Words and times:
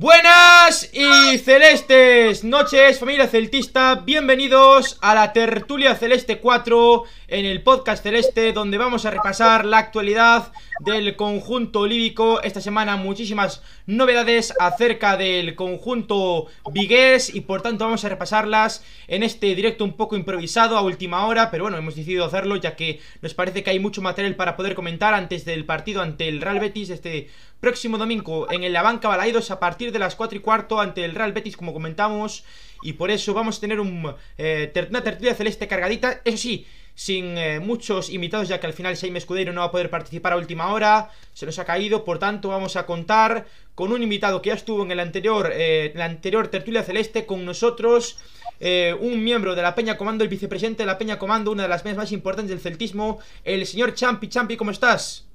Buenas 0.00 0.88
y 0.92 1.38
celestes 1.38 2.44
noches, 2.44 3.00
familia 3.00 3.26
celtista, 3.26 3.96
bienvenidos 3.96 4.96
a 5.00 5.12
la 5.12 5.32
tertulia 5.32 5.96
celeste 5.96 6.38
4 6.38 7.02
en 7.26 7.44
el 7.44 7.64
podcast 7.64 8.04
celeste 8.04 8.52
donde 8.52 8.78
vamos 8.78 9.04
a 9.04 9.10
repasar 9.10 9.64
la 9.64 9.78
actualidad 9.78 10.52
del 10.78 11.16
conjunto 11.16 11.80
olívico. 11.80 12.40
Esta 12.42 12.60
semana 12.60 12.94
muchísimas 12.94 13.60
novedades 13.86 14.54
acerca 14.60 15.16
del 15.16 15.56
conjunto 15.56 16.46
vigués 16.70 17.34
y 17.34 17.40
por 17.40 17.62
tanto 17.62 17.84
vamos 17.84 18.04
a 18.04 18.08
repasarlas 18.08 18.84
en 19.08 19.24
este 19.24 19.52
directo 19.56 19.82
un 19.82 19.96
poco 19.96 20.14
improvisado 20.14 20.78
a 20.78 20.82
última 20.82 21.26
hora, 21.26 21.50
pero 21.50 21.64
bueno, 21.64 21.76
hemos 21.76 21.96
decidido 21.96 22.24
hacerlo 22.24 22.54
ya 22.54 22.76
que 22.76 23.00
nos 23.20 23.34
parece 23.34 23.64
que 23.64 23.70
hay 23.70 23.80
mucho 23.80 24.00
material 24.00 24.36
para 24.36 24.54
poder 24.54 24.76
comentar 24.76 25.12
antes 25.12 25.44
del 25.44 25.64
partido 25.64 26.02
ante 26.02 26.28
el 26.28 26.40
Real 26.40 26.60
Betis 26.60 26.90
este 26.90 27.28
próximo 27.60 27.98
domingo 27.98 28.50
en 28.50 28.72
la 28.72 28.82
banca 28.82 29.08
Balaidos 29.08 29.50
a 29.50 29.58
partir 29.58 29.92
de 29.92 29.98
las 29.98 30.14
4 30.14 30.38
y 30.38 30.40
cuarto 30.40 30.80
ante 30.80 31.04
el 31.04 31.14
Real 31.14 31.32
Betis 31.32 31.56
como 31.56 31.72
comentamos 31.72 32.44
y 32.82 32.92
por 32.92 33.10
eso 33.10 33.34
vamos 33.34 33.58
a 33.58 33.60
tener 33.60 33.80
un, 33.80 34.14
eh, 34.36 34.72
una 34.88 35.02
tertulia 35.02 35.34
celeste 35.34 35.66
cargadita, 35.66 36.20
eso 36.24 36.38
sí, 36.38 36.66
sin 36.94 37.36
eh, 37.36 37.58
muchos 37.58 38.10
invitados 38.10 38.48
ya 38.48 38.60
que 38.60 38.66
al 38.66 38.72
final 38.72 38.96
Jaime 38.96 39.18
Escudero 39.18 39.52
no 39.52 39.62
va 39.62 39.66
a 39.66 39.70
poder 39.72 39.90
participar 39.90 40.32
a 40.32 40.36
última 40.36 40.72
hora, 40.72 41.10
se 41.34 41.46
nos 41.46 41.58
ha 41.58 41.64
caído, 41.64 42.04
por 42.04 42.20
tanto 42.20 42.48
vamos 42.50 42.76
a 42.76 42.86
contar 42.86 43.46
con 43.74 43.92
un 43.92 44.02
invitado 44.02 44.40
que 44.40 44.50
ya 44.50 44.54
estuvo 44.54 44.84
en 44.84 44.92
el 44.92 45.00
anterior, 45.00 45.50
eh, 45.52 45.92
la 45.96 46.04
anterior 46.04 46.48
tertulia 46.48 46.84
celeste 46.84 47.26
con 47.26 47.44
nosotros, 47.44 48.18
un 48.60 49.22
miembro 49.22 49.54
de 49.54 49.62
la 49.62 49.76
Peña 49.76 49.96
Comando, 49.96 50.24
el 50.24 50.30
vicepresidente 50.30 50.82
de 50.82 50.86
la 50.88 50.98
Peña 50.98 51.16
Comando, 51.16 51.52
una 51.52 51.62
de 51.62 51.68
las 51.68 51.82
peñas 51.82 51.96
más 51.96 52.10
importantes 52.10 52.50
del 52.50 52.58
celtismo, 52.58 53.20
el 53.44 53.64
señor 53.66 53.94
Champi. 53.94 54.26
Champi, 54.26 54.56
¿cómo 54.56 54.72
estás? 54.72 55.27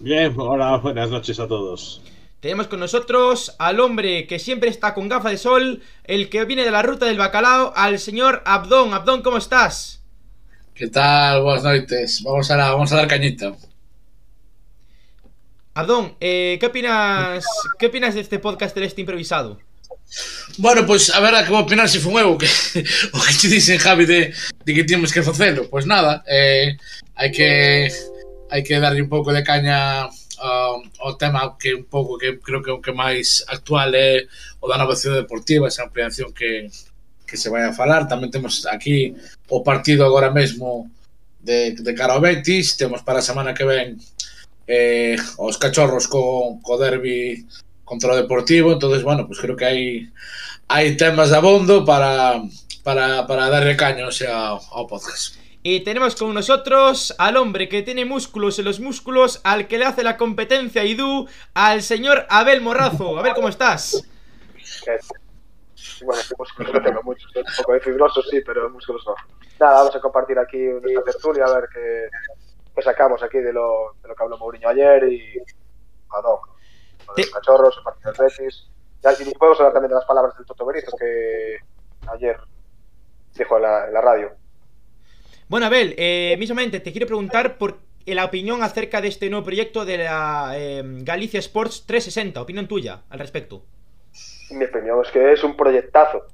Bien, 0.00 0.32
hola, 0.36 0.76
buenas 0.76 1.10
noches 1.10 1.40
a 1.40 1.48
todos. 1.48 2.02
Tenemos 2.40 2.68
con 2.68 2.80
nosotros 2.80 3.56
al 3.58 3.80
hombre 3.80 4.26
que 4.26 4.38
siempre 4.38 4.70
está 4.70 4.94
con 4.94 5.08
gafa 5.08 5.30
de 5.30 5.38
sol, 5.38 5.82
el 6.04 6.28
que 6.28 6.44
viene 6.44 6.64
de 6.64 6.70
la 6.70 6.82
ruta 6.82 7.06
del 7.06 7.18
bacalao, 7.18 7.72
al 7.74 7.98
señor 7.98 8.42
Abdón. 8.44 8.94
Abdón, 8.94 9.22
¿cómo 9.22 9.38
estás? 9.38 10.02
¿Qué 10.74 10.86
tal? 10.86 11.42
Buenas 11.42 11.64
noches. 11.64 12.22
Vamos 12.22 12.50
a, 12.50 12.56
vamos 12.56 12.92
a 12.92 12.96
dar 12.96 13.08
cañita. 13.08 13.56
Abdón, 15.74 16.14
eh, 16.20 16.58
¿qué 16.60 16.66
opinas 16.66 17.44
qué 17.78 17.86
opinas 17.86 18.14
de 18.14 18.20
este 18.20 18.38
podcast 18.38 18.76
este 18.76 19.00
improvisado? 19.00 19.58
Bueno, 20.58 20.86
pues 20.86 21.12
a 21.12 21.20
ver 21.20 21.34
a 21.34 21.44
qué 21.44 21.52
opinar 21.52 21.88
si 21.88 21.98
fue 21.98 22.12
nuevo 22.12 22.38
que, 22.38 22.46
o 22.46 23.20
que 23.20 23.34
te 23.40 23.48
dicen 23.48 23.78
Javi 23.78 24.06
de, 24.06 24.32
que 24.64 24.84
tenemos 24.84 25.12
que 25.12 25.20
hacerlo. 25.20 25.68
Pues 25.68 25.86
nada, 25.86 26.22
eh, 26.28 26.76
hay 27.14 27.32
que 27.32 27.90
hai 28.50 28.62
que 28.62 28.78
darlle 28.78 29.02
un 29.02 29.10
pouco 29.10 29.32
de 29.32 29.42
caña 29.42 30.08
ao, 30.38 30.82
ao 31.00 31.16
tema 31.16 31.56
que 31.58 31.74
un 31.74 31.84
pouco 31.84 32.18
que 32.18 32.38
creo 32.38 32.62
que 32.62 32.70
o 32.70 32.82
que 32.82 32.92
máis 32.92 33.44
actual 33.48 33.94
é 33.94 34.26
o 34.60 34.68
da 34.68 34.78
nova 34.78 34.96
cidade 34.96 35.24
deportiva, 35.24 35.68
esa 35.68 35.84
ampliación 35.84 36.32
que, 36.32 36.68
que 37.26 37.36
se 37.36 37.50
vai 37.50 37.64
a 37.64 37.74
falar. 37.74 38.06
Tamén 38.06 38.30
temos 38.30 38.66
aquí 38.68 39.16
o 39.50 39.62
partido 39.64 40.04
agora 40.04 40.30
mesmo 40.30 40.90
de, 41.40 41.74
de 41.74 41.92
cara 41.94 42.14
ao 42.14 42.22
Betis, 42.22 42.76
temos 42.76 43.02
para 43.02 43.20
a 43.20 43.28
semana 43.28 43.54
que 43.54 43.64
ven 43.64 43.98
eh, 44.66 45.16
os 45.38 45.56
cachorros 45.58 46.06
co, 46.06 46.58
co 46.62 46.78
derbi 46.78 47.46
contra 47.86 48.12
o 48.12 48.18
Deportivo, 48.18 48.72
entonces 48.72 49.02
bueno, 49.02 49.26
pues 49.26 49.38
creo 49.38 49.56
que 49.56 49.66
hai 49.66 49.82
hai 50.66 50.98
temas 50.98 51.30
de 51.30 51.38
abondo 51.38 51.86
para 51.86 52.42
para, 52.82 53.26
para 53.26 53.50
darle 53.50 53.78
caño 53.78 54.10
o 54.10 54.14
sea, 54.14 54.58
ao 54.58 54.86
podcast. 54.86 55.45
Y 55.68 55.80
tenemos 55.80 56.14
con 56.14 56.32
nosotros 56.32 57.12
al 57.18 57.36
hombre 57.36 57.68
que 57.68 57.82
tiene 57.82 58.04
músculos 58.04 58.56
en 58.60 58.66
los 58.66 58.78
músculos, 58.78 59.40
al 59.42 59.66
que 59.66 59.78
le 59.78 59.84
hace 59.84 60.04
la 60.04 60.16
competencia 60.16 60.82
a 60.82 60.84
Idu, 60.84 61.26
al 61.54 61.82
señor 61.82 62.24
Abel 62.28 62.60
Morrazo. 62.60 63.18
Abel, 63.18 63.34
¿cómo 63.34 63.48
estás? 63.48 64.08
Bueno, 66.04 66.22
músculos 66.38 66.72
no 66.72 66.80
tengo 66.80 67.02
muchos, 67.02 67.34
un 67.34 67.42
poco 67.56 67.72
de 67.72 67.80
fibrosos 67.80 68.28
sí, 68.30 68.40
pero 68.46 68.70
músculos 68.70 69.04
no. 69.08 69.16
Nada, 69.58 69.78
vamos 69.78 69.96
a 69.96 70.00
compartir 70.00 70.38
aquí 70.38 70.56
nuestra 70.56 71.02
tertulia, 71.02 71.46
a 71.46 71.54
ver 71.56 71.68
qué, 71.74 72.82
sacamos 72.82 73.20
aquí 73.24 73.38
de 73.38 73.52
lo, 73.52 73.96
de 74.00 74.06
lo 74.06 74.14
que 74.14 74.22
habló 74.22 74.38
Mourinho 74.38 74.68
ayer 74.68 75.12
y 75.12 75.42
Adón, 76.10 76.38
los 77.16 77.30
cachorros, 77.30 77.76
el 77.76 77.82
partido 77.82 78.12
de 78.12 78.22
Betis. 78.22 78.68
Y 79.18 79.34
podemos 79.34 79.58
hablar 79.58 79.72
también 79.72 79.88
de 79.88 79.96
las 79.96 80.04
palabras 80.04 80.36
del 80.36 80.46
Toto 80.46 80.64
Benito 80.64 80.92
que 80.96 81.56
ayer 82.06 82.38
dijo 83.34 83.56
en 83.56 83.62
la 83.62 84.00
radio. 84.00 84.45
Bueno, 85.48 85.66
Abel, 85.66 85.94
eh, 85.96 86.34
mismamente 86.40 86.80
te 86.80 86.90
quiero 86.90 87.06
preguntar 87.06 87.56
por 87.56 87.78
la 88.04 88.24
opinión 88.24 88.64
acerca 88.64 89.00
de 89.00 89.06
este 89.06 89.30
nuevo 89.30 89.44
proyecto 89.44 89.84
de 89.84 89.98
la 89.98 90.54
eh, 90.56 90.82
Galicia 90.84 91.38
Sports 91.38 91.84
360. 91.86 92.42
Opinión 92.42 92.66
tuya 92.66 93.02
al 93.10 93.20
respecto. 93.20 93.62
Mi 94.50 94.64
opinión 94.64 95.00
es 95.04 95.10
que 95.12 95.32
es 95.32 95.44
un 95.44 95.56
proyectazo. 95.56 96.26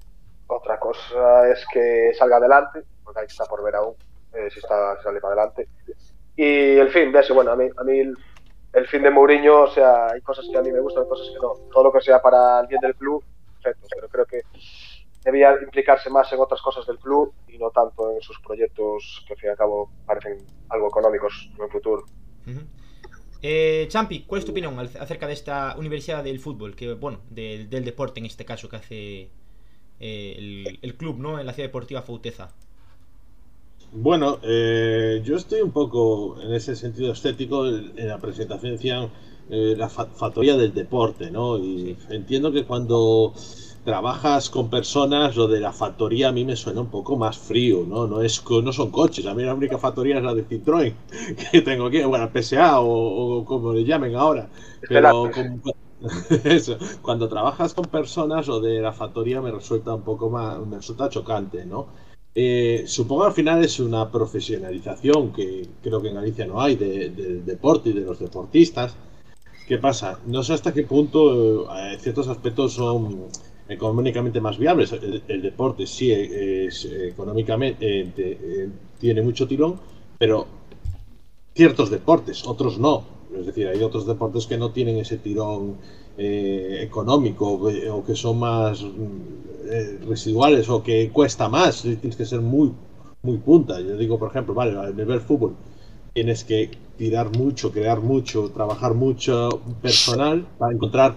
Otra 0.47 0.79
cosa 0.79 1.51
es 1.51 1.63
que 1.71 2.13
salga 2.15 2.39
adelante, 2.39 2.85
porque 3.05 3.21
ahí 3.21 3.27
está 3.27 3.45
por 3.45 3.63
ver 3.63 3.75
aún 3.75 3.95
eh, 4.33 4.49
si 4.51 4.61
está, 4.61 5.03
sale 5.03 5.21
para 5.21 5.35
adelante. 5.35 5.69
Y 6.35 6.79
el 6.79 6.89
fin 6.89 7.13
de 7.13 7.21
eso, 7.21 7.35
bueno, 7.35 7.51
a 7.51 7.57
mí, 7.57 7.69
a 7.77 7.85
mí 7.85 7.99
el, 7.99 8.87
fin 8.87 9.03
de 9.03 9.11
Mourinho, 9.11 9.65
o 9.65 9.71
sea, 9.71 10.07
hay 10.07 10.23
cosas 10.23 10.47
que 10.51 10.57
a 10.57 10.63
mí 10.63 10.73
me 10.73 10.81
gustan, 10.81 11.03
hay 11.03 11.09
cosas 11.11 11.29
que 11.29 11.39
no. 11.39 11.53
Todo 11.71 11.85
lo 11.85 11.93
que 11.93 12.01
sea 12.01 12.23
para 12.23 12.61
el 12.61 12.67
bien 12.67 12.81
del 12.81 12.95
club, 12.95 13.23
perfecto, 13.63 13.89
pero 13.95 14.09
creo 14.09 14.25
que 14.25 14.41
debía 15.25 15.55
implicarse 15.63 16.11
más 16.11 16.33
en 16.33 16.41
otras 16.41 16.61
cosas 16.61 16.87
del 16.87 16.99
club 16.99 17.33
y 17.49 17.59
no 17.59 17.71
tanto 17.71 18.11
en 18.13 18.21
sus 18.21 18.39
proyectos 18.41 19.25
que 19.27 19.35
al 19.35 19.39
fin 19.39 19.49
y 19.49 19.51
al 19.51 19.57
cabo 19.57 19.91
parecen 20.07 20.39
algo 20.69 20.89
económicos 20.89 21.51
en 21.57 21.65
el 21.65 21.71
futuro. 21.71 22.05
eh, 23.43 23.87
Champi, 23.89 24.25
¿cuál 24.25 24.41
es 24.41 24.45
tu 24.45 24.53
opinión 24.53 24.79
acerca 24.79 25.27
de 25.27 25.33
esta 25.33 25.77
Universidad 25.79 26.25
del 26.25 26.41
Fútbol, 26.41 26.75
que 26.75 26.95
bueno, 26.95 27.21
del 27.31 27.85
deporte 27.85 28.21
en 28.21 28.27
este 28.27 28.45
caso 28.45 28.69
que 28.69 28.77
hace 28.77 29.31
eh, 30.05 30.79
el, 30.83 30.95
club, 30.95 31.19
¿no? 31.19 31.39
En 31.39 31.47
la 31.47 31.53
ciudad 31.53 31.69
deportiva 31.69 32.03
Fauteza. 32.03 32.51
Bueno, 33.93 34.41
eh, 34.43 35.23
yo 35.23 35.37
estoy 35.37 35.61
un 35.61 35.71
poco 35.71 36.41
en 36.41 36.53
ese 36.55 36.75
sentido 36.75 37.13
estético. 37.13 37.69
En 37.69 38.09
la 38.09 38.19
presentación 38.19 38.73
decían 38.73 39.11
eh, 39.49 39.75
la 39.77 39.89
factoría 39.89 40.57
del 40.57 40.75
deporte, 40.75 41.31
¿no? 41.31 41.57
Y 41.57 41.97
entiendo 42.11 42.51
que 42.51 42.65
cuando 42.65 43.33
trabajas 43.85 44.49
con 44.49 44.71
personas, 44.71 45.37
lo 45.37 45.49
de 45.49 45.61
la 45.61 45.73
factoría 45.73 46.29
a 46.29 46.33
mí 46.33 46.45
me 46.45 46.57
suena 46.57 46.81
un 46.81 46.91
poco 46.91 47.17
más 47.17 47.37
frío, 47.37 47.85
¿no? 47.87 48.07
No, 48.07 48.23
es, 48.23 48.43
no 48.49 48.73
son 48.73 48.91
coches, 48.91 49.27
a 49.27 49.35
mí 49.35 49.43
la 49.43 49.55
única 49.55 49.79
factoría 49.79 50.19
es 50.19 50.25
la 50.25 50.35
de 50.35 50.47
Citroën, 50.47 50.95
que 51.53 51.63
tengo 51.63 51.87
aquí, 51.87 52.03
bueno, 52.03 52.31
PSA 52.33 52.81
o, 52.81 53.45
como 53.45 53.73
le 53.73 53.85
llamen 53.85 54.15
ahora. 54.15 54.49
Pero 54.89 55.31
eso, 56.45 56.79
cuando 57.01 57.29
trabajas 57.29 57.75
con 57.75 57.87
personas, 57.87 58.47
lo 58.47 58.61
de 58.61 58.81
la 58.81 58.93
factoría 58.93 59.41
me 59.41 59.51
resulta 59.51 59.95
un 59.95 60.03
poco 60.03 60.31
más, 60.31 60.65
me 60.67 60.77
resulta 60.77 61.09
chocante, 61.09 61.65
¿no? 61.65 61.87
Eh, 62.35 62.85
supongo 62.87 63.25
al 63.25 63.33
final 63.33 63.63
es 63.63 63.79
una 63.79 64.11
profesionalización 64.11 65.35
que 65.35 65.69
creo 65.83 66.01
que 66.01 66.09
en 66.09 66.15
Galicia 66.15 66.47
no 66.47 66.63
hay 66.63 66.77
del 66.77 67.45
deporte 67.45 67.91
y 67.91 67.93
de 67.93 68.01
los 68.03 68.19
deportistas. 68.19 68.97
¿Qué 69.69 69.79
pasa? 69.79 70.19
No 70.27 70.43
sé 70.43 70.55
hasta 70.55 70.73
qué 70.73 70.83
punto 70.83 71.71
eh, 71.77 71.99
ciertos 72.01 72.29
aspectos 72.29 72.73
son 72.73 73.29
económicamente 73.73 74.41
más 74.41 74.59
viables. 74.59 74.93
El, 74.93 75.43
deporte 75.43 75.87
sí 75.87 76.13
es, 76.13 76.85
económicamente 76.85 78.01
eh, 78.01 78.13
eh, 78.17 78.69
tiene 79.01 79.23
mucho 79.23 79.47
tirón, 79.47 79.79
pero 80.19 80.47
ciertos 81.55 81.91
deportes, 81.91 82.47
otros 82.47 82.79
no. 82.79 83.05
Es 83.37 83.47
decir, 83.47 83.67
hay 83.69 83.83
otros 83.83 84.07
deportes 84.07 84.47
que 84.47 84.59
no 84.59 84.71
tienen 84.73 84.99
ese 84.99 85.17
tirón 85.17 85.77
eh, 86.19 86.81
económico 86.83 87.51
o 87.51 88.05
que 88.05 88.15
son 88.15 88.39
más 88.39 88.85
residuales 90.07 90.69
o 90.69 90.83
que 90.83 91.11
cuesta 91.11 91.49
más. 91.49 91.83
Tienes 91.83 92.17
que 92.17 92.27
ser 92.27 92.41
muy, 92.41 92.73
muy 93.23 93.39
punta. 93.39 93.81
Yo 93.81 93.97
digo, 93.97 94.19
por 94.19 94.31
ejemplo, 94.31 94.53
vale, 94.53 94.79
al 94.79 94.95
nivel 94.95 95.21
fútbol 95.21 95.55
tienes 96.13 96.45
que 96.45 96.71
tirar 96.99 97.35
mucho, 97.37 97.73
crear 97.73 98.01
mucho, 98.01 98.51
trabajar 98.51 98.93
mucho 98.95 99.49
personal 99.81 100.47
para 100.59 100.75
encontrar 100.75 101.17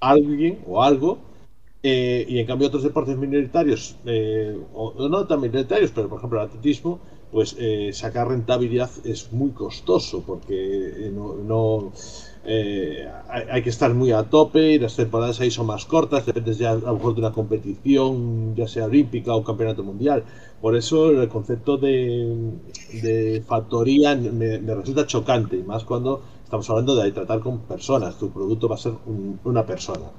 alguien 0.00 0.60
o 0.66 0.82
algo 0.82 1.18
eh, 1.82 2.26
y 2.28 2.38
en 2.38 2.46
cambio 2.46 2.68
otros 2.68 2.82
deportes 2.82 3.16
minoritarios, 3.16 3.96
eh, 4.04 4.54
o 4.74 5.08
no 5.08 5.26
tan 5.26 5.40
minoritarios, 5.40 5.90
pero 5.94 6.08
por 6.10 6.18
ejemplo 6.18 6.40
el 6.40 6.48
atletismo, 6.48 7.00
pues 7.32 7.56
eh, 7.58 7.90
sacar 7.94 8.28
rentabilidad 8.28 8.90
es 9.04 9.32
muy 9.32 9.50
costoso 9.52 10.22
porque 10.26 11.10
no, 11.14 11.92
hay, 13.28 13.62
que 13.62 13.70
estar 13.70 13.94
muy 13.94 14.12
a 14.12 14.24
tope 14.24 14.72
y 14.72 14.78
las 14.78 14.96
temporadas 14.96 15.40
ahí 15.40 15.50
son 15.50 15.66
más 15.66 15.86
cortas, 15.86 16.26
dependes 16.26 16.58
ya 16.58 16.72
a 16.72 16.74
lo 16.74 16.94
mejor 16.94 17.14
de 17.14 17.20
una 17.20 17.32
competición, 17.32 18.54
ya 18.56 18.68
sea 18.68 18.84
olímpica 18.84 19.34
o 19.34 19.42
campeonato 19.42 19.82
mundial. 19.82 20.24
Por 20.60 20.76
eso 20.76 21.10
el 21.10 21.28
concepto 21.28 21.78
de, 21.78 23.42
factoría 23.46 24.16
me, 24.16 24.58
resulta 24.58 25.06
chocante, 25.06 25.56
y 25.56 25.62
más 25.62 25.84
cuando 25.84 26.20
estamos 26.44 26.68
hablando 26.68 26.94
de 26.96 27.10
tratar 27.12 27.40
con 27.40 27.60
personas, 27.60 28.18
tu 28.18 28.30
producto 28.30 28.68
va 28.68 28.74
a 28.74 28.78
ser 28.78 28.92
una 29.44 29.64
persona. 29.64 30.10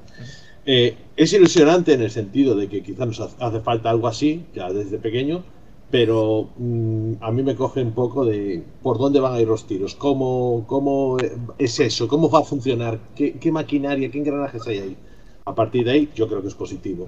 Eh, 0.66 0.96
es 1.16 1.34
ilusionante 1.34 1.94
en 1.94 2.02
el 2.02 2.12
sentido 2.12 2.56
de 2.56 2.68
que 2.68 2.84
quizás 2.84 3.08
nos 3.08 3.20
hace 3.20 3.60
falta 3.62 3.90
algo 3.90 4.08
así, 4.08 4.46
ya 4.54 4.72
desde 4.72 5.00
pequeño, 5.00 5.44
pero 5.90 6.50
mm, 6.58 7.14
a 7.20 7.32
mí 7.32 7.44
me 7.44 7.56
coge 7.56 7.82
un 7.82 7.94
poco 7.94 8.26
de 8.26 8.64
por 8.82 8.98
dónde 8.98 9.20
van 9.20 9.34
a 9.34 9.42
ir 9.42 9.48
los 9.48 9.66
tiros, 9.68 9.96
cómo, 9.96 10.66
cómo 10.68 11.18
es 11.58 11.80
eso, 11.80 12.08
cómo 12.08 12.30
va 12.30 12.40
a 12.40 12.44
funcionar, 12.44 13.00
qué, 13.16 13.52
maquinaria, 13.52 14.10
qué 14.10 14.20
engranajes 14.20 14.66
hay 14.68 14.78
ahí. 14.80 14.98
a 15.46 15.56
partir 15.56 15.84
de 15.86 15.92
ahí 15.92 16.10
yo 16.16 16.28
creo 16.28 16.42
que 16.42 16.48
es 16.48 16.56
positivo. 16.56 17.08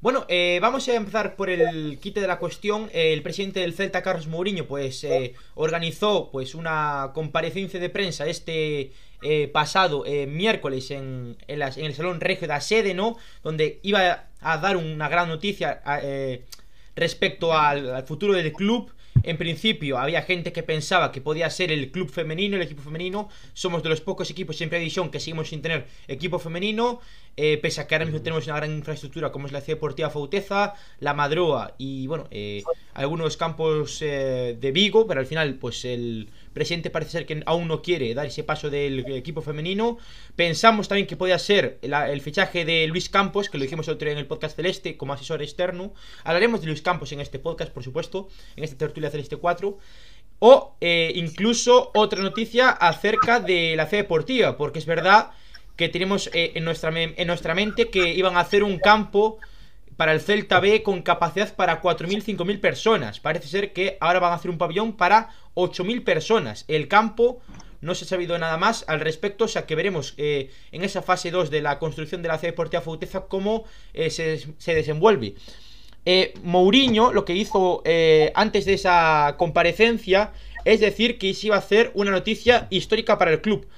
Bueno, 0.00 0.24
eh, 0.28 0.58
vamos 0.62 0.88
a 0.88 0.94
empezar 0.94 1.36
por 1.36 1.50
el 1.50 1.98
quite 2.00 2.20
de 2.20 2.26
la 2.26 2.38
cuestión. 2.38 2.88
el 2.92 3.22
presidente 3.22 3.60
del 3.60 3.74
Celta, 3.74 4.02
Carlos 4.02 4.28
Mourinho, 4.28 4.66
pues 4.66 5.04
eh, 5.04 5.34
organizó 5.54 6.30
pues 6.32 6.54
una 6.54 7.10
comparecencia 7.12 7.78
de 7.78 7.90
prensa 7.90 8.26
este 8.26 8.92
eh, 9.22 9.48
pasado 9.48 10.04
miércoles 10.28 10.90
en, 10.90 11.36
el 11.46 11.94
Salón 11.94 12.20
Regio 12.20 12.48
de 12.48 12.60
Sede, 12.60 12.94
¿no? 12.94 13.16
Donde 13.42 13.80
iba 13.82 14.28
a 14.40 14.58
dar 14.58 14.76
una 14.76 15.08
gran 15.08 15.28
noticia 15.28 15.80
respecto 16.96 17.56
al, 17.56 18.04
futuro 18.06 18.34
del 18.34 18.52
club. 18.52 18.92
En 19.22 19.36
principio 19.36 19.98
había 19.98 20.22
gente 20.22 20.52
que 20.52 20.62
pensaba 20.62 21.12
que 21.12 21.20
podía 21.20 21.50
ser 21.50 21.72
el 21.72 21.90
club 21.90 22.08
femenino, 22.10 22.56
el 22.56 22.62
equipo 22.62 22.82
femenino. 22.82 23.28
Somos 23.52 23.82
de 23.82 23.88
los 23.88 24.00
pocos 24.00 24.30
equipos 24.30 24.60
en 24.60 24.70
previsión 24.70 25.10
que 25.10 25.20
seguimos 25.20 25.48
sin 25.48 25.60
tener 25.60 25.86
equipo 26.08 26.38
femenino. 26.38 27.00
Eh, 27.36 27.58
pese 27.58 27.80
a 27.80 27.86
que 27.86 27.94
ahora 27.94 28.04
mismo 28.04 28.22
tenemos 28.22 28.46
una 28.46 28.56
gran 28.56 28.70
infraestructura 28.72 29.32
como 29.32 29.46
es 29.46 29.52
la 29.52 29.60
Ciudad 29.60 29.76
Deportiva 29.76 30.10
Fauteza, 30.10 30.74
la 31.00 31.14
Madroa 31.14 31.74
y 31.78 32.06
bueno, 32.06 32.28
eh, 32.30 32.62
algunos 32.94 33.36
campos 33.36 34.00
eh, 34.02 34.56
de 34.58 34.72
Vigo, 34.72 35.06
pero 35.06 35.20
al 35.20 35.26
final 35.26 35.54
pues 35.54 35.84
el 35.84 36.28
presidente 36.52 36.90
parece 36.90 37.12
ser 37.12 37.26
que 37.26 37.42
aún 37.46 37.68
no 37.68 37.82
quiere 37.82 38.14
dar 38.14 38.26
ese 38.26 38.44
paso 38.44 38.70
del 38.70 39.00
equipo 39.14 39.42
femenino. 39.42 39.98
Pensamos 40.36 40.88
también 40.88 41.06
que 41.06 41.16
podía 41.16 41.38
ser 41.38 41.78
el 41.82 42.20
fichaje 42.20 42.64
de 42.64 42.86
Luis 42.86 43.08
Campos, 43.08 43.48
que 43.48 43.58
lo 43.58 43.64
dijimos 43.64 43.88
otro 43.88 44.06
día 44.06 44.12
en 44.12 44.18
el 44.18 44.26
podcast 44.26 44.56
Celeste 44.56 44.96
como 44.96 45.12
asesor 45.12 45.42
externo. 45.42 45.94
Hablaremos 46.24 46.60
de 46.60 46.66
Luis 46.66 46.82
Campos 46.82 47.12
en 47.12 47.20
este 47.20 47.38
podcast, 47.38 47.72
por 47.72 47.84
supuesto, 47.84 48.28
en 48.56 48.64
esta 48.64 48.76
tertulia 48.76 49.10
Celeste 49.10 49.36
4. 49.36 49.78
O 50.42 50.76
incluso 50.80 51.90
otra 51.94 52.22
noticia 52.22 52.70
acerca 52.70 53.40
de 53.40 53.74
la 53.76 53.86
Ciudad 53.86 54.04
Deportiva, 54.04 54.56
porque 54.56 54.78
es 54.78 54.86
verdad 54.86 55.32
que 55.76 55.88
tenemos 55.88 56.28
eh, 56.34 56.52
en, 56.56 56.64
nuestra 56.64 56.92
en 56.94 57.26
nuestra 57.26 57.54
mente 57.54 57.88
que 57.88 58.12
iban 58.14 58.36
a 58.36 58.40
hacer 58.40 58.62
un 58.64 58.78
campo 58.78 59.38
para 60.00 60.14
el 60.14 60.22
Celta 60.22 60.60
B 60.60 60.82
con 60.82 61.02
capacidad 61.02 61.54
para 61.54 61.82
4.000, 61.82 62.24
5.000 62.24 62.58
personas. 62.58 63.20
Parece 63.20 63.48
ser 63.48 63.74
que 63.74 63.98
ahora 64.00 64.18
van 64.18 64.32
a 64.32 64.36
hacer 64.36 64.50
un 64.50 64.56
pabellón 64.56 64.94
para 64.94 65.28
8.000 65.56 66.04
personas. 66.04 66.64
El 66.68 66.88
campo 66.88 67.42
no 67.82 67.94
se 67.94 68.06
ha 68.06 68.08
sabido 68.08 68.38
nada 68.38 68.56
más 68.56 68.86
al 68.88 69.00
respecto, 69.00 69.44
o 69.44 69.48
sea 69.48 69.66
que 69.66 69.74
veremos 69.74 70.14
eh, 70.16 70.48
en 70.72 70.84
esa 70.84 71.02
fase 71.02 71.30
2 71.30 71.50
de 71.50 71.60
la 71.60 71.78
construcción 71.78 72.22
de 72.22 72.28
la 72.28 72.38
ciudad 72.38 72.54
deportiva 72.54 72.80
Fauteza 72.80 73.26
cómo 73.26 73.64
eh, 73.92 74.08
se, 74.08 74.38
se, 74.56 74.74
desenvuelve. 74.74 75.34
Mourinho 76.44 77.12
lo 77.12 77.26
que 77.26 77.34
hizo 77.34 77.82
antes 78.34 78.64
de 78.64 78.72
esa 78.72 79.34
comparecencia 79.36 80.32
es 80.64 80.80
decir 80.80 81.18
que 81.18 81.34
se 81.34 81.48
iba 81.48 81.56
a 81.56 81.58
hacer 81.58 81.90
una 81.92 82.10
noticia 82.10 82.68
histórica 82.70 83.18
para 83.18 83.32
el 83.32 83.42
club 83.42 83.68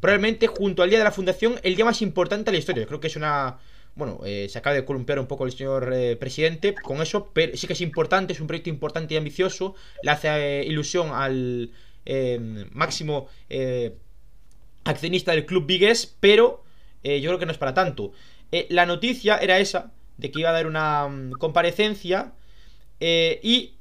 probablemente 0.00 0.46
junto 0.46 0.82
al 0.82 0.90
día 0.90 0.98
de 0.98 1.04
la 1.04 1.12
fundación, 1.12 1.60
el 1.62 1.74
día 1.74 1.84
más 1.84 2.00
importante 2.00 2.46
de 2.46 2.52
la 2.52 2.58
historia. 2.58 2.86
creo 2.86 3.00
que 3.00 3.08
es 3.08 3.16
una... 3.16 3.58
Bueno, 3.96 4.20
eh, 4.26 4.46
se 4.50 4.58
acaba 4.58 4.76
de 4.76 4.84
columpiar 4.84 5.18
un 5.18 5.26
poco 5.26 5.46
el 5.46 5.52
señor 5.52 5.90
eh, 5.94 6.16
presidente 6.16 6.74
con 6.74 7.00
eso, 7.00 7.30
pero 7.32 7.56
sí 7.56 7.66
que 7.66 7.72
es 7.72 7.80
importante, 7.80 8.34
es 8.34 8.40
un 8.40 8.46
proyecto 8.46 8.68
importante 8.68 9.14
y 9.14 9.16
ambicioso. 9.16 9.74
Le 10.02 10.10
hace 10.10 10.28
eh, 10.28 10.64
ilusión 10.66 11.10
al 11.12 11.70
máximo 12.72 13.28
accionista 14.84 15.32
del 15.32 15.44
club 15.44 15.66
Vigues, 15.66 16.14
pero 16.20 16.62
yo 17.02 17.30
creo 17.30 17.38
que 17.38 17.46
no 17.46 17.52
es 17.52 17.58
para 17.58 17.74
tanto. 17.74 18.12
la 18.68 18.86
noticia 18.86 19.38
era 19.38 19.58
esa, 19.58 19.92
de 20.16 20.30
que 20.30 20.40
iba 20.40 20.50
a 20.50 20.52
dar 20.52 20.68
una 20.68 21.08
mm, 21.08 21.32
comparecencia, 21.32 22.34
y 23.00 23.72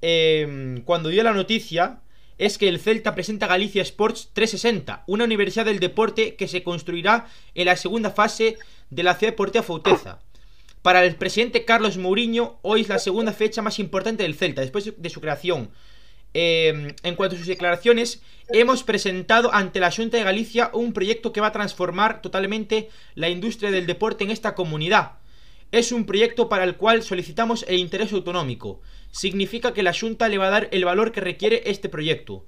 cuando 0.85 1.09
dio 1.09 1.21
la 1.23 1.33
noticia, 1.33 2.01
es 2.37 2.57
que 2.57 2.67
el 2.67 2.79
Celta 2.79 3.13
presenta 3.13 3.47
Galicia 3.47 3.81
Sports 3.81 4.31
360, 4.33 5.03
una 5.07 5.25
universidad 5.25 5.65
del 5.65 5.79
deporte 5.79 6.35
que 6.35 6.47
se 6.47 6.63
construirá 6.63 7.27
en 7.53 7.65
la 7.65 7.75
segunda 7.75 8.09
fase 8.11 8.57
de 8.89 9.03
la 9.03 9.15
ciudad 9.15 9.33
deportiva 9.33 9.63
Fauteza. 9.63 10.19
Para 10.81 11.03
el 11.03 11.15
presidente 11.15 11.65
Carlos 11.65 11.97
Mourinho, 11.97 12.59
hoy 12.61 12.81
es 12.81 12.89
la 12.89 12.99
segunda 12.99 13.33
fecha 13.33 13.61
más 13.61 13.79
importante 13.79 14.23
del 14.23 14.35
Celta, 14.35 14.61
después 14.61 14.93
de 14.95 15.09
su 15.09 15.21
creación. 15.21 15.71
Em, 16.33 16.93
en 17.03 17.15
cuanto 17.15 17.35
a 17.35 17.39
sus 17.39 17.47
declaraciones, 17.47 18.21
hemos 18.49 18.83
presentado 18.83 19.53
ante 19.53 19.79
la 19.79 19.91
Junta 19.91 20.17
de 20.17 20.23
Galicia 20.23 20.69
un 20.73 20.93
proyecto 20.93 21.31
que 21.33 21.41
va 21.41 21.47
a 21.47 21.51
transformar 21.53 22.21
totalmente 22.21 22.89
la 23.15 23.29
industria 23.29 23.71
del 23.71 23.87
deporte 23.87 24.23
en 24.23 24.31
esta 24.31 24.53
comunidad. 24.53 25.13
Es 25.71 25.91
un 25.91 26.05
proyecto 26.05 26.49
para 26.49 26.63
el 26.63 26.75
cual 26.75 27.03
solicitamos 27.03 27.65
el 27.67 27.79
interés 27.79 28.13
autonómico 28.13 28.81
significa 29.15 29.73
que 29.73 29.81
la 29.81 29.93
Junta 29.93 30.27
le 30.27 30.37
va 30.37 30.47
a 30.47 30.49
dar 30.49 30.67
el 30.71 30.83
valor 30.83 31.13
que 31.13 31.21
requiere 31.21 31.63
este 31.67 31.87
proyecto. 31.87 32.45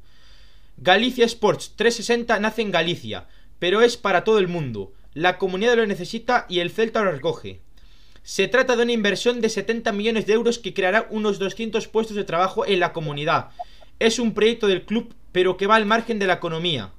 Galicia 0.76 1.26
Sports 1.26 1.74
360 1.78 2.38
nace 2.42 2.62
en 2.62 2.72
Galicia, 2.72 3.30
pero 3.58 3.82
es 3.82 3.96
para 3.96 4.26
todo 4.26 4.38
el 4.40 4.50
mundo. 4.50 4.92
La 5.14 5.38
comunidad 5.38 5.76
lo 5.76 5.86
necesita 5.86 6.46
y 6.50 6.60
el 6.60 6.72
Celta 6.72 7.04
lo 7.04 7.12
recoge. 7.12 7.62
Se 8.24 8.48
trata 8.48 8.76
de 8.76 8.84
una 8.84 8.92
inversión 8.92 9.42
de 9.42 9.50
70 9.50 9.92
millones 9.92 10.26
de 10.26 10.34
euros 10.34 10.60
que 10.60 10.74
creará 10.74 11.08
unos 11.10 11.40
200 11.40 11.88
puestos 11.88 12.16
de 12.16 12.24
trabajo 12.24 12.66
en 12.66 12.80
la 12.80 12.94
comunidad. 12.94 13.50
Es 14.00 14.20
un 14.20 14.34
proyecto 14.34 14.68
del 14.68 14.86
club, 14.86 15.14
pero 15.32 15.58
que 15.58 15.68
va 15.68 15.76
al 15.76 15.86
margen 15.86 16.20
de 16.20 16.28
la 16.28 16.34
economía. 16.34 16.92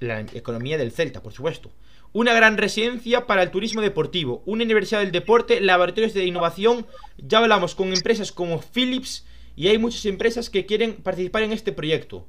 La 0.00 0.20
economía 0.20 0.78
del 0.78 0.92
Celta, 0.92 1.22
por 1.22 1.32
supuesto 1.32 1.70
una 2.12 2.34
gran 2.34 2.56
residencia 2.56 3.26
para 3.26 3.42
el 3.42 3.50
turismo 3.50 3.80
deportivo, 3.80 4.42
una 4.46 4.64
universidad 4.64 5.00
del 5.00 5.12
deporte, 5.12 5.60
laboratorios 5.60 6.14
de 6.14 6.24
innovación. 6.24 6.86
Ya 7.18 7.38
hablamos 7.38 7.74
con 7.74 7.92
empresas 7.92 8.32
como 8.32 8.60
Philips 8.60 9.24
y 9.54 9.68
hay 9.68 9.78
muchas 9.78 10.04
empresas 10.06 10.50
que 10.50 10.66
quieren 10.66 10.94
participar 10.94 11.42
en 11.42 11.52
este 11.52 11.72
proyecto. 11.72 12.26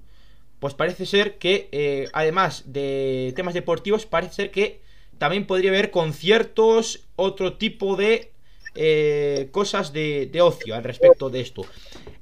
Pues 0.61 0.75
parece 0.75 1.07
ser 1.07 1.39
que, 1.39 1.69
eh, 1.71 2.07
además 2.13 2.65
de 2.67 3.33
temas 3.35 3.55
deportivos, 3.55 4.05
parece 4.05 4.35
ser 4.35 4.51
que 4.51 4.79
también 5.17 5.47
podría 5.47 5.71
haber 5.71 5.89
conciertos, 5.89 7.07
otro 7.15 7.57
tipo 7.57 7.95
de 7.95 8.31
eh, 8.75 9.49
cosas 9.51 9.91
de, 9.91 10.29
de 10.31 10.39
ocio 10.39 10.75
al 10.75 10.83
respecto 10.83 11.31
de 11.31 11.41
esto. 11.41 11.63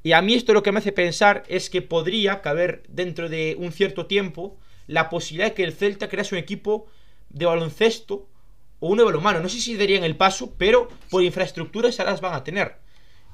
Y 0.04 0.14
a 0.14 0.22
mí 0.22 0.36
esto 0.36 0.54
lo 0.54 0.64
que 0.64 0.72
me 0.72 0.80
hace 0.80 0.94
pensar 0.94 1.44
es 1.50 1.70
que 1.70 1.82
podría 1.82 2.42
caber 2.42 2.84
dentro 2.88 3.28
de 3.28 3.58
un 3.60 3.74
cierto 3.74 4.06
tiempo 4.06 4.56
la 4.88 5.10
posibilidad 5.10 5.50
de 5.50 5.54
que 5.54 5.66
el 5.66 5.74
Celta 5.74 6.08
crease 6.08 6.34
un 6.34 6.40
equipo 6.40 6.88
de 7.28 7.46
baloncesto 7.46 8.30
o 8.80 8.88
uno 8.88 9.02
de 9.02 9.08
balonmano. 9.08 9.42
No 9.42 9.50
sé 9.50 9.60
si 9.60 9.76
darían 9.76 10.06
el 10.06 10.16
paso, 10.16 10.54
pero 10.58 10.88
por 11.10 11.24
infraestructuras 11.24 11.98
ya 11.98 12.06
las 12.06 12.22
van 12.22 12.36
a 12.36 12.46
tener. 12.46 12.78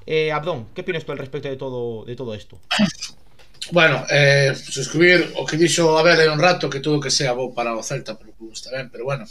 Eh, 0.08 0.32
Abdón, 0.32 0.70
¿qué 0.74 0.82
opinas 0.82 1.06
tú 1.06 1.12
al 1.12 1.20
respecto 1.20 1.48
de 1.48 1.58
todo, 1.58 2.06
de 2.06 2.16
todo 2.16 2.34
esto? 2.34 2.60
Bueno, 3.72 4.06
eh, 4.10 4.54
suscribir 4.56 5.34
o 5.36 5.46
que 5.46 5.58
dixo 5.58 5.98
Abel 5.98 6.22
en 6.22 6.32
un 6.32 6.40
rato 6.40 6.70
que 6.70 6.80
todo 6.80 7.02
que 7.02 7.10
sea 7.10 7.34
bo 7.34 7.54
para 7.54 7.74
o 7.74 7.82
Celta 7.82 8.14
pero 8.18 8.34
club 8.38 8.54
está 8.54 8.70
ben, 8.72 8.90
pero 8.90 9.06
bueno. 9.06 9.26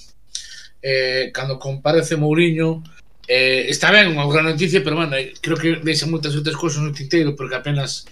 Eh, 0.83 1.31
cando 1.33 1.59
comparece 1.59 2.17
Mourinho 2.17 2.83
eh, 3.27 3.67
está 3.71 3.89
ben, 3.95 4.11
unha 4.13 4.27
gran 4.29 4.45
noticia 4.51 4.83
pero 4.83 4.99
bueno, 4.99 5.15
eh, 5.17 5.33
creo 5.39 5.57
que 5.57 5.81
deixa 5.81 6.11
moitas 6.11 6.35
outras 6.35 6.59
cousas 6.59 6.83
no 6.83 6.93
tinteiro 6.93 7.33
porque 7.39 7.55
apenas 7.55 8.05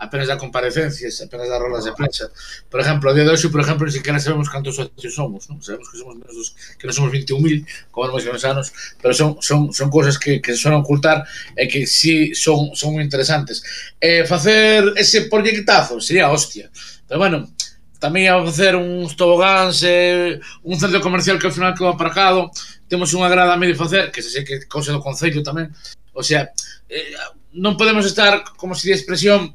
apenas 0.00 0.26
da 0.26 0.40
comparecencias, 0.40 1.20
apenas 1.20 1.46
das 1.52 1.60
rolas 1.60 1.84
de 1.84 1.92
prensa. 1.92 2.32
Por 2.72 2.80
exemplo, 2.80 3.10
a 3.10 3.14
día 3.14 3.28
de 3.28 3.36
hoxe, 3.36 3.52
por 3.52 3.60
exemplo, 3.60 3.84
ni 3.84 3.92
siquiera 3.92 4.18
sabemos 4.18 4.48
cantos 4.48 4.74
socios 4.74 5.12
somos, 5.12 5.44
non? 5.52 5.60
Sabemos 5.60 5.92
que 5.92 6.00
somos 6.00 6.16
menos 6.16 6.32
dos, 6.32 6.48
que 6.80 6.88
non 6.88 6.96
somos 6.96 7.12
21.000, 7.12 7.92
como 7.92 8.08
nos 8.08 8.24
menos 8.24 8.42
anos, 8.48 8.72
pero 8.96 9.12
son, 9.12 9.36
son, 9.44 9.68
son 9.76 9.92
cousas 9.92 10.16
que, 10.16 10.40
que 10.40 10.56
son 10.56 10.72
ocultar 10.72 11.28
e 11.52 11.68
que 11.68 11.84
sí 11.84 12.32
son, 12.32 12.72
son 12.72 12.96
interesantes. 12.96 13.60
Eh, 14.00 14.24
facer 14.24 14.96
ese 14.96 15.28
proyectazo 15.28 16.00
sería 16.00 16.32
hostia, 16.32 16.72
pero 17.04 17.20
bueno, 17.20 17.52
tamén 18.00 18.32
a 18.32 18.40
facer 18.40 18.80
uns 18.80 19.12
tobogáns, 19.12 19.84
eh, 19.84 20.40
un 20.64 20.80
centro 20.80 21.04
comercial 21.04 21.36
que 21.36 21.44
ao 21.44 21.52
final 21.52 21.76
quedou 21.76 21.92
aparcado, 21.92 22.48
temos 22.88 23.12
unha 23.12 23.28
grada 23.28 23.52
a 23.52 23.60
medio 23.60 23.76
facer, 23.76 24.08
que 24.08 24.24
se 24.24 24.32
sei 24.32 24.48
que 24.48 24.64
cousa 24.64 24.96
do 24.96 25.04
Concello 25.04 25.44
tamén, 25.44 25.68
o 26.16 26.24
sea, 26.24 26.48
eh, 26.88 27.12
non 27.52 27.76
podemos 27.76 28.08
estar, 28.08 28.56
como 28.56 28.72
se 28.72 28.88
di 28.88 28.96
expresión, 28.96 29.52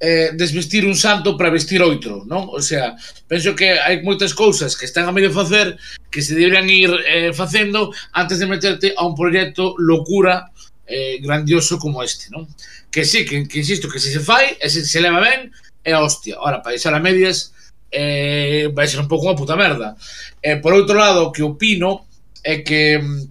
eh, 0.00 0.30
desvestir 0.32 0.86
un 0.86 0.96
santo 0.96 1.36
para 1.36 1.52
vestir 1.52 1.84
outro, 1.84 2.24
non? 2.24 2.48
O 2.48 2.64
sea, 2.64 2.96
penso 3.28 3.52
que 3.52 3.76
hai 3.76 4.00
moitas 4.00 4.32
cousas 4.32 4.72
que 4.72 4.88
están 4.88 5.04
a 5.04 5.12
medio 5.12 5.28
facer 5.28 5.76
que 6.08 6.24
se 6.24 6.32
deberían 6.32 6.66
ir 6.72 6.88
eh, 7.04 7.36
facendo 7.36 7.92
antes 8.16 8.40
de 8.40 8.48
meterte 8.48 8.96
a 8.96 9.04
un 9.04 9.12
proxecto 9.12 9.76
locura 9.76 10.48
eh, 10.88 11.20
grandioso 11.20 11.76
como 11.76 12.00
este, 12.00 12.32
non? 12.32 12.48
Que 12.88 13.04
sí, 13.04 13.28
que, 13.28 13.44
que 13.44 13.60
insisto, 13.60 13.92
que 13.92 14.00
se 14.00 14.08
se 14.08 14.24
fai, 14.24 14.56
e 14.56 14.66
se, 14.72 14.82
se 14.88 14.98
leva 15.04 15.20
ben, 15.20 15.52
é 15.84 15.92
a 15.92 16.00
hostia. 16.00 16.40
Ora, 16.40 16.64
para 16.64 16.72
deixar 16.72 16.96
a 16.96 16.98
medias, 16.98 17.52
eh, 17.92 18.72
vai 18.72 18.88
ser 18.88 19.04
un 19.04 19.08
pouco 19.08 19.28
unha 19.28 19.36
puta 19.36 19.52
merda. 19.52 20.00
Eh, 20.40 20.56
por 20.56 20.72
outro 20.72 20.96
lado, 20.96 21.28
o 21.28 21.32
que 21.32 21.44
opino 21.44 22.08
é 22.40 22.64
que 22.64 22.98
mm, 22.98 23.28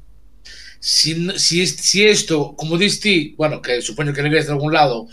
si, 0.79 1.33
si, 1.41 1.65
si 1.65 2.05
esto, 2.05 2.53
como 2.53 2.77
diste, 2.77 3.33
bueno, 3.35 3.57
que 3.57 3.81
supoño 3.81 4.13
que 4.13 4.21
leves 4.21 4.45
de 4.45 4.53
algún 4.53 4.69
lado, 4.69 5.09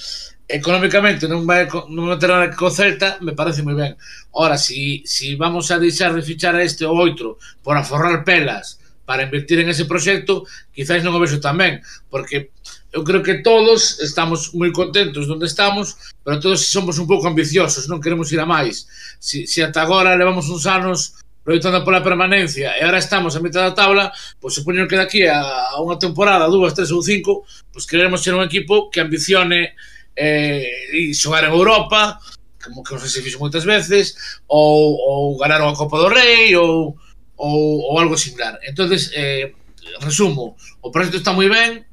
económicamente 0.48 1.26
non 1.26 1.42
vai 1.42 1.66
non 1.90 2.14
terá 2.22 2.38
nada 2.38 2.50
que 2.54 2.58
co 2.58 2.70
Celta, 2.70 3.18
me 3.18 3.34
parece 3.34 3.66
moi 3.66 3.74
ben. 3.74 3.98
Ora, 4.30 4.54
si, 4.54 5.02
si 5.02 5.34
vamos 5.34 5.74
a 5.74 5.82
deixar 5.82 6.14
de 6.14 6.22
fichar 6.22 6.54
a 6.54 6.62
este 6.62 6.86
ou 6.86 6.94
outro 6.94 7.38
por 7.66 7.74
aforrar 7.74 8.22
pelas 8.22 8.78
para 9.06 9.26
invertir 9.26 9.62
en 9.62 9.70
ese 9.70 9.86
proxecto, 9.86 10.46
quizás 10.70 11.02
non 11.02 11.14
o 11.14 11.22
vexo 11.22 11.42
tamén, 11.42 11.82
porque 12.10 12.54
eu 12.94 13.02
creo 13.02 13.22
que 13.22 13.42
todos 13.42 13.98
estamos 14.02 14.54
moi 14.54 14.70
contentos 14.70 15.26
onde 15.26 15.50
estamos, 15.50 16.14
pero 16.22 16.38
todos 16.38 16.70
somos 16.70 16.98
un 17.02 17.10
pouco 17.10 17.26
ambiciosos, 17.26 17.90
non 17.90 18.02
queremos 18.02 18.30
ir 18.30 18.38
a 18.38 18.46
máis. 18.46 18.86
Si, 19.18 19.50
si 19.50 19.62
ata 19.62 19.82
agora 19.82 20.14
levamos 20.14 20.46
uns 20.46 20.66
anos 20.66 21.18
proyectando 21.46 21.86
pola 21.86 22.02
permanencia 22.02 22.74
e 22.74 22.82
agora 22.82 22.98
estamos 22.98 23.38
a 23.38 23.42
mitad 23.42 23.62
da 23.62 23.74
tabla, 23.74 24.10
pois 24.42 24.54
supoño 24.54 24.86
que 24.90 24.98
daqui 24.98 25.26
a, 25.26 25.38
a 25.74 25.78
unha 25.78 25.98
temporada, 25.98 26.50
dúas, 26.50 26.74
tres 26.74 26.90
ou 26.90 27.02
cinco, 27.02 27.46
pois 27.70 27.86
queremos 27.86 28.22
ser 28.22 28.34
un 28.34 28.42
equipo 28.42 28.90
que 28.90 28.98
ambicione 28.98 29.74
eh, 30.16 30.64
e 30.92 31.14
xogar 31.14 31.44
en 31.44 31.52
Europa, 31.52 32.18
como 32.64 32.82
que 32.82 32.96
non 32.96 33.00
sei 33.04 33.10
se 33.12 33.22
fixo 33.22 33.38
moitas 33.38 33.62
veces, 33.62 34.16
ou, 34.48 34.96
ou 34.96 35.38
ganar 35.38 35.62
unha 35.62 35.76
Copa 35.76 36.00
do 36.00 36.08
Rei, 36.08 36.56
ou, 36.56 36.96
ou, 37.36 37.92
ou 37.92 37.94
algo 38.00 38.16
similar. 38.16 38.58
entonces 38.64 39.12
eh, 39.14 39.52
resumo, 40.00 40.56
o 40.82 40.90
proxecto 40.90 41.20
está 41.20 41.32
moi 41.32 41.48
ben, 41.48 41.84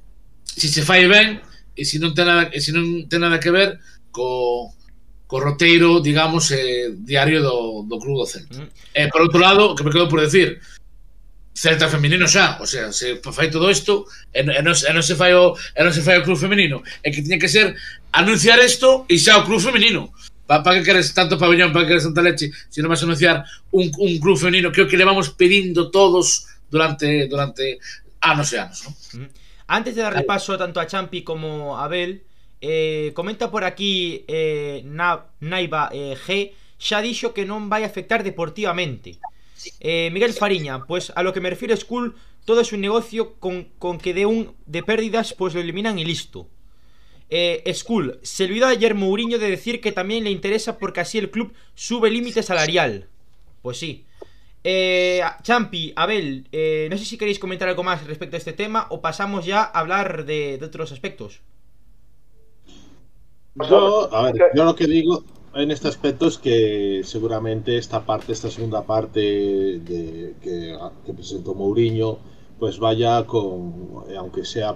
se 0.43 0.67
se 0.67 0.81
fai 0.81 1.05
ben, 1.07 1.41
e 1.77 1.85
se 1.85 1.99
non 1.99 2.13
ten 2.13 2.25
nada, 2.25 2.49
e 2.53 2.59
se 2.61 2.71
non 2.71 3.05
ten 3.09 3.21
nada 3.21 3.41
que 3.41 3.51
ver 3.51 3.77
co, 4.13 4.71
co 5.27 5.39
roteiro, 5.39 5.99
digamos, 5.99 6.51
eh, 6.51 6.93
diario 6.93 7.41
do, 7.41 7.85
do 7.89 7.97
Club 7.99 8.21
do 8.21 8.25
Celta. 8.29 8.61
Mm. 8.61 8.69
Eh, 8.93 9.07
por 9.09 9.21
outro 9.25 9.39
lado, 9.41 9.73
que 9.75 9.83
me 9.83 9.91
quedo 9.91 10.07
por 10.07 10.21
decir, 10.21 10.61
Celta 11.53 11.87
feminino 11.87 12.25
xa, 12.27 12.57
o 12.59 12.65
sea, 12.65 12.91
se 12.91 13.21
fai 13.21 13.49
todo 13.53 13.69
isto 13.69 14.09
e, 14.33 14.41
e, 14.41 14.61
non, 14.65 14.73
e 14.73 14.91
non 14.91 15.05
se 15.05 15.13
fai 15.13 15.37
o 15.37 15.53
e 15.53 15.81
non 15.85 15.93
se 15.93 16.01
fai 16.01 16.17
o 16.17 16.25
club 16.25 16.37
feminino, 16.37 16.81
é 17.05 17.13
que 17.13 17.21
tiña 17.21 17.37
que 17.37 17.47
ser 17.47 17.77
anunciar 18.09 18.57
isto 18.57 19.05
e 19.05 19.21
xa 19.21 19.37
o 19.37 19.45
club 19.45 19.61
feminino. 19.61 20.09
Pa, 20.49 20.65
pa 20.65 20.73
que 20.73 20.83
queres 20.83 21.13
tanto 21.13 21.37
pabellón, 21.37 21.69
pa 21.69 21.85
que 21.85 21.93
queres 21.93 22.09
tanta 22.09 22.25
leche, 22.25 22.49
se 22.73 22.81
non 22.81 22.89
vas 22.89 23.05
anunciar 23.05 23.45
un, 23.69 23.93
un 24.01 24.17
club 24.17 24.35
feminino, 24.35 24.73
o 24.73 24.73
que 24.73 24.97
le 24.97 25.05
vamos 25.05 25.29
pedindo 25.37 25.93
todos 25.93 26.49
durante 26.73 27.29
durante 27.29 27.77
anos 28.19 28.49
e 28.49 28.57
anos, 28.57 28.79
¿no? 28.83 28.91
Mm. 29.21 29.29
Antes 29.67 29.95
de 29.95 30.01
dar 30.01 30.13
repaso 30.13 30.57
tanto 30.57 30.79
a 30.79 30.87
Champi 30.87 31.23
como 31.23 31.77
a 31.77 31.85
Abel, 31.85 32.23
eh, 32.61 33.11
comenta 33.13 33.49
por 33.49 33.63
aquí 33.63 34.25
eh, 34.27 34.81
Na, 34.85 35.25
Naiva 35.39 35.89
eh, 35.93 36.15
G, 36.15 36.53
xa 36.77 36.99
dixo 36.99 37.31
que 37.31 37.47
non 37.47 37.71
vai 37.71 37.87
afectar 37.87 38.23
deportivamente. 38.23 39.19
Eh, 39.79 40.09
Miguel 40.11 40.33
Fariña 40.33 40.85
Pues 40.85 41.11
a 41.15 41.23
lo 41.23 41.33
que 41.33 41.41
me 41.41 41.49
refiero 41.49 41.75
School 41.75 42.15
Todo 42.45 42.61
es 42.61 42.73
un 42.73 42.81
negocio 42.81 43.35
con, 43.39 43.65
con 43.79 43.97
que 43.97 44.13
de 44.13 44.25
un 44.25 44.55
de 44.65 44.83
pérdidas 44.83 45.33
Pues 45.33 45.53
lo 45.53 45.61
eliminan 45.61 45.99
y 45.99 46.05
listo 46.05 46.47
eh, 47.35 47.73
School, 47.73 48.19
se 48.21 48.43
olvidó 48.43 48.67
ayer 48.67 48.93
Mourinho 48.93 49.39
de 49.39 49.49
decir 49.49 49.81
que 49.81 49.91
también 49.91 50.23
le 50.23 50.29
interesa 50.29 50.77
porque 50.77 50.99
así 50.99 51.17
el 51.17 51.31
club 51.31 51.51
sube 51.73 52.11
límite 52.11 52.43
salarial. 52.43 53.07
Pues 53.63 53.79
sí. 53.79 54.05
Eh, 54.63 55.21
Champi, 55.41 55.93
Abel, 55.95 56.47
eh, 56.51 56.87
no 56.91 56.97
sé 56.97 57.05
si 57.05 57.17
queréis 57.17 57.39
comentar 57.39 57.67
algo 57.67 57.81
más 57.81 58.05
respecto 58.05 58.35
a 58.35 58.37
este 58.37 58.53
tema 58.53 58.85
o 58.91 59.01
pasamos 59.01 59.45
ya 59.47 59.63
a 59.63 59.79
hablar 59.79 60.25
de, 60.25 60.59
de 60.59 60.65
otros 60.65 60.91
aspectos. 60.91 61.41
Yo, 63.67 64.13
a 64.13 64.31
ver, 64.31 64.51
yo 64.55 64.63
lo 64.63 64.75
que 64.75 64.85
digo 64.85 65.23
en 65.55 65.71
este 65.71 65.87
aspecto 65.87 66.27
es 66.27 66.37
que 66.37 67.01
seguramente 67.03 67.77
esta 67.77 68.05
parte, 68.05 68.31
esta 68.31 68.49
segunda 68.49 68.83
parte 68.83 69.19
de, 69.19 70.35
que, 70.41 70.77
que 71.05 71.13
presentó 71.13 71.53
Mourinho, 71.53 72.19
pues 72.59 72.79
vaya 72.79 73.25
con, 73.25 74.03
aunque 74.17 74.45
sea 74.45 74.75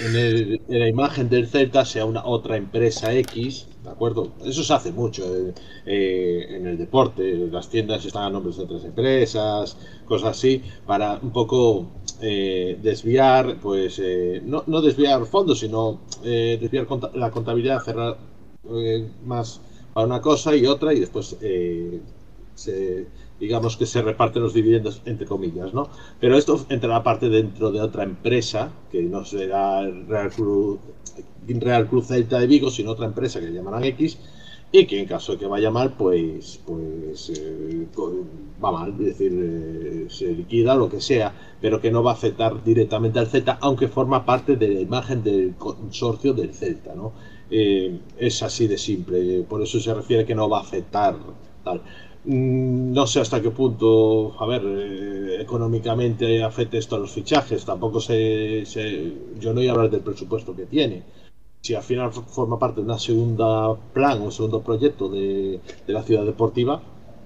en, 0.00 0.16
el, 0.16 0.62
en, 0.68 0.80
la 0.80 0.88
imagen 0.88 1.28
del 1.28 1.46
Celta, 1.46 1.84
sea 1.84 2.04
una 2.04 2.24
otra 2.24 2.56
empresa 2.56 3.12
X, 3.14 3.66
¿de 3.82 3.90
acuerdo? 3.90 4.32
Eso 4.44 4.64
se 4.64 4.72
hace 4.72 4.92
mucho 4.92 5.24
eh, 5.24 5.54
eh, 5.86 6.46
en 6.50 6.66
el 6.66 6.78
deporte, 6.78 7.48
las 7.50 7.68
tiendas 7.68 8.04
están 8.04 8.24
a 8.24 8.30
nombres 8.30 8.56
de 8.56 8.64
otras 8.64 8.84
empresas, 8.84 9.76
cosas 10.06 10.30
así, 10.30 10.62
para 10.86 11.18
un 11.22 11.32
poco 11.32 11.86
eh, 12.20 12.78
desviar, 12.80 13.58
pues, 13.60 13.98
eh, 14.02 14.40
no, 14.44 14.62
no, 14.66 14.80
desviar 14.80 15.26
fondos, 15.26 15.58
sino 15.60 16.00
eh, 16.22 16.58
desviar 16.60 16.86
la 17.14 17.30
contabilidad, 17.30 17.80
cerrar 17.80 18.16
más 19.24 19.60
para 19.94 20.06
una 20.06 20.20
cosa 20.20 20.54
y 20.56 20.66
otra 20.66 20.92
y 20.92 21.00
después 21.00 21.36
se, 22.54 23.06
digamos 23.40 23.76
que 23.76 23.86
se 23.86 24.02
reparten 24.02 24.42
los 24.42 24.54
dividendos 24.54 25.02
entre 25.04 25.26
comillas, 25.26 25.74
¿no? 25.74 25.88
Pero 26.20 26.36
esto 26.36 26.64
entrará 26.68 27.02
parte 27.02 27.28
dentro 27.28 27.70
de 27.70 27.80
otra 27.80 28.04
empresa, 28.04 28.72
que 28.90 29.02
no 29.02 29.24
será 29.24 29.82
Real 29.82 30.30
Cruz, 30.30 30.78
Real 31.46 31.86
Cruz 31.88 32.06
Celta 32.08 32.38
de 32.38 32.46
Vigo, 32.46 32.70
sino 32.70 32.92
otra 32.92 33.06
empresa 33.06 33.40
que 33.40 33.52
llamarán 33.52 33.84
X, 33.84 34.18
y 34.72 34.86
que 34.86 34.98
en 34.98 35.06
caso 35.06 35.32
de 35.32 35.38
que 35.38 35.46
vaya 35.46 35.70
mal, 35.70 35.92
pues, 35.96 36.60
pues 36.66 37.30
eh, 37.30 37.86
va 38.62 38.72
mal, 38.72 38.90
es 38.92 38.98
decir, 38.98 39.32
eh, 39.32 40.06
se 40.08 40.32
liquida 40.32 40.74
lo 40.74 40.88
que 40.88 41.00
sea, 41.00 41.32
pero 41.60 41.80
que 41.80 41.92
no 41.92 42.02
va 42.02 42.10
a 42.12 42.14
afectar 42.14 42.62
directamente 42.64 43.18
al 43.20 43.28
Celta, 43.28 43.58
aunque 43.60 43.88
forma 43.88 44.24
parte 44.24 44.56
de 44.56 44.68
la 44.68 44.80
imagen 44.80 45.22
del 45.22 45.54
consorcio 45.56 46.32
del 46.32 46.52
Celta, 46.54 46.94
¿no? 46.94 47.12
Eh, 47.50 48.00
es 48.18 48.42
así 48.42 48.66
de 48.66 48.78
simple, 48.78 49.42
por 49.48 49.62
eso 49.62 49.78
se 49.80 49.92
refiere 49.94 50.24
que 50.24 50.34
no 50.34 50.48
va 50.48 50.58
a 50.58 50.62
afectar 50.62 51.16
tal. 51.62 51.82
Mm, 52.24 52.92
no 52.92 53.06
sé 53.06 53.20
hasta 53.20 53.40
qué 53.42 53.50
punto, 53.50 54.34
a 54.40 54.46
ver, 54.46 54.62
eh, 54.64 55.42
económicamente 55.42 56.42
afecte 56.42 56.78
esto 56.78 56.96
a 56.96 56.98
los 56.98 57.12
fichajes, 57.12 57.64
tampoco 57.64 58.00
sé, 58.00 58.64
sé, 58.66 59.12
yo 59.38 59.50
no 59.50 59.56
voy 59.60 59.68
a 59.68 59.72
hablar 59.72 59.90
del 59.90 60.00
presupuesto 60.00 60.54
que 60.56 60.66
tiene 60.66 61.02
si 61.62 61.74
al 61.74 61.82
final 61.82 62.12
forma 62.12 62.58
parte 62.58 62.80
de 62.80 62.86
una 62.86 62.98
segunda 62.98 63.74
plan 63.92 64.20
o 64.22 64.30
segundo 64.30 64.62
proyecto 64.62 65.08
de, 65.08 65.60
de 65.86 65.92
la 65.92 66.02
ciudad 66.02 66.24
deportiva, 66.24 66.80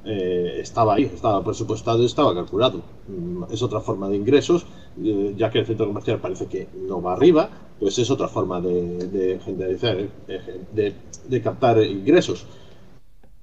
eh, 0.08 0.60
estaba 0.60 0.94
ahí, 0.94 1.04
estaba 1.04 1.42
presupuestado 1.44 2.04
estaba 2.04 2.34
calculado. 2.34 2.82
Mm, 3.06 3.44
es 3.50 3.62
otra 3.62 3.80
forma 3.80 4.08
de 4.08 4.16
ingresos, 4.16 4.66
eh, 5.02 5.34
ya 5.36 5.50
que 5.50 5.60
el 5.60 5.66
centro 5.66 5.86
comercial 5.86 6.20
parece 6.20 6.46
que 6.46 6.68
no 6.88 7.00
va 7.02 7.12
arriba, 7.12 7.50
pues 7.78 7.98
es 7.98 8.10
otra 8.10 8.28
forma 8.28 8.60
de, 8.60 9.06
de, 9.08 9.40
eh, 10.28 10.64
de, 10.72 10.94
de 11.28 11.42
captar 11.42 11.82
ingresos. 11.82 12.46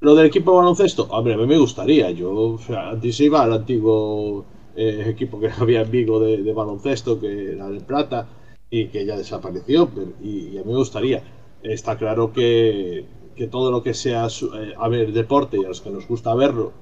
Lo 0.01 0.15
del 0.15 0.27
equipo 0.27 0.55
baloncesto, 0.55 1.03
hombre, 1.09 1.33
a 1.33 1.37
mí 1.37 1.45
me 1.47 1.57
gustaría. 1.57 2.11
Yo 2.11 2.31
o 2.33 2.57
sea, 2.59 2.89
antes 2.91 3.19
iba 3.19 3.41
al 3.43 3.53
antiguo 3.53 4.45
eh, 4.75 5.05
equipo 5.07 5.39
que 5.39 5.49
había 5.59 5.81
en 5.81 5.91
Vigo 5.91 6.19
de, 6.19 6.43
de 6.43 6.53
baloncesto, 6.53 7.19
que 7.19 7.53
era 7.53 7.69
de 7.69 7.81
plata 7.81 8.27
y 8.69 8.89
que 8.89 9.05
ya 9.05 9.17
desapareció. 9.17 9.89
Pero, 9.93 10.11
y, 10.21 10.49
y, 10.53 10.57
a 10.57 10.63
mí 10.63 10.71
me 10.71 10.77
gustaría. 10.77 11.23
Está 11.61 11.97
claro 11.97 12.31
que, 12.31 13.05
que 13.35 13.47
todo 13.47 13.71
lo 13.71 13.83
que 13.83 13.93
sea 13.93 14.27
eh, 14.27 14.73
a 14.77 14.87
ver 14.87 15.11
deporte 15.11 15.57
y 15.57 15.65
a 15.65 15.67
los 15.67 15.81
que 15.81 15.89
nos 15.89 16.07
gusta 16.07 16.33
verlo, 16.35 16.73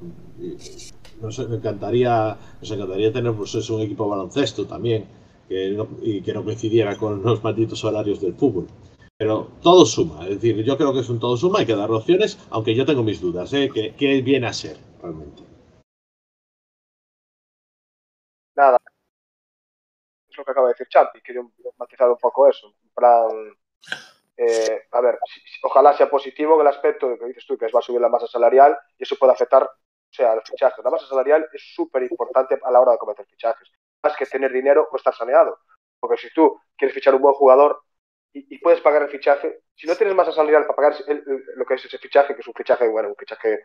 nos 1.21 1.39
encantaría, 1.39 2.37
nos 2.61 2.71
encantaría 2.71 3.11
tener 3.11 3.33
pues, 3.33 3.69
un 3.69 3.81
equipo 3.81 4.03
de 4.03 4.09
baloncesto 4.11 4.65
también 4.65 5.05
que 5.47 5.77
y 6.01 6.21
que 6.21 6.33
no 6.33 6.43
coincidiera 6.43 6.97
con 6.97 7.21
los 7.21 7.43
malditos 7.43 7.83
horarios 7.83 8.21
del 8.21 8.35
fútbol. 8.35 8.67
Pero 9.17 9.51
todo 9.61 9.85
suma, 9.85 10.23
es 10.27 10.41
decir, 10.41 10.63
yo 10.63 10.77
creo 10.77 10.93
que 10.93 10.99
es 10.99 11.09
un 11.09 11.19
todo 11.19 11.37
suma, 11.37 11.59
hay 11.59 11.65
que 11.65 11.75
dar 11.75 11.91
opciones, 11.91 12.37
aunque 12.49 12.75
yo 12.75 12.85
tengo 12.85 13.03
mis 13.03 13.21
dudas, 13.21 13.53
¿eh? 13.53 13.69
¿Qué, 13.73 13.93
qué 13.95 14.21
viene 14.21 14.47
a 14.47 14.53
ser 14.53 14.77
realmente? 15.01 15.43
Nada, 18.55 18.77
es 20.33 20.37
lo 20.37 20.43
que 20.43 20.51
acaba 20.51 20.67
de 20.67 20.73
decir 20.73 20.87
Champi, 20.87 21.21
quería 21.21 21.41
matizar 21.77 22.09
un 22.09 22.17
poco 22.17 22.49
eso. 22.49 22.67
En 22.67 22.89
plan, 22.95 23.29
eh, 24.35 24.83
a 24.91 25.01
ver, 25.01 25.19
ojalá 25.61 25.93
sea 25.93 26.09
positivo 26.09 26.55
en 26.55 26.61
el 26.61 26.67
aspecto 26.67 27.07
de 27.07 27.19
que 27.19 27.25
dices 27.25 27.45
tú 27.45 27.57
que 27.57 27.67
va 27.67 27.79
a 27.79 27.83
subir 27.83 28.01
la 28.01 28.09
masa 28.09 28.27
salarial 28.27 28.77
y 28.97 29.03
eso 29.03 29.15
puede 29.17 29.33
afectar, 29.33 29.63
o 29.63 29.69
sea, 30.09 30.35
los 30.35 30.43
fichajes. 30.49 30.83
La 30.83 30.91
masa 30.91 31.05
salarial 31.05 31.47
es 31.53 31.73
súper 31.75 32.03
importante 32.03 32.59
a 32.61 32.71
la 32.71 32.79
hora 32.79 32.93
de 32.93 32.97
cometer 32.97 33.25
fichajes. 33.25 33.71
Más 34.01 34.15
que 34.17 34.25
tener 34.25 34.51
dinero 34.51 34.87
o 34.91 34.95
estar 34.97 35.13
saneado. 35.13 35.59
Porque 35.99 36.17
si 36.17 36.33
tú 36.33 36.59
quieres 36.75 36.93
fichar 36.93 37.15
un 37.15 37.21
buen 37.21 37.35
jugador 37.35 37.81
y, 38.33 38.57
puedes 38.59 38.81
pagar 38.81 39.03
el 39.03 39.09
fichaje, 39.09 39.61
si 39.75 39.85
no 39.85 39.95
tienes 39.95 40.15
masa 40.15 40.31
salarial 40.31 40.63
para 40.63 40.75
pagar 40.75 40.95
el, 41.07 41.23
lo 41.55 41.65
que 41.65 41.75
es 41.75 41.85
ese 41.85 41.99
fichaje, 41.99 42.33
que 42.33 42.41
es 42.41 42.47
un 42.47 42.53
fichaje, 42.53 42.87
bueno, 42.89 43.09
un 43.09 43.15
fichaje, 43.15 43.63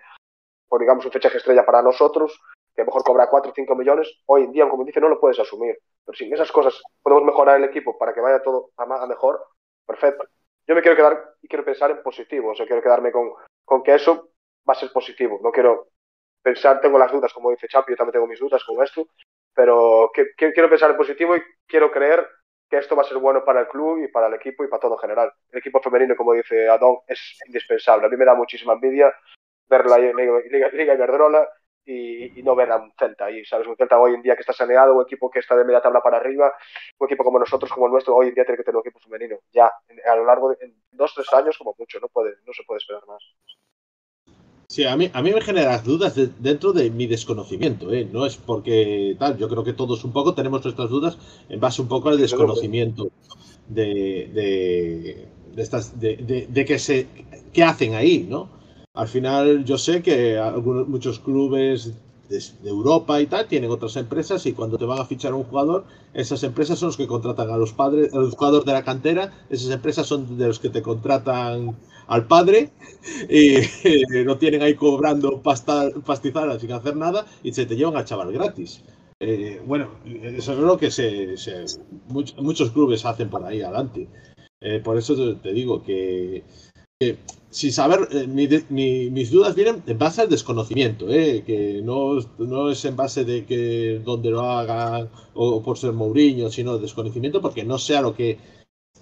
por 0.69 0.81
digamos, 0.81 1.05
un 1.07 1.11
fichaje 1.11 1.39
estrella 1.39 1.65
para 1.65 1.81
nosotros, 1.81 2.39
que 2.75 2.83
a 2.83 2.85
lo 2.85 2.91
mejor 2.91 3.03
cobra 3.03 3.31
4 3.31 3.51
o 3.51 3.55
5 3.55 3.75
millones, 3.75 4.21
hoy 4.27 4.45
en 4.45 4.53
día, 4.53 4.69
como 4.69 4.85
dice, 4.85 5.01
no 5.01 5.09
lo 5.09 5.19
puedes 5.19 5.41
asumir. 5.41 5.79
Pero 6.05 6.17
si 6.17 6.27
en 6.27 6.35
esas 6.35 6.53
cosas 6.53 6.81
podemos 7.03 7.25
mejorar 7.25 7.57
el 7.57 7.65
equipo 7.65 7.97
para 7.97 8.13
que 8.13 8.21
vaya 8.21 8.43
todo 8.43 8.71
a, 8.77 8.83
a 8.85 9.07
mejor, 9.07 9.43
perfecto. 9.87 10.29
Yo 10.69 10.75
me 10.75 10.83
quiero 10.83 10.97
quedar 10.97 11.35
y 11.41 11.49
quiero 11.49 11.65
pensar 11.65 11.91
en 11.91 12.03
positivo, 12.03 12.51
o 12.51 12.55
sea, 12.55 12.67
quiero 12.67 12.83
quedarme 12.83 13.11
con, 13.11 13.33
con 13.65 13.83
que 13.83 13.95
eso 13.95 14.33
va 14.69 14.75
a 14.75 14.77
ser 14.77 14.93
positivo. 14.93 15.41
No 15.43 15.51
quiero 15.51 15.89
pensar, 16.43 16.79
tengo 16.83 16.99
las 16.99 17.11
dudas, 17.11 17.33
como 17.33 17.51
dice 17.51 17.69
Champi, 17.69 17.93
yo 17.93 17.97
también 17.97 18.13
tengo 18.13 18.27
mis 18.27 18.39
dudas 18.39 18.63
con 18.65 18.83
esto, 18.85 19.09
pero 19.55 20.11
que, 20.13 20.27
que, 20.37 20.53
quiero 20.53 20.69
pensar 20.69 20.91
en 20.91 20.99
positivo 20.99 21.35
y 21.35 21.43
quiero 21.67 21.91
creer 21.91 22.29
que 22.69 22.77
esto 22.77 22.95
va 22.95 23.03
a 23.03 23.07
ser 23.07 23.17
bueno 23.17 23.47
para 23.47 23.61
el 23.61 23.69
club 23.69 24.05
y 24.05 24.09
para 24.09 24.27
el 24.27 24.35
equipo 24.35 24.63
y 24.63 24.69
para 24.69 24.81
todo 24.81 24.95
en 24.97 25.01
general. 25.01 25.33
El 25.51 25.59
equipo 25.61 25.81
femenino, 25.81 26.15
como 26.15 26.35
dice 26.35 26.69
Adón, 26.69 26.99
es 27.07 27.19
indispensable. 27.47 28.07
A 28.07 28.11
mí 28.11 28.17
me 28.19 28.27
da 28.27 28.35
muchísima 28.35 28.75
envidia 28.75 29.11
ver 29.71 29.87
la 29.87 29.97
Liga, 29.97 30.13
Liga, 30.51 30.69
Liga 30.69 30.95
Iberdrola 30.95 31.49
y, 31.85 32.39
y, 32.39 32.43
no 32.43 32.55
ver 32.55 32.71
a 32.71 32.77
un 32.77 32.93
Celta 32.99 33.27
ahí, 33.27 33.45
¿sabes? 33.45 33.67
Un 33.67 33.77
Celta 33.77 33.99
hoy 33.99 34.15
en 34.15 34.23
día 34.23 34.35
que 34.35 34.43
está 34.43 34.53
saneado, 34.53 34.95
un 34.95 35.03
equipo 35.03 35.31
que 35.31 35.39
está 35.39 35.57
de 35.57 35.65
media 35.65 35.81
tabla 35.81 36.01
para 36.01 36.19
arriba, 36.19 36.53
un 36.99 37.07
equipo 37.07 37.25
como 37.25 37.39
nosotros, 37.39 37.73
como 37.73 37.87
el 37.87 37.93
nuestro, 37.93 38.15
hoy 38.15 38.29
en 38.29 38.35
día 38.35 38.45
tiene 38.45 38.59
que 38.59 38.65
tener 38.65 38.77
un 38.77 38.83
equipo 38.87 39.01
femenino. 39.01 39.37
Ya, 39.53 39.71
a 40.11 40.17
lo 40.17 40.25
largo 40.25 40.51
de 40.51 40.57
en 40.61 40.75
dos, 40.93 41.13
tres 41.15 41.33
años, 41.33 41.57
como 41.57 41.75
mucho, 41.79 41.99
no, 42.01 42.09
puede, 42.09 42.35
no 42.47 42.53
se 42.53 42.63
puede 42.65 42.79
esperar 42.79 43.03
más. 43.07 43.23
Sí, 44.69 44.85
a 44.85 44.95
mí, 44.97 45.11
a 45.15 45.23
mí 45.23 45.33
me 45.33 45.41
genera 45.41 45.79
dudas 45.79 46.15
de, 46.15 46.29
dentro 46.39 46.75
de 46.75 46.91
mi 46.91 47.07
desconocimiento, 47.07 47.91
¿eh? 47.91 48.07
No 48.13 48.27
es 48.27 48.37
porque 48.37 49.17
tal, 49.19 49.39
yo 49.39 49.49
creo 49.49 49.65
que 49.65 49.73
todos 49.73 50.05
un 50.05 50.13
poco 50.13 50.35
tenemos 50.35 50.63
nuestras 50.63 50.91
dudas 50.91 51.17
en 51.49 51.59
base 51.59 51.81
un 51.81 51.89
poco 51.89 52.11
al 52.11 52.19
desconocimiento 52.19 53.11
de, 53.67 54.29
de, 54.35 55.29
de 55.55 55.63
estas, 55.63 55.99
de, 55.99 56.17
de, 56.17 56.47
de 56.49 56.65
que 56.67 56.79
se, 56.79 57.07
qué 57.51 57.65
hacen 57.65 57.95
ahí, 57.95 58.27
¿no? 58.29 58.58
Al 58.99 59.07
final 59.07 59.65
yo 59.65 59.79
sé 59.79 60.03
que 60.03 60.39
algunos, 60.39 60.89
muchos 60.89 61.21
clubes 61.21 61.93
de, 62.29 62.43
Europa 62.69 63.21
y 63.21 63.27
tal, 63.27 63.47
tienen 63.47 63.71
otras 63.71 63.95
empresas 63.95 64.45
y 64.47 64.53
cuando 64.53 64.77
te 64.77 64.87
van 64.87 64.99
a 64.99 65.05
fichar 65.05 65.33
a 65.33 65.37
un 65.37 65.45
jugador, 65.45 65.85
esas 66.15 66.43
empresas 66.43 66.81
son 66.81 66.89
los 66.89 66.97
que 66.97 67.07
contratan 67.07 67.49
a 67.49 67.57
los 67.57 67.73
padres, 67.73 68.13
a 68.13 68.19
los 68.19 68.35
jugadores 68.35 68.67
de 68.67 68.73
la 68.73 68.83
cantera, 68.83 69.33
esas 69.51 69.71
empresas 69.71 70.05
son 70.05 70.37
de 70.37 70.49
los 70.49 70.59
que 70.59 70.69
te 70.69 70.83
contratan 70.83 71.77
al 72.09 72.27
padre 72.27 72.73
y 73.29 73.59
lo 74.25 74.37
tienen 74.37 74.63
ahí 74.63 74.75
cobrando 74.75 75.43
pasta, 75.43 75.91
pastizadas 76.05 76.61
sin 76.61 76.73
hacer 76.73 76.97
nada 76.97 77.25
y 77.45 77.53
se 77.53 77.67
te 77.67 77.77
llevan 77.77 77.97
al 77.97 78.05
chaval 78.05 78.33
gratis. 78.33 78.83
Eh, 79.21 79.63
bueno, 79.65 79.91
eso 80.05 80.55
es 80.55 80.59
lo 80.59 80.77
que 80.77 80.91
se, 80.91 81.37
muchos, 82.09 82.73
clubes 82.73 83.05
hacen 83.05 83.31
por 83.31 83.45
ahí 83.45 83.63
adelante. 83.63 84.09
Eh, 84.61 84.81
por 84.83 84.99
eso 84.99 85.37
te, 85.37 85.53
digo 85.53 85.85
que, 85.85 86.43
sin 87.51 87.73
saber, 87.73 88.09
eh, 88.11 88.27
mis 88.27 89.31
dudas 89.31 89.55
vienen 89.55 89.85
en 89.87 89.99
base 89.99 90.23
al 90.23 90.29
desconocimiento, 90.29 91.07
que 91.07 91.81
no, 91.85 92.19
no, 92.39 92.71
es 92.71 92.85
en 92.85 92.97
base 92.97 93.25
de 93.25 93.47
que 93.47 94.01
donde 94.05 94.31
lo 94.31 94.41
hagan 94.41 95.09
o 95.35 95.63
por 95.63 95.79
ser 95.79 95.93
Mourinho, 95.93 96.51
sino 96.51 96.77
desconocimiento 96.79 97.41
porque 97.41 97.63
no 97.65 97.79
sea 97.79 98.03
lo 98.03 98.17
que 98.17 98.39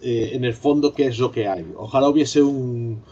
en 0.03 0.45
el 0.45 0.53
fondo 0.53 0.93
qué 0.93 1.07
es 1.07 1.19
lo 1.19 1.33
que 1.33 1.49
hay. 1.49 1.65
Ojalá 1.75 2.11
hubiese 2.11 2.43
un, 2.43 3.03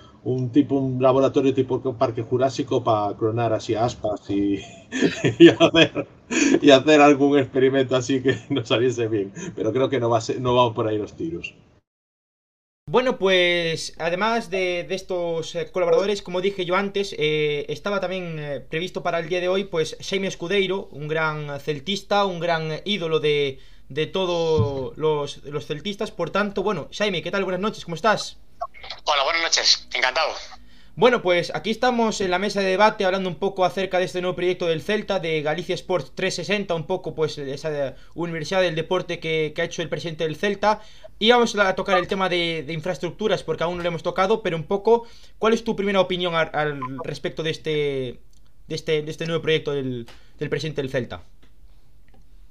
tipo, 0.53 0.75
un 0.77 1.01
laboratorio 1.01 1.55
tipo 1.55 1.81
parque 1.97 2.21
jurásico 2.21 2.85
para 2.85 3.17
clonar 3.17 3.55
así 3.55 3.75
aspas 3.75 4.29
y, 4.29 4.59
hacer, 5.49 6.07
y 6.61 6.71
hacer 6.71 7.01
algún 7.01 7.39
experimento 7.39 7.97
así 7.97 8.23
que 8.23 8.37
nos 8.51 8.69
saliese 8.69 9.09
bien. 9.09 9.33
Pero 9.57 9.73
creo 9.73 9.89
que 9.89 9.99
no 9.99 10.11
va, 10.11 10.19
a 10.19 10.21
ser, 10.21 10.43
no 10.43 10.55
va 10.55 10.75
por 10.75 10.89
ahí 10.89 10.99
los 10.99 11.15
tiros. 11.15 11.55
Bueno, 12.87 13.19
pues 13.19 13.95
además 13.99 14.51
de, 14.51 14.87
estos 14.91 15.55
eh, 15.55 15.73
colaboradores, 15.73 16.21
como 16.21 16.43
dije 16.43 16.67
yo 16.67 16.77
antes, 16.77 17.15
eh, 17.19 17.65
estaba 17.71 17.99
también 17.99 18.39
eh, 18.39 18.61
previsto 18.61 19.03
para 19.03 19.21
el 19.21 19.31
día 19.31 19.41
de 19.41 19.49
hoy, 19.49 19.65
pues 19.65 19.97
Jaime 20.07 20.27
Escudeiro, 20.27 20.89
un 20.93 21.09
gran 21.09 21.59
celtista, 21.61 22.27
un 22.27 22.41
gran 22.41 22.83
ídolo 22.85 23.21
de, 23.21 23.59
de 23.89 24.07
todos 24.07 24.95
los, 24.99 25.39
los 25.45 25.67
celtistas. 25.67 26.11
Por 26.11 26.29
tanto, 26.29 26.63
bueno, 26.63 26.91
Jaime, 26.93 27.23
¿qué 27.23 27.31
tal? 27.31 27.45
Buenas 27.45 27.63
noches, 27.63 27.87
¿cómo 27.87 27.95
estás? 27.95 28.37
Hola, 29.05 29.25
buenas 29.25 29.43
noches, 29.43 29.89
encantado. 29.95 30.35
Bueno, 30.97 31.23
pues 31.23 31.51
aquí 31.57 31.73
estamos 31.73 32.21
en 32.21 32.31
la 32.31 32.39
mesa 32.39 32.61
de 32.61 32.67
debate 32.67 33.05
hablando 33.05 33.29
un 33.29 33.41
poco 33.41 33.65
acerca 33.65 33.99
de 33.99 34.05
este 34.05 34.21
nuevo 34.21 34.37
proyecto 34.37 34.67
del 34.67 34.81
Celta, 34.81 35.19
de 35.19 35.43
Galicia 35.43 35.75
Sports 35.75 36.13
360, 36.15 36.73
un 36.73 36.87
poco 36.87 37.17
pues 37.17 37.37
esa 37.37 37.97
universidad 38.15 38.61
del 38.61 38.77
deporte 38.77 39.19
que, 39.19 39.53
ha 39.59 39.65
hecho 39.65 39.83
el 39.83 39.89
presidente 39.89 40.23
del 40.23 40.37
Celta. 40.37 40.83
Y 41.19 41.33
vamos 41.33 41.57
a 41.57 41.75
tocar 41.75 41.99
el 41.99 42.07
tema 42.07 42.29
de, 42.29 42.65
infraestructuras 42.69 43.43
porque 43.43 43.65
aún 43.65 43.77
no 43.77 43.83
lo 43.83 43.89
hemos 43.89 44.05
tocado, 44.05 44.41
pero 44.41 44.57
un 44.57 44.69
poco, 44.69 45.05
¿cuál 45.41 45.53
es 45.53 45.65
tu 45.65 45.75
primera 45.75 46.01
opinión 46.01 46.37
al, 46.37 46.81
respecto 47.03 47.43
de 47.43 47.51
este, 47.51 48.21
de 48.69 48.75
este, 48.77 49.03
de 49.03 49.11
este 49.11 49.27
nuevo 49.27 49.43
proyecto 49.43 49.73
del, 49.73 50.07
presidente 50.49 50.81
del 50.81 50.93
Celta? 50.93 51.23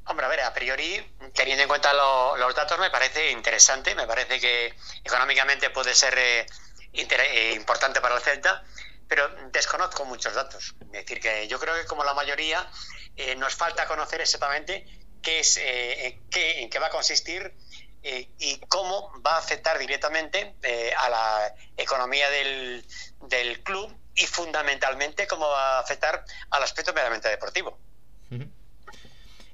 Hombre, 0.05 0.25
a 0.25 0.29
ver, 0.29 0.41
a 0.41 0.53
priori, 0.53 1.01
teniendo 1.33 1.63
en 1.63 1.69
cuenta 1.69 1.93
los 1.93 2.55
datos, 2.55 2.77
me 2.77 2.89
parece 2.89 3.31
interesante, 3.31 3.95
me 3.95 4.05
parece 4.05 4.41
que 4.41 4.73
económicamente 5.05 5.69
puede 5.69 5.95
ser... 5.95 6.13
Eh, 6.17 6.45
importante 6.93 8.01
para 8.01 8.15
el 8.15 8.21
Celta, 8.21 8.63
pero 9.07 9.27
desconozco 9.51 10.05
muchos 10.05 10.33
datos. 10.33 10.75
Es 10.81 10.91
decir, 10.91 11.19
que 11.19 11.47
yo 11.47 11.59
creo 11.59 11.75
que 11.75 11.85
como 11.85 12.03
la 12.03 12.13
mayoría 12.13 12.67
eh, 13.15 13.35
nos 13.35 13.55
falta 13.55 13.87
conocer 13.87 14.21
exactamente 14.21 14.85
qué 15.21 15.39
es, 15.39 15.57
eh, 15.57 16.19
qué, 16.29 16.61
en 16.61 16.69
qué 16.69 16.79
va 16.79 16.87
a 16.87 16.91
consistir 16.91 17.53
y 18.37 18.59
cómo 18.67 19.13
va 19.25 19.35
a 19.35 19.37
afectar 19.37 19.79
directamente 19.79 20.55
a 20.97 21.09
la 21.09 21.55
economía 21.77 22.29
del, 22.31 22.85
del, 23.29 23.63
club 23.63 23.95
y 24.13 24.25
fundamentalmente 24.25 25.25
cómo 25.25 25.47
va 25.47 25.77
a 25.77 25.79
afectar 25.79 26.25
al 26.49 26.63
aspecto 26.63 26.91
meramente 26.93 27.29
deportivo. 27.29 27.79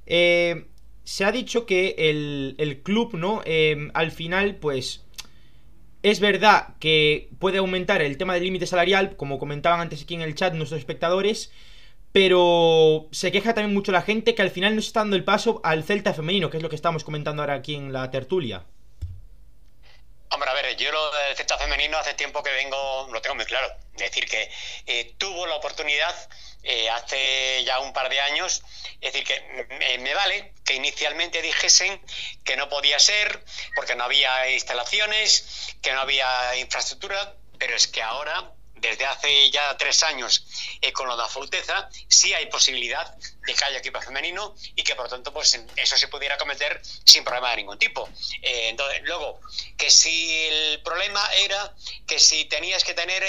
se 0.07 1.25
ha 1.25 1.31
dicho 1.31 1.67
que 1.67 1.93
el, 2.09 2.55
el 2.57 2.81
club, 2.81 3.13
¿no? 3.13 3.43
al 3.93 4.11
final, 4.11 4.55
pues 4.55 5.03
es 6.03 6.19
verdad 6.19 6.75
que 6.79 7.29
puede 7.39 7.57
aumentar 7.57 8.01
el 8.01 8.17
tema 8.17 8.33
del 8.33 8.43
límite 8.43 8.67
salarial, 8.67 9.15
como 9.17 9.39
comentaban 9.39 9.81
antes 9.81 10.03
aquí 10.03 10.15
en 10.15 10.21
el 10.21 10.35
chat 10.35 10.53
nuestros 10.53 10.79
espectadores, 10.79 11.51
pero 12.11 13.07
se 13.11 13.31
queja 13.31 13.53
también 13.53 13.73
mucho 13.73 13.91
la 13.91 14.01
gente 14.01 14.35
que 14.35 14.41
al 14.41 14.49
final 14.49 14.75
no 14.75 14.81
se 14.81 14.87
está 14.87 15.01
dando 15.01 15.15
el 15.15 15.23
paso 15.23 15.61
al 15.63 15.83
Celta 15.83 16.13
femenino, 16.13 16.49
que 16.49 16.57
es 16.57 16.63
lo 16.63 16.69
que 16.69 16.75
estamos 16.75 17.03
comentando 17.03 17.41
ahora 17.41 17.55
aquí 17.55 17.75
en 17.75 17.93
la 17.93 18.09
tertulia. 18.11 18.65
Hombre, 20.31 20.49
a 20.49 20.53
ver, 20.53 20.75
yo 20.75 20.91
lo 20.91 21.11
del 21.11 21.35
Celta 21.35 21.57
femenino 21.57 21.97
hace 21.97 22.13
tiempo 22.13 22.43
que 22.43 22.51
vengo, 22.51 23.07
lo 23.11 23.21
tengo 23.21 23.35
muy 23.35 23.45
claro. 23.45 23.67
Es 23.93 24.01
decir, 24.01 24.27
que 24.29 24.51
eh, 24.85 25.15
tuvo 25.17 25.47
la 25.47 25.55
oportunidad 25.55 26.15
eh, 26.61 26.89
hace 26.89 27.63
ya 27.63 27.79
un 27.79 27.93
par 27.93 28.09
de 28.09 28.19
años. 28.21 28.61
Es 29.01 29.13
decir, 29.13 29.25
que 29.25 29.97
me, 29.99 30.13
vale 30.13 30.53
que 30.65 30.75
inicialmente 30.75 31.41
dijesen 31.41 31.99
que 32.43 32.57
no 32.57 32.69
podía 32.69 32.99
ser 32.99 33.43
porque 33.75 33.95
no 33.95 34.03
había 34.03 34.51
instalaciones, 34.51 35.73
que 35.81 35.93
no 35.93 36.01
había 36.01 36.55
infraestructura, 36.57 37.33
pero 37.57 37.75
es 37.75 37.87
que 37.87 38.03
ahora 38.03 38.53
desde 38.79 39.05
hace 39.05 39.49
ya 39.51 39.77
tres 39.77 40.03
años 40.03 40.45
eh, 40.81 40.91
con 40.91 41.07
lo 41.07 41.17
de 41.17 41.23
Afauteza, 41.23 41.89
sí 42.07 42.33
hay 42.33 42.47
posibilidad 42.47 43.15
de 43.45 43.53
que 43.53 43.65
haya 43.65 43.79
equipo 43.79 44.01
femenino 44.01 44.55
y 44.75 44.83
que 44.83 44.95
por 44.95 45.05
lo 45.05 45.09
tanto 45.09 45.33
pues 45.33 45.59
eso 45.75 45.97
se 45.97 46.07
pudiera 46.07 46.37
cometer 46.37 46.81
sin 47.05 47.23
problema 47.23 47.51
de 47.51 47.57
ningún 47.57 47.79
tipo. 47.79 48.09
Eh, 48.41 48.69
entonces, 48.69 49.01
luego, 49.03 49.39
que 49.77 49.89
si 49.89 50.47
el 50.47 50.81
problema 50.83 51.27
era 51.33 51.73
que 52.07 52.19
si 52.19 52.45
tenías 52.45 52.83
que 52.83 52.93
tener 52.93 53.23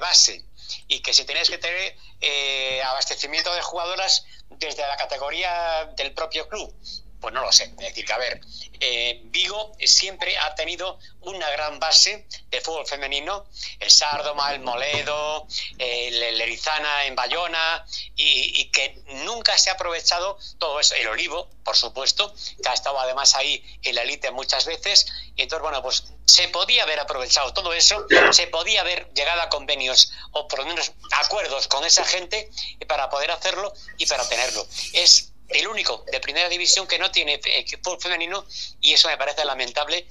base 0.00 0.44
y 0.86 1.00
que 1.00 1.12
si 1.12 1.24
tenías 1.24 1.48
que 1.48 1.58
tener 1.58 1.96
eh, 2.20 2.82
abastecimiento 2.82 3.54
de 3.54 3.62
jugadoras 3.62 4.24
desde 4.50 4.82
la 4.82 4.96
categoría 4.96 5.86
del 5.96 6.12
propio 6.12 6.48
club. 6.48 6.74
Pues 7.20 7.34
no 7.34 7.42
lo 7.42 7.50
sé. 7.52 7.64
Es 7.64 7.76
decir, 7.76 8.04
que 8.04 8.12
a 8.12 8.18
ver, 8.18 8.40
eh, 8.80 9.20
Vigo 9.24 9.72
siempre 9.84 10.38
ha 10.38 10.54
tenido 10.54 10.98
una 11.20 11.50
gran 11.50 11.80
base 11.80 12.26
de 12.48 12.60
fútbol 12.60 12.86
femenino, 12.86 13.46
el 13.80 13.90
Sardoma, 13.90 14.52
el 14.52 14.60
Moledo, 14.60 15.46
el, 15.78 16.40
Erizana 16.40 17.04
en 17.06 17.16
Bayona, 17.16 17.84
y, 18.14 18.70
que 18.70 19.02
nunca 19.24 19.58
se 19.58 19.70
ha 19.70 19.74
aprovechado 19.74 20.38
todo 20.58 20.78
eso. 20.80 20.94
El 20.94 21.08
Olivo, 21.08 21.50
por 21.64 21.76
supuesto, 21.76 22.32
que 22.62 22.68
ha 22.68 22.74
estado 22.74 22.98
además 23.00 23.34
ahí 23.34 23.62
en 23.82 23.94
la 23.94 24.02
élite 24.02 24.30
muchas 24.30 24.64
veces, 24.66 25.06
y 25.36 25.42
entonces, 25.42 25.62
bueno, 25.62 25.82
pues 25.82 26.04
se 26.24 26.48
podía 26.48 26.84
haber 26.84 27.00
aprovechado 27.00 27.52
todo 27.52 27.72
eso, 27.72 28.06
se 28.32 28.46
podía 28.46 28.82
haber 28.82 29.12
llegado 29.14 29.40
a 29.40 29.48
convenios 29.48 30.12
o 30.32 30.46
por 30.46 30.60
lo 30.60 30.66
menos 30.66 30.92
acuerdos 31.12 31.68
con 31.68 31.84
esa 31.84 32.04
gente 32.04 32.50
para 32.86 33.10
poder 33.10 33.30
hacerlo 33.30 33.72
y 33.96 34.06
para 34.06 34.28
tenerlo. 34.28 34.66
Es 34.92 35.27
el 35.48 35.66
único 35.66 36.04
de 36.10 36.20
primera 36.20 36.48
división 36.48 36.86
que 36.86 36.98
no 36.98 37.10
tiene 37.10 37.40
fútbol 37.82 38.00
femenino 38.00 38.46
y 38.80 38.92
eso 38.92 39.08
me 39.08 39.16
parece 39.16 39.44
lamentable 39.44 40.06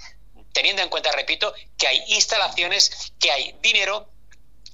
teniendo 0.58 0.82
en 0.82 0.90
cuenta, 0.90 1.12
repito, 1.12 1.54
que 1.78 1.88
hay 1.88 2.04
instalaciones, 2.08 3.14
que 3.20 3.32
hay 3.32 3.56
dinero 3.62 4.10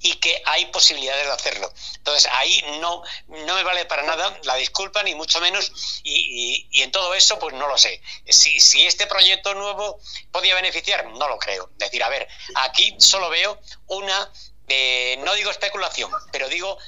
y 0.00 0.14
que 0.16 0.42
hay 0.46 0.66
posibilidades 0.66 1.26
de 1.26 1.32
hacerlo. 1.32 1.70
Entonces 1.96 2.26
ahí 2.32 2.64
no, 2.80 3.02
no 3.28 3.54
me 3.54 3.62
vale 3.62 3.84
para 3.84 4.02
nada 4.02 4.38
la 4.44 4.54
disculpa, 4.54 5.02
ni 5.02 5.14
mucho 5.14 5.42
menos, 5.42 6.00
y, 6.02 6.68
en 6.82 6.90
todo 6.90 7.14
eso, 7.14 7.38
pues 7.38 7.54
no 7.54 7.68
lo 7.68 7.76
sé. 7.76 8.00
Si, 8.26 8.60
si 8.60 8.86
este 8.86 9.06
proyecto 9.06 9.54
nuevo 9.54 10.00
podía 10.32 10.54
beneficiar, 10.54 11.06
no 11.06 11.28
lo 11.28 11.38
creo. 11.38 11.68
Es 11.72 11.78
decir, 11.78 12.02
a 12.02 12.08
ver, 12.08 12.28
aquí 12.54 12.94
solo 12.98 13.28
veo 13.28 13.60
una, 13.86 14.32
eh, 14.68 15.18
no 15.22 15.34
digo 15.34 15.50
especulación, 15.50 16.10
pero 16.32 16.48
digo 16.48 16.78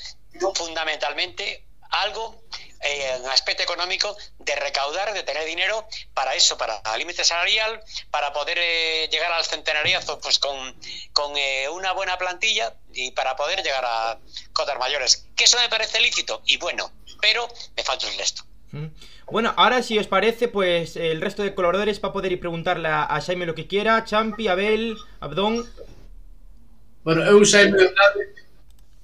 fundamentalmente 0.54 1.65
algo 1.90 2.42
en 2.80 3.26
aspecto 3.26 3.62
económico 3.62 4.16
de 4.38 4.54
recaudar, 4.56 5.12
de 5.12 5.22
tener 5.22 5.44
dinero 5.44 5.86
para 6.14 6.34
eso, 6.34 6.56
para 6.56 6.80
límite 6.96 7.24
salarial, 7.24 7.80
para 8.10 8.32
poder 8.32 8.58
eh, 8.60 9.08
llegar 9.10 9.32
al 9.32 9.44
centenariazo 9.44 10.20
pues 10.20 10.38
con, 10.38 10.74
con 11.12 11.36
eh, 11.36 11.68
una 11.70 11.92
buena 11.92 12.16
plantilla 12.18 12.74
y 12.92 13.10
para 13.12 13.36
poder 13.36 13.62
llegar 13.62 13.84
a 13.84 14.18
cotas 14.52 14.78
mayores. 14.78 15.26
Que 15.34 15.44
eso 15.44 15.58
me 15.58 15.68
parece 15.68 16.00
lícito 16.00 16.42
y 16.44 16.58
bueno, 16.58 16.92
pero 17.20 17.48
me 17.76 17.82
falta 17.82 18.08
el 18.08 18.16
resto. 18.18 18.44
Bueno, 19.30 19.54
ahora 19.56 19.82
si 19.82 19.98
os 19.98 20.06
parece, 20.06 20.48
pues 20.48 20.96
el 20.96 21.20
resto 21.20 21.42
de 21.42 21.54
colaboradores 21.54 22.02
va 22.02 22.10
a 22.10 22.12
poder 22.12 22.32
ir 22.32 22.40
preguntarle 22.40 22.88
a, 22.88 23.20
Jaime 23.24 23.46
lo 23.46 23.54
que 23.54 23.66
quiera, 23.66 24.04
Champi, 24.04 24.48
Abel, 24.48 24.96
Abdón. 25.20 25.66
Bueno, 27.04 27.24
eu, 27.24 27.44
Jaime, 27.44 27.78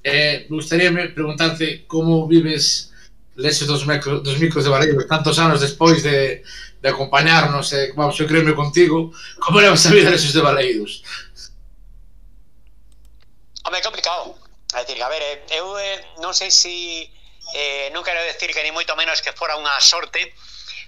eh, 0.04 0.46
gustaríame 0.48 1.08
preguntarte 1.08 1.86
como 1.86 2.26
vives 2.26 2.92
leses 3.36 3.66
dos, 3.66 3.86
micro, 3.86 4.20
dos 4.20 4.38
micros 4.38 4.64
de 4.64 4.70
Valeiros 4.70 5.06
tantos 5.06 5.38
anos 5.38 5.60
despois 5.60 6.02
de, 6.02 6.42
de 6.80 6.88
acompañarnos 6.88 7.72
e, 7.72 7.76
eh, 7.76 7.92
vamos, 7.94 8.18
eu 8.20 8.26
creme 8.26 8.52
contigo 8.54 9.12
como 9.40 9.60
levas 9.60 9.86
a 9.86 9.90
vida 9.90 10.10
leses 10.10 10.32
de 10.32 10.40
Valeiros? 10.40 11.02
Home, 13.64 13.78
é 13.78 13.82
complicado 13.82 14.34
é 14.74 14.84
dicir, 14.84 15.02
a 15.02 15.08
ver, 15.08 15.22
eh, 15.22 15.44
eu 15.50 15.78
eh, 15.78 16.04
non 16.20 16.32
sei 16.34 16.50
se 16.50 16.68
si, 16.68 16.76
eh, 17.54 17.88
non 17.94 18.04
quero 18.04 18.20
decir 18.24 18.52
que 18.52 18.62
ni 18.64 18.72
moito 18.72 18.96
menos 18.96 19.20
que 19.20 19.32
fora 19.32 19.56
unha 19.56 19.78
sorte 19.80 20.32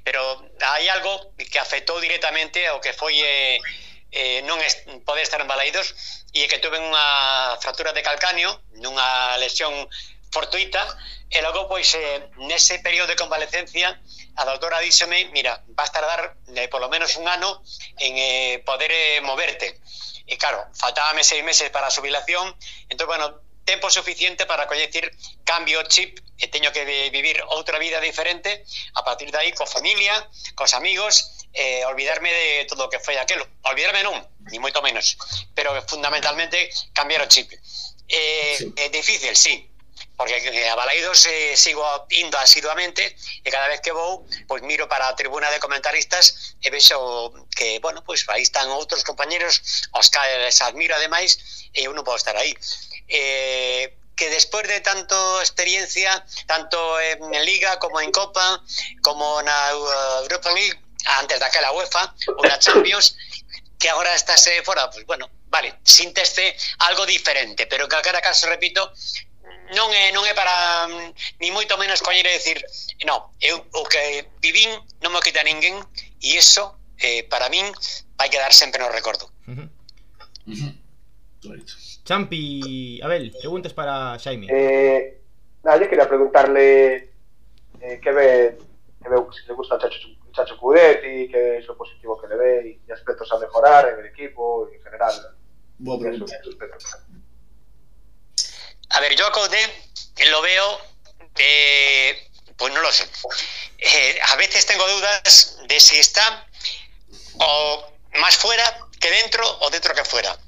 pero 0.04 0.20
hai 0.60 0.84
algo 0.92 1.32
que 1.38 1.56
afectou 1.56 1.96
directamente 1.96 2.60
ao 2.68 2.76
que 2.76 2.92
foi 2.92 3.16
eh, 3.16 3.56
eh, 4.14 4.40
non 4.46 4.62
es, 4.62 4.86
poden 5.02 5.26
estar 5.26 5.42
embalaídos 5.42 5.92
e 6.30 6.46
que 6.46 6.62
tuve 6.62 6.78
unha 6.78 7.58
fractura 7.58 7.90
de 7.90 8.06
calcáneo 8.06 8.62
nunha 8.78 9.34
lesión 9.42 9.74
fortuita 10.30 10.82
e 11.30 11.42
logo 11.42 11.66
pois 11.66 11.90
eh, 11.98 12.30
nese 12.46 12.78
período 12.78 13.10
de 13.10 13.18
convalecencia 13.18 13.98
a 14.38 14.42
doutora 14.46 14.82
díxome, 14.82 15.30
mira, 15.30 15.62
vas 15.78 15.90
tardar 15.94 16.38
eh, 16.54 16.66
polo 16.70 16.90
menos 16.90 17.14
un 17.18 17.26
ano 17.26 17.62
en 17.98 18.14
eh, 18.18 18.62
poder 18.66 18.90
eh, 18.90 19.20
moverte. 19.22 19.78
E 20.26 20.34
claro, 20.38 20.66
faltábame 20.74 21.22
seis 21.22 21.44
meses 21.44 21.70
para 21.70 21.86
a 21.86 21.94
jubilación, 21.94 22.50
entón, 22.88 23.06
bueno, 23.06 23.26
tempo 23.64 23.90
suficiente 23.90 24.46
para 24.46 24.66
coñecir 24.66 25.10
cambio 25.44 25.82
chip 25.86 26.18
e 26.38 26.50
teño 26.50 26.72
que 26.74 26.84
vivir 27.10 27.38
outra 27.54 27.78
vida 27.78 28.02
diferente 28.02 28.66
a 28.94 29.02
partir 29.06 29.30
de 29.30 29.38
aí 29.38 29.50
co 29.54 29.66
familia, 29.66 30.14
cos 30.58 30.74
amigos 30.74 31.43
eh, 31.54 31.86
olvidarme 31.86 32.30
de 32.30 32.66
todo 32.66 32.84
o 32.84 32.90
que 32.90 32.98
foi 32.98 33.16
aquelo. 33.16 33.46
Olvidarme 33.62 34.02
non, 34.02 34.18
ni 34.50 34.58
moito 34.58 34.82
menos, 34.82 35.16
pero 35.54 35.70
fundamentalmente 35.86 36.68
cambiar 36.92 37.22
o 37.22 37.30
chip. 37.30 37.48
Eh, 38.08 38.56
sí. 38.58 38.74
É 38.76 38.88
difícil, 38.90 39.32
sí, 39.34 39.70
porque 40.16 40.36
eh, 40.36 40.68
a 40.68 40.74
Balaidos 40.74 41.26
eh, 41.26 41.56
sigo 41.56 41.82
indo 42.10 42.38
asiduamente 42.38 43.16
e 43.42 43.50
cada 43.50 43.68
vez 43.68 43.80
que 43.80 43.92
vou, 43.92 44.26
pois 44.46 44.62
miro 44.62 44.86
para 44.86 45.08
a 45.08 45.16
tribuna 45.16 45.50
de 45.50 45.58
comentaristas 45.58 46.56
e 46.62 46.70
vexo 46.70 47.32
que, 47.54 47.78
bueno, 47.80 48.02
pois 48.04 48.26
aí 48.28 48.42
están 48.42 48.70
outros 48.70 49.02
compañeros 49.02 49.62
aos 49.92 50.10
que 50.10 50.20
les 50.42 50.60
admiro 50.62 50.94
ademais 50.94 51.38
e 51.74 51.86
eu 51.86 51.92
non 51.94 52.06
podo 52.06 52.20
estar 52.20 52.36
aí. 52.36 52.54
Eh, 53.08 53.94
que 54.14 54.30
despois 54.30 54.66
de 54.70 54.78
tanto 54.78 55.16
experiencia, 55.42 56.22
tanto 56.46 56.78
en 57.00 57.18
Liga 57.42 57.82
como 57.82 57.98
en 58.00 58.12
Copa, 58.14 58.62
como 59.02 59.42
na 59.42 59.70
Europa 60.22 60.54
League, 60.54 60.78
antes 61.20 61.38
daquela 61.40 61.72
UEFA 61.72 62.14
ou 62.36 62.44
Champions 62.60 63.16
que 63.78 63.88
agora 63.88 64.14
estase 64.14 64.62
fora, 64.62 64.88
pois 64.90 65.04
bueno, 65.04 65.28
vale, 65.50 65.74
síntese 65.82 66.56
algo 66.78 67.04
diferente, 67.06 67.66
pero 67.66 67.84
en 67.84 67.90
calquera 67.90 68.20
caso, 68.20 68.48
repito, 68.48 68.92
non 69.72 69.88
é 69.92 70.12
non 70.12 70.24
é 70.24 70.32
para 70.36 70.88
mm, 70.88 71.40
ni 71.40 71.48
moito 71.52 71.76
menos 71.80 72.04
coñer 72.04 72.24
e 72.28 72.36
decir, 72.36 72.60
non, 73.08 73.32
eu 73.40 73.60
o 73.72 73.82
que 73.88 74.28
vivín 74.40 74.72
non 75.00 75.12
me 75.12 75.20
quita 75.24 75.44
ninguén 75.44 75.80
e 76.20 76.36
iso 76.36 76.76
eh, 77.00 77.24
para 77.28 77.48
min 77.48 77.64
vai 78.16 78.28
quedar 78.28 78.52
sempre 78.52 78.80
no 78.80 78.92
recordo. 78.92 79.28
Uh 79.48 79.56
-huh. 79.56 79.68
Uh 80.48 80.56
-huh. 80.56 80.72
Champi, 82.04 83.00
Abel, 83.00 83.32
preguntas 83.32 83.72
para 83.72 84.16
Xaime. 84.20 84.48
Eh, 84.48 85.20
nada, 85.64 85.80
yo 85.80 85.88
quería 85.88 86.08
preguntarle 86.08 87.12
eh, 87.80 87.96
que 88.00 88.10
ve 88.12 88.58
que 89.00 89.08
ve 89.08 89.16
si 89.32 89.44
le 89.48 89.54
gusta 89.54 89.76
a 89.76 89.80
Chacho 89.80 90.08
Chacho 90.34 90.56
Cudetti, 90.58 91.30
qué 91.30 91.58
es 91.58 91.66
lo 91.66 91.76
positivo 91.76 92.20
que 92.20 92.28
le 92.28 92.36
ve 92.36 92.80
y, 92.86 92.92
aspectos 92.92 93.30
a 93.32 93.38
mejorar 93.38 93.88
en 93.88 94.00
el 94.00 94.06
equipo 94.06 94.68
y 94.72 94.76
en 94.76 94.82
general. 94.82 95.36
a 98.90 99.00
ver, 99.00 99.14
yo 99.16 99.26
a 99.26 99.32
Code 99.32 99.58
lo 100.30 100.42
veo, 100.42 100.80
eh, 101.36 102.28
pues 102.56 102.72
no 102.72 102.80
lo 102.80 102.92
sé. 102.92 103.06
Eh, 103.78 104.18
a 104.28 104.36
veces 104.36 104.66
tengo 104.66 104.86
dudas 104.88 105.58
de 105.68 105.80
si 105.80 105.98
está 105.98 106.46
o 107.38 107.92
más 108.14 108.36
fuera 108.36 108.78
que 109.00 109.10
dentro 109.10 109.58
o 109.60 109.70
dentro 109.70 109.94
que 109.94 110.04
fuera. 110.04 110.38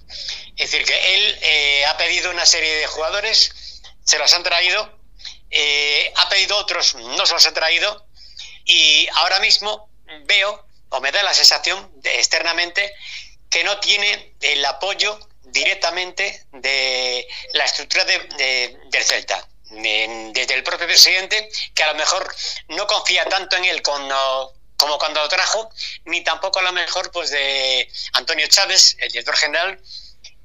Es 0.57 0.71
decir, 0.71 0.87
que 0.87 1.15
él 1.15 1.39
eh, 1.43 1.85
ha 1.87 1.97
pedido 1.97 2.31
una 2.31 2.47
serie 2.47 2.75
de 2.77 2.87
jugadores, 2.87 3.83
se 4.05 4.19
los 4.19 4.33
han 4.33 4.43
traído, 4.43 4.99
eh, 5.51 6.13
ha 6.17 6.29
pedido 6.29 6.57
otros, 6.57 6.95
no 6.95 7.27
se 7.27 7.35
los 7.35 7.47
ha 7.47 7.53
traído, 7.53 8.06
y 8.67 9.09
ahora 9.15 9.41
mismo 9.41 9.89
veo, 10.25 10.67
o 10.91 11.01
me 11.01 11.13
da 11.13 11.23
la 11.23 11.33
sensación 11.33 11.91
externamente, 12.03 12.93
que 13.49 13.65
no 13.65 13.79
tiene 13.79 14.35
el 14.41 14.65
apoyo 14.65 15.19
directamente 15.45 16.45
de 16.53 17.27
la 17.55 17.65
estructura 17.65 18.05
de, 18.05 18.19
de, 18.37 18.79
del 18.91 19.05
Celta. 19.05 19.49
desde 19.71 20.55
el 20.55 20.63
propio 20.63 20.87
presidente, 20.87 21.49
que 21.75 21.83
a 21.83 21.89
lo 21.89 21.95
mejor 21.95 22.35
no 22.69 22.87
confía 22.87 23.25
tanto 23.29 23.57
en 23.57 23.65
él 23.65 23.83
como 23.83 24.99
cuando 24.99 25.23
lo 25.23 25.29
trajo, 25.29 25.71
ni 26.05 26.23
tampoco 26.23 26.59
a 26.59 26.63
lo 26.63 26.73
mejor 26.73 27.11
pues 27.13 27.31
de 27.31 27.91
Antonio 28.13 28.47
Chávez, 28.49 28.97
el 28.99 29.11
director 29.11 29.37
general, 29.37 29.81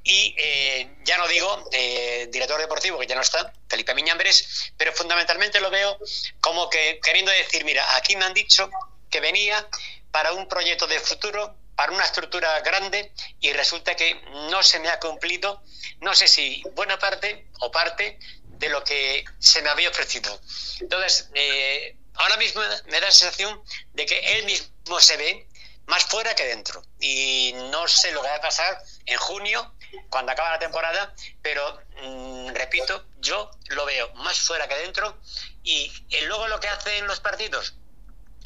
y 0.03 0.35
eh, 0.37 0.95
ya 1.03 1.17
no 1.17 1.27
digo 1.27 1.69
eh, 1.71 2.27
director 2.31 2.59
deportivo, 2.59 2.97
que 2.99 3.07
ya 3.07 3.15
no 3.15 3.21
está, 3.21 3.53
Felipe 3.69 3.93
Miñambres, 3.93 4.73
pero 4.77 4.93
fundamentalmente 4.93 5.59
lo 5.59 5.69
veo 5.69 5.97
como 6.39 6.69
que 6.69 6.99
queriendo 7.03 7.31
decir, 7.31 7.63
mira, 7.65 7.95
aquí 7.95 8.15
me 8.15 8.25
han 8.25 8.33
dicho 8.33 8.69
que 9.09 9.19
venía 9.19 9.67
para 10.11 10.33
un 10.33 10.47
proyecto 10.47 10.87
de 10.87 10.99
futuro, 10.99 11.55
para 11.75 11.91
una 11.91 12.03
estructura 12.03 12.59
grande, 12.61 13.11
y 13.39 13.53
resulta 13.53 13.95
que 13.95 14.15
no 14.49 14.63
se 14.63 14.79
me 14.79 14.89
ha 14.89 14.99
cumplido, 14.99 15.61
no 15.99 16.15
sé 16.15 16.27
si 16.27 16.63
buena 16.73 16.97
parte 16.97 17.47
o 17.59 17.71
parte 17.71 18.17
de 18.45 18.69
lo 18.69 18.83
que 18.83 19.23
se 19.39 19.61
me 19.61 19.69
había 19.69 19.89
ofrecido. 19.89 20.39
Entonces, 20.79 21.29
eh, 21.33 21.95
ahora 22.15 22.37
mismo 22.37 22.61
me 22.85 22.99
da 22.99 23.07
la 23.07 23.11
sensación 23.11 23.61
de 23.93 24.05
que 24.05 24.37
él 24.37 24.45
mismo 24.45 24.99
se 24.99 25.17
ve 25.17 25.47
más 25.87 26.03
fuera 26.05 26.35
que 26.35 26.45
dentro. 26.45 26.83
Y 26.99 27.53
no 27.71 27.87
sé 27.87 28.11
lo 28.11 28.21
que 28.21 28.29
va 28.29 28.35
a 28.35 28.41
pasar 28.41 28.81
en 29.05 29.17
junio, 29.17 29.73
cuando 30.09 30.31
acaba 30.31 30.51
la 30.51 30.59
temporada, 30.59 31.13
pero 31.41 31.81
mmm, 32.01 32.49
repito, 32.53 33.05
yo 33.19 33.51
lo 33.69 33.85
veo 33.85 34.13
más 34.15 34.39
fuera 34.39 34.67
que 34.67 34.75
dentro 34.75 35.17
y 35.63 35.91
eh, 36.09 36.23
luego 36.23 36.47
lo 36.47 36.59
que 36.59 36.67
hace 36.67 36.97
en 36.97 37.07
los 37.07 37.19
partidos, 37.19 37.75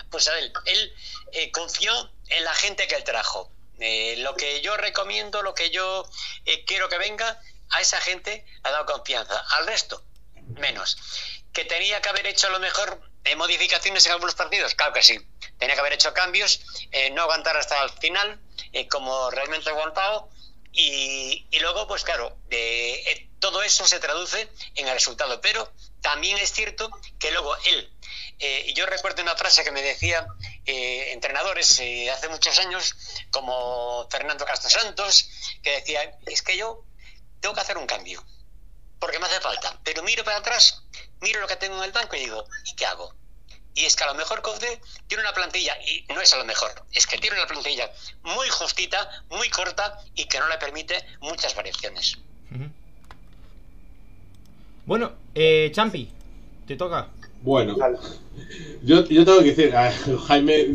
pues 0.10 0.28
a 0.28 0.34
ver, 0.34 0.52
él 0.66 0.94
eh, 1.34 1.52
confió 1.52 2.12
en 2.30 2.44
la 2.44 2.54
gente 2.54 2.88
que 2.88 2.96
él 2.96 3.04
trajo. 3.04 3.52
Eh, 3.80 4.16
lo 4.20 4.36
que 4.36 4.62
yo 4.62 4.78
recomiendo, 4.78 5.42
lo 5.42 5.54
que 5.54 5.70
yo 5.70 6.10
eh, 6.46 6.64
quiero 6.66 6.88
que 6.88 6.98
venga, 6.98 7.42
a 7.72 7.82
esa 7.82 8.00
gente 8.00 8.46
ha 8.64 8.72
dado 8.72 8.86
confianza. 8.86 9.44
Al 9.58 9.68
resto, 9.68 10.04
menos. 10.58 10.98
Que 11.52 11.66
tenía 11.66 12.02
que 12.02 12.10
haber 12.10 12.28
hecho 12.28 12.48
a 12.48 12.52
lo 12.52 12.60
mejor 12.60 13.02
modificaciones 13.36 14.06
en 14.06 14.12
algunos 14.14 14.36
partidos, 14.36 14.76
claro 14.76 14.94
que 14.94 15.02
sí. 15.02 15.20
Tenía 15.58 15.76
que 15.76 15.82
haber 15.82 15.94
hecho 15.94 16.14
cambios, 16.14 16.62
no 17.14 17.24
aguantar 17.24 17.58
hasta 17.58 17.84
el 17.84 17.90
final, 17.90 18.40
como 18.90 19.32
realmente 19.32 19.70
ha 19.70 19.74
aguantado, 19.74 20.30
y, 20.78 21.60
luego, 21.60 21.88
pues 21.88 22.04
claro, 22.04 22.38
eh, 22.50 23.30
todo 23.40 23.64
eso 23.64 23.88
se 23.88 24.00
traduce 24.00 24.50
en 24.76 24.88
el 24.88 24.94
resultado. 24.94 25.40
Pero 25.42 25.72
también 26.02 26.38
es 26.38 26.52
cierto 26.52 26.90
que 27.20 27.32
luego 27.32 27.56
él, 27.66 27.92
eh, 28.40 28.74
yo 28.76 28.86
recuerdo 28.86 29.22
una 29.22 29.36
frase 29.36 29.64
que 29.64 29.72
me 29.72 29.82
decía 29.82 30.28
eh, 30.66 31.12
entrenadores 31.14 31.80
eh, 31.80 32.12
hace 32.12 32.28
muchos 32.28 32.58
años, 32.60 32.96
como 33.32 34.08
Fernando 34.10 34.46
Castro 34.46 34.70
Santos, 34.70 35.30
que 35.64 35.72
decía, 35.72 36.18
es 36.26 36.42
que 36.42 36.58
yo 36.58 36.84
tengo 37.40 37.56
que 37.56 37.62
hacer 37.62 37.78
un 37.78 37.88
cambio, 37.88 38.26
porque 39.00 39.20
me 39.20 39.28
hace 39.28 39.40
falta. 39.40 39.80
Pero 39.84 40.04
miro 40.04 40.24
para 40.24 40.38
atrás, 40.38 40.84
miro 41.22 41.40
lo 41.40 41.48
que 41.48 41.56
tengo 41.56 41.78
en 41.78 41.84
el 41.84 41.92
banco 41.92 42.16
y 42.16 42.20
digo, 42.20 42.46
¿y 42.66 42.76
qué 42.76 42.86
hago? 42.86 43.16
Y 43.76 43.84
es 43.84 43.96
que 43.96 44.06
a 44.06 44.08
lo 44.08 44.16
mejor 44.16 44.42
Code 44.42 44.80
tiene 45.08 45.24
una 45.24 45.34
plantilla, 45.34 45.74
y 45.86 46.06
no 46.14 46.22
es 46.22 46.34
a 46.34 46.38
lo 46.38 46.46
mejor, 46.46 46.72
es 46.94 47.06
que 47.06 47.18
tiene 47.18 47.36
una 47.36 47.46
plantilla 47.46 47.92
muy 48.24 48.48
justita, 48.50 49.24
muy 49.30 49.50
corta 49.50 50.00
y 50.16 50.26
que 50.26 50.40
no 50.40 50.48
le 50.48 50.58
permite 50.58 50.96
muchas 51.20 51.54
variaciones. 51.56 52.18
Uh 52.52 52.56
-huh. 52.56 52.72
Bueno, 54.86 55.12
eh, 55.34 55.72
Champi, 55.74 56.10
te 56.66 56.76
toca. 56.78 57.10
Bueno, 57.42 57.76
yo, 58.82 59.06
yo 59.06 59.26
tengo 59.26 59.40
que 59.40 59.54
decir, 59.54 59.76
a 59.76 59.92
Jaime, 60.28 60.68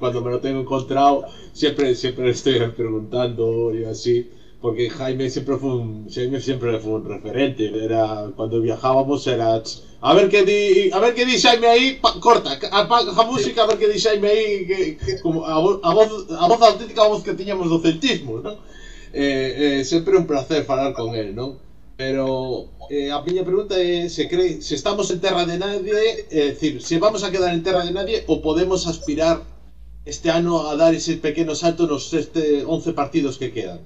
cuando 0.00 0.20
me 0.22 0.30
lo 0.30 0.40
tengo 0.40 0.62
encontrado, 0.62 1.26
siempre, 1.52 1.94
siempre 1.94 2.24
le 2.24 2.30
estoy 2.32 2.58
preguntando 2.70 3.72
y 3.72 3.84
así, 3.84 4.28
porque 4.60 4.90
Jaime 4.90 5.30
siempre 5.30 5.56
fue 5.58 5.76
un, 5.76 6.10
Jaime 6.10 6.40
siempre 6.40 6.80
fue 6.80 6.92
un 6.92 7.08
referente, 7.08 7.84
era, 7.84 8.30
cuando 8.34 8.60
viajábamos 8.60 9.26
era 9.28 9.62
a 10.00 10.14
ver 10.14 10.28
qué 10.28 10.44
di, 10.44 10.90
a 10.92 10.98
ver 11.00 11.14
qué 11.14 11.24
di 11.24 11.38
Jaime 11.38 11.66
aí, 11.66 11.98
pa, 12.00 12.20
corta, 12.20 12.58
apaga 12.70 13.10
a 13.10 13.24
música, 13.24 13.62
a 13.62 13.66
ver 13.66 13.78
qué 13.78 13.88
di 13.88 13.98
Jaime 13.98 14.28
aí, 14.28 14.66
que, 14.66 14.96
que 14.96 15.20
como 15.20 15.44
a, 15.44 15.58
voz, 15.58 15.80
a 15.82 15.92
voz, 15.92 16.26
a 16.30 16.46
voz 16.46 16.62
auténtica 16.62 17.02
a 17.02 17.08
voz 17.08 17.22
que 17.22 17.34
tiñamos 17.34 17.68
do 17.68 17.82
celtismo, 17.82 18.38
non? 18.38 18.62
Eh, 19.12 19.80
eh, 19.80 19.84
sempre 19.84 20.16
un 20.16 20.26
placer 20.26 20.64
falar 20.64 20.94
con 20.94 21.16
él, 21.16 21.34
non? 21.34 21.58
Pero 21.98 22.70
eh, 22.90 23.10
a 23.10 23.18
miña 23.26 23.42
pregunta 23.42 23.74
é 23.74 24.06
se 24.06 24.30
cree, 24.30 24.62
se 24.62 24.78
estamos 24.78 25.10
en 25.10 25.18
terra 25.18 25.42
de 25.42 25.58
nadie, 25.58 26.30
é 26.30 26.54
dicir, 26.54 26.78
se 26.78 27.02
vamos 27.02 27.26
a 27.26 27.32
quedar 27.34 27.50
en 27.50 27.66
terra 27.66 27.82
de 27.82 27.90
nadie 27.90 28.22
ou 28.30 28.38
podemos 28.38 28.86
aspirar 28.86 29.42
este 30.06 30.30
ano 30.30 30.70
a 30.70 30.78
dar 30.78 30.94
ese 30.94 31.18
pequeno 31.18 31.58
salto 31.58 31.90
nos 31.90 32.14
este 32.14 32.62
11 32.62 32.94
partidos 32.94 33.34
que 33.34 33.50
quedan. 33.50 33.82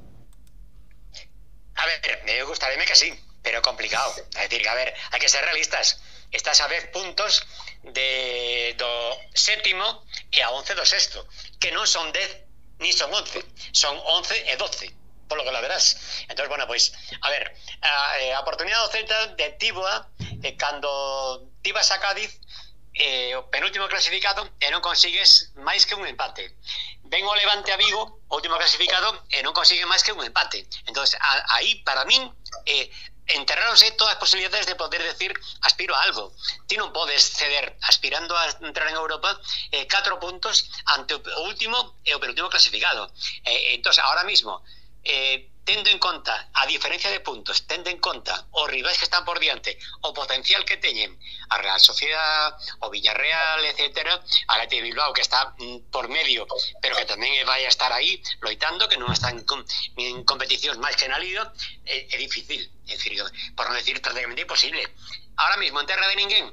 A 1.73 1.83
ver, 1.89 1.99
me 2.29 2.45
gustaría 2.45 2.85
que 2.85 2.95
sí, 2.95 3.17
pero 3.43 3.61
complicado. 3.63 4.15
Es 4.35 4.49
decir, 4.49 4.69
a 4.69 4.75
ver, 4.75 4.95
hay 5.11 5.21
que 5.21 5.29
ser 5.29 5.45
realistas. 5.45 6.01
Estás 6.31 6.61
a 6.61 6.69
10 6.69 6.89
puntos 6.89 7.45
de 7.83 8.75
do 8.79 8.93
séptimo 9.35 10.07
e 10.31 10.41
a 10.41 10.51
11 10.51 10.75
do 10.75 10.87
sexto, 10.87 11.29
que 11.61 11.75
non 11.75 11.85
son 11.85 12.09
10 12.15 12.81
ni 12.81 12.91
son 12.91 13.13
11, 13.13 13.45
son 13.77 13.95
11 14.01 14.49
e 14.49 14.57
12 14.57 15.03
polo 15.33 15.45
que 15.45 15.53
la 15.53 15.61
verás. 15.61 15.97
Entonces, 16.29 16.49
bueno, 16.49 16.67
pois, 16.67 16.93
a 17.23 17.31
ver, 17.31 17.57
a, 17.81 18.19
eh, 18.19 18.29
eh 18.29 18.35
a 18.35 18.41
oportunidade 18.41 18.85
do 18.85 18.93
Celta 18.93 19.33
de 19.33 19.57
Tiboa, 19.57 20.13
eh, 20.45 20.57
cando 20.61 21.49
Tibas 21.63 21.89
a 21.91 22.01
Cádiz, 22.01 22.37
eh, 22.93 23.33
o 23.37 23.49
penúltimo 23.49 23.89
clasificado, 23.89 24.45
e 24.61 24.69
non 24.69 24.85
consigues 24.85 25.57
máis 25.57 25.89
que 25.89 25.97
un 25.97 26.05
empate. 26.05 26.53
Ven 27.09 27.25
o 27.25 27.33
Levante 27.33 27.73
a 27.73 27.81
Vigo, 27.81 28.21
último 28.29 28.61
clasificado, 28.61 29.25
e 29.33 29.41
non 29.41 29.57
consigue 29.57 29.89
máis 29.89 30.05
que 30.05 30.13
un 30.13 30.21
empate. 30.21 30.69
Entonces, 30.85 31.17
a, 31.17 31.57
aí, 31.57 31.81
para 31.81 32.05
min, 32.05 32.29
eh, 32.69 32.93
enterráronse 33.27 33.93
todas 33.93 34.15
las 34.15 34.21
posibilidades 34.21 34.67
de 34.67 34.75
poder 34.75 35.03
decir 35.03 35.33
aspiro 35.63 35.95
a 35.95 36.03
algo. 36.03 36.35
Ti 36.67 36.77
non 36.77 36.91
podes 36.91 37.23
ceder 37.39 37.79
aspirando 37.87 38.35
a 38.35 38.51
entrar 38.65 38.89
en 38.89 38.99
Europa 38.99 39.39
eh, 39.71 39.87
catro 39.87 40.19
puntos 40.19 40.73
ante 40.91 41.15
o 41.15 41.43
último 41.47 42.01
e 42.03 42.17
o 42.17 42.21
penúltimo 42.21 42.51
clasificado. 42.51 43.13
Eh, 43.45 43.79
entón, 43.79 43.95
ahora 44.03 44.25
mismo, 44.25 44.65
eh, 45.05 45.52
tendo 45.65 45.91
en 45.91 45.99
conta 45.99 46.51
a 46.55 46.67
diferencia 46.67 47.11
de 47.11 47.21
puntos, 47.21 47.67
tendo 47.67 47.89
en 47.91 47.99
conta 47.99 48.47
os 48.51 48.69
rivais 48.69 48.99
que 48.99 49.05
están 49.05 49.25
por 49.25 49.39
diante, 49.39 49.79
o 50.03 50.13
potencial 50.13 50.65
que 50.65 50.77
teñen 50.77 51.19
a 51.51 51.59
Real 51.59 51.79
Sociedad, 51.79 52.57
o 52.81 52.91
Villarreal, 52.91 53.65
etcétera, 53.65 54.23
a 54.49 54.59
Leti 54.59 54.77
de 54.77 54.83
Bilbao 54.83 55.13
que 55.13 55.23
está 55.23 55.55
mm, 55.59 55.91
por 55.91 56.09
medio, 56.09 56.47
pero 56.83 56.97
que 56.97 57.07
tamén 57.07 57.31
vai 57.47 57.63
a 57.63 57.71
estar 57.71 57.95
aí 57.95 58.19
loitando, 58.43 58.91
que 58.91 58.99
non 58.99 59.15
está 59.15 59.31
en, 59.31 59.47
en 59.47 60.27
competicións 60.27 60.83
máis 60.83 60.99
que 60.99 61.07
na 61.07 61.23
Liga, 61.23 61.47
é, 61.87 62.11
é 62.11 62.17
difícil, 62.19 62.59
é 62.91 62.99
dicir, 62.99 63.15
por 63.55 63.71
non 63.71 63.79
decir 63.79 63.95
prácticamente 64.03 64.43
imposible. 64.43 64.83
Ahora 65.39 65.57
mismo 65.63 65.79
en 65.79 65.87
terra 65.87 66.11
de 66.11 66.19
ninguén, 66.19 66.51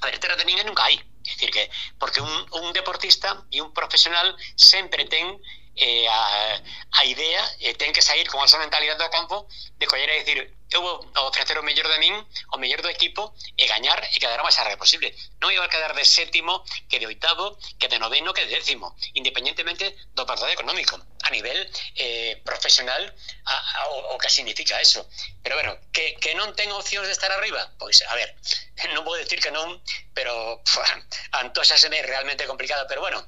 a 0.00 0.06
ver, 0.06 0.22
terra 0.22 0.38
de 0.38 0.46
ninguén 0.46 0.70
nunca 0.70 0.86
hai, 0.86 0.94
é 0.94 1.30
dicir 1.34 1.50
que 1.50 1.66
porque 1.98 2.22
un, 2.22 2.34
un 2.62 2.70
deportista 2.70 3.42
e 3.50 3.58
un 3.58 3.74
profesional 3.74 4.38
sempre 4.54 5.10
ten 5.10 5.34
eh, 5.76 6.08
a, 6.08 6.60
a 6.92 7.04
idea 7.04 7.42
eh, 7.60 7.70
e 7.72 7.74
ten 7.76 7.92
que 7.92 8.00
sair 8.00 8.26
con 8.32 8.40
esa 8.40 8.56
mentalidade 8.58 8.98
do 8.98 9.12
campo 9.12 9.46
de 9.76 9.86
coller 9.86 10.08
e 10.08 10.24
dicir 10.24 10.56
eu 10.70 10.82
vou 10.82 10.98
ofrecer 11.28 11.56
o 11.58 11.62
mellor 11.62 11.86
de 11.86 11.98
min, 12.02 12.14
o 12.52 12.58
mellor 12.58 12.82
do 12.82 12.90
equipo 12.90 13.34
e 13.54 13.64
gañar 13.70 14.02
e 14.10 14.18
quedar 14.18 14.40
o 14.40 14.46
máis 14.46 14.58
arriba 14.58 14.82
posible. 14.82 15.14
Non 15.38 15.54
iba 15.54 15.62
a 15.62 15.70
quedar 15.70 15.94
de 15.94 16.02
sétimo 16.02 16.66
que 16.90 16.98
de 16.98 17.06
oitavo, 17.06 17.54
que 17.78 17.86
de 17.86 18.02
noveno, 18.02 18.34
que 18.34 18.42
de 18.50 18.58
décimo, 18.58 18.98
independentemente 19.14 19.94
do 20.10 20.26
partido 20.26 20.50
económico, 20.50 20.98
a 21.22 21.30
nivel 21.30 21.54
eh, 21.94 22.42
profesional 22.42 22.98
a, 23.46 23.54
a, 23.54 23.80
o, 23.94 24.14
o 24.14 24.18
que 24.18 24.26
significa 24.26 24.80
eso. 24.82 25.06
Pero 25.44 25.54
bueno, 25.54 25.78
que, 25.94 26.18
que 26.18 26.34
non 26.34 26.50
ten 26.58 26.72
opcións 26.74 27.06
de 27.06 27.14
estar 27.14 27.30
arriba? 27.30 27.62
Pois, 27.78 28.02
a 28.02 28.14
ver, 28.18 28.34
non 28.96 29.06
vou 29.06 29.14
decir 29.14 29.38
que 29.38 29.54
non, 29.54 29.78
pero 30.18 30.34
pff, 30.66 30.82
Antoxa 31.38 31.78
se 31.78 31.86
me 31.86 32.02
realmente 32.02 32.42
complicado, 32.42 32.90
pero 32.90 33.06
bueno, 33.06 33.22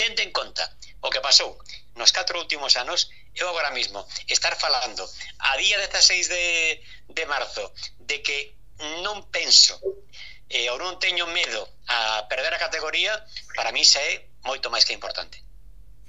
tente 0.00 0.24
en 0.24 0.32
conta 0.32 0.64
o 1.06 1.10
que 1.10 1.22
pasou 1.22 1.54
nos 1.94 2.10
catro 2.10 2.42
últimos 2.42 2.74
anos 2.74 3.08
eu 3.38 3.46
agora 3.48 3.70
mismo 3.70 4.02
estar 4.26 4.58
falando 4.58 5.06
a 5.38 5.56
día 5.56 5.78
16 5.78 6.28
de, 6.28 6.46
de 7.14 7.24
marzo 7.26 7.72
de 8.02 8.20
que 8.26 8.58
non 9.06 9.22
penso 9.30 9.78
eh, 10.50 10.66
ou 10.74 10.76
non 10.82 10.98
teño 10.98 11.30
medo 11.30 11.62
a 11.86 12.26
perder 12.26 12.52
a 12.54 12.62
categoría 12.62 13.14
para 13.54 13.70
mí 13.70 13.86
xa 13.86 14.02
é 14.02 14.26
moito 14.42 14.66
máis 14.68 14.84
que 14.84 14.98
importante 14.98 15.38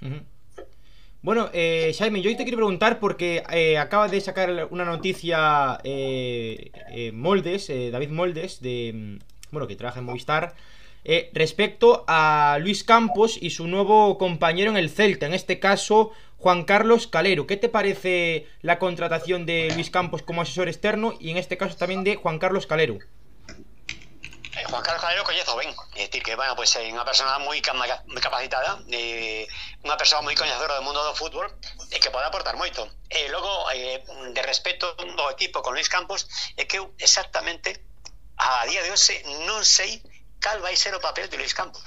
uh 0.01 0.09
-huh. 0.09 0.23
Bueno, 1.27 1.49
eh, 1.51 1.91
Xaime, 1.97 2.21
yo 2.21 2.29
te 2.37 2.43
quiero 2.43 2.57
preguntar 2.57 2.99
porque 3.01 3.43
eh, 3.49 3.77
acaba 3.77 4.07
de 4.07 4.21
sacar 4.21 4.69
una 4.69 4.85
noticia 4.85 5.77
eh, 5.83 6.71
eh, 6.93 7.11
Moldes, 7.11 7.69
eh, 7.69 7.89
David 7.91 8.11
Moldes 8.11 8.61
de, 8.61 8.93
mm, 8.93 9.17
bueno, 9.51 9.67
que 9.67 9.75
trabaja 9.75 9.99
en 9.99 10.05
Movistar 10.05 10.55
eh, 11.07 11.29
respecto 11.33 12.03
a 12.07 12.57
Luis 12.59 12.83
Campos 12.83 13.37
y 13.39 13.51
su 13.51 13.65
nuevo 13.65 14.17
compañero 14.17 14.69
en 14.69 14.77
el 14.77 14.89
Celta, 14.89 15.25
en 15.25 15.33
este 15.33 15.57
caso 15.59 16.11
Juan 16.37 16.65
Carlos 16.65 17.07
Calero. 17.07 17.47
¿Qué 17.47 17.55
te 17.55 17.69
parece 17.69 18.45
la 18.61 18.77
contratación 18.77 19.45
de 19.45 19.71
Luis 19.73 19.89
Campos 19.89 20.21
como 20.21 20.41
asesor 20.41 20.67
externo 20.67 21.13
y 21.17 21.31
en 21.31 21.37
este 21.37 21.57
caso 21.57 21.77
también 21.77 22.03
de 22.03 22.17
Juan 22.17 22.39
Carlos 22.39 22.67
Calero? 22.67 22.95
Eh, 22.95 24.63
Juan 24.69 24.83
Carlos 24.83 25.01
Calero 25.01 25.23
coñezo 25.23 25.55
ben, 25.55 25.73
é 25.95 26.05
dicir 26.07 26.21
que, 26.23 26.35
bueno, 26.35 26.57
pues, 26.59 26.75
é 26.75 26.83
unha 26.91 27.07
persona 27.07 27.39
moi 27.39 27.63
capacitada, 27.63 28.83
eh, 28.91 29.47
unha 29.87 29.95
persona 29.95 30.27
moi 30.27 30.35
coñecedora 30.35 30.75
do 30.75 30.83
mundo 30.83 30.99
do 31.07 31.15
fútbol 31.15 31.47
que 31.87 32.11
pode 32.11 32.27
aportar 32.27 32.59
logo, 32.59 33.71
eh, 33.71 34.03
de 34.35 34.41
respeto 34.43 34.91
do 34.99 35.31
equipo 35.31 35.63
con 35.63 35.71
Luis 35.71 35.87
Campos, 35.87 36.27
é 36.59 36.67
que 36.67 36.83
exactamente 36.99 37.79
a 38.35 38.67
día 38.67 38.83
de 38.83 38.91
hoxe 38.91 39.23
non 39.47 39.63
sei 39.63 40.03
cal 40.39 40.59
vai 40.61 40.75
ser 40.75 40.93
o 40.95 41.03
papel 41.03 41.27
de 41.27 41.37
Luis 41.37 41.53
Campos. 41.53 41.83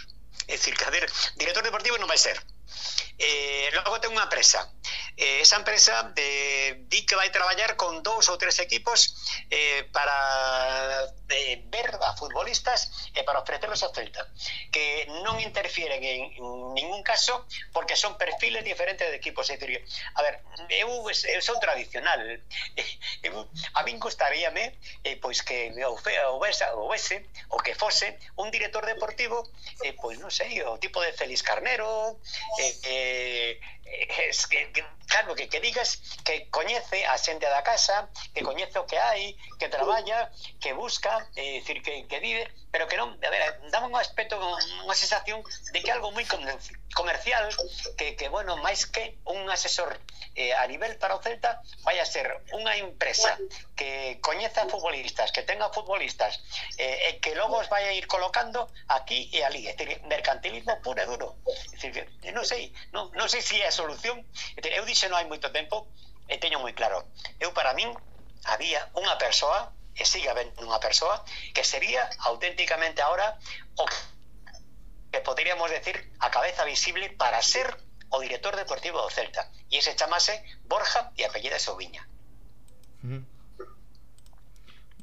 É 0.49 0.57
dicir, 0.57 0.75
que 0.77 0.85
a 0.85 0.91
ver, 0.91 1.07
director 1.37 1.63
deportivo 1.63 1.99
non 1.99 2.11
vai 2.11 2.19
ser. 2.19 2.37
Eh, 3.21 3.69
logo 3.77 4.01
ten 4.01 4.11
unha 4.11 4.27
empresa. 4.27 4.65
Eh, 5.15 5.45
esa 5.45 5.61
empresa 5.61 6.11
de, 6.17 6.87
di 6.89 7.05
que 7.05 7.19
vai 7.19 7.29
traballar 7.29 7.77
con 7.77 8.01
dous 8.01 8.27
ou 8.33 8.41
tres 8.41 8.59
equipos 8.59 9.15
eh, 9.53 9.85
para 9.93 10.17
eh, 11.31 11.63
ver 11.71 11.91
a 12.03 12.17
futbolistas 12.17 13.11
e 13.15 13.23
para 13.23 13.41
ofrecerlos 13.41 13.83
ao 13.83 13.95
Celta 13.95 14.27
que 14.75 15.07
non 15.25 15.39
interfieren 15.39 16.03
en 16.03 16.35
ningún 16.75 17.03
caso 17.03 17.47
porque 17.73 17.97
son 17.97 18.19
perfiles 18.19 18.65
diferentes 18.65 19.09
de 19.09 19.17
equipos. 19.17 19.49
É 19.51 19.57
dicir, 19.57 19.83
a 20.15 20.21
ver, 20.23 20.43
eu, 20.69 20.91
eu 21.09 21.41
son 21.43 21.59
tradicional. 21.59 22.21
Eu, 23.23 23.49
a 23.77 23.85
min 23.85 24.01
gustaríame 24.01 24.81
eh, 25.05 25.17
pois 25.21 25.45
que 25.45 25.73
houvese, 25.85 26.65
houvese 26.73 27.29
o 27.53 27.59
que 27.61 27.75
fose 27.77 28.17
un 28.37 28.49
director 28.51 28.87
deportivo 28.87 29.45
eh, 29.85 29.93
pois 29.93 30.17
non 30.17 30.33
sei, 30.33 30.63
o 30.65 30.81
tipo 30.81 31.05
de 31.05 31.13
Félix 31.13 31.45
Carnero 31.45 32.17
eh, 32.59 32.75
eh, 32.85 33.53
es 33.91 34.47
que, 34.47 34.73
que, 34.73 34.85
claro, 35.07 35.35
que, 35.35 35.49
que 35.49 35.61
digas 35.61 36.01
que 36.25 36.49
coñece 36.51 37.07
a 37.07 37.19
xente 37.19 37.47
da 37.47 37.63
casa, 37.63 38.09
que 38.35 38.43
coñece 38.43 38.79
o 38.79 38.87
que 38.87 38.99
hai, 38.99 39.37
que 39.59 39.69
traballa, 39.69 40.31
que 40.63 40.73
busca, 40.73 41.27
é 41.35 41.61
decir, 41.61 41.83
que, 41.83 42.07
que 42.07 42.19
vive, 42.21 42.47
pero 42.71 42.87
que 42.87 42.97
non, 42.97 43.19
a 43.19 43.31
ver, 43.31 43.43
dame 43.71 43.91
un 43.91 43.97
aspecto, 43.99 44.39
unha 44.39 44.97
sensación 44.97 45.43
de 45.75 45.79
que 45.83 45.91
algo 45.91 46.15
moi 46.15 46.25
condensi, 46.25 46.73
comercial 46.95 47.49
que, 47.97 48.17
que 48.17 48.29
bueno, 48.29 48.57
máis 48.59 48.87
que 48.87 49.19
un 49.25 49.47
asesor 49.51 49.99
eh, 50.35 50.55
a 50.55 50.67
nivel 50.67 50.97
para 50.99 51.15
o 51.15 51.23
Celta 51.23 51.63
vai 51.87 51.99
a 51.99 52.07
ser 52.07 52.27
unha 52.55 52.75
empresa 52.79 53.39
que 53.75 54.19
coñeza 54.23 54.67
futbolistas, 54.67 55.31
que 55.31 55.43
tenga 55.43 55.71
futbolistas 55.71 56.43
eh, 56.79 57.11
e 57.11 57.11
que 57.23 57.35
logo 57.35 57.59
os 57.59 57.69
vai 57.71 57.87
a 57.87 57.93
ir 57.95 58.07
colocando 58.07 58.67
aquí 58.91 59.31
e 59.31 59.43
ali, 59.43 59.67
é 59.67 59.75
dicir, 59.75 60.03
mercantilismo 60.07 60.79
puro 60.83 61.03
e 61.03 61.07
duro. 61.07 61.29
É 61.47 61.77
dicir, 61.79 62.07
non 62.35 62.47
sei, 62.47 62.75
non, 62.95 63.11
non 63.15 63.27
sei 63.31 63.43
se 63.43 63.59
é 63.63 63.67
a 63.67 63.75
solución. 63.75 64.23
Dicir, 64.59 64.73
eu 64.75 64.85
dixen 64.87 65.11
non 65.11 65.19
hai 65.19 65.27
moito 65.27 65.51
tempo 65.51 65.87
e 66.31 66.39
teño 66.39 66.63
moi 66.63 66.75
claro. 66.75 67.07
Eu 67.43 67.51
para 67.55 67.75
min 67.75 67.91
había 68.47 68.87
unha 68.95 69.19
persoa 69.19 69.75
e 69.99 70.07
sigue 70.07 70.31
habendo 70.31 70.63
unha 70.63 70.79
persoa 70.79 71.23
que 71.53 71.67
sería 71.67 72.07
auténticamente 72.25 73.03
ahora 73.03 73.37
o 73.77 73.85
que 75.11 75.21
poderíamos 75.21 75.71
decir 75.71 75.97
a 76.21 76.31
cabeza 76.31 76.65
visible 76.65 77.11
para 77.19 77.43
ser 77.43 77.67
o 78.11 78.21
director 78.21 78.57
deportivo 78.57 78.99
do 78.99 79.11
Celta 79.11 79.47
e 79.71 79.79
ese 79.79 79.95
chamase 79.95 80.43
Borja 80.67 81.13
e 81.17 81.25
apellida 81.25 81.59
Soviña 81.59 82.07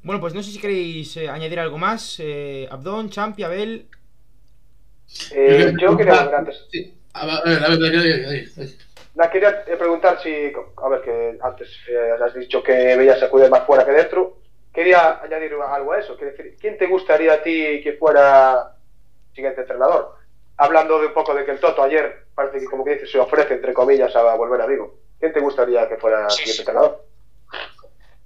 Bueno, 0.02 0.20
pues 0.20 0.32
no 0.32 0.42
sé 0.42 0.52
si 0.52 0.60
queréis 0.60 1.16
eh, 1.16 1.28
añadir 1.28 1.58
algo 1.58 1.78
más 1.78 2.20
eh, 2.20 2.68
Abdón, 2.70 3.10
Champi, 3.10 3.42
Abel 3.42 3.88
eh, 5.32 5.72
Yo 5.80 5.96
quería 5.96 6.28
antes 6.36 6.68
a 7.18 7.26
ver, 7.26 7.36
a 7.44 7.44
ver, 7.44 7.64
a 7.64 7.68
ver, 7.68 8.26
a 8.26 8.30
ver. 8.30 8.68
La 9.16 9.30
quería 9.30 9.64
preguntar 9.64 10.20
si, 10.22 10.30
a 10.30 10.88
ver, 10.88 11.00
que 11.00 11.38
antes 11.42 11.68
eh, 11.88 12.10
has 12.22 12.34
dicho 12.34 12.62
que 12.62 12.94
veías 12.96 13.20
acudir 13.20 13.50
más 13.50 13.64
fuera 13.64 13.84
que 13.84 13.90
dentro. 13.90 14.38
Quería 14.72 15.20
añadir 15.20 15.54
algo 15.54 15.92
a 15.92 15.98
eso. 15.98 16.14
Decir, 16.14 16.56
¿Quién 16.60 16.78
te 16.78 16.86
gustaría 16.86 17.32
a 17.32 17.42
ti 17.42 17.80
que 17.82 17.96
fuera 17.98 18.77
siguiente 19.38 19.60
entrenador? 19.60 20.14
Hablando 20.56 20.98
de 20.98 21.06
un 21.06 21.14
poco 21.14 21.32
de 21.32 21.44
que 21.44 21.52
el 21.52 21.60
Toto 21.60 21.82
ayer 21.84 22.24
parece 22.34 22.58
que, 22.58 22.64
como 22.66 22.84
que 22.84 22.94
dice, 22.94 23.06
se 23.06 23.18
ofrece, 23.20 23.54
entre 23.54 23.72
comillas, 23.72 24.14
a 24.16 24.34
volver 24.34 24.60
a 24.60 24.66
Vigo. 24.66 24.94
¿Quién 25.20 25.32
te 25.32 25.38
gustaría 25.40 25.88
que 25.88 25.96
fuera 25.96 26.28
Sí, 26.28 26.38
siguiente 26.38 26.54
sí. 26.54 26.60
entrenador? 26.62 27.04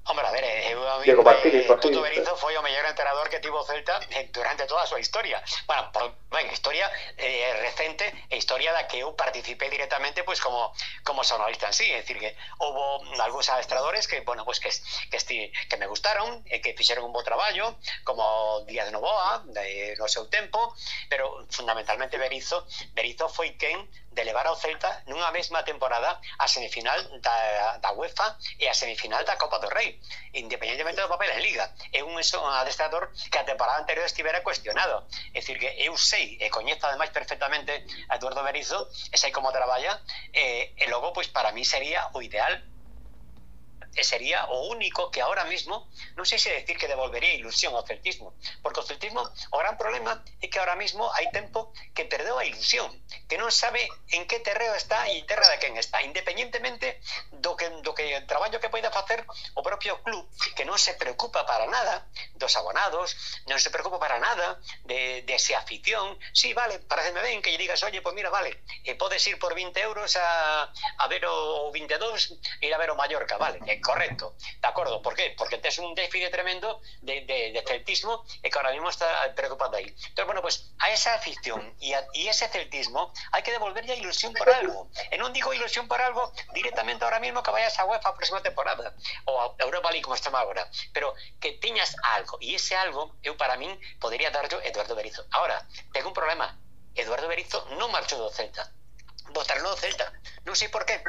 Hombre, 0.04 0.26
a 0.26 0.32
ver, 0.32 0.42
eh, 0.42 0.76
Diego 1.04 1.22
Martínez, 1.22 1.70
eh, 1.70 1.76
Tuto. 1.80 2.02
Berizzo 2.02 2.36
foi 2.36 2.56
o 2.56 2.62
mellor 2.62 2.84
entrenador 2.86 3.30
que 3.30 3.38
tivo 3.38 3.60
o 3.60 3.64
Celta 3.64 4.00
eh, 4.10 4.28
durante 4.34 4.66
toda 4.66 4.82
súa 4.82 4.98
historia. 4.98 5.38
Bueno, 5.66 5.92
por, 5.94 6.10
ben, 6.26 6.50
historia 6.50 6.90
eh, 7.16 7.54
recente 7.62 8.10
e 8.26 8.36
historia 8.36 8.74
da 8.74 8.90
que 8.90 8.98
eu 8.98 9.14
participei 9.14 9.70
directamente 9.70 10.26
pois 10.26 10.42
como 10.42 10.74
como 11.06 11.22
sonorista 11.22 11.70
en 11.70 11.74
sí, 11.74 11.86
é 11.86 12.02
dicir 12.02 12.18
que 12.18 12.34
houve 12.58 13.14
algúns 13.22 13.46
adestradores 13.46 14.10
que, 14.10 14.26
bueno, 14.26 14.42
pois 14.42 14.58
que 14.58 14.74
que 15.06 15.16
esti, 15.22 15.54
que 15.70 15.76
me 15.78 15.86
gustaron 15.86 16.42
e 16.50 16.58
que 16.58 16.74
fixeron 16.74 17.06
un 17.06 17.14
bo 17.14 17.22
traballo, 17.22 17.78
como 18.02 18.66
Díaz 18.66 18.90
Novoa, 18.90 19.46
de, 19.54 19.94
no 20.02 20.10
seu 20.10 20.26
tempo, 20.26 20.74
pero 21.06 21.46
fundamentalmente 21.46 22.18
Berizzo, 22.18 22.66
Berizzo 22.90 23.30
foi 23.30 23.54
quen 23.54 23.86
de 24.12 24.24
levar 24.24 24.46
ao 24.46 24.56
Celta 24.56 25.02
nunha 25.06 25.30
mesma 25.30 25.62
temporada 25.62 26.20
a 26.38 26.46
semifinal 26.48 26.98
da, 27.20 27.78
da 27.78 27.92
UEFA 27.92 28.36
e 28.58 28.68
a 28.68 28.74
semifinal 28.74 29.24
da 29.24 29.36
Copa 29.36 29.58
do 29.58 29.68
Rei 29.68 30.00
independentemente 30.34 31.00
do 31.00 31.08
papel 31.08 31.30
en 31.30 31.42
Liga. 31.42 31.74
É 31.92 32.02
un, 32.02 32.16
un 32.16 32.52
adestrador 32.62 33.12
que 33.30 33.38
a 33.38 33.44
temporada 33.44 33.80
anterior 33.80 34.06
estivera 34.06 34.42
cuestionado. 34.42 35.06
É 35.34 35.40
dicir 35.40 35.58
que 35.58 35.68
eu 35.78 35.96
sei 35.96 36.38
e 36.40 36.48
coñezo 36.48 36.86
ademais 36.86 37.10
perfectamente 37.10 37.84
a 38.08 38.16
Eduardo 38.16 38.42
Berizo 38.42 38.88
e 39.12 39.16
sei 39.18 39.32
como 39.32 39.52
traballa 39.52 40.00
e, 40.32 40.72
e 40.76 40.84
logo 40.88 41.12
pois 41.12 41.28
para 41.28 41.52
mí 41.52 41.64
sería 41.64 42.08
o 42.14 42.22
ideal 42.22 42.71
sería 44.00 44.48
o 44.48 44.72
único 44.72 45.12
que 45.12 45.20
ahora 45.20 45.44
mismo, 45.44 45.92
non 46.16 46.24
sei 46.24 46.40
se 46.40 46.48
decir 46.48 46.80
que 46.80 46.88
devolvería 46.88 47.36
ilusión 47.36 47.76
ao 47.76 47.84
celtismo, 47.84 48.32
porque 48.64 48.80
o 48.80 48.88
celtismo 48.88 49.20
o 49.52 49.56
gran 49.60 49.76
problema 49.76 50.24
é 50.40 50.48
que 50.48 50.56
ahora 50.56 50.80
mismo 50.80 51.12
hai 51.12 51.28
tempo 51.28 51.76
que 51.92 52.08
perdeu 52.08 52.40
a 52.40 52.48
ilusión, 52.48 52.88
que 53.28 53.36
non 53.36 53.52
sabe 53.52 53.84
en 54.16 54.24
que 54.24 54.40
terreo 54.40 54.72
está 54.72 55.04
e 55.12 55.20
terra 55.28 55.44
de 55.52 55.60
quen 55.60 55.76
está, 55.76 56.00
independentemente 56.00 56.96
do 57.44 57.52
que, 57.52 57.68
do 57.84 57.92
que 57.92 58.24
traballo 58.24 58.56
que 58.56 58.72
poida 58.72 58.88
facer 58.88 59.28
o 59.52 59.60
propio 59.60 60.00
club, 60.00 60.24
que 60.56 60.64
non 60.64 60.80
se 60.80 60.96
preocupa 60.96 61.44
para 61.44 61.68
nada 61.68 62.08
dos 62.40 62.56
abonados, 62.56 63.12
non 63.44 63.60
se 63.60 63.68
preocupa 63.68 64.00
para 64.00 64.16
nada 64.16 64.56
de, 64.88 65.20
de 65.28 65.34
esa 65.36 65.60
afición, 65.60 66.16
sí, 66.32 66.56
vale, 66.56 66.80
pareceme 66.80 67.20
ben 67.20 67.44
que 67.44 67.52
lle 67.52 67.60
digas, 67.60 67.84
oye, 67.84 68.00
pues 68.00 68.16
mira, 68.16 68.32
vale, 68.32 68.64
eh, 68.88 68.96
podes 68.96 69.20
ir 69.28 69.36
por 69.36 69.52
20 69.52 69.76
euros 69.84 70.16
a, 70.16 70.72
a 70.72 71.04
ver 71.12 71.26
o, 71.28 71.68
o 71.68 71.72
22, 71.72 72.40
ir 72.62 72.72
a 72.72 72.78
ver 72.78 72.90
o 72.90 72.96
Mallorca, 72.96 73.36
vale, 73.36 73.60
eh, 73.66 73.81
correcto, 73.82 74.36
de 74.38 74.68
acordo, 74.68 75.02
por 75.02 75.14
qué? 75.14 75.34
Porque 75.36 75.58
tes 75.58 75.78
un 75.78 75.94
déficit 75.94 76.30
tremendo 76.30 76.80
de, 77.02 77.22
de, 77.22 77.52
de 77.52 77.62
celtismo 77.66 78.24
que 78.42 78.50
ahora 78.54 78.70
mismo 78.70 78.88
está 78.88 79.34
preocupado 79.34 79.76
aí. 79.76 79.88
Entonces, 79.88 80.26
bueno, 80.26 80.40
pues 80.40 80.72
a 80.78 80.90
esa 80.90 81.14
afición 81.14 81.74
e 81.80 81.92
ese 82.28 82.48
celtismo 82.48 83.12
hai 83.34 83.42
que 83.42 83.52
devolverlle 83.52 83.92
a 83.92 83.98
ilusión 83.98 84.32
por 84.32 84.48
algo. 84.48 84.88
E 85.10 85.18
non 85.18 85.34
digo 85.34 85.52
ilusión 85.52 85.90
por 85.90 86.00
algo 86.00 86.32
directamente 86.54 87.04
ahora 87.04 87.20
mismo 87.20 87.42
que 87.42 87.50
vayas 87.50 87.76
a 87.78 87.84
UEFA 87.84 88.14
próxima 88.14 88.40
temporada 88.40 88.94
ou 89.26 89.34
a 89.36 89.44
Europa 89.58 89.90
League 89.90 90.06
como 90.06 90.16
estamos 90.16 90.40
agora, 90.40 90.64
pero 90.94 91.12
que 91.42 91.58
tiñas 91.58 91.98
algo 92.14 92.38
e 92.40 92.54
ese 92.54 92.78
algo 92.78 93.18
eu 93.26 93.34
para 93.36 93.58
min 93.58 93.74
podería 93.98 94.30
darlo 94.30 94.62
Eduardo 94.62 94.94
Berizzo. 94.94 95.26
Ahora, 95.34 95.66
tengo 95.92 96.08
un 96.08 96.16
problema. 96.16 96.54
Eduardo 96.94 97.26
Berizzo 97.26 97.64
non 97.80 97.90
marchou 97.90 98.20
do 98.20 98.30
Celta. 98.30 98.68
Botaron 99.32 99.64
do 99.64 99.76
Celta. 99.80 100.12
Non 100.44 100.54
sei 100.54 100.68
por 100.68 100.84
qué 100.84 101.00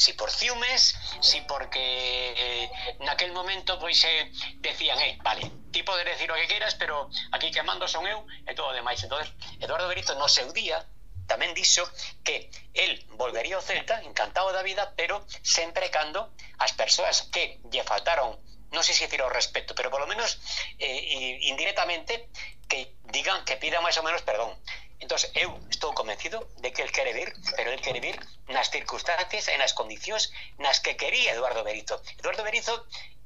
si 0.00 0.14
por 0.14 0.30
ciumes, 0.30 0.96
si 1.20 1.42
porque 1.42 1.76
eh, 1.76 2.70
naquel 3.04 3.32
momento 3.36 3.76
pois 3.76 4.00
eh, 4.08 4.32
decían, 4.64 4.96
eh, 5.04 5.20
vale, 5.20 5.44
ti 5.70 5.84
podes 5.84 6.08
decir 6.08 6.32
o 6.32 6.34
que 6.40 6.48
queiras, 6.48 6.72
pero 6.80 7.12
aquí 7.36 7.52
que 7.52 7.60
mando 7.60 7.84
son 7.84 8.08
eu 8.08 8.24
e 8.48 8.56
todo 8.56 8.72
o 8.72 8.76
demais. 8.76 8.96
Entonces, 9.04 9.28
Eduardo 9.60 9.92
Berito 9.92 10.16
no 10.16 10.24
seu 10.24 10.48
día 10.56 10.80
tamén 11.28 11.52
dixo 11.52 11.84
que 12.24 12.48
el 12.72 13.04
volvería 13.20 13.60
ao 13.60 13.62
Celta 13.62 14.00
encantado 14.00 14.48
da 14.56 14.64
vida, 14.64 14.96
pero 14.96 15.20
sempre 15.44 15.92
cando 15.92 16.32
as 16.56 16.72
persoas 16.72 17.28
que 17.28 17.60
lle 17.68 17.84
faltaron 17.84 18.40
non 18.72 18.86
sei 18.86 18.96
se 18.96 19.10
tiro 19.10 19.28
o 19.28 19.34
respeto, 19.34 19.76
pero 19.76 19.92
polo 19.92 20.08
menos 20.08 20.40
eh, 20.78 21.42
indirectamente 21.50 22.30
que 22.70 22.96
digan 23.10 23.44
que 23.44 23.60
pida 23.60 23.84
máis 23.84 23.98
ou 24.00 24.06
menos 24.06 24.24
perdón. 24.24 24.56
Entón, 25.00 25.18
eu 25.34 25.50
estou 25.72 25.90
convencido 25.96 26.38
de 26.62 26.72
que 26.72 26.82
el 26.84 26.92
quere 26.92 27.12
vir, 27.16 27.32
pero 27.56 27.72
el 27.72 27.80
quere 27.80 28.00
vir 28.04 28.16
nas 28.52 28.68
circunstancias 28.68 29.48
e 29.48 29.56
nas 29.56 29.72
condicións 29.72 30.28
nas 30.60 30.78
que 30.84 30.96
quería 31.00 31.32
Eduardo 31.32 31.64
Berizo. 31.64 31.96
Eduardo 32.20 32.44
Berizo 32.44 32.74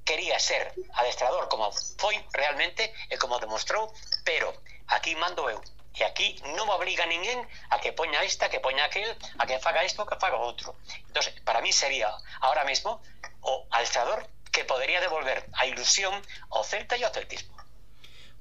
quería 0.05 0.39
ser 0.39 0.73
adestrador 1.01 1.49
como 1.49 1.73
foi 1.99 2.17
realmente 2.33 2.95
e 3.11 3.19
como 3.19 3.43
demostrou, 3.43 3.91
pero 4.29 4.49
aquí 4.87 5.13
mando 5.17 5.51
eu. 5.51 5.61
E 5.99 6.03
aquí 6.03 6.39
non 6.59 6.67
me 6.67 6.75
obliga 6.79 7.07
ninguén 7.07 7.39
a 7.75 7.79
que 7.83 7.91
poña 7.95 8.23
esta, 8.23 8.51
que 8.51 8.63
poña 8.63 8.85
aquel, 8.87 9.11
a 9.39 9.45
que 9.47 9.63
faga 9.63 9.87
isto, 9.87 10.07
que 10.07 10.19
faga 10.19 10.39
outro. 10.39 10.79
Entón, 11.11 11.25
para 11.47 11.63
mí 11.65 11.71
sería 11.71 12.11
ahora 12.43 12.63
mesmo 12.67 13.03
o 13.43 13.67
adestrador 13.71 14.27
que 14.55 14.65
podría 14.65 15.01
devolver 15.03 15.43
a 15.59 15.67
ilusión 15.67 16.15
ao 16.55 16.63
Celta 16.63 16.95
e 16.99 17.03
ao 17.03 17.15
celtismo. 17.15 17.55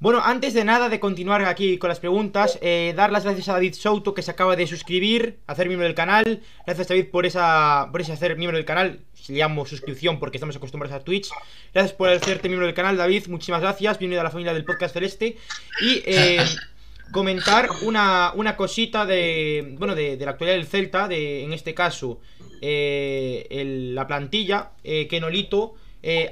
Bueno, 0.03 0.19
antes 0.21 0.53
de 0.53 0.65
nada 0.65 0.89
de 0.89 0.99
continuar 0.99 1.45
aquí 1.45 1.77
con 1.77 1.87
las 1.87 2.01
preguntas, 2.01 2.59
eh, 2.61 2.93
dar 2.93 3.09
las 3.09 3.23
gracias 3.23 3.47
a 3.47 3.53
David 3.53 3.73
Souto 3.73 4.13
que 4.13 4.21
se 4.21 4.31
acaba 4.31 4.57
de 4.57 4.67
suscribir, 4.67 5.39
hacer 5.47 5.67
miembro 5.67 5.85
del 5.87 5.95
canal. 5.95 6.41
Gracias 6.65 6.89
David 6.89 7.05
por 7.09 7.25
esa 7.25 7.87
por 7.89 8.01
ese 8.01 8.11
hacer 8.11 8.35
miembro 8.35 8.57
del 8.57 8.65
canal. 8.65 8.99
Se 9.13 9.31
llamo 9.31 9.65
suscripción 9.65 10.19
porque 10.19 10.35
estamos 10.35 10.57
acostumbrados 10.57 10.93
a 10.93 11.05
Twitch. 11.05 11.29
Gracias 11.73 11.93
por 11.93 12.09
hacerte 12.09 12.49
miembro 12.49 12.65
del 12.65 12.75
canal, 12.75 12.97
David. 12.97 13.27
Muchísimas 13.27 13.61
gracias. 13.61 13.97
Bienvenido 13.97 14.19
a 14.19 14.25
la 14.25 14.29
familia 14.29 14.53
del 14.53 14.65
podcast 14.65 14.93
celeste. 14.93 15.37
Y 15.79 16.03
eh, 16.05 16.43
comentar 17.13 17.69
una, 17.83 18.33
una 18.35 18.57
cosita 18.57 19.05
de 19.05 19.73
bueno 19.79 19.95
de, 19.95 20.17
de, 20.17 20.25
la 20.25 20.31
actualidad 20.31 20.57
del 20.57 20.67
Celta, 20.67 21.07
de 21.07 21.45
en 21.45 21.53
este 21.53 21.73
caso 21.73 22.19
eh, 22.61 23.47
el, 23.49 23.95
la 23.95 24.05
plantilla, 24.05 24.71
eh, 24.83 25.07
que 25.07 25.21
Nolito 25.21 25.75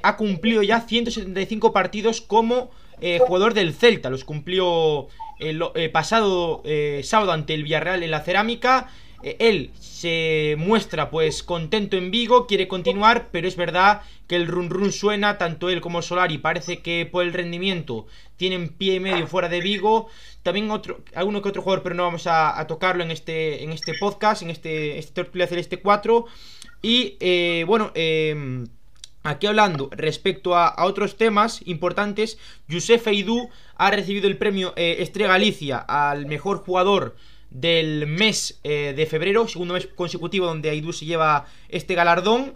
ha 0.02 0.16
cumplido 0.18 0.62
ya 0.62 0.82
175 0.82 1.72
partidos 1.72 2.20
como 2.20 2.70
eh, 3.02 3.18
jugador 3.18 3.52
del 3.52 3.74
Celta. 3.74 4.10
Los 4.10 4.24
cumplió 4.24 5.08
el, 5.40 5.60
eh, 5.74 5.88
pasado 5.88 6.62
eh, 6.64 7.00
sábado 7.02 7.32
ante 7.32 7.52
el 7.52 7.64
Villarreal 7.64 8.04
en 8.04 8.12
la 8.12 8.20
cerámica. 8.20 8.88
Él 9.22 9.70
se 9.78 10.56
muestra 10.58 11.08
pues 11.08 11.44
contento 11.44 11.96
en 11.96 12.10
Vigo, 12.10 12.48
quiere 12.48 12.66
continuar, 12.66 13.28
pero 13.30 13.46
es 13.46 13.54
verdad 13.54 14.02
que 14.26 14.34
el 14.34 14.48
run 14.48 14.68
run 14.68 14.90
suena, 14.90 15.38
tanto 15.38 15.70
él 15.70 15.80
como 15.80 16.02
Solari 16.02 16.38
parece 16.38 16.80
que 16.80 17.06
por 17.06 17.24
el 17.24 17.32
rendimiento 17.32 18.06
tienen 18.36 18.70
pie 18.70 18.94
y 18.94 19.00
medio 19.00 19.28
fuera 19.28 19.48
de 19.48 19.60
Vigo. 19.60 20.08
También 20.42 20.72
otro, 20.72 21.02
alguno 21.14 21.40
que 21.40 21.50
otro 21.50 21.62
jugador, 21.62 21.84
pero 21.84 21.94
no 21.94 22.02
vamos 22.02 22.26
a, 22.26 22.64
tocarlo 22.66 23.04
en 23.04 23.12
este, 23.12 23.62
en 23.62 23.70
este 23.70 23.94
podcast, 24.00 24.42
en 24.42 24.50
este, 24.50 24.98
este 24.98 25.12
Tortulia 25.12 25.46
Celeste 25.46 25.78
4. 25.78 26.24
Y 26.82 27.64
bueno, 27.64 27.92
eh, 27.94 28.64
Aquí 29.24 29.46
hablando 29.46 29.88
respecto 29.92 30.56
a, 30.56 30.74
otros 30.84 31.16
temas 31.16 31.60
importantes, 31.64 32.38
Josef 32.70 33.06
Eidú 33.06 33.50
ha 33.76 33.90
recibido 33.90 34.26
el 34.26 34.36
premio 34.36 34.72
eh, 34.76 34.96
Estrella 34.98 35.30
Galicia 35.30 35.78
al 35.78 36.26
mejor 36.26 36.58
jugador 36.58 37.14
del 37.50 38.06
mes 38.06 38.58
eh, 38.64 38.94
de 38.96 39.06
febrero, 39.06 39.46
segundo 39.46 39.74
mes 39.74 39.86
consecutivo 39.86 40.46
donde 40.46 40.70
Aidú 40.70 40.92
se 40.92 41.06
lleva 41.06 41.46
este 41.68 41.94
galardón. 41.94 42.54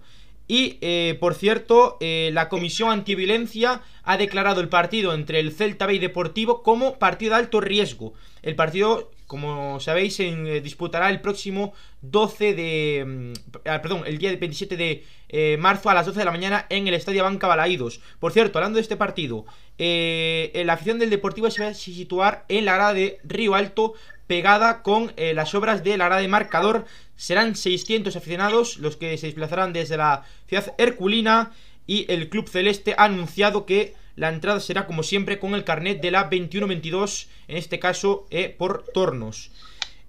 Y, 0.49 0.79
eh, 0.81 1.17
por 1.19 1.35
cierto, 1.35 1.97
eh, 2.01 2.31
la 2.33 2.49
Comisión 2.49 2.91
Antiviolencia 2.91 3.83
ha 4.05 4.17
declarado 4.17 4.61
el 4.61 4.69
partido 4.69 5.13
entre 5.13 5.41
el 5.41 5.53
Celta 5.53 5.87
B 5.87 5.95
y 5.95 5.99
Deportivo 5.99 6.63
como 6.63 6.99
partido 6.99 7.31
de 7.31 7.39
alto 7.39 7.61
riesgo. 7.61 8.15
El 8.43 8.55
partido, 8.55 9.11
como 9.27 9.81
sabéis, 9.81 10.17
se 10.17 10.29
eh, 10.29 10.61
disputará 10.61 11.11
el 11.11 11.21
próximo 11.21 11.73
12 12.03 12.55
de... 12.55 13.05
Mm, 13.07 13.33
ah, 13.69 13.83
perdón, 13.83 14.03
el 14.07 14.19
día 14.19 14.35
27 14.37 14.77
de 14.77 15.05
eh, 15.29 15.57
marzo 15.59 15.91
a 15.91 15.95
las 15.95 16.07
12 16.07 16.19
de 16.19 16.25
la 16.25 16.31
mañana 16.31 16.67
en 16.69 16.87
el 16.87 16.95
Estadio 16.95 17.25
Banca 17.25 17.47
Balaídos. 17.47 18.01
Por 18.21 18.33
cierto, 18.33 18.59
hablando 18.59 18.77
de 18.77 18.83
este 18.83 18.97
partido, 18.97 19.45
eh, 19.79 20.63
la 20.65 20.75
afición 20.75 20.99
del 20.99 21.11
Deportivo 21.11 21.51
se 21.51 21.63
va 21.63 21.69
a 21.71 21.75
situar 21.75 22.45
en 22.49 22.65
la 22.65 22.75
grada 22.75 22.95
de 22.95 23.19
Río 23.25 23.55
Alto 23.55 23.95
pegada 24.27 24.83
con 24.83 25.13
eh, 25.17 25.35
las 25.35 25.55
obras 25.55 25.85
de 25.85 25.97
la 25.97 26.07
grada 26.07 26.21
de 26.21 26.29
marcador. 26.29 26.87
Serán 27.17 27.57
600 27.57 28.15
aficionados 28.17 28.79
los 28.79 28.97
que 28.97 29.17
se 29.19 29.27
desplazarán 29.27 29.73
desde 29.73 29.97
la 29.97 30.25
ciudad 30.47 30.75
herculina 30.79 31.53
y 31.87 32.11
el 32.13 32.29
Club 32.29 32.49
Celeste 32.49 32.95
ha 32.99 33.05
anunciado 33.05 33.65
que 33.67 33.95
la 34.17 34.31
entrada 34.31 34.61
será 34.61 34.87
como 34.87 35.03
siempre 35.03 35.39
con 35.39 35.55
el 35.55 35.65
carnet 35.65 36.01
de 36.01 36.11
la 36.11 36.29
21-22, 36.29 37.29
en 37.49 37.57
este 37.57 37.79
caso 37.79 38.27
eh, 38.31 38.49
por 38.49 38.85
tornos. 38.93 39.51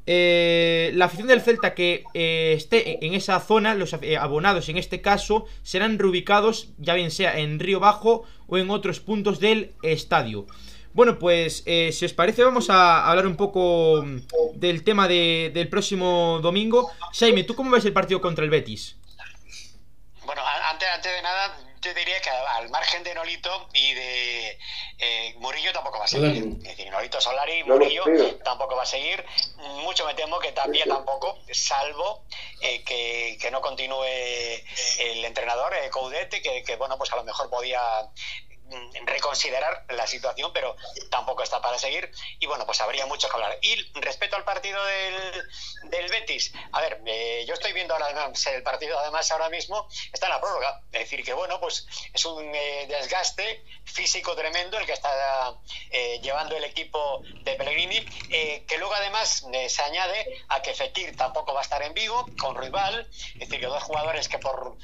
Eh, 0.09 0.91
la 0.95 1.05
afición 1.05 1.27
del 1.27 1.41
Celta 1.41 1.75
que 1.75 2.05
eh, 2.13 2.53
esté 2.55 3.05
en 3.05 3.13
esa 3.13 3.41
zona, 3.41 3.75
los 3.75 3.93
abonados 3.93 4.69
en 4.69 4.77
este 4.77 5.01
caso, 5.01 5.45
serán 5.63 5.99
reubicados 5.99 6.69
ya 6.77 6.93
bien 6.93 7.11
sea 7.11 7.37
en 7.37 7.59
Río 7.59 7.81
Bajo 7.81 8.23
o 8.47 8.57
en 8.57 8.69
otros 8.69 9.01
puntos 9.01 9.41
del 9.41 9.73
estadio. 9.83 10.47
Bueno, 10.93 11.19
pues 11.19 11.63
si 11.65 12.05
os 12.05 12.13
parece 12.13 12.43
vamos 12.43 12.69
a 12.69 13.07
hablar 13.07 13.27
un 13.27 13.35
poco 13.35 14.03
del 14.55 14.83
tema 14.83 15.07
de, 15.07 15.51
del 15.53 15.67
próximo 15.67 16.39
domingo. 16.41 16.89
Jaime, 17.19 17.43
¿tú 17.43 17.53
cómo 17.53 17.69
ves 17.69 17.85
el 17.85 17.93
partido 17.93 18.21
contra 18.21 18.45
el 18.45 18.49
Betis? 18.49 18.95
Bueno, 20.25 20.41
antes 20.71 21.11
de 21.11 21.21
nada, 21.21 21.55
yo 21.81 21.93
diría 21.93 22.19
que 22.21 22.29
al 22.29 22.69
margen 22.69 23.03
de 23.03 23.13
Nolito 23.13 23.67
y 23.73 23.93
de 23.93 24.59
eh, 24.99 25.35
Murillo 25.37 25.71
tampoco 25.73 25.99
va 25.99 26.05
a 26.05 26.07
seguir. 26.07 26.57
Es 26.57 26.63
decir, 26.63 26.89
Nolito 26.89 27.21
Solari, 27.21 27.63
Murillo 27.63 28.03
tampoco 28.43 28.75
va 28.75 28.83
a 28.83 28.87
seguir. 28.87 29.23
Mucho 29.83 30.05
me 30.05 30.13
temo 30.13 30.39
que 30.39 30.51
también 30.51 30.89
tampoco, 30.89 31.37
salvo 31.51 32.23
eh, 32.61 32.83
que, 32.83 33.37
que, 33.39 33.51
no 33.51 33.61
continúe 33.61 34.03
el 34.99 35.25
entrenador, 35.25 35.73
eh, 35.75 35.89
Coudete, 35.89 36.41
que, 36.41 36.63
que, 36.63 36.75
bueno, 36.75 36.97
pues 36.97 37.11
a 37.13 37.15
lo 37.15 37.23
mejor 37.23 37.49
podía 37.49 37.81
reconsiderar 39.05 39.85
la 39.89 40.07
situación, 40.07 40.51
pero 40.53 40.75
tampoco 41.09 41.43
está 41.43 41.61
para 41.61 41.77
seguir. 41.77 42.11
Y 42.39 42.45
bueno, 42.45 42.65
pues 42.65 42.81
habría 42.81 43.05
mucho 43.05 43.27
que 43.27 43.33
hablar. 43.35 43.57
Y 43.61 43.75
respecto 43.99 44.35
al 44.35 44.43
partido 44.43 44.83
del, 44.85 45.43
del 45.89 46.09
Betis, 46.09 46.53
a 46.71 46.81
ver, 46.81 47.01
eh, 47.05 47.45
yo 47.47 47.53
estoy 47.53 47.73
viendo 47.73 47.93
ahora 47.93 48.07
el 48.09 48.63
partido, 48.63 48.99
además, 48.99 49.31
ahora 49.31 49.49
mismo 49.49 49.87
está 50.11 50.27
en 50.27 50.33
la 50.33 50.41
prórroga. 50.41 50.81
Es 50.91 51.01
decir, 51.01 51.23
que 51.23 51.33
bueno, 51.33 51.59
pues 51.59 51.87
es 52.13 52.25
un 52.25 52.43
eh, 52.53 52.85
desgaste 52.87 53.63
físico 53.85 54.35
tremendo 54.35 54.77
el 54.77 54.85
que 54.85 54.93
está 54.93 55.55
eh, 55.91 56.19
llevando 56.21 56.55
el 56.55 56.63
equipo 56.63 57.21
de 57.41 57.55
Pellegrini, 57.55 58.05
que 58.27 58.77
luego 58.77 58.93
además 58.93 59.45
se 59.67 59.81
añade 59.81 60.43
a 60.49 60.61
que 60.61 60.73
Fekir 60.73 61.15
tampoco 61.15 61.53
va 61.53 61.61
a 61.61 61.63
estar 61.63 61.81
en 61.81 61.93
Vigo 61.93 62.25
con 62.39 62.55
Rival, 62.55 63.07
es 63.33 63.39
decir, 63.39 63.59
que 63.59 63.65
dos 63.65 63.83
jugadores 63.83 64.27
que 64.27 64.37
por 64.39 64.77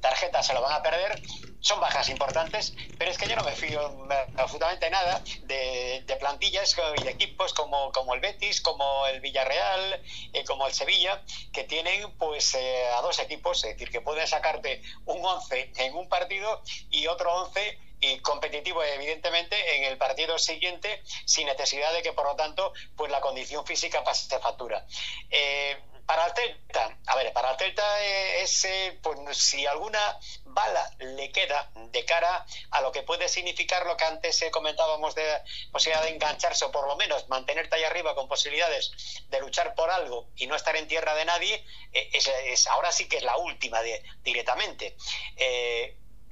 tarjeta 0.00 0.42
se 0.42 0.54
lo 0.54 0.60
van 0.60 0.72
a 0.72 0.82
perder, 0.82 1.20
son 1.60 1.80
bajas 1.80 2.08
importantes 2.08 2.74
pero 2.98 3.10
es 3.10 3.18
que 3.18 3.28
yo 3.28 3.36
no 3.36 3.44
me 3.44 3.52
fío 3.52 4.06
absolutamente 4.36 4.88
nada 4.90 5.22
de, 5.42 6.04
plantillas 6.18 6.74
y 6.98 7.02
de 7.02 7.10
equipos 7.10 7.52
como, 7.52 7.92
como 7.92 8.14
el 8.14 8.20
Betis, 8.20 8.60
como 8.60 9.06
el 9.06 9.20
Villarreal, 9.20 10.02
eh, 10.32 10.44
como 10.44 10.66
el 10.66 10.72
Sevilla, 10.72 11.22
que 11.52 11.64
tienen 11.64 12.10
pues 12.18 12.54
eh, 12.54 12.86
a 12.96 13.02
dos 13.02 13.18
equipos, 13.18 13.62
es 13.64 13.74
decir, 13.74 13.90
que 13.90 14.00
pueden 14.00 14.26
sacarte 14.26 14.82
un 15.04 15.24
11 15.24 15.72
en 15.76 15.94
un 15.94 16.08
partido 16.08 16.62
y 16.90 17.06
otro 17.06 17.34
11 17.34 17.78
y 18.00 18.18
competitivo 18.20 18.82
evidentemente 18.82 19.76
en 19.76 19.84
el 19.84 19.96
partido 19.96 20.38
siguiente 20.38 21.02
sin 21.24 21.46
necesidad 21.46 21.92
de 21.94 22.02
que 22.02 22.12
por 22.12 22.26
lo 22.26 22.36
tanto 22.36 22.72
pues 22.94 23.10
la 23.10 23.20
condición 23.20 23.64
física 23.66 24.04
pase 24.04 24.38
factura. 24.38 24.86
Eh, 25.30 25.76
para 26.06 26.32
Celta, 26.34 26.98
a 27.06 27.16
ver, 27.16 27.32
para 27.32 27.50
el 27.50 27.58
Celta 27.58 28.04
eh, 28.04 28.44
eh, 28.44 28.98
pues 29.02 29.36
si 29.36 29.66
alguna 29.66 30.18
bala 30.44 30.90
le 30.98 31.30
queda 31.32 31.70
de 31.90 32.04
cara 32.04 32.46
a 32.70 32.80
lo 32.80 32.92
que 32.92 33.02
puede 33.02 33.28
significar 33.28 33.84
lo 33.86 33.96
que 33.96 34.04
antes 34.04 34.44
comentábamos 34.50 35.14
de 35.14 35.24
posibilidad 35.72 36.04
de 36.04 36.10
engancharse 36.10 36.64
o 36.64 36.70
por 36.70 36.86
lo 36.86 36.96
menos 36.96 37.28
mantenerte 37.28 37.76
ahí 37.76 37.84
arriba 37.84 38.14
con 38.14 38.28
posibilidades 38.28 38.92
de 39.28 39.40
luchar 39.40 39.74
por 39.74 39.90
algo 39.90 40.28
y 40.36 40.46
no 40.46 40.54
estar 40.54 40.76
en 40.76 40.88
tierra 40.88 41.14
de 41.14 41.24
nadie, 41.24 41.64
es, 41.92 42.66
ahora 42.68 42.92
sí 42.92 43.08
que 43.08 43.18
es 43.18 43.22
la 43.22 43.36
última 43.36 43.82
de, 43.82 44.02
directamente 44.22 44.96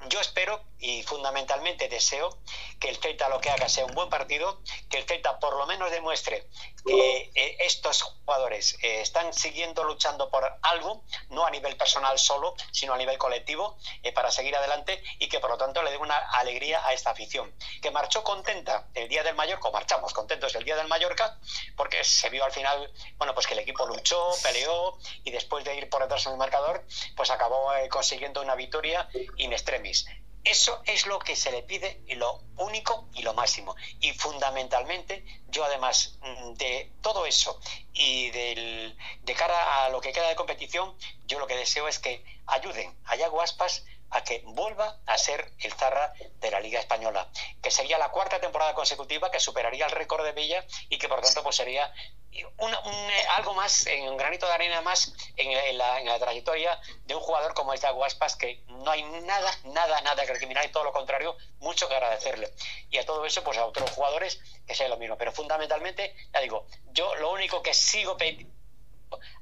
yo 0.08 0.20
espero 0.20 0.62
y 0.78 1.02
fundamentalmente 1.02 1.88
deseo 1.88 2.38
que 2.78 2.88
el 2.90 2.96
Celta 2.96 3.28
lo 3.28 3.40
que 3.40 3.50
haga 3.50 3.68
sea 3.68 3.86
un 3.86 3.94
buen 3.94 4.10
partido, 4.10 4.60
que 4.90 4.98
el 4.98 5.04
Celta 5.04 5.38
por 5.38 5.56
lo 5.56 5.66
menos 5.66 5.90
demuestre 5.90 6.46
que 6.84 7.30
eh, 7.34 7.56
estos 7.60 8.02
jugadores 8.02 8.76
eh, 8.82 9.00
están 9.00 9.32
siguiendo 9.32 9.84
luchando 9.84 10.30
por 10.30 10.44
algo, 10.62 11.02
no 11.30 11.46
a 11.46 11.50
nivel 11.50 11.76
personal 11.76 12.18
solo, 12.18 12.54
sino 12.72 12.92
a 12.92 12.98
nivel 12.98 13.16
colectivo, 13.16 13.78
eh, 14.02 14.12
para 14.12 14.30
seguir 14.30 14.54
adelante 14.54 15.02
y 15.18 15.28
que 15.28 15.40
por 15.40 15.50
lo 15.50 15.56
tanto 15.56 15.82
le 15.82 15.90
dé 15.90 15.96
una 15.96 16.16
alegría 16.16 16.86
a 16.86 16.92
esta 16.92 17.10
afición. 17.10 17.54
Que 17.80 17.90
marchó 17.90 18.22
contenta 18.22 18.88
el 18.94 19.08
día 19.08 19.22
del 19.22 19.34
Mallorca, 19.34 19.68
o 19.68 19.72
marchamos 19.72 20.12
contentos 20.12 20.54
el 20.54 20.64
día 20.64 20.76
del 20.76 20.88
Mallorca, 20.88 21.38
porque 21.76 22.04
se 22.04 22.28
vio 22.28 22.44
al 22.44 22.52
final, 22.52 22.92
bueno, 23.16 23.34
pues 23.34 23.46
que 23.46 23.54
el 23.54 23.60
equipo 23.60 23.86
luchó, 23.86 24.30
peleó 24.42 24.98
y 25.24 25.30
después 25.30 25.64
de 25.64 25.76
ir 25.76 25.88
por 25.88 26.02
detrás 26.02 26.26
en 26.26 26.32
el 26.32 26.38
marcador, 26.38 26.84
pues 27.16 27.30
acabó 27.30 27.72
consiguiendo 27.88 28.42
una 28.42 28.54
victoria 28.54 29.08
in 29.36 29.52
extremis. 29.52 29.93
Eso 30.44 30.82
es 30.84 31.06
lo 31.06 31.18
que 31.18 31.36
se 31.36 31.50
le 31.50 31.62
pide 31.62 32.02
y 32.06 32.16
lo 32.16 32.42
único 32.58 33.08
y 33.14 33.22
lo 33.22 33.32
máximo. 33.32 33.74
Y 34.00 34.12
fundamentalmente, 34.12 35.24
yo 35.48 35.64
además 35.64 36.18
mm, 36.20 36.52
de 36.54 36.92
todo 37.00 37.24
eso 37.24 37.58
y 37.94 38.30
del, 38.30 38.94
de 39.22 39.34
cara 39.34 39.84
a 39.84 39.88
lo 39.88 40.02
que 40.02 40.12
queda 40.12 40.28
de 40.28 40.36
competición, 40.36 40.94
yo 41.26 41.38
lo 41.38 41.46
que 41.46 41.56
deseo 41.56 41.88
es 41.88 41.98
que 41.98 42.22
ayuden 42.46 42.94
a 43.06 43.16
Yago 43.16 43.40
Aspas 43.40 43.84
a 44.10 44.22
que 44.22 44.42
vuelva 44.46 45.00
a 45.06 45.18
ser 45.18 45.52
el 45.60 45.72
Zarra 45.72 46.12
de 46.40 46.50
la 46.50 46.60
Liga 46.60 46.78
Española, 46.78 47.28
que 47.62 47.70
sería 47.70 47.98
la 47.98 48.10
cuarta 48.10 48.40
temporada 48.40 48.74
consecutiva 48.74 49.30
que 49.30 49.40
superaría 49.40 49.86
el 49.86 49.92
récord 49.92 50.24
de 50.24 50.32
Villa 50.32 50.64
y 50.88 50.98
que 50.98 51.08
por 51.08 51.20
tanto 51.20 51.42
pues 51.42 51.56
sería 51.56 51.92
eh, 52.34 53.26
algo 53.36 53.54
más, 53.54 53.86
un 54.08 54.16
granito 54.16 54.46
de 54.46 54.52
arena 54.52 54.80
más 54.80 55.12
en, 55.36 55.78
la, 55.78 56.18
trayectoria 56.18 56.80
de 57.04 57.14
un 57.14 57.20
jugador 57.20 57.54
como 57.54 57.72
este 57.72 57.86
Aguaspas, 57.86 58.36
que 58.36 58.64
no 58.66 58.90
hay 58.90 59.02
nada, 59.02 59.52
nada, 59.64 60.00
nada 60.00 60.26
que 60.26 60.32
recriminar 60.32 60.64
y 60.64 60.72
todo 60.72 60.84
lo 60.84 60.92
contrario, 60.92 61.36
mucho 61.58 61.88
que 61.88 61.94
agradecerle. 61.94 62.52
Y 62.90 62.98
a 62.98 63.06
todo 63.06 63.24
eso, 63.24 63.44
pues 63.44 63.58
a 63.58 63.66
otros 63.66 63.90
jugadores 63.90 64.40
que 64.66 64.74
sea 64.74 64.88
lo 64.88 64.96
mismo. 64.96 65.16
Pero 65.16 65.32
fundamentalmente, 65.32 66.14
ya 66.32 66.40
digo, 66.40 66.66
yo 66.92 67.14
lo 67.16 67.30
único 67.30 67.62
que 67.62 67.72
sigo 67.72 68.16
pidiendo 68.16 68.52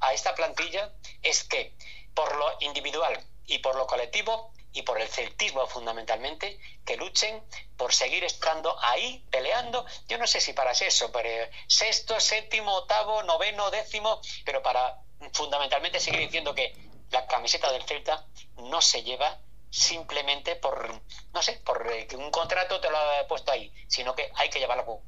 a 0.01 0.13
esta 0.13 0.35
plantilla 0.35 0.93
es 1.23 1.45
que 1.45 1.75
por 2.15 2.37
lo 2.37 2.57
individual 2.61 3.19
y 3.47 3.59
por 3.59 3.75
lo 3.77 3.87
colectivo 3.87 4.52
y 4.73 4.83
por 4.83 5.01
el 5.01 5.09
celtismo 5.09 5.67
fundamentalmente, 5.67 6.59
que 6.85 6.97
luchen 6.97 7.43
por 7.77 7.93
seguir 7.93 8.25
estando 8.25 8.77
ahí 8.83 9.25
peleando. 9.31 9.85
Yo 10.09 10.19
no 10.19 10.27
sé 10.27 10.41
si 10.41 10.53
para 10.53 10.73
eso, 10.73 11.13
pero 11.13 11.29
sexto, 11.67 12.19
séptimo, 12.21 12.77
octavo, 12.77 13.23
noveno, 13.23 13.71
décimo, 13.71 14.21
pero 14.45 14.63
para 14.63 14.99
fundamentalmente 15.33 16.01
seguir 16.01 16.21
diciendo 16.21 16.55
que 16.55 16.75
la 17.11 17.27
camiseta 17.27 17.71
del 17.71 17.83
Celta 17.83 18.27
no 18.57 18.81
se 18.81 19.03
lleva 19.03 19.39
simplemente 19.71 20.57
por, 20.57 21.01
no 21.33 21.43
sé, 21.43 21.61
por 21.65 21.89
que 22.07 22.17
un 22.17 22.31
contrato 22.31 22.81
te 22.81 22.91
lo 22.91 22.97
ha 22.97 23.27
puesto 23.27 23.53
ahí, 23.53 23.73
sino 23.89 24.15
que 24.15 24.31
hay 24.35 24.51
que 24.51 24.59
llevarlo 24.59 24.85
con 24.85 24.99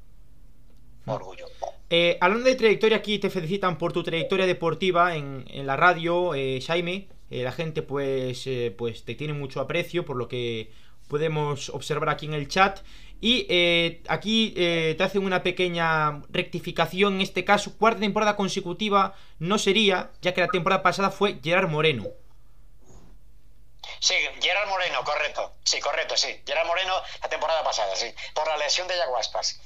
orgullo. 1.07 1.47
Eh, 1.91 2.17
hablando 2.21 2.49
de 2.49 2.57
trayectoria, 2.57 2.97
aquí 2.97 3.19
te 3.19 3.29
felicitan 3.29 3.77
por 3.77 3.93
tu 3.93 4.03
trayectoria 4.03 4.47
deportiva 4.47 5.15
en, 5.17 5.45
en 5.51 5.67
la 5.67 5.77
radio, 5.77 6.35
eh, 6.35 6.61
Jaime. 6.67 7.09
Eh, 7.31 7.43
la 7.43 7.53
gente 7.53 7.83
pues, 7.83 8.47
eh, 8.47 8.75
pues 8.77 9.05
te 9.05 9.14
tiene 9.14 9.33
mucho 9.33 9.61
aprecio 9.61 10.05
por 10.05 10.16
lo 10.16 10.29
que 10.29 10.72
podemos 11.09 11.68
observar 11.70 12.09
aquí 12.09 12.27
en 12.27 12.35
el 12.35 12.49
chat. 12.49 12.81
Y 13.20 13.47
eh, 13.49 14.03
aquí 14.09 14.53
te 14.55 15.03
hacen 15.03 15.25
una 15.25 15.43
pequeña 15.43 16.22
rectificación. 16.29 17.14
En 17.14 17.20
este 17.22 17.45
caso, 17.45 17.77
cuarta 17.79 18.01
temporada 18.01 18.37
consecutiva 18.37 19.14
no 19.39 19.59
sería, 19.59 20.11
ya 20.20 20.35
que 20.35 20.43
la 20.43 20.49
temporada 20.49 20.83
pasada 20.83 21.11
fue 21.11 21.39
Gerard 21.43 21.70
Moreno. 21.70 22.09
Sí, 24.01 24.14
Gerard 24.41 24.68
Moreno, 24.68 25.03
correcto. 25.05 25.55
Sí, 25.64 25.81
correcto, 25.81 26.16
sí. 26.16 26.43
Gerard 26.47 26.66
Moreno 26.66 26.93
la 27.22 27.29
temporada 27.31 27.64
pasada, 27.64 27.97
sí. 27.97 28.07
Por 28.35 28.47
la 28.47 28.59
lesión 28.59 28.87
de 28.89 28.97
Yaguaspas. 28.97 29.59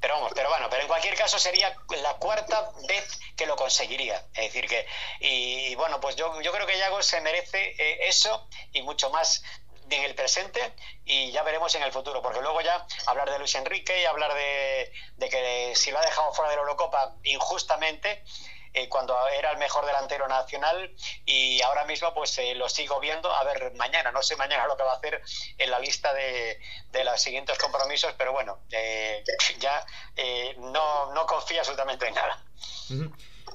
Pero 0.00 0.14
vamos, 0.14 0.32
pero 0.34 0.48
bueno, 0.48 0.68
pero 0.70 0.82
en 0.82 0.88
cualquier 0.88 1.14
caso 1.14 1.38
sería 1.38 1.76
la 2.02 2.14
cuarta 2.14 2.70
vez 2.88 3.20
que 3.36 3.46
lo 3.46 3.56
conseguiría. 3.56 4.24
Es 4.34 4.52
decir, 4.52 4.66
que, 4.66 4.86
y, 5.20 5.74
bueno, 5.74 6.00
pues 6.00 6.16
yo, 6.16 6.40
yo 6.40 6.52
creo 6.52 6.66
que 6.66 6.78
Yago 6.78 7.02
se 7.02 7.20
merece 7.20 7.74
eh, 7.78 8.08
eso 8.08 8.48
y 8.72 8.82
mucho 8.82 9.10
más 9.10 9.42
en 9.90 10.04
el 10.04 10.14
presente 10.14 10.74
y 11.04 11.30
ya 11.32 11.42
veremos 11.42 11.74
en 11.74 11.82
el 11.82 11.92
futuro, 11.92 12.20
porque 12.20 12.40
luego 12.40 12.60
ya 12.60 12.86
hablar 13.06 13.30
de 13.30 13.38
Luis 13.38 13.54
Enrique 13.54 14.00
y 14.00 14.04
hablar 14.04 14.34
de, 14.34 14.92
de 15.16 15.28
que 15.28 15.72
si 15.74 15.90
lo 15.90 15.98
ha 15.98 16.02
dejado 16.02 16.32
fuera 16.32 16.50
de 16.50 16.56
la 16.56 16.62
Eurocopa 16.62 17.14
injustamente, 17.24 18.22
eh, 18.72 18.88
cuando 18.88 19.16
era 19.36 19.52
el 19.52 19.58
mejor 19.58 19.86
delantero 19.86 20.28
nacional 20.28 20.90
y 21.24 21.60
ahora 21.62 21.84
mismo 21.84 22.12
pues 22.14 22.36
eh, 22.38 22.54
lo 22.54 22.68
sigo 22.68 23.00
viendo. 23.00 23.32
A 23.32 23.44
ver, 23.44 23.72
mañana, 23.76 24.12
no 24.12 24.22
sé 24.22 24.36
mañana 24.36 24.66
lo 24.66 24.76
que 24.76 24.82
va 24.82 24.92
a 24.92 24.96
hacer 24.96 25.20
en 25.56 25.70
la 25.70 25.78
lista 25.78 26.12
de, 26.14 26.58
de 26.92 27.04
los 27.04 27.20
siguientes 27.20 27.58
compromisos, 27.58 28.14
pero 28.16 28.32
bueno, 28.32 28.60
eh, 28.70 29.22
ya 29.58 29.84
no, 30.58 31.12
no 31.12 31.26
confío 31.26 31.60
absolutamente 31.60 32.06
en 32.06 32.14
nada. 32.14 32.44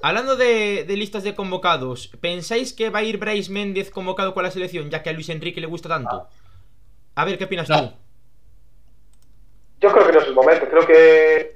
Hablando 0.01 0.35
de, 0.35 0.85
listas 0.89 1.23
de 1.23 1.33
convocados, 1.33 2.07
¿pensáis 2.19 2.73
que 2.73 2.89
va 2.89 2.99
a 2.99 3.03
ir 3.03 3.17
Bryce 3.17 3.51
Méndez 3.51 3.89
convocado 3.89 4.33
con 4.33 4.43
la 4.43 4.51
selección, 4.51 4.89
ya 4.89 5.01
que 5.01 5.09
a 5.09 5.13
Luis 5.13 5.29
Enrique 5.29 5.61
le 5.61 5.67
gusta 5.67 5.89
tanto? 5.89 6.27
A 7.15 7.25
ver, 7.25 7.37
¿qué 7.37 7.45
opinas 7.45 7.67
tú? 7.67 7.93
Yo 9.79 9.91
creo 9.91 10.05
que 10.05 10.11
no 10.13 10.19
es 10.19 10.27
el 10.27 10.33
momento, 10.33 10.67
creo 10.69 10.85
que 10.85 11.53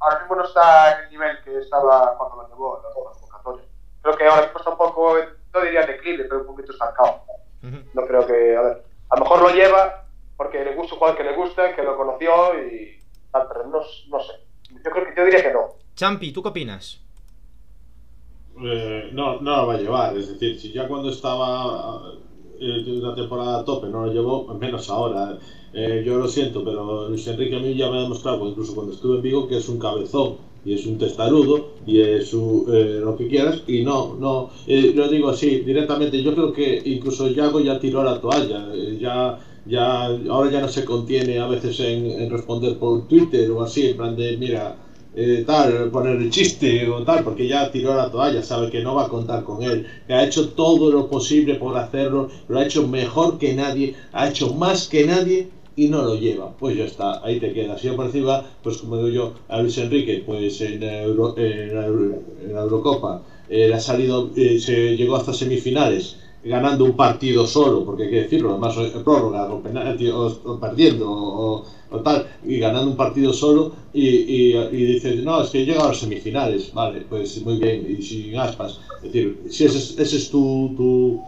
ahora 0.00 0.20
mismo 0.20 0.36
no 0.36 0.44
está 0.44 0.98
en 0.98 1.04
el 1.04 1.10
nivel 1.10 1.38
que 1.44 1.58
estaba 1.58 2.16
cuando 2.16 2.36
lo 2.36 2.48
llevó 2.48 2.82
la 2.82 2.94
convocatoria. 2.94 3.64
Creo 4.02 4.16
que 4.16 4.24
ahora 4.24 4.42
mismo 4.42 4.58
está 4.58 4.70
un 4.70 4.78
poco, 4.78 5.16
no 5.54 5.60
diría 5.60 5.86
declive, 5.86 6.24
pero 6.24 6.40
un 6.40 6.46
poquito 6.46 6.72
estancado. 6.72 7.22
No 7.62 8.06
creo 8.06 8.26
que, 8.26 8.56
a 8.56 8.62
ver, 8.62 8.84
a 9.10 9.16
lo 9.16 9.22
mejor 9.22 9.42
lo 9.42 9.50
lleva 9.50 10.04
porque 10.36 10.64
le 10.64 10.74
gusta 10.74 10.94
un 10.94 10.98
jugador 10.98 11.18
que 11.18 11.24
le 11.24 11.36
gusta, 11.36 11.76
que 11.76 11.82
lo 11.82 11.96
conoció 11.96 12.58
y 12.66 12.98
tal, 13.30 13.46
pero 13.48 13.66
no, 13.66 13.80
no 14.08 14.20
sé. 14.20 14.32
Yo 14.70 14.90
creo 14.90 15.04
que 15.04 15.14
yo 15.14 15.24
diría 15.24 15.42
que 15.42 15.52
no. 15.52 15.74
Champi, 15.94 16.32
¿tú 16.32 16.42
qué 16.42 16.48
opinas? 16.48 16.98
Eh, 18.62 19.10
no, 19.12 19.40
no 19.40 19.56
lo 19.56 19.66
va 19.66 19.74
a 19.74 19.78
llevar, 19.78 20.16
es 20.16 20.28
decir, 20.28 20.58
si 20.58 20.72
ya 20.72 20.88
cuando 20.88 21.10
estaba 21.10 22.14
eh, 22.60 22.98
una 23.02 23.14
temporada 23.14 23.60
a 23.60 23.64
tope 23.64 23.88
no 23.88 24.06
lo 24.06 24.12
llevó, 24.12 24.46
menos 24.54 24.88
ahora. 24.90 25.38
Eh, 25.72 26.02
yo 26.04 26.18
lo 26.18 26.26
siento, 26.28 26.64
pero 26.64 27.08
Luis 27.08 27.26
Enrique 27.28 27.56
a 27.56 27.60
mí 27.60 27.74
ya 27.76 27.90
me 27.90 27.98
ha 27.98 28.02
demostrado, 28.02 28.46
incluso 28.48 28.74
cuando 28.74 28.92
estuve 28.92 29.16
en 29.16 29.22
Vigo, 29.22 29.46
que 29.48 29.56
es 29.58 29.68
un 29.68 29.78
cabezón 29.78 30.36
y 30.64 30.74
es 30.74 30.84
un 30.84 30.98
testarudo 30.98 31.68
y 31.86 32.00
es 32.00 32.32
eh, 32.34 33.00
lo 33.02 33.16
que 33.16 33.28
quieras. 33.28 33.62
Y 33.66 33.82
no, 33.82 34.16
no, 34.18 34.50
eh, 34.66 34.92
lo 34.94 35.08
digo 35.08 35.28
así 35.30 35.60
directamente. 35.60 36.22
Yo 36.22 36.34
creo 36.34 36.52
que 36.52 36.82
incluso 36.84 37.28
Yago 37.28 37.60
ya 37.60 37.78
tiró 37.78 38.02
la 38.02 38.20
toalla. 38.20 38.66
ya, 38.98 39.38
ya, 39.64 40.06
ahora 40.28 40.50
ya 40.50 40.60
no 40.60 40.68
se 40.68 40.84
contiene 40.84 41.38
a 41.38 41.46
veces 41.46 41.78
en 41.80 42.30
responder 42.30 42.78
por 42.78 43.06
Twitter 43.06 43.50
o 43.50 43.62
así, 43.62 43.88
en 43.88 43.96
plan 43.96 44.16
de, 44.16 44.36
mira 44.36 44.76
eh, 45.14 45.44
tal, 45.46 45.90
poner 45.90 46.16
el 46.16 46.30
chiste 46.30 46.88
o 46.88 47.02
tal, 47.02 47.24
porque 47.24 47.48
ya 47.48 47.70
tiró 47.70 47.94
la 47.94 48.10
toalla, 48.10 48.42
sabe 48.42 48.70
que 48.70 48.82
no 48.82 48.94
va 48.94 49.06
a 49.06 49.08
contar 49.08 49.42
con 49.42 49.62
él, 49.62 49.86
que 50.06 50.14
ha 50.14 50.24
hecho 50.24 50.50
todo 50.50 50.90
lo 50.90 51.08
posible 51.08 51.56
por 51.56 51.76
hacerlo, 51.76 52.28
lo 52.48 52.58
ha 52.58 52.64
hecho 52.64 52.86
mejor 52.86 53.38
que 53.38 53.54
nadie, 53.54 53.94
ha 54.12 54.28
hecho 54.28 54.54
más 54.54 54.88
que 54.88 55.04
nadie 55.04 55.48
y 55.76 55.88
no 55.88 56.02
lo 56.02 56.14
lleva. 56.14 56.52
Pues 56.58 56.76
ya 56.76 56.84
está, 56.84 57.24
ahí 57.24 57.40
te 57.40 57.52
queda. 57.52 57.78
Si 57.78 57.88
por 57.90 58.06
encima, 58.06 58.44
pues 58.62 58.78
como 58.78 58.96
digo 58.96 59.08
yo, 59.08 59.34
a 59.48 59.60
Luis 59.60 59.78
Enrique, 59.78 60.22
pues 60.24 60.60
en, 60.60 60.80
la, 60.80 61.02
Eurocopa 61.02 63.22
eh, 63.48 63.72
ha 63.72 63.80
salido, 63.80 64.30
eh, 64.36 64.58
se 64.58 64.94
llegó 64.94 65.16
hasta 65.16 65.32
semifinales 65.32 66.16
ganando 66.44 66.84
un 66.84 66.96
partido 66.96 67.46
solo, 67.46 67.84
porque 67.84 68.04
hay 68.04 68.10
que 68.10 68.22
decirlo, 68.22 68.50
además 68.50 68.76
prórroga, 69.04 69.52
o, 69.52 69.60
penalti, 69.60 70.08
o, 70.08 70.58
perdiendo, 70.58 71.10
o, 71.10 71.64
tal, 72.02 72.26
y 72.46 72.58
ganando 72.58 72.90
un 72.90 72.96
partido 72.96 73.32
solo, 73.32 73.72
y, 73.92 74.06
y, 74.06 74.84
dices, 74.94 75.22
no, 75.22 75.42
es 75.42 75.50
que 75.50 75.64
llega 75.64 75.84
a 75.84 75.88
las 75.88 75.98
semifinales, 75.98 76.72
vale, 76.72 77.02
pues 77.08 77.42
muy 77.42 77.56
bien, 77.56 77.86
y 77.88 78.02
sin 78.02 78.38
aspas. 78.38 78.80
Es 78.98 79.12
decir, 79.12 79.42
si 79.50 79.64
ese, 79.64 80.02
ese 80.02 80.16
es 80.16 80.30
tu, 80.30 80.72
tu 80.76 81.20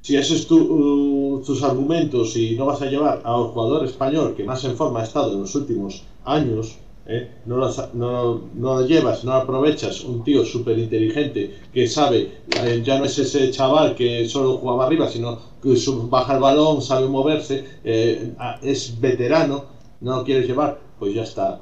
si 0.00 0.16
esos 0.16 0.40
es 0.40 0.46
tu, 0.46 1.42
tus 1.44 1.62
argumentos 1.62 2.34
y 2.36 2.54
no 2.56 2.64
vas 2.64 2.80
a 2.80 2.86
llevar 2.86 3.20
a 3.24 3.38
un 3.38 3.48
jugador 3.48 3.84
español 3.84 4.34
que 4.34 4.44
más 4.44 4.64
en 4.64 4.74
forma 4.74 5.00
ha 5.00 5.02
estado 5.02 5.34
en 5.34 5.40
los 5.40 5.54
últimos 5.54 6.02
años, 6.24 6.78
¿eh? 7.08 7.28
no, 7.46 7.56
lo, 7.56 7.70
no, 7.94 8.42
no, 8.54 8.86
llevas, 8.86 9.24
no 9.24 9.32
aprovechas 9.32 10.02
un 10.04 10.22
tío 10.22 10.44
súper 10.44 10.78
inteligente 10.78 11.54
que 11.72 11.88
sabe, 11.88 12.42
eh, 12.62 12.82
ya 12.84 12.98
no 12.98 13.06
es 13.06 13.18
ese 13.18 13.50
chaval 13.50 13.94
que 13.94 14.28
solo 14.28 14.58
jugaba 14.58 14.86
arriba, 14.86 15.08
sino 15.08 15.38
que 15.62 15.74
baja 16.08 16.34
el 16.34 16.40
balón, 16.40 16.80
sabe 16.82 17.08
moverse, 17.08 17.64
eh, 17.82 18.34
es 18.62 19.00
veterano, 19.00 19.64
no 20.00 20.18
lo 20.18 20.24
quieres 20.24 20.46
llevar, 20.46 20.78
pues 20.98 21.14
ya 21.14 21.22
está. 21.22 21.60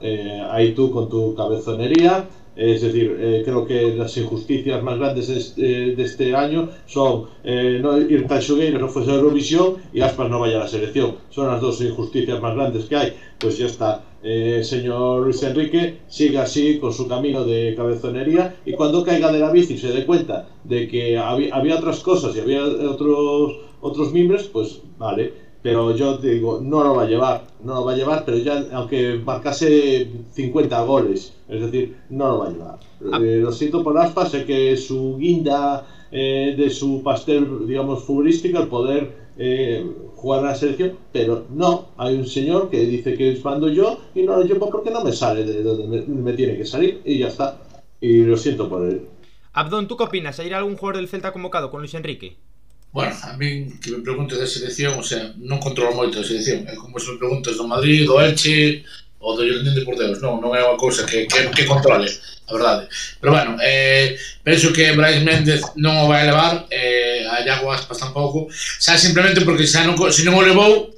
ahí 0.50 0.74
tú 0.74 0.90
con 0.90 1.08
tu 1.08 1.34
cabezonería 1.34 2.28
es 2.56 2.80
decir, 2.80 3.14
eh, 3.20 3.42
creo 3.44 3.66
que 3.66 3.94
las 3.94 4.16
injusticias 4.16 4.82
más 4.82 4.98
grandes 4.98 5.28
de 5.28 5.36
este, 5.36 6.02
este 6.02 6.34
año 6.34 6.70
son 6.86 7.26
eh, 7.44 7.78
no, 7.82 7.98
ir 7.98 8.26
tan 8.26 8.40
no 8.80 8.88
fuese 8.88 9.10
a 9.10 9.14
Eurovisión 9.16 9.76
y 9.92 10.00
Aspas 10.00 10.30
no 10.30 10.40
vaya 10.40 10.56
a 10.56 10.60
la 10.60 10.68
selección. 10.68 11.16
Son 11.28 11.48
las 11.48 11.60
dos 11.60 11.82
injusticias 11.82 12.40
más 12.40 12.54
grandes 12.54 12.86
que 12.86 12.96
hay. 12.96 13.16
Pues 13.38 13.58
ya 13.58 13.66
está. 13.66 14.02
Eh, 14.22 14.62
señor 14.64 15.22
Luis 15.22 15.42
Enrique, 15.42 16.00
siga 16.08 16.42
así 16.42 16.78
con 16.78 16.92
su 16.92 17.06
camino 17.06 17.44
de 17.44 17.74
cabezonería 17.76 18.56
y 18.64 18.72
cuando 18.72 19.04
caiga 19.04 19.30
de 19.30 19.38
la 19.38 19.50
bici 19.50 19.74
y 19.74 19.78
se 19.78 19.92
dé 19.92 20.04
cuenta 20.04 20.48
de 20.64 20.88
que 20.88 21.16
había, 21.16 21.54
había 21.54 21.76
otras 21.76 22.00
cosas 22.00 22.34
y 22.34 22.40
había 22.40 22.64
otros, 22.64 23.52
otros 23.80 24.12
miembros, 24.12 24.50
pues 24.52 24.80
vale 24.98 25.46
pero 25.66 25.96
yo 25.96 26.16
digo, 26.18 26.60
no 26.62 26.84
lo 26.84 26.94
va 26.94 27.02
a 27.02 27.06
llevar, 27.08 27.48
no 27.64 27.74
lo 27.74 27.84
va 27.84 27.90
a 27.90 27.96
llevar, 27.96 28.24
pero 28.24 28.38
ya, 28.38 28.66
aunque 28.72 29.20
marcase 29.24 30.06
50 30.30 30.80
goles, 30.84 31.34
es 31.48 31.60
decir, 31.60 31.96
no 32.08 32.28
lo 32.28 32.38
va 32.38 32.46
a 32.46 32.50
llevar. 32.50 32.78
Ah. 33.12 33.18
Eh, 33.20 33.40
lo 33.42 33.50
siento 33.50 33.82
por 33.82 33.98
Aspa, 33.98 34.26
sé 34.26 34.44
que 34.44 34.76
su 34.76 35.16
guinda 35.18 35.84
eh, 36.12 36.54
de 36.56 36.70
su 36.70 37.02
pastel, 37.02 37.66
digamos, 37.66 38.04
futbolístico, 38.04 38.60
el 38.60 38.68
poder 38.68 39.12
eh, 39.38 39.84
jugar 40.26 40.42
la 40.42 40.56
selección, 40.56 40.98
pero 41.12 41.46
no, 41.50 41.92
hay 41.96 42.16
un 42.16 42.26
señor 42.26 42.68
que 42.68 42.80
dice 42.80 43.14
que 43.14 43.30
es 43.30 43.44
mando 43.44 43.68
yo 43.68 44.00
y 44.12 44.24
no 44.24 44.36
lo 44.36 44.42
llevo 44.42 44.68
porque 44.68 44.90
no 44.90 45.04
me 45.04 45.12
sale 45.12 45.44
de 45.44 45.62
donde 45.62 46.04
me, 46.04 46.32
tiene 46.32 46.56
que 46.56 46.66
salir 46.66 47.00
y 47.04 47.20
ya 47.20 47.28
está. 47.28 47.58
Y 48.00 48.24
lo 48.24 48.36
siento 48.36 48.68
por 48.68 48.88
él. 48.88 49.06
Abdón, 49.52 49.86
¿tú 49.86 49.96
qué 49.96 50.02
opinas? 50.02 50.40
¿Hay 50.40 50.52
algún 50.52 50.76
jugador 50.76 50.96
del 50.96 51.08
Celta 51.08 51.32
convocado 51.32 51.70
con 51.70 51.80
Luis 51.80 51.94
Enrique? 51.94 52.36
Bueno, 52.90 53.14
a 53.22 53.36
mí 53.36 53.68
que 53.80 53.92
me 53.92 54.02
preguntes 54.02 54.36
da 54.38 54.46
selección, 54.48 54.98
o 54.98 55.02
sea, 55.02 55.30
non 55.38 55.62
controlo 55.62 55.94
moito 55.94 56.18
a 56.18 56.26
selección. 56.26 56.66
É 56.66 56.74
como 56.74 56.98
se 56.98 57.14
me 57.14 57.22
preguntes 57.22 57.54
do 57.54 57.70
Madrid, 57.70 58.02
do 58.02 58.18
Elche 58.18 58.82
ou 59.22 59.38
do 59.38 59.46
Llorentín 59.46 59.78
de 59.78 59.86
Porteos. 59.86 60.18
Non, 60.18 60.42
non 60.42 60.58
é 60.58 60.62
unha 60.66 60.74
cousa 60.74 61.06
que, 61.06 61.30
que, 61.30 61.54
que 61.54 61.70
controle, 61.70 62.10
a 62.10 62.50
verdade. 62.50 62.90
Pero 63.22 63.30
bueno, 63.30 63.52
eh, 63.62 64.18
penso 64.42 64.74
que 64.74 64.90
Brais 64.98 65.22
Méndez 65.22 65.62
non 65.78 66.02
o 66.02 66.10
vai 66.10 66.26
levar, 66.26 66.66
eh, 66.74 67.05
a 67.36 67.44
Iago 67.44 67.68
Aspas 67.68 68.00
tampouco, 68.00 68.48
xa 68.52 68.96
simplemente 68.96 69.44
porque 69.44 69.68
xa 69.68 69.84
non, 69.84 69.94
se 70.08 70.24
non 70.24 70.34
o 70.34 70.42
levou, 70.42 70.88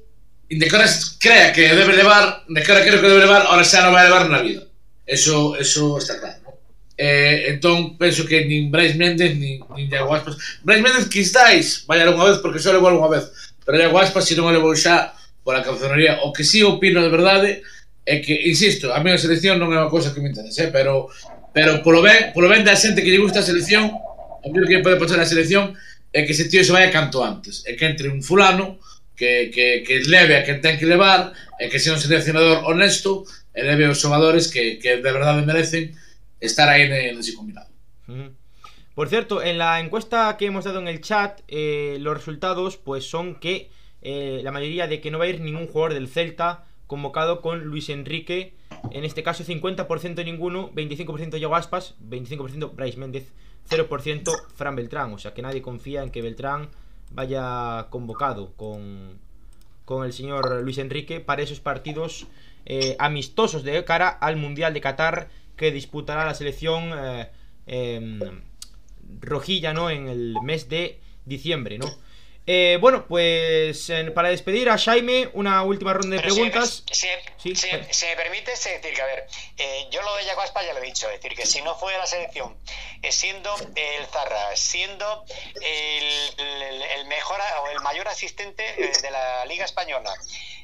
de 0.46 0.66
cara 0.70 0.86
crea 1.18 1.52
que 1.52 1.74
debe 1.74 1.92
levar, 1.98 2.46
de 2.46 2.62
cara 2.62 2.80
creo 2.86 3.02
que 3.02 3.10
debe 3.10 3.26
levar, 3.26 3.44
ahora 3.50 3.66
xa 3.66 3.82
non 3.82 3.92
vai 3.92 4.06
levar 4.06 4.30
na 4.30 4.40
vida. 4.40 4.62
Eso, 5.02 5.56
eso 5.58 5.98
está 5.98 6.20
claro. 6.20 6.38
¿no? 6.44 6.52
Eh, 6.98 7.54
entón, 7.54 7.98
penso 7.98 8.26
que 8.26 8.44
nin 8.46 8.70
Brais 8.70 8.94
Méndez, 8.94 9.34
nin, 9.36 9.60
nin 9.74 9.86
Iago 9.90 10.14
Aspas... 10.14 10.38
Brais 10.62 10.82
Méndez 10.82 11.10
quizáis 11.10 11.84
vaya 11.86 12.06
unha 12.06 12.26
vez, 12.26 12.38
porque 12.38 12.62
só 12.62 12.70
levou 12.70 12.94
unha 12.94 13.10
vez. 13.10 13.28
Pero 13.66 13.78
Iago 13.78 13.98
Aspas, 13.98 14.24
se 14.24 14.38
non 14.38 14.46
o 14.46 14.54
levou 14.54 14.72
xa 14.78 15.12
pola 15.42 15.64
cancionería, 15.64 16.22
o 16.24 16.32
que 16.32 16.44
sí 16.44 16.62
opino 16.62 17.00
de 17.00 17.10
verdade, 17.10 17.50
é 18.08 18.20
que, 18.24 18.32
insisto, 18.48 18.92
a 18.92 19.00
miña 19.04 19.20
selección 19.20 19.60
non 19.60 19.72
é 19.72 19.76
unha 19.76 19.92
cousa 19.92 20.12
que 20.12 20.20
me 20.20 20.32
interese, 20.32 20.68
eh? 20.68 20.70
pero 20.72 21.12
pero 21.52 21.82
polo 21.82 22.00
ben, 22.00 22.32
polo 22.32 22.48
ben 22.48 22.64
da 22.64 22.76
xente 22.76 23.00
que 23.00 23.12
lle 23.12 23.20
gusta 23.20 23.40
a 23.40 23.48
selección, 23.48 23.88
o 23.88 24.48
que 24.48 24.84
pode 24.84 25.00
pasar 25.00 25.20
a 25.20 25.28
selección 25.28 25.76
é 26.12 26.24
que 26.24 26.32
ese 26.32 26.48
tío 26.48 26.64
se 26.64 26.72
vaya 26.72 26.90
canto 26.90 27.22
antes 27.22 27.64
é 27.66 27.74
que 27.74 27.84
entre 27.84 28.08
un 28.08 28.22
fulano 28.22 28.78
que, 29.18 29.50
que, 29.50 29.82
que 29.82 30.00
leve 30.06 30.36
a 30.36 30.44
quen 30.46 30.62
ten 30.62 30.78
que 30.78 30.86
levar 30.86 31.34
e 31.58 31.68
que 31.68 31.82
sea 31.82 31.92
un 31.92 32.00
seleccionador 32.00 32.64
honesto 32.64 33.26
e 33.52 33.66
leve 33.66 33.90
os 33.90 33.98
xogadores 33.98 34.46
que, 34.48 34.78
que 34.78 35.02
de 35.02 35.10
verdade 35.12 35.42
merecen 35.42 35.98
estar 36.38 36.70
ahí 36.70 36.86
en 36.86 37.18
ese 37.18 37.34
combinado. 37.34 37.66
Por 38.94 39.08
cierto, 39.08 39.42
en 39.42 39.58
la 39.58 39.80
encuesta 39.80 40.36
que 40.38 40.46
hemos 40.46 40.64
dado 40.64 40.80
en 40.80 40.88
el 40.88 41.00
chat, 41.00 41.40
eh, 41.48 41.98
los 42.00 42.16
resultados 42.16 42.76
pues 42.76 43.04
son 43.08 43.36
que 43.36 43.70
eh, 44.02 44.40
la 44.42 44.52
mayoría 44.52 44.86
de 44.86 45.00
que 45.00 45.10
no 45.10 45.18
va 45.18 45.24
a 45.24 45.28
ir 45.28 45.40
ningún 45.40 45.66
jugador 45.66 45.94
del 45.94 46.08
Celta 46.08 46.64
convocado 46.86 47.40
con 47.40 47.64
Luis 47.64 47.90
Enrique. 47.90 48.54
En 48.92 49.04
este 49.04 49.22
caso 49.22 49.44
50% 49.44 50.24
ninguno, 50.24 50.70
25% 50.72 51.38
Yago 51.38 51.56
Aspas, 51.56 51.94
25% 52.08 52.74
Bryce 52.74 52.98
Méndez, 52.98 53.32
0% 53.68 54.30
Fran 54.54 54.76
Beltrán. 54.76 55.12
O 55.12 55.18
sea 55.18 55.34
que 55.34 55.42
nadie 55.42 55.62
confía 55.62 56.02
en 56.02 56.10
que 56.10 56.22
Beltrán 56.22 56.68
vaya 57.10 57.86
convocado 57.90 58.52
con, 58.56 59.18
con 59.84 60.04
el 60.04 60.12
señor 60.12 60.62
Luis 60.62 60.78
Enrique 60.78 61.20
para 61.20 61.42
esos 61.42 61.60
partidos 61.60 62.26
eh, 62.66 62.96
amistosos 62.98 63.62
de 63.62 63.82
cara 63.84 64.08
al 64.08 64.36
Mundial 64.36 64.74
de 64.74 64.80
Qatar 64.80 65.28
que 65.56 65.72
disputará 65.72 66.24
la 66.24 66.34
selección 66.34 66.90
eh, 66.94 67.30
em, 67.66 68.20
rojilla, 69.20 69.72
¿no? 69.72 69.90
En 69.90 70.08
el 70.08 70.36
mes 70.42 70.68
de 70.68 71.00
diciembre, 71.24 71.78
¿no? 71.78 71.86
Eh, 72.50 72.78
bueno, 72.80 73.06
pues 73.06 73.92
para 74.14 74.30
despedir 74.30 74.70
a 74.70 74.78
Jaime, 74.78 75.28
una 75.34 75.62
última 75.64 75.92
ronda 75.92 76.16
de 76.16 76.22
preguntas. 76.22 76.82
Si, 76.90 77.54
si, 77.54 77.66
me 77.66 78.16
permite, 78.16 78.52
es 78.54 78.64
decir, 78.64 78.94
que 78.94 79.02
a 79.02 79.04
ver, 79.04 79.26
eh, 79.58 79.86
yo 79.90 80.00
lo 80.00 80.16
de 80.16 80.24
Yaguaspa 80.24 80.64
ya 80.64 80.72
lo 80.72 80.78
he 80.78 80.86
dicho, 80.86 81.10
es 81.10 81.20
decir, 81.20 81.36
que 81.36 81.44
si 81.44 81.60
no 81.60 81.78
fue 81.78 81.92
la 81.98 82.06
selección, 82.06 82.56
siendo 83.10 83.54
el 83.74 84.06
Zarra, 84.06 84.56
siendo 84.56 85.24
el, 85.60 86.40
el 86.96 87.06
mejor 87.06 87.38
o 87.64 87.68
el 87.68 87.80
mayor 87.80 88.08
asistente 88.08 88.62
de 89.02 89.10
la 89.10 89.44
Liga 89.44 89.66
Española, 89.66 90.14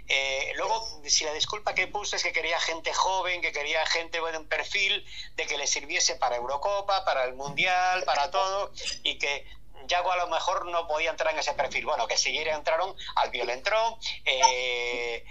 eh, 0.06 0.52
luego, 0.56 0.86
si 1.06 1.24
la 1.24 1.32
disculpa 1.32 1.74
que 1.74 1.86
puso 1.86 2.16
es 2.16 2.22
que 2.22 2.32
quería 2.32 2.60
gente 2.60 2.92
joven, 2.92 3.40
que 3.40 3.52
quería 3.52 3.84
gente 3.86 4.20
de 4.20 4.38
un 4.38 4.46
perfil, 4.46 5.04
de 5.36 5.46
que 5.46 5.56
le 5.56 5.66
sirviese 5.66 6.16
para 6.16 6.36
Eurocopa, 6.36 7.04
para 7.04 7.24
el 7.24 7.34
Mundial, 7.34 8.04
para 8.04 8.30
todo, 8.30 8.72
y 9.02 9.18
que 9.18 9.46
Yago 9.86 10.12
a 10.12 10.16
lo 10.16 10.28
mejor 10.28 10.66
no 10.66 10.86
podía 10.86 11.10
entrar 11.10 11.32
en 11.32 11.40
ese 11.40 11.54
perfil. 11.54 11.86
Bueno, 11.86 12.06
que 12.06 12.16
siguiera 12.16 12.54
entraron, 12.54 12.94
Albiol 13.16 13.50
entró, 13.50 13.98
eh, 14.24 15.24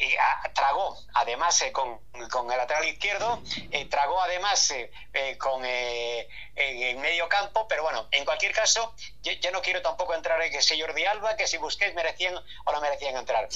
y 0.00 0.14
tragó 0.54 0.96
además 1.14 1.60
eh, 1.62 1.72
con, 1.72 1.98
con, 2.30 2.50
el 2.50 2.56
lateral 2.56 2.88
izquierdo, 2.88 3.42
eh, 3.70 3.84
tragó 3.86 4.20
además 4.22 4.70
eh, 4.70 5.38
con 5.38 5.62
en 5.64 7.00
medio 7.00 7.28
campo, 7.28 7.66
pero 7.68 7.82
bueno, 7.82 8.08
en 8.10 8.24
cualquier 8.24 8.52
caso, 8.52 8.94
yo, 9.22 9.50
no 9.50 9.62
quiero 9.62 9.82
tampoco 9.82 10.14
entrar 10.14 10.40
en 10.42 10.50
que 10.50 10.62
si 10.62 10.80
Jordi 10.80 11.04
Alba, 11.04 11.36
que 11.36 11.46
si 11.46 11.58
Busquets 11.58 11.94
merecían 11.94 12.34
o 12.36 12.72
no 12.72 12.80
merecían 12.80 13.16
entrar. 13.16 13.48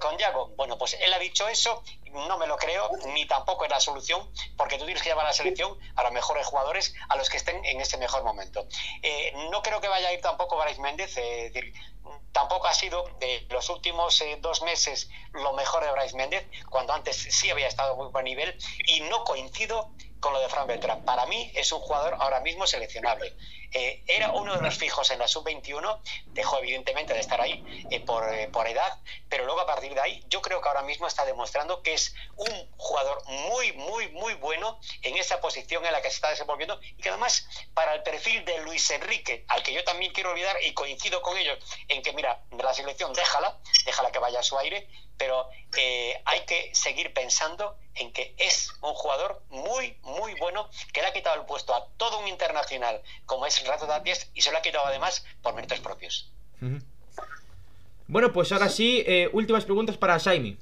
con 0.00 0.18
Yago, 0.18 0.48
bueno, 0.56 0.78
pues 0.78 0.96
él 1.00 1.12
ha 1.12 1.18
dicho 1.18 1.48
eso, 1.48 1.82
no 2.12 2.38
me 2.38 2.46
lo 2.46 2.56
creo, 2.56 2.90
ni 3.14 3.26
tampoco 3.26 3.64
es 3.64 3.70
la 3.70 3.80
solución, 3.80 4.30
porque 4.56 4.78
tú 4.78 4.84
tienes 4.84 5.02
que 5.02 5.10
llevar 5.10 5.24
a 5.24 5.28
la 5.28 5.34
selección 5.34 5.76
a 5.96 6.02
los 6.02 6.12
mejores 6.12 6.46
jugadores, 6.46 6.94
a 7.08 7.16
los 7.16 7.28
que 7.30 7.36
estén 7.36 7.64
en 7.64 7.80
ese 7.80 7.96
mejor 7.96 8.22
momento. 8.24 8.66
no 9.50 9.62
creo 9.62 9.80
que 9.80 9.88
vaya 9.88 10.08
a 10.08 10.12
ir 10.12 10.20
tampoco 10.20 10.56
Brais 10.56 10.78
Méndez, 10.78 11.16
tampoco 12.32 12.66
ha 12.66 12.74
sido 12.74 13.04
de 13.20 13.46
los 13.50 13.68
últimos 13.68 14.20
eh, 14.20 14.38
dos 14.40 14.62
meses 14.62 15.10
lo 15.32 15.52
mejor 15.52 15.84
de 15.84 15.92
Bryce 15.92 16.16
Méndez, 16.16 16.46
cuando 16.68 16.92
antes 16.92 17.16
sí 17.16 17.50
había 17.50 17.68
estado 17.68 17.92
a 17.92 17.96
muy 17.96 18.08
buen 18.08 18.24
nivel, 18.24 18.56
y 18.86 19.00
no 19.02 19.24
coincido 19.24 19.92
con 20.20 20.32
lo 20.32 20.40
de 20.40 20.48
Fran 20.48 20.66
Beltrán. 20.66 21.04
Para 21.04 21.26
mí 21.26 21.52
es 21.54 21.72
un 21.72 21.80
jugador 21.80 22.16
ahora 22.20 22.40
mismo 22.40 22.66
seleccionable. 22.66 23.36
Eh, 23.72 24.02
era 24.06 24.32
uno 24.32 24.54
de 24.54 24.60
los 24.60 24.76
fijos 24.76 25.10
en 25.10 25.18
la 25.18 25.28
sub-21, 25.28 26.00
dejó 26.26 26.58
evidentemente 26.58 27.14
de 27.14 27.20
estar 27.20 27.40
ahí 27.40 27.64
eh, 27.90 28.00
por, 28.00 28.32
eh, 28.34 28.48
por, 28.48 28.68
edad, 28.68 28.98
pero 29.28 29.44
luego 29.46 29.60
a 29.60 29.66
partir 29.66 29.94
de 29.94 30.00
ahí 30.00 30.22
yo 30.28 30.42
creo 30.42 30.60
que 30.60 30.68
ahora 30.68 30.82
mismo 30.82 31.06
está 31.06 31.24
demostrando 31.24 31.82
que 31.82 31.94
es 31.94 32.14
un 32.36 32.70
jugador 32.76 33.22
muy, 33.26 33.72
muy, 33.72 34.08
muy 34.10 34.34
bueno 34.34 34.78
en 35.02 35.16
esa 35.16 35.40
posición 35.40 35.84
en 35.86 35.92
la 35.92 36.02
que 36.02 36.10
se 36.10 36.16
está 36.16 36.30
desenvolviendo 36.30 36.78
y 36.82 37.02
que 37.02 37.08
además 37.08 37.48
para 37.72 37.94
el 37.94 38.02
perfil 38.02 38.44
de 38.44 38.58
Luis 38.58 38.90
Enrique, 38.90 39.44
al 39.48 39.62
que 39.62 39.72
yo 39.72 39.82
también 39.84 40.12
quiero 40.12 40.30
olvidar 40.30 40.56
y 40.62 40.74
coincido 40.74 41.22
con 41.22 41.36
ellos 41.38 41.58
en 41.88 42.02
que 42.02 42.12
mira, 42.12 42.42
la 42.50 42.74
selección 42.74 43.12
déjala, 43.14 43.58
déjala 43.86 44.12
que 44.12 44.18
vaya 44.18 44.40
a 44.40 44.42
su 44.42 44.58
aire, 44.58 44.88
pero 45.16 45.48
eh, 45.76 46.20
hay 46.24 46.40
que 46.46 46.74
seguir 46.74 47.14
pensando 47.14 47.76
en 47.94 48.12
que 48.12 48.34
es 48.38 48.72
un 48.80 48.92
jugador 48.94 49.42
muy, 49.50 49.96
muy 50.02 50.34
bueno, 50.34 50.68
que 50.92 51.00
le 51.00 51.06
ha 51.06 51.12
quitado 51.12 51.38
el 51.38 51.46
puesto 51.46 51.74
a 51.74 51.86
todo 51.96 52.18
un 52.18 52.28
internacional 52.28 53.00
como 53.26 53.46
es 53.46 53.61
Rato 53.66 53.86
Tapies 53.86 54.30
y 54.34 54.40
se 54.40 54.50
lo 54.52 54.58
ha 54.58 54.62
quitado 54.62 54.86
además 54.86 55.24
por 55.42 55.54
méritos 55.54 55.80
propios. 55.80 56.32
Bueno, 58.06 58.32
pues 58.32 58.52
ahora 58.52 58.68
sí, 58.68 59.02
eh, 59.06 59.28
últimas 59.32 59.64
preguntas 59.64 59.96
para 59.96 60.18
Jaime. 60.18 60.56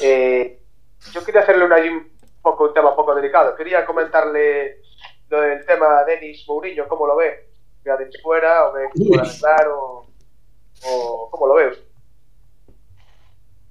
Eh, 0.00 0.60
yo 1.12 1.24
quería 1.24 1.42
hacerle 1.42 1.64
una, 1.64 1.76
un, 1.76 2.10
poco, 2.40 2.64
un 2.64 2.74
tema 2.74 2.90
un 2.90 2.96
poco 2.96 3.14
delicado. 3.14 3.54
Quería 3.54 3.84
comentarle 3.84 4.80
lo 5.28 5.40
del 5.40 5.64
tema 5.66 6.04
Denis 6.04 6.44
Mourinho, 6.46 6.88
¿cómo 6.88 7.06
lo 7.06 7.16
ve? 7.16 7.48
¿Ve 7.84 7.90
a 7.90 7.96
Denis 7.96 8.20
fuera 8.22 8.68
o 8.68 8.72
ve 8.72 8.88
fuera 9.38 9.70
o, 9.70 10.06
o 10.84 11.28
cómo 11.30 11.46
lo 11.46 11.54
ve 11.54 11.91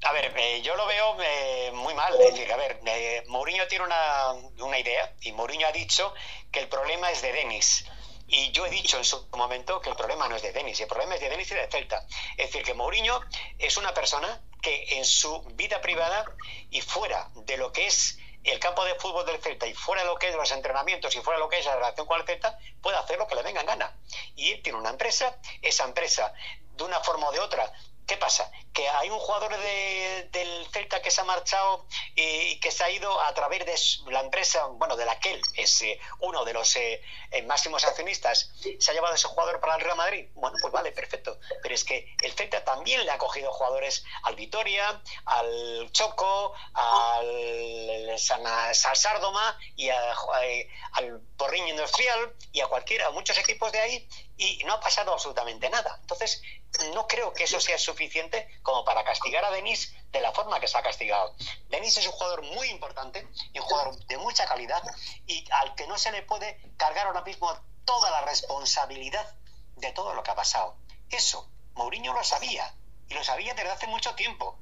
a 0.04 0.12
ver, 0.14 0.34
eh, 0.36 0.62
yo 0.62 0.76
lo 0.76 0.86
veo 0.88 1.16
eh, 1.22 1.72
muy 1.74 1.94
mal. 1.94 2.14
Es 2.20 2.34
decir, 2.34 2.52
a 2.52 2.58
ver, 2.58 2.80
eh, 2.86 3.24
Mourinho 3.28 3.68
tiene 3.68 3.86
una, 3.86 4.32
una, 4.60 4.80
idea 4.80 5.14
y 5.22 5.32
Mourinho 5.32 5.68
ha 5.68 5.72
dicho 5.72 6.14
que 6.52 6.60
el 6.60 6.68
problema 6.68 7.12
es 7.12 7.22
de 7.22 7.32
Denis. 7.32 7.86
Y 8.28 8.52
yo 8.52 8.66
he 8.66 8.70
dicho 8.70 8.98
en 8.98 9.04
su 9.04 9.28
momento 9.34 9.82
que 9.82 9.90
el 9.90 9.96
problema 9.96 10.28
no 10.28 10.36
es 10.36 10.42
de 10.42 10.54
Denis, 10.54 10.80
el 10.80 10.88
problema 10.88 11.16
es 11.16 11.22
de 11.22 11.30
Denis 11.30 11.52
y 11.52 11.56
de 11.56 11.68
Celta. 11.68 12.06
Es 12.38 12.48
decir, 12.48 12.64
que 12.64 12.74
Mourinho 12.74 13.20
es 13.60 13.78
una 13.78 13.94
persona 13.94 14.42
que 14.62 14.98
en 14.98 15.06
su 15.06 15.42
vida 15.54 15.82
privada 15.82 16.26
y 16.70 16.82
fuera 16.82 17.30
de 17.36 17.58
lo 17.58 17.72
que 17.74 17.88
es 17.88 18.18
el 18.44 18.60
campo 18.60 18.84
de 18.86 18.96
fútbol 18.96 19.26
del 19.26 19.42
Celta 19.42 19.68
y 19.68 19.74
fuera 19.74 20.02
de 20.02 20.08
lo 20.08 20.16
que 20.16 20.30
es 20.30 20.36
los 20.36 20.52
entrenamientos 20.52 21.16
y 21.16 21.20
fuera 21.20 21.38
de 21.38 21.44
lo 21.44 21.50
que 21.50 21.60
es 21.60 21.66
la 21.66 21.76
relación 21.76 22.08
con 22.08 22.20
el 22.20 22.26
Celta, 22.26 22.58
puede 22.82 22.98
hacer 22.98 23.18
lo 23.18 23.28
que 23.28 23.36
le 23.36 23.44
venga 23.44 23.62
en 23.62 23.68
gana. 23.68 23.96
Y 24.36 24.52
él 24.52 24.62
tiene 24.64 24.80
una 24.80 24.90
empresa, 24.90 25.38
esa 25.62 25.84
empresa, 25.84 26.34
de 26.72 26.84
una 26.84 27.02
forma 27.02 27.28
o 27.28 27.32
de 27.32 27.40
otra, 27.40 27.72
¿Qué 28.12 28.18
pasa? 28.18 28.52
Que 28.74 28.90
hay 28.90 29.10
un 29.10 29.20
jugador 29.20 29.58
del 29.58 30.68
Celta 30.74 31.02
que 31.02 31.10
se 31.10 31.22
ha 31.22 31.24
marchado 31.24 31.86
y 32.14 32.60
que 32.60 32.70
se 32.70 32.84
ha 32.84 32.92
ido 32.92 33.22
a 33.22 33.34
través 33.34 33.66
de 33.66 34.12
la 34.12 34.20
empresa, 34.20 34.66
bueno, 34.66 34.98
de 34.98 35.06
la 35.06 35.18
que 35.18 35.32
él 35.32 35.42
es 35.56 35.82
eh, 35.84 35.98
uno 36.20 36.44
de 36.44 36.52
los 36.52 36.76
eh, 36.76 37.02
eh, 37.32 37.42
máximos 37.44 37.86
accionistas, 37.86 38.52
se 38.80 38.92
ha 38.92 38.94
llevado 38.94 39.16
ese 39.16 39.30
jugador 39.30 39.62
para 39.62 39.76
el 39.76 39.82
Real 39.82 39.96
Madrid. 39.96 40.28
Bueno, 40.34 40.58
pues 40.60 40.74
vale, 40.74 40.92
perfecto. 40.92 41.40
Pero 41.64 41.74
es 41.74 41.86
que 41.86 42.14
el 42.22 42.34
Celta 42.34 42.66
también 42.66 43.06
le 43.06 43.12
ha 43.12 43.18
cogido 43.18 43.50
jugadores 43.54 44.04
al 44.24 44.36
Vitoria, 44.36 45.02
al 45.24 45.90
Choco, 45.94 46.54
al 46.74 48.20
San, 48.20 48.44
Sárdoma 48.76 49.58
y 49.78 49.88
al 49.88 51.22
Porriño 51.38 51.70
Industrial 51.70 52.36
y 52.52 52.60
a 52.60 52.68
cualquiera, 52.68 53.08
a 53.08 53.12
muchos 53.12 53.38
equipos 53.38 53.72
de 53.72 53.80
ahí 53.80 54.10
y 54.42 54.64
no 54.66 54.74
ha 54.74 54.80
pasado 54.80 55.14
absolutamente 55.14 55.70
nada. 55.70 55.98
Entonces, 56.02 56.42
no 56.94 57.08
creo 57.08 57.34
que 57.34 57.44
eso 57.44 57.60
sea 57.60 57.78
suficiente 57.78 58.48
como 58.64 58.86
para 58.86 59.04
castigar 59.04 59.44
a 59.46 59.52
Denis 59.52 59.94
de 60.12 60.22
la 60.22 60.32
forma 60.32 60.60
que 60.60 60.68
se 60.68 60.78
ha 60.78 60.82
castigado. 60.82 61.36
Denis 61.70 61.98
es 61.98 62.06
un 62.06 62.14
jugador 62.14 62.42
muy 62.44 62.70
importante 62.70 63.28
y 63.54 63.60
un 63.60 63.66
jugador 63.66 63.98
de 64.06 64.18
mucha 64.18 64.46
calidad 64.46 64.82
y 65.26 65.46
al 65.52 65.76
que 65.76 65.88
no 65.88 65.98
se 65.98 66.12
le 66.12 66.22
puede 66.24 66.60
cargar 66.78 67.08
ahora 67.08 67.22
mismo 67.22 67.54
toda 67.86 68.12
la 68.12 68.22
responsabilidad 68.22 69.36
de 69.76 69.92
todo 69.92 70.14
lo 70.14 70.24
que 70.24 70.32
ha 70.32 70.36
pasado. 70.36 70.78
Eso, 71.10 71.50
Mourinho 71.74 72.14
lo 72.14 72.24
sabía 72.24 72.74
y 73.08 73.14
lo 73.14 73.24
sabía 73.24 73.54
desde 73.54 73.72
hace 73.72 73.88
mucho 73.88 74.16
tiempo. 74.16 74.58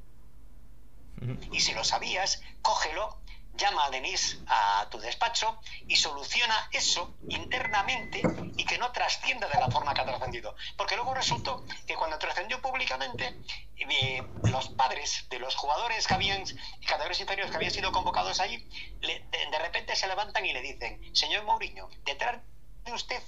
Y 1.51 1.59
si 1.59 1.73
lo 1.73 1.83
sabías, 1.83 2.41
cógelo 2.61 3.19
llama 3.59 3.85
a 3.85 3.89
Denise 3.91 4.37
a 4.47 4.87
tu 4.89 4.99
despacho 4.99 5.59
y 5.87 5.95
soluciona 5.95 6.69
eso 6.71 7.13
internamente 7.27 8.21
y 8.57 8.65
que 8.65 8.77
no 8.77 8.91
trascienda 8.91 9.47
de 9.47 9.59
la 9.59 9.69
forma 9.69 9.93
que 9.93 10.01
ha 10.01 10.05
trascendido. 10.05 10.55
Porque 10.77 10.95
luego 10.95 11.13
resultó 11.13 11.65
que 11.85 11.95
cuando 11.95 12.17
trascendió 12.17 12.61
públicamente, 12.61 13.35
eh, 13.77 14.23
los 14.43 14.69
padres 14.69 15.27
de 15.29 15.39
los 15.39 15.55
jugadores 15.55 16.07
que 16.07 16.13
habían, 16.13 16.43
categorías 16.85 17.19
inferiores 17.19 17.51
que 17.51 17.57
habían 17.57 17.71
sido 17.71 17.91
convocados 17.91 18.39
ahí, 18.39 18.57
de, 19.01 19.59
repente 19.59 19.95
se 19.95 20.07
levantan 20.07 20.45
y 20.45 20.53
le 20.53 20.61
dicen, 20.61 21.15
señor 21.15 21.43
Mourinho, 21.43 21.89
detrás 22.05 22.41
de 22.85 22.93
usted 22.93 23.21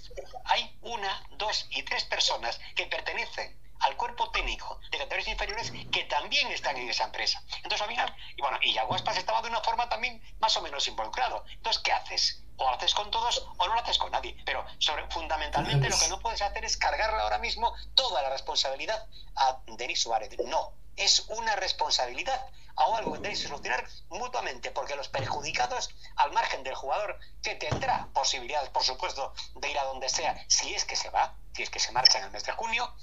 hay 0.45 0.77
una, 0.81 1.23
dos 1.31 1.67
y 1.71 1.83
tres 1.83 2.05
personas 2.05 2.59
que 2.75 2.85
pertenecen 2.85 3.59
al 3.81 3.97
cuerpo 3.97 4.29
técnico 4.31 4.79
de 4.91 4.97
categorías 4.97 5.27
inferiores 5.27 5.71
que 5.91 6.03
también 6.05 6.47
están 6.51 6.77
en 6.77 6.89
esa 6.89 7.05
empresa. 7.05 7.43
Entonces, 7.57 7.81
al 7.81 7.87
final, 7.87 8.15
y 8.35 8.41
bueno, 8.41 8.57
y 8.61 8.77
Aguaspas 8.77 9.17
estaba 9.17 9.41
de 9.41 9.49
una 9.49 9.61
forma 9.61 9.89
también 9.89 10.21
más 10.39 10.55
o 10.57 10.61
menos 10.61 10.87
involucrado. 10.87 11.43
Entonces, 11.51 11.81
¿qué 11.81 11.91
haces? 11.91 12.43
O 12.57 12.69
haces 12.69 12.93
con 12.93 13.09
todos 13.09 13.47
o 13.57 13.67
no 13.67 13.73
lo 13.73 13.79
haces 13.81 13.97
con 13.97 14.11
nadie. 14.11 14.37
Pero 14.45 14.65
sobre, 14.79 15.07
fundamentalmente 15.09 15.89
lo 15.89 15.97
que 15.97 16.07
no 16.09 16.19
puedes 16.19 16.41
hacer 16.41 16.63
es 16.63 16.77
cargarle 16.77 17.21
ahora 17.21 17.39
mismo 17.39 17.73
toda 17.95 18.21
la 18.21 18.29
responsabilidad 18.29 19.07
a 19.35 19.59
Denis 19.65 20.01
Suárez. 20.01 20.29
No, 20.45 20.73
es 20.95 21.21
una 21.29 21.55
responsabilidad 21.55 22.45
o 22.75 22.95
algo 22.95 23.13
que 23.13 23.19
tenéis 23.19 23.41
que 23.41 23.47
solucionar 23.47 23.85
mutuamente, 24.09 24.71
porque 24.71 24.95
los 24.95 25.09
perjudicados, 25.09 25.89
al 26.15 26.31
margen 26.31 26.63
del 26.63 26.75
jugador, 26.75 27.19
que 27.43 27.55
tendrá 27.55 28.07
posibilidades, 28.13 28.69
por 28.69 28.83
supuesto, 28.83 29.33
de 29.55 29.69
ir 29.69 29.77
a 29.77 29.83
donde 29.83 30.09
sea, 30.09 30.43
si 30.47 30.73
es 30.73 30.85
que 30.85 30.95
se 30.95 31.09
va, 31.09 31.35
si 31.53 31.63
es 31.63 31.69
que 31.69 31.79
se 31.79 31.91
marcha 31.91 32.19
en 32.19 32.25
el 32.25 32.31
mes 32.31 32.43
de 32.43 32.53
junio, 32.53 32.93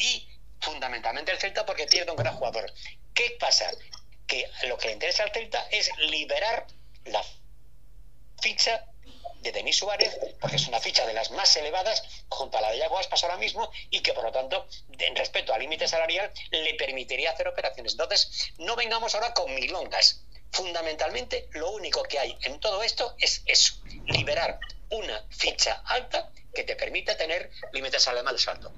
y 0.00 0.28
fundamentalmente 0.60 1.30
el 1.30 1.38
Celta 1.38 1.64
porque 1.64 1.86
pierde 1.86 2.10
un 2.10 2.16
gran 2.16 2.34
jugador. 2.34 2.72
¿Qué 3.14 3.36
pasa? 3.38 3.70
Que 4.26 4.50
lo 4.66 4.78
que 4.78 4.88
le 4.88 4.94
interesa 4.94 5.22
al 5.22 5.32
Celta 5.32 5.66
es 5.70 5.90
liberar 5.98 6.66
la 7.04 7.22
ficha 8.40 8.86
de 9.40 9.52
Denis 9.52 9.76
Suárez, 9.76 10.18
porque 10.40 10.56
es 10.56 10.68
una 10.68 10.80
ficha 10.80 11.06
de 11.06 11.14
las 11.14 11.30
más 11.30 11.56
elevadas 11.56 12.02
junto 12.28 12.58
a 12.58 12.60
la 12.60 12.70
de 12.70 12.78
Yago 12.78 12.98
Aspas 12.98 13.24
ahora 13.24 13.38
mismo 13.38 13.70
y 13.90 14.00
que 14.00 14.12
por 14.12 14.24
lo 14.24 14.32
tanto, 14.32 14.66
en 14.98 15.16
respecto 15.16 15.54
al 15.54 15.60
límite 15.60 15.88
salarial, 15.88 16.30
le 16.50 16.74
permitiría 16.74 17.30
hacer 17.30 17.48
operaciones. 17.48 17.92
Entonces, 17.92 18.52
no 18.58 18.76
vengamos 18.76 19.14
ahora 19.14 19.32
con 19.32 19.54
milongas. 19.54 20.22
Fundamentalmente, 20.52 21.48
lo 21.52 21.70
único 21.70 22.02
que 22.02 22.18
hay 22.18 22.36
en 22.42 22.60
todo 22.60 22.82
esto 22.82 23.14
es 23.18 23.42
eso, 23.46 23.74
liberar 24.06 24.58
una 24.90 25.24
ficha 25.30 25.82
alta 25.86 26.30
que 26.52 26.64
te 26.64 26.76
permita 26.76 27.16
tener 27.16 27.50
límites 27.72 28.02
salariales 28.02 28.46
altos. 28.48 28.72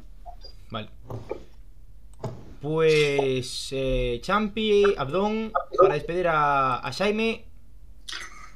Vale. 0.72 0.88
Pues 2.62 3.68
eh, 3.72 4.20
Champi, 4.22 4.82
Abdón, 4.96 5.52
para 5.76 5.94
despedir 5.94 6.28
a, 6.28 6.78
a 6.78 6.92
Jaime. 6.92 7.44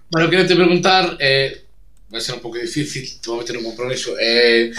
Bueno, 0.08 0.30
quero 0.30 0.46
te 0.46 0.56
preguntar, 0.56 1.18
eh, 1.20 1.66
vai 2.08 2.22
ser 2.22 2.36
un 2.36 2.40
pouco 2.40 2.56
difícil, 2.56 3.20
te 3.20 3.28
vou 3.28 3.36
meter 3.36 3.58
un 3.58 3.64
compromiso. 3.64 4.16
Eh, 4.18 4.72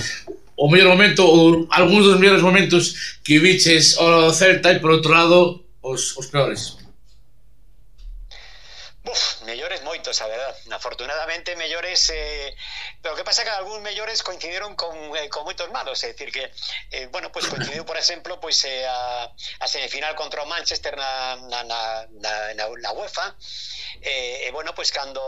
o 0.55 0.65
mellor 0.65 0.89
momento, 0.89 1.21
ou 1.21 1.67
algúns 1.69 2.09
dos 2.09 2.17
mellores 2.17 2.41
momentos 2.41 3.19
que 3.21 3.38
viches 3.38 3.99
ao 4.01 4.33
Celta 4.33 4.73
e 4.73 4.79
por 4.79 4.89
outro 4.89 5.13
lado, 5.13 5.61
os, 5.83 6.17
os 6.17 6.25
peores. 6.33 6.86
Uf, 9.07 9.41
mellores 9.45 9.81
moitos, 9.83 10.19
a 10.19 10.27
verdad. 10.27 10.53
Afortunadamente, 10.71 11.55
mellores... 11.55 12.11
Eh, 12.13 12.53
pero 13.01 13.15
que 13.15 13.23
pasa 13.23 13.45
que 13.45 13.49
algúns 13.49 13.79
mellores 13.79 14.21
coincidiron 14.21 14.75
con, 14.75 15.15
eh, 15.15 15.29
con 15.29 15.47
moitos 15.47 15.71
malos. 15.71 16.03
É 16.03 16.11
dicir 16.11 16.27
que, 16.27 16.51
eh, 16.91 17.07
bueno, 17.07 17.31
pois 17.31 17.47
pues, 17.47 17.55
coincidiu, 17.55 17.87
por 17.87 17.95
exemplo, 17.95 18.35
pois 18.43 18.59
pues, 18.59 18.67
eh, 18.67 18.83
a, 18.83 19.31
a 19.63 19.67
semifinal 19.71 20.11
contra 20.19 20.43
o 20.43 20.45
Manchester 20.45 20.99
na, 20.99 21.39
na, 21.47 21.63
na, 21.63 21.81
na, 22.19 22.67
na 22.67 22.91
UEFA. 22.91 23.31
Eh, 24.03 24.43
e, 24.43 24.51
bueno, 24.51 24.75
pois 24.75 24.91
pues, 24.91 24.99
cando... 24.99 25.23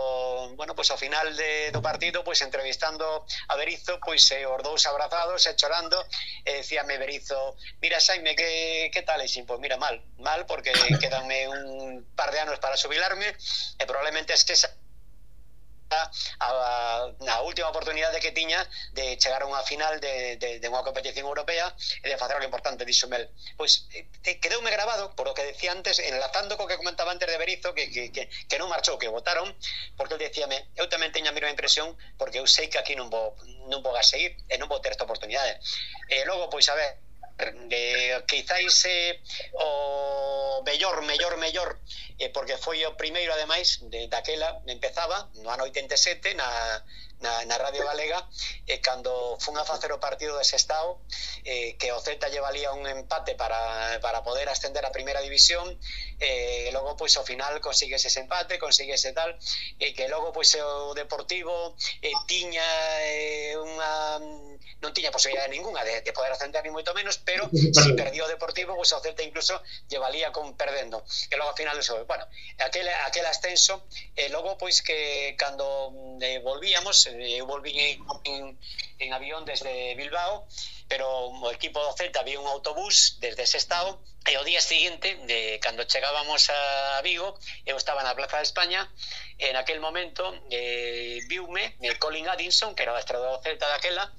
Bueno, 0.59 0.75
pois 0.75 0.91
ao 0.91 0.99
final 0.99 1.31
de, 1.39 1.71
do 1.71 1.79
partido, 1.79 2.19
pois 2.27 2.43
entrevistando 2.43 3.23
a 3.47 3.55
Berizo, 3.55 3.95
pois 4.03 4.27
eh, 4.35 4.43
os 4.43 4.59
dous 4.59 4.83
abrazados 4.91 5.47
e 5.47 5.55
chorando, 5.55 5.95
e 6.43 6.51
eh, 6.51 6.55
decíame 6.67 6.99
Berizo, 6.99 7.55
mira, 7.79 8.03
Saime, 8.03 8.35
que, 8.35 8.91
que 8.91 9.07
tal? 9.07 9.23
E 9.23 9.31
xin, 9.31 9.47
pues 9.47 9.63
mira, 9.63 9.79
mal. 9.79 10.03
Mal, 10.19 10.43
porque 10.43 10.75
quedanme 10.99 11.47
un 11.47 12.03
par 12.11 12.35
de 12.35 12.43
anos 12.43 12.59
para 12.59 12.75
subilarme 12.75 13.31
e 13.77 13.83
probablemente 13.85 14.33
esqueza 14.33 14.71
a, 16.39 17.11
a 17.27 17.41
última 17.41 17.69
oportunidade 17.69 18.19
que 18.19 18.31
tiña 18.31 18.67
de 18.93 19.17
chegar 19.17 19.41
a 19.41 19.49
unha 19.49 19.63
final 19.65 19.97
de, 19.99 20.37
de, 20.37 20.59
de 20.61 20.67
unha 20.69 20.85
competición 20.85 21.25
europea 21.25 21.73
e 22.05 22.07
de 22.07 22.17
facer 22.17 22.37
algo 22.37 22.45
importante, 22.45 22.85
dixo 22.85 23.09
Mel. 23.09 23.25
Pois 23.57 23.89
te, 24.21 24.37
quedoume 24.37 24.69
grabado, 24.69 25.17
por 25.17 25.25
o 25.27 25.33
que 25.33 25.45
decía 25.49 25.73
antes, 25.73 25.97
enlazando 25.99 26.55
co 26.57 26.69
que 26.69 26.77
comentaba 26.77 27.09
antes 27.11 27.25
de 27.25 27.37
Berizo, 27.41 27.73
que, 27.73 27.89
que, 27.89 28.13
que, 28.13 28.29
que 28.29 28.57
non 28.61 28.69
marchou, 28.69 29.01
que 29.01 29.09
votaron, 29.09 29.49
porque 29.97 30.13
el 30.13 30.21
decíame, 30.21 30.69
eu 30.77 30.85
tamén 30.85 31.09
teño 31.09 31.33
a 31.33 31.35
mesma 31.35 31.49
impresión, 31.49 31.97
porque 32.21 32.37
eu 32.37 32.45
sei 32.45 32.69
que 32.69 32.77
aquí 32.77 32.93
non 32.93 33.09
vou, 33.09 33.33
non 33.65 33.81
vou 33.81 33.93
a 33.97 34.05
seguir 34.05 34.37
e 34.45 34.55
non 34.61 34.69
vou 34.69 34.77
ter 34.77 34.93
esta 34.93 35.09
oportunidade. 35.09 35.57
E 36.09 36.21
logo, 36.29 36.53
pois, 36.53 36.69
a 36.69 36.77
ver, 36.77 37.01
eh, 37.41 38.21
quizáis 38.27 38.85
eh, 38.85 39.17
o 39.57 40.61
mellor, 40.61 41.01
mellor, 41.01 41.33
mellor 41.37 41.81
eh, 42.19 42.29
porque 42.29 42.59
foi 42.59 42.83
o 42.85 42.95
primeiro, 42.99 43.31
ademais, 43.33 43.79
de, 43.87 44.07
daquela, 44.11 44.61
empezaba, 44.67 45.31
no 45.41 45.49
ano 45.49 45.63
87, 45.63 46.35
na, 46.35 46.83
na, 47.19 47.43
na 47.45 47.57
Radio 47.57 47.83
Galega, 47.83 48.27
eh, 48.67 48.79
cando 48.79 49.37
fun 49.39 49.55
a 49.59 49.67
facer 49.67 49.91
o 49.91 49.99
partido 49.99 50.39
de 50.39 50.43
Sestao, 50.43 50.99
eh, 51.43 51.75
que 51.75 51.91
o 51.91 51.99
Celta 51.99 52.31
lle 52.31 52.39
valía 52.39 52.71
un 52.71 52.87
empate 52.87 53.35
para, 53.35 53.99
para 53.99 54.23
poder 54.23 54.47
ascender 54.47 54.85
a 54.85 54.91
primeira 54.91 55.19
división, 55.19 55.67
eh, 56.19 56.67
e 56.67 56.71
logo, 56.71 56.95
pois, 56.95 57.15
ao 57.19 57.27
final, 57.27 57.59
consigues 57.59 58.03
ese 58.07 58.23
empate, 58.23 58.59
consigues 58.59 59.03
ese 59.03 59.11
tal, 59.11 59.35
e 59.79 59.91
eh, 59.91 59.91
que 59.91 60.07
logo, 60.07 60.31
pois, 60.31 60.55
o 60.59 60.95
Deportivo 60.95 61.75
eh, 62.03 62.15
tiña 62.27 62.67
eh, 63.03 63.55
unha 63.59 64.19
non 64.79 64.95
tiña 64.95 65.11
posibilidade 65.11 65.51
ninguna 65.51 65.83
de, 65.83 65.99
de 65.99 66.11
poder 66.15 66.31
ascender 66.31 66.63
ni 66.63 66.71
moito 66.71 66.95
menos, 66.95 67.19
pero 67.19 67.51
se 67.51 67.83
si 67.83 67.91
perdió 67.99 68.23
o 68.23 68.31
Deportivo, 68.31 68.79
pois 68.79 68.95
o 68.95 69.03
Celta 69.03 69.27
incluso 69.27 69.59
lle 69.91 69.99
valía 69.99 70.31
con 70.31 70.55
perdendo. 70.55 71.03
E 71.27 71.35
logo 71.35 71.51
ao 71.51 71.57
final, 71.59 71.75
eso, 71.75 71.99
bueno, 72.09 72.25
aquel, 72.57 72.89
aquel 73.05 73.25
ascenso 73.29 73.85
eh, 74.17 74.25
e 74.25 74.29
logo 74.33 74.57
pois 74.57 74.81
que 74.81 75.37
cando 75.37 75.93
eh, 76.25 76.41
volvíamos 76.41 77.05
eu 77.05 77.45
volví 77.45 77.77
en, 77.77 78.01
en, 78.25 78.43
en 78.97 79.09
avión 79.13 79.45
desde 79.45 79.93
Bilbao 79.93 80.49
pero 80.89 81.05
o 81.29 81.53
equipo 81.53 81.77
do 81.85 81.93
Celta 81.93 82.25
había 82.25 82.41
un 82.41 82.49
autobús 82.49 83.21
desde 83.21 83.45
ese 83.45 83.61
estado 83.61 84.01
e 84.25 84.33
o 84.41 84.43
día 84.43 84.57
seguinte, 84.57 85.21
de, 85.29 85.61
cando 85.61 85.85
chegábamos 85.85 86.49
a 86.49 87.01
Vigo, 87.05 87.37
eu 87.69 87.77
estaba 87.77 88.01
na 88.01 88.17
Plaza 88.17 88.41
de 88.41 88.49
España, 88.49 88.89
en 89.37 89.53
aquel 89.55 89.79
momento 89.79 90.33
eh, 90.49 91.21
viume 91.29 91.77
eh, 91.77 91.93
Colin 92.01 92.27
Addison, 92.27 92.73
que 92.73 92.83
era 92.83 92.93
o 92.93 92.97
adestrador 92.97 93.37
do 93.37 93.41
Celta 93.45 93.69
daquela, 93.69 94.09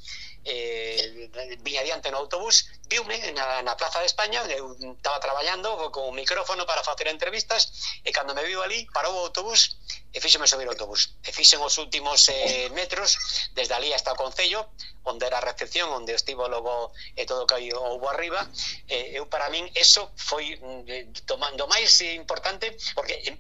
eh, 0.44 1.30
viñadiante 1.60 2.10
no 2.10 2.18
autobús, 2.18 2.66
viume 2.88 3.16
na, 3.32 3.62
na 3.62 3.76
Plaza 3.76 4.00
de 4.00 4.06
España, 4.06 4.40
eu 4.50 4.72
estaba 4.96 5.20
traballando 5.20 5.90
con 5.92 6.08
un 6.08 6.14
micrófono 6.16 6.66
para 6.66 6.82
facer 6.82 7.08
entrevistas, 7.08 7.72
e 8.04 8.10
cando 8.12 8.34
me 8.34 8.42
viu 8.44 8.62
ali, 8.62 8.88
parou 8.92 9.14
o 9.14 9.24
autobús, 9.28 9.76
e 10.12 10.18
fíxeme 10.18 10.48
subir 10.48 10.66
o 10.66 10.74
autobús. 10.74 11.14
E 11.22 11.30
fixen 11.30 11.60
os 11.62 11.78
últimos 11.78 12.28
eh, 12.28 12.68
metros, 12.72 13.18
desde 13.54 13.74
ali 13.74 13.92
hasta 13.92 14.12
o 14.12 14.18
Concello, 14.18 14.72
onde 15.04 15.26
era 15.26 15.38
a 15.38 15.44
recepción, 15.44 15.92
onde 15.92 16.16
estivo 16.16 16.48
logo 16.48 16.92
e 17.14 17.26
todo 17.28 17.46
que 17.46 17.60
houve 17.74 18.06
arriba, 18.08 18.48
eh, 18.88 19.14
eu 19.14 19.28
para 19.28 19.52
min 19.52 19.68
eso 19.76 20.10
foi 20.16 20.56
mm, 20.58 21.24
tomando 21.30 21.68
máis 21.68 22.00
importante, 22.00 22.74
porque 22.96 23.38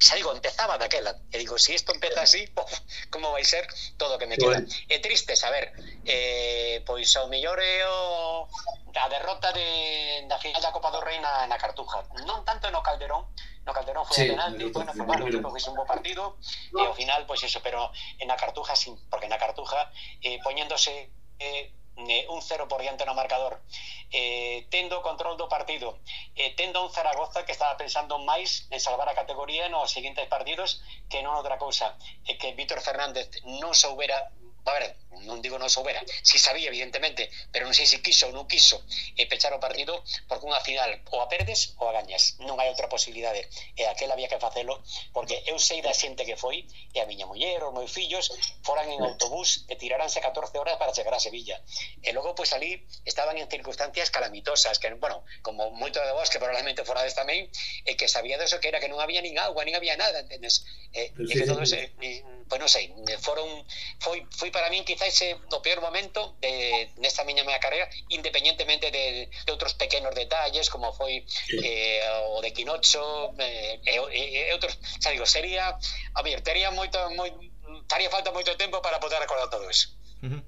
xa 0.00 0.16
digo, 0.16 0.32
empezaba 0.32 0.80
daquela 0.80 1.12
e 1.30 1.36
digo, 1.36 1.60
se 1.60 1.72
si 1.72 1.74
isto 1.76 1.92
empeza 1.92 2.24
así 2.24 2.48
pof, 2.56 2.72
como 3.12 3.30
vai 3.30 3.44
ser 3.44 3.68
todo 4.00 4.16
o 4.16 4.18
que 4.18 4.26
me 4.26 4.40
queda 4.40 4.64
bueno. 4.64 4.68
é 4.88 4.98
triste 4.98 5.36
saber 5.36 5.76
eh, 6.08 6.80
pois 6.88 7.12
ao 7.20 7.28
mellor 7.28 7.60
é 7.60 7.84
o 7.84 8.48
a 8.96 9.08
derrota 9.08 9.52
de, 9.52 10.26
da 10.26 10.40
final 10.40 10.60
da 10.60 10.72
Copa 10.72 10.90
do 10.90 11.00
Rei 11.04 11.20
na, 11.20 11.46
na 11.46 11.60
Cartuja 11.60 12.00
non 12.24 12.42
tanto 12.48 12.72
no 12.72 12.80
Calderón 12.80 13.28
no 13.68 13.72
Calderón 13.76 14.08
foi 14.08 14.16
sí, 14.16 14.24
penalti, 14.32 14.64
bueno, 14.72 14.90
foi 14.96 15.04
malo, 15.04 15.28
tipo 15.28 15.52
que 15.52 15.68
un 15.68 15.76
bo 15.76 15.84
partido 15.84 16.40
no. 16.72 16.80
e 16.80 16.82
ao 16.88 16.96
final, 16.96 17.28
pois 17.28 17.44
eso, 17.44 17.60
pero 17.60 17.92
en 18.18 18.32
a 18.32 18.36
Cartuja 18.40 18.72
sí, 18.72 18.96
porque 19.12 19.28
na 19.28 19.36
Cartuja 19.36 19.92
eh, 20.24 20.40
poñéndose 20.40 21.12
eh, 21.38 21.76
un 22.28 22.40
cero 22.42 22.68
por 22.68 22.80
diante 22.80 23.04
no 23.04 23.14
marcador. 23.14 23.60
Eh, 24.10 24.66
tendo 24.70 24.98
o 24.98 25.06
control 25.06 25.36
do 25.36 25.48
partido. 25.48 26.00
Eh, 26.34 26.54
tendo 26.58 26.82
un 26.82 26.90
Zaragoza 26.90 27.44
que 27.46 27.52
estaba 27.52 27.76
pensando 27.76 28.18
máis 28.18 28.66
en 28.70 28.80
salvar 28.80 29.08
a 29.08 29.18
categoría 29.18 29.70
nos 29.70 29.90
seguintes 29.90 30.26
partidos 30.26 30.82
que 31.10 31.22
non 31.22 31.36
outra 31.36 31.58
cousa. 31.58 31.94
E 32.26 32.38
que 32.40 32.56
Víctor 32.56 32.82
Fernández 32.82 33.30
non 33.60 33.74
soubera 33.74 34.30
a 34.64 34.72
ver, 34.74 34.96
non 35.26 35.42
digo 35.44 35.58
non 35.58 35.68
soubera, 35.68 36.00
si 36.22 36.38
sabía 36.38 36.70
evidentemente, 36.70 37.28
pero 37.52 37.66
non 37.66 37.74
sei 37.76 37.84
se 37.84 38.00
quiso 38.00 38.30
ou 38.30 38.32
non 38.32 38.48
quiso 38.48 38.80
e 39.18 39.24
eh, 39.24 39.26
pechar 39.26 39.52
o 39.52 39.60
partido 39.60 40.00
porque 40.30 40.46
unha 40.46 40.62
final 40.64 40.90
ou 41.12 41.20
a 41.20 41.28
perdes 41.28 41.76
ou 41.82 41.90
a 41.90 41.92
gañas, 41.92 42.40
non 42.46 42.56
hai 42.56 42.70
outra 42.70 42.88
posibilidade 42.88 43.44
e 43.76 43.84
aquel 43.84 44.12
había 44.12 44.30
que 44.30 44.40
facelo 44.40 44.80
porque 45.12 45.42
eu 45.50 45.58
sei 45.58 45.84
da 45.84 45.92
xente 45.92 46.24
que 46.24 46.38
foi 46.38 46.64
e 46.94 46.98
a 47.02 47.08
miña 47.08 47.28
muller, 47.28 47.60
os 47.60 47.74
meus 47.74 47.90
fillos 47.90 48.32
foran 48.62 48.88
en 48.88 49.02
autobús 49.04 49.66
e 49.68 49.74
tiraranse 49.76 50.22
14 50.22 50.56
horas 50.56 50.78
para 50.78 50.94
chegar 50.94 51.12
a 51.12 51.20
Sevilla. 51.20 51.58
E 52.00 52.14
logo 52.14 52.32
pois 52.38 52.54
ali 52.54 52.80
estaban 53.04 53.36
en 53.36 53.50
circunstancias 53.50 54.08
calamitosas 54.08 54.78
que, 54.78 54.88
bueno, 54.96 55.26
como 55.42 55.68
moito 55.74 56.00
de 56.00 56.12
vos 56.14 56.30
que 56.30 56.38
probablemente 56.40 56.86
forades 56.86 57.18
tamén 57.18 57.50
e 57.84 57.92
que 57.98 58.06
sabía 58.08 58.38
de 58.38 58.46
eso 58.46 58.62
que 58.62 58.70
era 58.70 58.80
que 58.80 58.88
non 58.88 59.02
había 59.02 59.20
nin 59.20 59.36
agua, 59.36 59.66
nin 59.66 59.74
había 59.74 59.98
nada, 59.98 60.22
entendes? 60.22 60.64
E, 60.94 61.12
e 61.12 61.32
que 61.34 61.46
todo 61.46 61.62
ese, 61.62 61.92
e, 61.98 62.22
pois 62.50 62.58
pues, 62.58 62.60
non 62.60 62.70
sei, 62.70 62.84
foron 63.22 63.46
foi 64.02 64.26
foi 64.34 64.49
foi 64.50 64.60
para 64.60 64.70
min 64.70 64.82
quizáis 64.82 65.14
eh, 65.22 65.38
o 65.38 65.62
peor 65.62 65.80
momento 65.80 66.34
de, 66.42 66.90
nesta 66.98 67.22
miña 67.22 67.46
mea 67.46 67.62
carreira, 67.62 67.86
independentemente 68.10 68.90
de, 68.90 69.30
de 69.30 69.50
outros 69.54 69.78
pequenos 69.78 70.10
detalles, 70.12 70.66
como 70.68 70.90
foi 70.92 71.22
eh, 71.54 72.02
o 72.34 72.42
de 72.42 72.50
Quinocho, 72.50 73.30
eh, 73.38 73.78
eh, 73.86 73.94
eh 73.94 74.10
e, 74.10 74.22
e, 74.42 74.50
e 74.50 74.52
outros, 74.52 74.74
xa 74.98 75.14
digo, 75.14 75.24
sería, 75.24 75.70
a 75.78 76.20
ver, 76.26 76.42
tería 76.42 76.74
moito, 76.74 76.98
moi, 77.14 77.30
taría 77.86 78.10
falta 78.10 78.34
moito 78.34 78.58
tempo 78.58 78.82
para 78.82 78.98
poder 78.98 79.22
recordar 79.22 79.48
todo 79.48 79.70
iso. 79.70 79.94
Uh 80.22 80.34
-huh. 80.34 80.42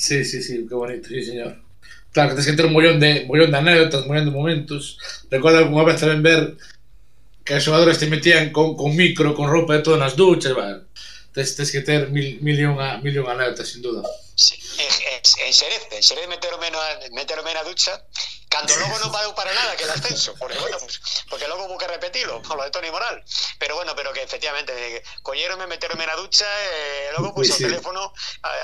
Sí, 0.00 0.24
sí, 0.24 0.40
sí, 0.40 0.64
que 0.64 0.74
bonito, 0.74 1.12
sí, 1.12 1.20
señor. 1.22 1.60
Claro, 2.12 2.32
que 2.32 2.40
tens 2.40 2.48
que 2.48 2.56
ter 2.56 2.66
un 2.66 2.72
mollón 2.72 2.98
de, 2.98 3.28
mollón 3.28 3.52
de 3.52 3.58
anécdotas, 3.60 4.08
mollón 4.08 4.24
de 4.24 4.32
momentos. 4.32 4.96
Recordo 5.28 5.60
algunha 5.60 5.84
vez 5.84 6.00
tamén 6.00 6.24
ver 6.24 6.56
que 7.44 7.56
as 7.56 7.64
xogadoras 7.64 8.00
te 8.00 8.08
metían 8.08 8.52
con, 8.56 8.76
con 8.76 8.96
micro, 8.96 9.36
con 9.36 9.52
roupa 9.52 9.76
e 9.76 9.84
todo 9.84 10.00
nas 10.00 10.16
duchas, 10.16 10.56
va, 10.56 10.87
tes 11.44 11.70
que 11.70 11.82
ter 11.82 12.10
mil, 12.10 12.40
mil, 12.40 12.58
e 12.58 12.66
unha, 12.66 12.98
mil 12.98 13.14
e 13.14 13.20
unha 13.20 13.34
alertas, 13.34 13.70
sin 13.70 13.82
duda. 13.82 14.02
Sí, 14.34 14.58
en 14.78 15.52
Xerez, 15.52 15.86
en 15.90 16.02
Xerez 16.02 16.26
meterme 16.26 16.70
na, 16.70 16.82
meterme 17.12 17.54
na 17.54 17.62
ducha 17.62 17.94
cando 18.48 18.72
logo 18.80 18.96
non 18.98 19.12
valeu 19.12 19.32
para 19.36 19.52
nada 19.52 19.76
que 19.76 19.84
el 19.84 19.92
ascenso, 19.92 20.34
porque 20.40 20.56
bueno, 20.58 20.80
pues, 20.80 21.00
porque 21.28 21.46
logo 21.46 21.68
hubo 21.68 21.76
que 21.76 21.86
repetilo, 21.86 22.40
por 22.42 22.56
lo 22.56 22.64
de 22.64 22.70
Tony 22.70 22.90
Moral. 22.90 23.22
Pero 23.58 23.76
bueno, 23.76 23.92
pero 23.94 24.12
que 24.12 24.22
efectivamente 24.22 24.72
colleronme 25.22 25.68
meterme 25.68 26.06
na 26.08 26.16
ducha 26.16 26.48
e 26.48 27.12
logo 27.12 27.36
pues, 27.36 27.52
sí, 27.52 27.64
o 27.64 27.68
teléfono 27.68 28.12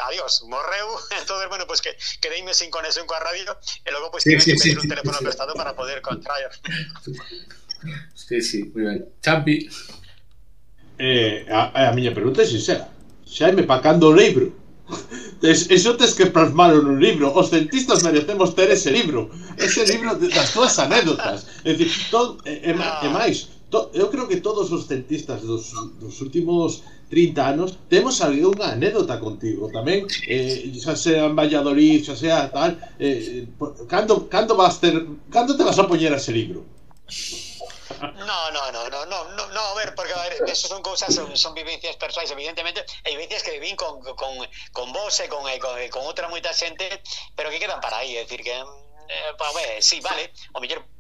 adiós, 0.08 0.42
morreu, 0.48 0.88
entonces 1.20 1.48
bueno, 1.52 1.68
pues 1.68 1.84
que 1.84 1.92
quedeime 2.20 2.56
sin 2.56 2.72
conexión 2.72 3.06
coa 3.06 3.20
radio 3.20 3.52
e 3.84 3.90
logo 3.92 4.10
pues 4.10 4.24
sí, 4.24 4.32
sí, 4.40 4.56
que 4.56 4.58
pedir 4.58 4.80
sí, 4.80 4.82
un 4.82 4.88
teléfono 4.88 5.18
sí, 5.20 5.24
prestado 5.24 5.52
para 5.54 5.76
poder 5.76 6.00
contraer. 6.00 6.50
Sí, 8.16 8.40
sí, 8.40 8.64
moi 8.72 8.88
ben. 8.88 9.00
Champi. 9.20 9.68
eh, 10.98 11.46
a, 11.50 11.90
a 11.90 11.92
miña 11.92 12.14
pregunta 12.14 12.42
é 12.42 12.46
sincera 12.46 12.94
Xaime 13.34 13.64
pa 13.64 13.80
cando 13.80 14.08
o 14.08 14.14
libro. 14.14 14.52
Es, 15.44 15.68
eso 15.68 15.92
tes 16.00 16.14
que 16.16 16.32
plasmalo 16.32 16.80
nun 16.80 16.96
libro. 16.96 17.28
Os 17.36 17.52
cientistas 17.52 18.00
merecemos 18.00 18.56
ter 18.56 18.72
ese 18.72 18.88
libro. 18.88 19.28
Ese 19.60 19.84
libro 19.84 20.16
das 20.16 20.56
túas 20.56 20.72
anécdotas. 20.80 21.44
É 21.68 21.76
dicir, 21.76 22.08
todo, 22.08 22.40
e, 22.48 22.64
e, 22.64 22.72
ah. 22.72 23.04
máis 23.12 23.52
to, 23.68 23.92
Eu 23.92 24.08
creo 24.08 24.24
que 24.24 24.40
todos 24.40 24.72
os 24.72 24.88
cientistas 24.88 25.44
dos, 25.44 25.68
dos 26.00 26.16
últimos 26.24 26.80
30 27.12 27.44
anos 27.44 27.68
Temos 27.92 28.24
algunha 28.24 28.72
anécdota 28.72 29.20
contigo 29.20 29.68
tamén. 29.68 30.08
Eh, 30.24 30.72
Xa 30.80 30.96
sea 30.96 31.28
en 31.28 31.36
Valladolid, 31.36 32.00
xa 32.08 32.16
sea 32.16 32.48
tal 32.48 32.80
eh, 32.96 33.44
Cando, 33.84 34.24
cando, 34.32 34.56
vas 34.56 34.80
ter, 34.80 34.96
cando 35.28 35.52
te 35.58 35.64
vas 35.68 35.76
a 35.76 35.84
poñer 35.84 36.16
ese 36.16 36.32
libro? 36.32 36.64
No, 38.12 38.50
no, 38.50 38.72
no, 38.72 38.88
no, 38.90 39.06
no, 39.06 39.46
no, 39.48 39.60
a 39.60 39.74
ver, 39.74 39.94
porque 39.94 40.12
a 40.12 40.22
ver, 40.22 40.42
eso 40.46 40.68
son 40.68 40.82
cousas, 40.82 41.14
son, 41.14 41.36
son 41.36 41.54
vivencias 41.54 41.96
persoais, 41.96 42.30
evidentemente, 42.30 42.84
e 43.02 43.10
vivencias 43.10 43.42
que 43.42 43.52
vivín 43.52 43.76
con, 43.76 44.00
con, 44.02 44.32
con 44.72 44.92
vos 44.92 45.18
e 45.20 45.28
con, 45.28 45.42
con, 45.58 45.74
con 45.88 46.02
outra 46.04 46.28
moita 46.28 46.50
pero 47.34 47.50
que 47.50 47.58
quedan 47.58 47.80
para 47.80 47.98
aí, 47.98 48.16
é 48.16 48.24
dicir 48.24 48.42
que, 48.42 48.52
eh, 48.52 49.32
a 49.38 49.52
ver, 49.52 49.82
sí, 49.82 50.00
vale, 50.00 50.32
o 50.54 50.60
mellor 50.60 50.93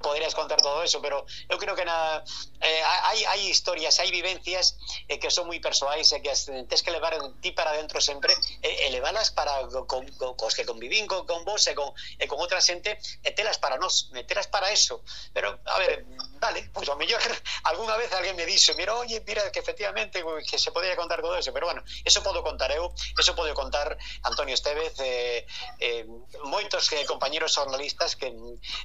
poderías 0.00 0.34
contar 0.34 0.60
todo 0.60 0.82
eso, 0.82 1.00
pero 1.00 1.24
eu 1.48 1.58
creo 1.60 1.76
que 1.76 1.84
na, 1.84 2.24
eh, 2.60 2.82
hai, 3.04 3.20
hai 3.24 3.40
historias, 3.52 4.00
hai 4.00 4.10
vivencias 4.10 4.80
eh, 5.08 5.20
que 5.20 5.30
son 5.30 5.46
moi 5.46 5.60
persoais 5.60 6.08
e 6.12 6.18
que 6.24 6.32
tens 6.66 6.82
que 6.82 6.90
levar 6.90 7.14
ti 7.44 7.52
para 7.52 7.76
dentro 7.76 8.00
sempre 8.00 8.32
e, 8.64 8.88
e 8.88 8.90
levalas 8.90 9.30
para 9.30 9.52
con, 9.84 10.08
con, 10.16 10.32
cos 10.34 10.56
que 10.56 10.64
convivín 10.64 11.04
con, 11.06 11.28
con 11.28 11.44
vos 11.44 11.68
e 11.68 11.76
con, 11.76 11.92
e 12.16 12.24
con 12.24 12.40
outra 12.40 12.64
xente 12.64 12.96
e 13.22 13.30
telas 13.36 13.60
para 13.60 13.76
nós, 13.76 14.08
metelas 14.16 14.48
para 14.48 14.72
eso. 14.72 15.04
Pero, 15.36 15.60
a 15.68 15.78
ver, 15.78 16.08
Vale, 16.40 16.70
pois 16.72 16.88
ao 16.88 16.96
mellor 16.96 17.20
algunha 17.70 18.00
vez 18.00 18.10
alguén 18.16 18.32
me 18.34 18.48
dixo, 18.48 18.72
mira, 18.74 18.96
oye, 18.96 19.20
mira 19.28 19.52
que 19.52 19.60
efectivamente 19.60 20.24
que 20.48 20.58
se 20.58 20.72
podía 20.72 20.96
contar 20.96 21.20
todo 21.20 21.36
eso, 21.36 21.52
pero 21.52 21.66
bueno, 21.66 21.84
eso 22.02 22.22
podo 22.22 22.42
contar 22.42 22.72
eu, 22.72 22.88
eso 23.20 23.36
podo 23.36 23.52
contar 23.52 23.92
Antonio 24.24 24.54
Estevez, 24.56 24.96
eh, 25.04 25.44
eh, 25.78 26.08
moitos 26.48 26.88
eh, 26.96 27.04
compañeros 27.04 27.52
jornalistas 27.52 28.16
que 28.16 28.32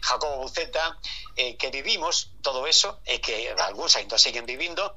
Jacobo 0.03 0.43
Buceta, 0.43 0.99
eh, 1.39 1.55
que 1.55 1.71
vivimos 1.71 2.35
todo 2.43 2.67
eso, 2.67 2.99
e 3.07 3.15
eh, 3.15 3.19
que 3.23 3.55
algúns 3.55 3.95
ainda 3.95 4.19
siguen 4.19 4.43
vivindo, 4.43 4.91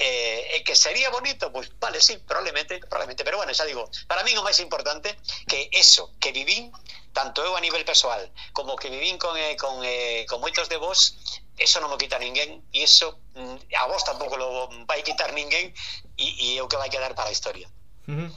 eh, 0.00 0.56
e 0.56 0.56
eh, 0.56 0.60
que 0.64 0.72
sería 0.72 1.12
bonito, 1.12 1.52
pois 1.52 1.68
vale, 1.76 2.00
sí, 2.00 2.16
probablemente, 2.24 2.80
probablemente, 2.80 3.20
pero 3.20 3.36
bueno, 3.36 3.52
xa 3.52 3.68
digo, 3.68 3.84
para 4.08 4.24
min 4.24 4.40
o 4.40 4.46
máis 4.46 4.64
importante 4.64 5.12
que 5.44 5.68
eso 5.76 6.16
que 6.16 6.32
vivín 6.32 6.72
tanto 7.12 7.42
eu 7.42 7.56
a 7.56 7.60
nivel 7.60 7.84
persoal 7.84 8.30
como 8.52 8.76
que 8.76 8.88
vivín 8.90 9.18
con, 9.18 9.36
eh, 9.36 9.56
con, 9.56 9.82
eh, 9.82 10.24
con 10.30 10.38
moitos 10.40 10.68
de 10.68 10.78
vos 10.78 11.18
eso 11.58 11.82
non 11.82 11.90
o 11.92 12.00
quita 12.00 12.18
ninguén 12.18 12.62
e 12.72 12.86
eso 12.86 13.18
mm, 13.34 13.74
a 13.74 13.86
vos 13.90 14.02
tampouco 14.06 14.38
lo 14.38 14.70
vai 14.86 15.02
quitar 15.02 15.34
ninguén 15.34 15.74
e, 16.16 16.26
e 16.26 16.46
é 16.58 16.62
o 16.62 16.70
que 16.70 16.80
vai 16.80 16.90
quedar 16.90 17.14
para 17.14 17.28
a 17.28 17.34
historia. 17.34 17.68
Uh 18.08 18.26
-huh. 18.26 18.30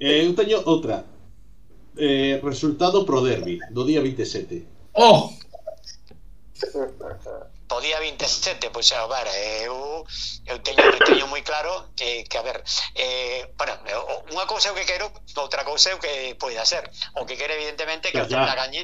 eh, 0.00 0.24
eu 0.26 0.32
teño 0.34 0.60
outra. 0.64 1.04
Eh, 1.98 2.38
resultado 2.42 3.04
pro 3.04 3.20
derbi 3.20 3.58
do 3.74 3.82
día 3.82 4.00
27 4.00 4.62
oh! 4.94 5.34
O 7.70 7.80
día 7.80 8.00
27, 8.00 8.70
pois 8.74 8.90
a 8.92 9.06
ver, 9.06 9.26
eh, 9.30 9.62
eu, 9.70 10.04
eu 10.46 10.58
teño, 10.58 10.82
eu 10.82 10.98
teño 11.06 11.30
moi 11.30 11.38
claro 11.46 11.94
que, 11.94 12.26
que 12.26 12.36
a 12.36 12.42
ver, 12.42 12.58
eh, 12.98 13.46
bueno, 13.54 13.78
eh, 13.86 14.34
unha 14.34 14.42
cousa 14.50 14.68
é 14.68 14.72
o 14.74 14.76
que 14.78 14.82
quero, 14.82 15.06
outra 15.38 15.62
cousa 15.62 15.90
é 15.90 15.94
o 15.94 16.02
que 16.02 16.34
poida 16.34 16.66
ser. 16.66 16.90
O 17.14 17.22
que 17.22 17.38
quero 17.38 17.54
evidentemente 17.54 18.10
que 18.10 18.18
o 18.18 18.26
Celta 18.26 18.58
gañe 18.58 18.82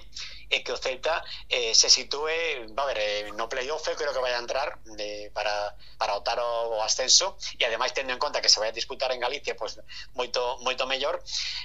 e 0.51 0.63
que 0.63 0.73
o 0.73 0.79
Celta 0.79 1.25
eh, 1.49 1.75
se 1.75 1.91
sitúe, 1.91 2.71
va 2.75 2.85
a 2.85 2.91
ver, 2.91 2.99
eh, 2.99 3.33
no 3.35 3.49
playoff 3.49 3.87
eh, 3.89 3.97
creo 3.99 4.13
que 4.13 4.23
vaya 4.23 4.39
a 4.39 4.45
entrar 4.45 4.79
eh, 4.99 5.31
para, 5.35 5.75
para 5.99 6.15
optar 6.15 6.39
o, 6.39 6.79
o 6.79 6.83
ascenso 6.83 7.37
e 7.59 7.65
ademais 7.67 7.93
tendo 7.93 8.13
en 8.15 8.21
conta 8.23 8.41
que 8.41 8.49
se 8.49 8.61
vai 8.61 8.71
a 8.71 8.77
disputar 8.77 9.11
en 9.11 9.21
Galicia 9.21 9.59
pois 9.59 9.79
moito 10.15 10.59
moito 10.63 10.87
mellor. 10.87 11.23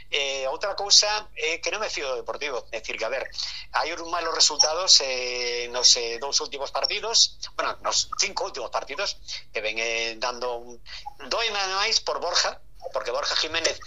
Eh, 0.09 0.49
outra 0.49 0.73
cousa 0.75 1.29
é 1.37 1.55
eh, 1.55 1.61
que 1.61 1.69
non 1.69 1.81
me 1.81 1.89
fío 1.89 2.09
do 2.09 2.19
Deportivo, 2.21 2.65
é 2.73 2.81
dicir 2.81 2.97
que 2.97 3.05
a 3.05 3.13
ver, 3.13 3.29
hai 3.77 3.93
uns 3.93 4.01
malos 4.09 4.33
resultados 4.33 4.97
eh, 5.05 5.69
nos 5.69 5.93
eh, 5.97 6.17
dous 6.17 6.41
últimos 6.41 6.73
partidos, 6.73 7.37
bueno, 7.53 7.77
nos 7.85 8.09
cinco 8.17 8.49
últimos 8.49 8.73
partidos 8.73 9.17
que 9.53 9.61
ven 9.61 9.77
eh, 9.77 10.17
dando 10.17 10.57
un... 10.57 10.81
Doi 11.29 11.47
máis 11.53 12.01
por 12.01 12.17
Borja, 12.17 12.57
porque 12.89 13.11
Borja 13.11 13.35
Jiménez 13.35 13.77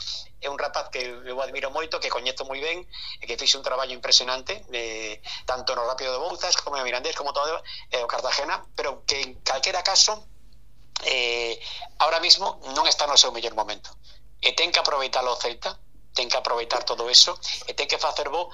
é 0.41 0.49
un 0.49 0.59
rapaz 0.59 0.89
que 0.93 1.01
eu 1.01 1.41
admiro 1.41 1.71
moito, 1.71 1.99
que 1.99 2.13
coñezo 2.13 2.45
moi 2.45 2.61
ben 2.61 2.85
e 3.19 3.25
que 3.27 3.41
fixe 3.41 3.57
un 3.57 3.65
traballo 3.65 3.97
impresionante 3.97 4.63
eh, 4.71 5.19
tanto 5.49 5.75
no 5.75 5.83
Rápido 5.89 6.13
de 6.13 6.21
Bouzas 6.23 6.55
como 6.61 6.77
no 6.77 6.85
Mirandés 6.85 7.17
como 7.17 7.33
todo 7.33 7.65
eh, 7.91 8.05
o 8.05 8.09
Cartagena 8.09 8.61
pero 8.77 9.03
que 9.09 9.21
en 9.25 9.41
calquera 9.41 9.83
caso 9.83 10.29
eh, 11.03 11.59
ahora 11.99 12.21
mismo 12.21 12.61
non 12.77 12.87
está 12.87 13.09
no 13.09 13.19
seu 13.19 13.33
mellor 13.33 13.57
momento. 13.57 13.91
E 14.45 14.53
ten 14.53 14.69
que 14.71 14.79
aproveitar 14.79 15.25
o 15.25 15.35
Celta 15.35 15.81
ten 16.15 16.31
que 16.31 16.39
aproveitar 16.39 16.87
todo 16.87 17.11
eso 17.11 17.35
e 17.67 17.75
ten 17.75 17.89
que 17.91 17.99
facer 17.99 18.31
bo. 18.31 18.53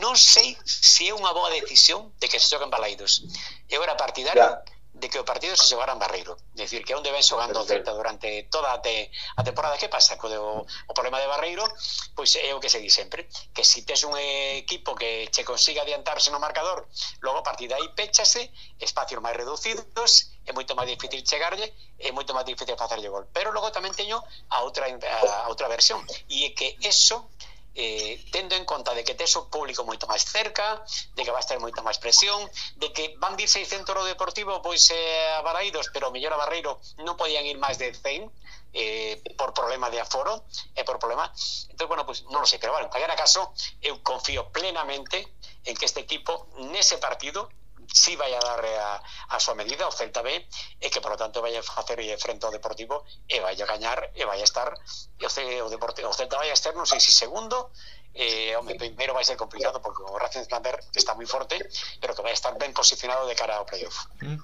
Non 0.00 0.16
sei 0.16 0.56
se 0.64 1.10
é 1.10 1.12
unha 1.12 1.34
boa 1.36 1.52
decisión 1.52 2.14
de 2.16 2.30
que 2.30 2.40
se 2.40 2.48
xoguen 2.48 2.72
balaidos. 2.72 3.26
Eu 3.68 3.84
era 3.84 3.98
partidario 3.98 4.40
claro 4.40 4.73
de 5.04 5.10
que 5.12 5.20
o 5.20 5.28
partido 5.28 5.52
se 5.52 5.68
xogara 5.68 5.92
en 5.92 6.00
barreiro. 6.00 6.32
Dicir, 6.56 6.80
que 6.80 6.96
onde 6.96 7.12
ven 7.12 7.20
xogando 7.20 7.60
o 7.60 7.68
Celta 7.68 7.92
durante 7.92 8.48
toda 8.48 8.72
a, 8.72 8.80
te, 8.80 9.12
a 9.36 9.44
temporada 9.44 9.76
que 9.76 9.92
pasa? 9.92 10.16
Co 10.16 10.32
o, 10.32 10.64
o 10.64 10.92
problema 10.96 11.20
de 11.20 11.28
Barreiro, 11.28 11.68
pois 12.16 12.32
é 12.40 12.56
o 12.56 12.60
que 12.62 12.72
se 12.72 12.80
di 12.80 12.88
sempre, 12.88 13.28
que 13.52 13.68
si 13.68 13.84
tes 13.84 14.00
un 14.08 14.16
equipo 14.16 14.96
que 14.96 15.28
che 15.28 15.44
consiga 15.44 15.84
adiantarse 15.84 16.32
no 16.32 16.40
marcador, 16.40 16.88
logo 17.20 17.44
a 17.44 17.44
partir 17.44 17.68
de 17.68 17.76
aí 17.76 17.92
péchase, 17.92 18.48
espacios 18.80 19.20
máis 19.20 19.36
reducidos, 19.36 20.32
é 20.48 20.56
moito 20.56 20.72
máis 20.72 20.88
difícil 20.88 21.20
chegarlle, 21.20 21.68
é 22.00 22.08
moito 22.08 22.32
máis 22.32 22.48
difícil 22.48 22.80
facerlle 22.80 23.12
gol. 23.12 23.28
Pero 23.28 23.52
logo 23.52 23.68
tamén 23.76 23.92
teño 23.92 24.24
a 24.48 24.64
outra, 24.64 24.88
a, 24.88 25.44
a 25.44 25.48
outra 25.52 25.68
versión, 25.68 26.00
e 26.32 26.48
é 26.48 26.56
que 26.56 26.80
eso 26.80 27.28
eh, 27.74 28.24
tendo 28.30 28.54
en 28.54 28.64
conta 28.64 28.94
de 28.94 29.02
que 29.02 29.14
tes 29.14 29.34
o 29.36 29.50
público 29.50 29.82
moito 29.82 30.06
máis 30.06 30.22
cerca, 30.22 30.82
de 31.14 31.22
que 31.26 31.34
vais 31.34 31.46
ter 31.46 31.58
moita 31.58 31.82
máis 31.82 31.98
presión, 31.98 32.46
de 32.78 32.94
que 32.94 33.18
van 33.18 33.34
dir 33.34 33.50
600 33.50 33.90
ao 33.90 34.06
Deportivo 34.06 34.62
pois 34.62 34.90
eh, 34.94 35.34
a 35.34 35.42
Baraídos, 35.42 35.90
pero 35.90 36.08
o 36.08 36.14
mellor 36.14 36.32
a 36.34 36.40
Barreiro 36.40 36.78
non 37.02 37.18
podían 37.18 37.44
ir 37.46 37.58
máis 37.58 37.76
de 37.78 37.90
100 37.90 38.30
eh, 38.74 39.22
por 39.38 39.54
problema 39.54 39.90
de 39.90 40.00
aforo 40.00 40.46
e 40.74 40.82
eh, 40.82 40.84
por 40.84 40.98
problema, 40.98 41.30
entón, 41.70 41.86
bueno, 41.90 42.06
pois 42.06 42.26
non 42.30 42.42
lo 42.42 42.48
sei, 42.48 42.58
pero 42.58 42.74
bueno, 42.74 42.86
en 42.86 42.92
calquera 42.94 43.14
caso, 43.18 43.54
eu 43.82 44.02
confío 44.02 44.50
plenamente 44.50 45.34
en 45.66 45.74
que 45.78 45.86
este 45.86 46.02
equipo 46.02 46.50
nese 46.70 46.98
partido 46.98 47.50
si 47.94 48.16
vai 48.16 48.34
a 48.34 48.42
dar 48.42 48.58
a, 48.58 48.98
a 49.30 49.38
súa 49.38 49.54
medida 49.54 49.86
o 49.86 49.94
Celta 49.94 50.18
B 50.26 50.34
e 50.82 50.90
que 50.90 50.98
por 50.98 51.14
lo 51.14 51.18
tanto 51.18 51.38
vai 51.38 51.54
a 51.54 51.62
facer 51.62 52.02
frente 52.18 52.42
ao 52.42 52.50
Deportivo 52.50 53.06
e 53.30 53.38
vai 53.38 53.54
a 53.54 53.66
gañar 53.70 54.10
e 54.18 54.26
vai 54.26 54.42
a 54.42 54.46
estar 54.50 54.74
e 55.14 55.22
o, 55.22 55.30
o, 55.66 55.70
Deportivo, 55.70 56.10
o 56.10 56.16
Celta 56.18 56.34
vai 56.34 56.50
a 56.50 56.58
estar 56.58 56.74
non 56.74 56.90
sei 56.90 56.98
se 56.98 57.14
segundo 57.14 57.70
eh, 58.18 58.58
home, 58.58 58.74
primeiro 58.74 59.14
vai 59.14 59.22
ser 59.22 59.38
complicado 59.38 59.78
porque 59.78 60.02
o 60.02 60.18
Racing 60.18 60.42
Santander 60.42 60.74
está 60.90 61.14
moi 61.14 61.30
forte 61.30 61.54
pero 62.02 62.18
que 62.18 62.22
vai 62.26 62.34
a 62.34 62.38
estar 62.38 62.58
ben 62.58 62.74
posicionado 62.74 63.30
de 63.30 63.38
cara 63.38 63.62
ao 63.62 63.64
playoff 63.64 64.10
mm. 64.26 64.42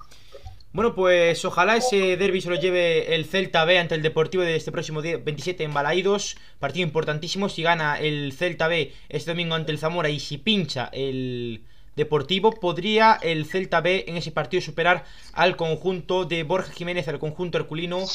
Bueno, 0.71 0.95
pues 0.95 1.43
ojalá 1.43 1.75
ese 1.75 2.15
derby 2.15 2.39
se 2.39 2.47
lo 2.47 2.55
lleve 2.55 3.13
el 3.13 3.25
Celta 3.25 3.65
B 3.65 3.77
ante 3.77 3.95
el 3.95 4.01
Deportivo 4.01 4.43
de 4.43 4.55
este 4.55 4.71
próximo 4.71 5.01
día 5.01 5.17
27 5.17 5.65
en 5.65 5.73
Balaidos. 5.73 6.37
Partido 6.59 6.87
importantísimo. 6.87 7.49
Si 7.49 7.61
gana 7.61 7.99
el 7.99 8.31
Celta 8.31 8.69
B 8.69 8.95
este 9.09 9.31
domingo 9.31 9.55
ante 9.55 9.73
el 9.73 9.79
Zamora 9.79 10.07
y 10.07 10.21
si 10.21 10.37
pincha 10.37 10.87
el, 10.93 11.65
Deportivo, 12.01 12.51
podría 12.51 13.19
el 13.21 13.45
Celta 13.45 13.79
B 13.79 14.05
en 14.07 14.17
ese 14.17 14.31
partido 14.31 14.59
superar 14.61 15.05
al 15.33 15.55
conjunto 15.55 16.25
de 16.25 16.41
Borja 16.41 16.73
Jiménez, 16.73 17.07
al 17.07 17.19
conjunto 17.19 17.59
herculino. 17.59 18.05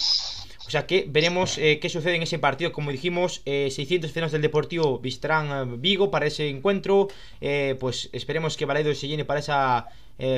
O 0.66 0.70
sea 0.70 0.86
que 0.86 1.06
veremos 1.08 1.58
eh, 1.58 1.78
qué 1.80 1.88
sucede 1.88 2.16
en 2.16 2.22
ese 2.22 2.40
partido. 2.40 2.72
Como 2.72 2.90
dijimos, 2.90 3.42
600 3.44 4.10
eh, 4.10 4.12
cenas 4.12 4.32
del 4.32 4.42
Deportivo 4.42 4.98
visitarán 4.98 5.46
eh, 5.50 5.76
Vigo 5.78 6.10
para 6.10 6.26
ese 6.26 6.48
encuentro. 6.48 7.08
pues 7.78 8.10
esperemos 8.12 8.56
que 8.56 8.66
Valaido 8.66 8.92
se 8.94 9.06
llene 9.06 9.24
para 9.24 9.40
esa 9.40 9.86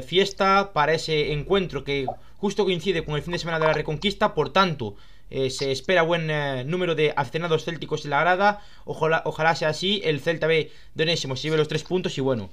fiesta, 0.04 0.72
para 0.74 0.92
ese 0.92 1.32
encuentro 1.32 1.84
que 1.84 2.06
justo 2.36 2.64
coincide 2.64 3.04
con 3.04 3.14
el 3.14 3.22
fin 3.22 3.32
de 3.32 3.38
semana 3.38 3.58
de 3.60 3.66
la 3.66 3.72
Reconquista. 3.72 4.34
Por 4.34 4.52
tanto, 4.52 4.96
se 5.30 5.72
espera 5.72 6.02
buen 6.02 6.26
número 6.68 6.94
de 6.94 7.14
aficionados 7.16 7.64
célticos 7.64 8.04
en 8.04 8.10
la 8.10 8.20
grada. 8.20 8.60
Ojalá, 8.84 9.22
ojalá 9.24 9.54
sea 9.54 9.70
así. 9.70 10.02
El 10.04 10.20
Celta 10.20 10.46
B 10.46 10.70
de 10.94 11.02
Onésimo 11.04 11.36
se 11.36 11.44
lleve 11.44 11.56
los 11.56 11.68
tres 11.68 11.84
puntos 11.84 12.18
y 12.18 12.20
bueno. 12.20 12.50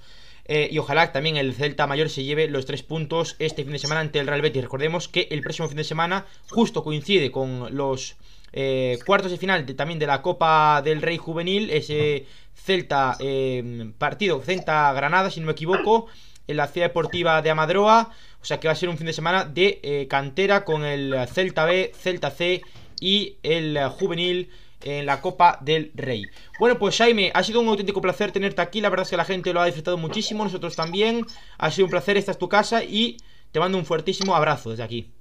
Eh, 0.47 0.69
y 0.71 0.77
ojalá 0.77 1.11
también 1.11 1.37
el 1.37 1.53
Celta 1.53 1.87
Mayor 1.87 2.09
se 2.09 2.23
lleve 2.23 2.47
los 2.47 2.65
tres 2.65 2.83
puntos 2.83 3.35
este 3.39 3.63
fin 3.63 3.73
de 3.73 3.79
semana 3.79 4.01
ante 4.01 4.19
el 4.19 4.27
Real 4.27 4.41
Betis. 4.41 4.61
Recordemos 4.61 5.07
que 5.07 5.27
el 5.31 5.41
próximo 5.41 5.67
fin 5.67 5.77
de 5.77 5.83
semana 5.83 6.25
justo 6.49 6.83
coincide 6.83 7.31
con 7.31 7.75
los 7.75 8.15
eh, 8.53 8.99
cuartos 9.05 9.31
de 9.31 9.37
final 9.37 9.65
también 9.75 9.99
de 9.99 10.07
la 10.07 10.21
Copa 10.21 10.81
del 10.83 11.01
Rey 11.01 11.17
Juvenil. 11.17 11.71
Ese 11.71 12.27
Celta 12.53 13.17
eh, 13.19 13.91
partido, 13.97 14.39
Celta 14.41 14.93
Granada, 14.93 15.31
si 15.31 15.39
no 15.39 15.47
me 15.47 15.53
equivoco, 15.53 16.05
en 16.47 16.57
la 16.57 16.67
ciudad 16.67 16.87
deportiva 16.87 17.41
de 17.41 17.49
Amadroa. 17.49 18.11
O 18.39 18.45
sea 18.45 18.59
que 18.59 18.67
va 18.67 18.73
a 18.73 18.77
ser 18.77 18.89
un 18.89 18.97
fin 18.97 19.07
de 19.07 19.13
semana 19.13 19.45
de 19.45 20.05
cantera 20.07 20.63
con 20.63 20.85
el 20.85 21.15
Celta 21.27 21.65
B, 21.65 21.91
Celta 21.95 22.29
C 22.29 22.61
y 22.99 23.37
el 23.41 23.79
juvenil 23.89 24.51
en 24.82 25.05
la 25.05 25.21
Copa 25.21 25.59
del 25.61 25.91
Rey. 25.95 26.23
Bueno, 26.59 26.78
pues 26.78 26.97
Jaime, 26.97 27.32
ha 27.34 27.43
sido 27.43 27.61
un 27.61 27.67
auténtico 27.67 28.01
placer 28.01 28.32
tenerte 28.32 28.61
aquí. 28.61 28.82
La 28.82 28.89
verdad 28.89 29.03
es 29.03 29.09
que 29.09 29.17
la 29.17 29.26
gente 29.26 29.53
lo 29.53 29.61
ha 29.61 29.65
disfrutado 29.65 29.97
muchísimo, 29.97 30.43
nosotros 30.43 30.76
también. 30.76 31.26
Ha 31.57 31.71
sido 31.71 31.86
un 31.86 31.91
placer, 31.91 32.17
esta 32.17 32.32
es 32.32 32.38
tu 32.38 32.49
casa 32.49 32.84
y 32.84 33.17
te 33.51 33.59
mando 33.59 33.78
un 33.78 33.86
fuertísimo 33.86 34.36
abrazo 34.36 34.71
desde 34.71 34.84
aquí. 34.84 35.14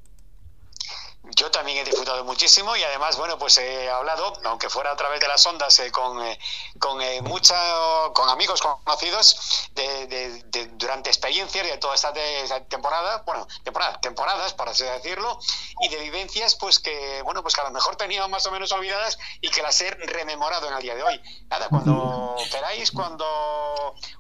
Yo 1.37 1.51
también 1.51 1.79
he 1.79 1.85
disfrutado 1.85 2.25
muchísimo 2.25 2.77
y 2.77 2.83
además, 2.83 3.17
bueno, 3.17 3.39
pues 3.39 3.59
he 3.59 3.91
hablado, 3.91 4.35
aunque 4.45 4.69
fuera 4.69 4.93
a 4.93 4.97
través 4.97 5.21
de 5.21 5.27
las 5.27 5.45
ondas, 5.47 5.77
eh, 5.81 5.91
con, 5.91 6.23
eh, 6.23 6.39
con, 6.79 7.01
eh, 7.03 7.21
con 8.13 8.29
amigos 8.29 8.63
conocidos 8.63 9.69
de, 9.75 10.45
durante 10.75 11.11
experiencias 11.11 11.67
de 11.67 11.77
toda 11.79 11.95
esta 11.95 12.13
temporada, 12.69 13.23
bueno, 13.27 13.47
temporada, 13.65 14.01
temporadas, 14.01 14.55
para 14.55 14.71
así 14.71 14.85
decirlo, 14.85 15.39
y 15.81 15.89
de 15.89 15.99
vivencias, 15.99 16.55
pues 16.55 16.79
que, 16.79 17.23
bueno, 17.23 17.43
pues 17.43 17.55
que 17.55 17.63
a 17.63 17.65
lo 17.65 17.71
mejor 17.71 17.97
teníamos 17.97 18.31
más 18.31 18.47
o 18.47 18.53
menos 18.53 18.71
olvidadas 18.73 19.19
y 19.41 19.51
que 19.51 19.63
las 19.63 19.81
he 19.81 19.91
rememorado 19.91 20.69
en 20.69 20.75
el 20.75 20.83
día 20.83 20.95
de 20.95 21.03
hoy. 21.03 21.21
Nada, 21.49 21.69
cuando 21.69 22.37
queráis, 22.51 22.93
cuando 22.93 23.25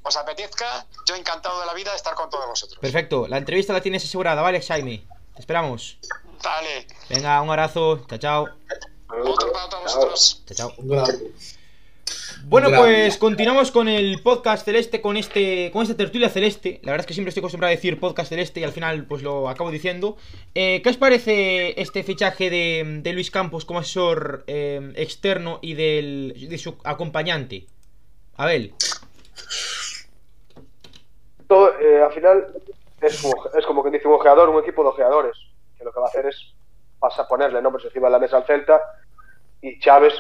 os 0.03 0.17
apetezca, 0.17 0.87
yo 1.07 1.15
encantado 1.15 1.61
de 1.61 1.67
la 1.67 1.75
vida 1.75 1.91
de 1.91 1.97
estar 1.97 2.15
con 2.15 2.29
todos 2.29 2.47
vosotros. 2.47 2.79
Perfecto, 2.81 3.29
la 3.29 3.39
entrevista 3.39 3.73
la 3.73 3.81
tienes 3.81 4.05
asegurada, 4.05 4.43
¿vale, 4.43 4.61
Jaime? 4.61 5.07
Te 5.35 5.41
esperamos. 5.41 5.99
Dale. 6.45 6.87
Venga, 7.09 7.41
un 7.41 7.49
abrazo. 7.49 8.05
Chao, 8.07 8.19
chao. 8.19 8.49
Otro 9.09 9.53
para 9.53 9.69
todos 9.71 9.85
vosotros. 9.85 10.45
Chao, 10.53 10.73
chao. 10.87 11.07
Bueno, 12.47 12.69
pues 12.77 13.17
continuamos 13.17 13.71
con 13.71 13.89
el 13.89 14.21
podcast 14.23 14.67
celeste, 14.67 15.01
con 15.01 15.17
este, 15.17 15.71
con 15.73 15.83
esta 15.83 15.97
tertulia 15.97 16.29
celeste. 16.29 16.81
La 16.83 16.93
verdad 16.93 17.05
es 17.05 17.07
que 17.07 17.15
siempre 17.15 17.31
estoy 17.31 17.41
acostumbrado 17.41 17.73
a 17.73 17.75
decir 17.77 17.99
podcast 17.99 18.29
celeste 18.29 18.61
y 18.61 18.65
al 18.65 18.73
final 18.73 19.07
pues 19.07 19.23
lo 19.23 19.49
acabo 19.49 19.71
diciendo. 19.71 20.19
Eh, 20.55 20.83
¿Qué 20.83 20.91
os 20.91 20.99
parece 20.99 21.81
este 21.81 22.03
fichaje 22.03 22.51
de, 22.51 23.13
Luis 23.15 23.31
Campos 23.31 23.65
como 23.65 23.79
asesor 23.79 24.45
eh, 24.47 24.93
externo 24.97 25.61
y 25.63 25.73
del, 25.73 26.49
de 26.51 26.59
su 26.59 26.77
acompañante? 26.85 27.65
Abel. 28.37 28.75
Todo, 31.49 31.79
eh, 31.81 32.03
al 32.03 32.13
final 32.13 32.47
es 33.01 33.23
como, 33.23 33.35
es 33.59 33.65
como 33.65 33.83
que 33.83 33.91
dice 33.91 34.07
un 34.07 34.15
ojeador, 34.15 34.51
un 34.51 34.63
equipo 34.63 34.83
de 34.83 34.91
ojeadores 34.91 35.44
lo 35.85 35.93
que 35.93 36.01
va 36.01 36.07
a 36.07 36.09
hacer 36.09 36.27
es 36.27 36.55
pasa 36.99 37.29
ponerle 37.29 37.61
nombres 37.61 37.85
encima 37.85 38.09
de 38.09 38.13
la 38.13 38.19
mesa 38.19 38.39
al 38.39 38.47
Celta 38.47 38.81
y 39.61 39.79
Chávez 39.79 40.15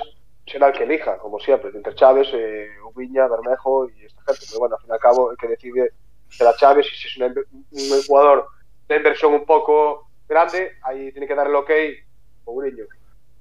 será 0.46 0.68
el 0.68 0.74
que 0.74 0.84
elija, 0.84 1.16
como 1.18 1.38
siempre, 1.38 1.70
entre 1.74 1.94
Chávez, 1.94 2.28
eh, 2.34 2.68
Ubiña, 2.92 3.26
Bermejo 3.28 3.88
y 3.88 4.04
esta 4.04 4.22
gente. 4.24 4.46
Pero 4.48 4.60
bueno, 4.60 4.76
al 4.76 4.80
fin 4.82 4.90
y 4.90 4.92
al 4.92 5.00
cabo, 5.00 5.30
el 5.30 5.36
que 5.38 5.48
decide 5.48 5.92
será 6.28 6.54
Chávez 6.56 6.86
y 6.86 6.96
si 6.96 7.08
es 7.08 7.16
un 7.18 8.02
jugador 8.06 8.46
de 8.88 8.96
inversión 8.96 9.32
un 9.32 9.46
poco 9.46 10.08
grande, 10.28 10.72
ahí 10.82 11.10
tiene 11.12 11.26
que 11.26 11.34
dar 11.34 11.46
el 11.46 11.54
ok 11.54 11.70
Mourinho. 12.44 12.84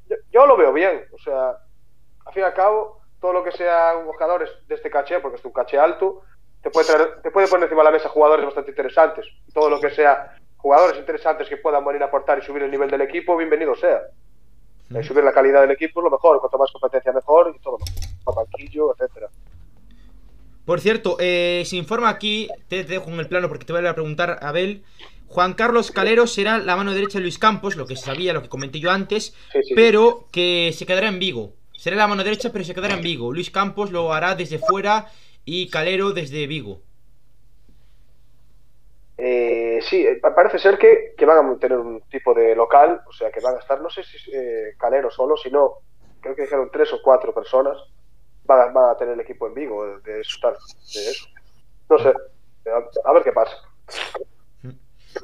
Yo, 0.09 0.15
yo 0.31 0.45
lo 0.45 0.57
veo 0.57 0.71
bien, 0.71 1.05
o 1.11 1.17
sea, 1.17 1.57
al 2.25 2.33
fin 2.33 2.43
y 2.43 2.45
al 2.45 2.53
cabo, 2.53 3.01
todo 3.19 3.33
lo 3.33 3.43
que 3.43 3.51
sean 3.51 4.05
jugadores 4.05 4.49
de 4.67 4.75
este 4.75 4.89
caché, 4.89 5.19
porque 5.19 5.37
es 5.37 5.45
un 5.45 5.51
caché 5.51 5.77
alto, 5.77 6.23
te 6.61 6.69
puede, 6.69 6.87
te 7.21 7.31
puede 7.31 7.47
poner 7.47 7.63
encima 7.63 7.81
de 7.81 7.85
la 7.85 7.91
mesa 7.91 8.09
jugadores 8.09 8.45
bastante 8.45 8.71
interesantes. 8.71 9.25
Todo 9.53 9.69
lo 9.69 9.81
que 9.81 9.89
sea 9.91 10.37
jugadores 10.63 10.97
interesantes 10.97 11.49
que 11.49 11.57
puedan 11.57 11.83
venir 11.83 12.01
a 12.03 12.05
aportar 12.05 12.39
y 12.39 12.41
subir 12.41 12.63
el 12.63 12.71
nivel 12.71 12.89
del 12.89 13.01
equipo, 13.01 13.35
bienvenido 13.35 13.75
sea. 13.75 14.01
Mm. 14.89 15.03
subir 15.03 15.23
la 15.23 15.33
calidad 15.33 15.59
del 15.59 15.71
equipo 15.71 15.99
es 15.99 16.05
lo 16.05 16.09
mejor, 16.09 16.39
cuanto 16.39 16.57
más 16.57 16.71
competencia 16.71 17.11
mejor 17.11 17.53
y 17.53 17.59
todo, 17.59 17.77
más 18.25 18.35
banquillo, 18.35 18.93
etcétera. 18.93 19.27
Por 20.65 20.79
cierto, 20.79 21.17
eh, 21.19 21.63
se 21.65 21.75
informa 21.75 22.07
aquí, 22.07 22.47
te, 22.69 22.85
dejo 22.85 23.09
en 23.09 23.19
el 23.19 23.27
plano 23.27 23.49
porque 23.49 23.65
te 23.65 23.73
voy 23.73 23.85
a 23.85 23.93
preguntar, 23.93 24.39
Abel. 24.41 24.83
Juan 25.27 25.53
Carlos 25.53 25.91
Calero 25.91 26.27
será 26.27 26.59
la 26.59 26.77
mano 26.77 26.93
derecha 26.93 27.17
de 27.17 27.23
Luis 27.23 27.39
Campos, 27.39 27.75
lo 27.75 27.85
que 27.85 27.97
se 27.97 28.05
sabía, 28.05 28.31
lo 28.31 28.41
que 28.41 28.49
comenté 28.49 28.79
yo 28.79 28.89
antes, 28.89 29.35
pero 29.75 30.27
que 30.31 30.71
se 30.73 30.85
quedará 30.85 31.09
en 31.09 31.19
Vigo. 31.19 31.55
Será 31.73 31.97
la 31.97 32.07
mano 32.07 32.23
derecha, 32.23 32.51
pero 32.53 32.63
se 32.63 32.73
quedará 32.73 32.93
en 32.93 33.01
Vigo. 33.01 33.33
Luis 33.33 33.51
Campos 33.51 33.91
lo 33.91 34.13
hará 34.13 34.35
desde 34.35 34.59
fuera 34.59 35.07
y 35.43 35.69
Calero 35.69 36.11
desde 36.11 36.47
Vigo. 36.47 36.79
Eh, 39.17 39.72
sí, 39.83 40.05
eh, 40.05 40.19
parece 40.35 40.59
ser 40.59 40.77
que, 40.77 41.13
que, 41.17 41.25
van 41.25 41.45
a 41.45 41.57
tener 41.57 41.77
un 41.77 42.01
tipo 42.09 42.33
de 42.33 42.55
local, 42.55 43.01
o 43.07 43.13
sea 43.13 43.31
que 43.31 43.39
van 43.39 43.55
a 43.55 43.59
estar, 43.59 43.81
no 43.81 43.89
sé 43.89 44.03
si 44.03 44.17
eh, 44.33 44.75
Calero 44.77 45.11
solo, 45.11 45.37
sino 45.37 45.79
creo 46.21 46.35
que 46.35 46.43
dijeron 46.43 46.69
tres 46.71 46.91
o 46.93 47.01
cuatro 47.01 47.33
personas, 47.33 47.77
van 48.45 48.75
a, 48.75 48.97
tener 48.97 49.13
el 49.13 49.19
equipo 49.19 49.47
en 49.47 49.53
Vigo 49.53 49.85
de, 49.85 50.01
de, 50.01 50.13
de 50.13 50.21
eso. 50.21 51.27
No 51.89 51.97
sé, 51.97 52.13
a, 53.03 53.13
ver 53.13 53.23
qué 53.23 53.31
pasa. 53.31 53.55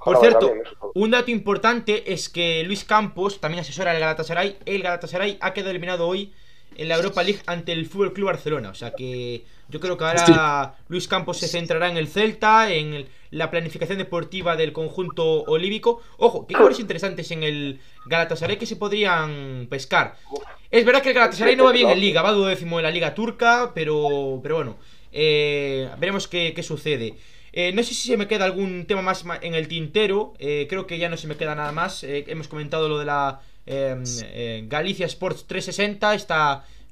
Por 0.03 0.17
cierto, 0.17 0.53
un 0.93 1.11
dato 1.11 1.31
importante 1.31 2.13
es 2.13 2.29
que 2.29 2.63
Luis 2.63 2.83
Campos 2.83 3.41
también 3.41 3.61
asesora 3.61 3.91
al 3.91 3.99
Galatasaray. 3.99 4.59
El 4.65 4.83
Galatasaray 4.83 5.37
ha 5.41 5.53
quedado 5.53 5.71
eliminado 5.71 6.07
hoy 6.07 6.33
en 6.75 6.87
la 6.87 6.95
Europa 6.95 7.23
League 7.23 7.41
ante 7.47 7.71
el 7.71 7.87
Fútbol 7.87 8.13
Club 8.13 8.27
Barcelona. 8.27 8.69
O 8.69 8.75
sea 8.75 8.91
que 8.91 9.45
yo 9.69 9.79
creo 9.79 9.97
que 9.97 10.03
ahora 10.03 10.75
Luis 10.87 11.07
Campos 11.07 11.37
se 11.37 11.47
centrará 11.47 11.89
en 11.89 11.97
el 11.97 12.07
Celta, 12.07 12.71
en 12.73 13.07
la 13.31 13.51
planificación 13.51 13.97
deportiva 13.99 14.55
del 14.55 14.73
conjunto 14.73 15.43
olívico. 15.43 16.01
Ojo, 16.17 16.47
qué 16.47 16.55
jugadores 16.55 16.79
interesantes 16.79 17.29
en 17.31 17.43
el 17.43 17.79
Galatasaray 18.07 18.57
que 18.57 18.65
se 18.65 18.75
podrían 18.75 19.67
pescar. 19.69 20.15
Es 20.71 20.83
verdad 20.85 21.01
que 21.03 21.09
el 21.09 21.15
Galatasaray 21.15 21.55
no 21.55 21.65
va 21.65 21.71
bien 21.71 21.89
en 21.89 21.99
Liga, 21.99 22.21
va 22.21 22.31
duodécimo 22.31 22.79
en 22.79 22.83
la 22.83 22.91
Liga 22.91 23.13
Turca, 23.13 23.71
pero, 23.75 24.39
pero 24.41 24.55
bueno, 24.55 24.77
eh, 25.11 25.89
veremos 25.99 26.27
qué, 26.27 26.53
qué 26.55 26.63
sucede. 26.63 27.15
Eh, 27.51 27.71
no 27.73 27.81
sé 27.83 27.93
si 27.95 28.07
se 28.09 28.17
me 28.17 28.27
queda 28.27 28.45
algún 28.45 28.85
tema 28.85 29.01
más 29.01 29.23
en 29.41 29.53
el 29.55 29.67
tintero. 29.67 30.33
eh, 30.39 30.67
creo 30.69 30.85
que 30.87 30.97
ya 30.97 31.09
no 31.09 31.17
se 31.17 31.27
me 31.27 31.35
queda 31.35 31.55
nada 31.55 31.71
más. 31.71 32.03
Eh, 32.03 32.25
hemos 32.27 32.47
comentado 32.47 32.87
lo 32.89 32.97
de 32.99 33.05
la 33.05 33.41
eh, 33.65 34.63
Galicia 34.67 35.05
Sports 35.05 35.45
360, 35.47 36.13
este 36.15 36.33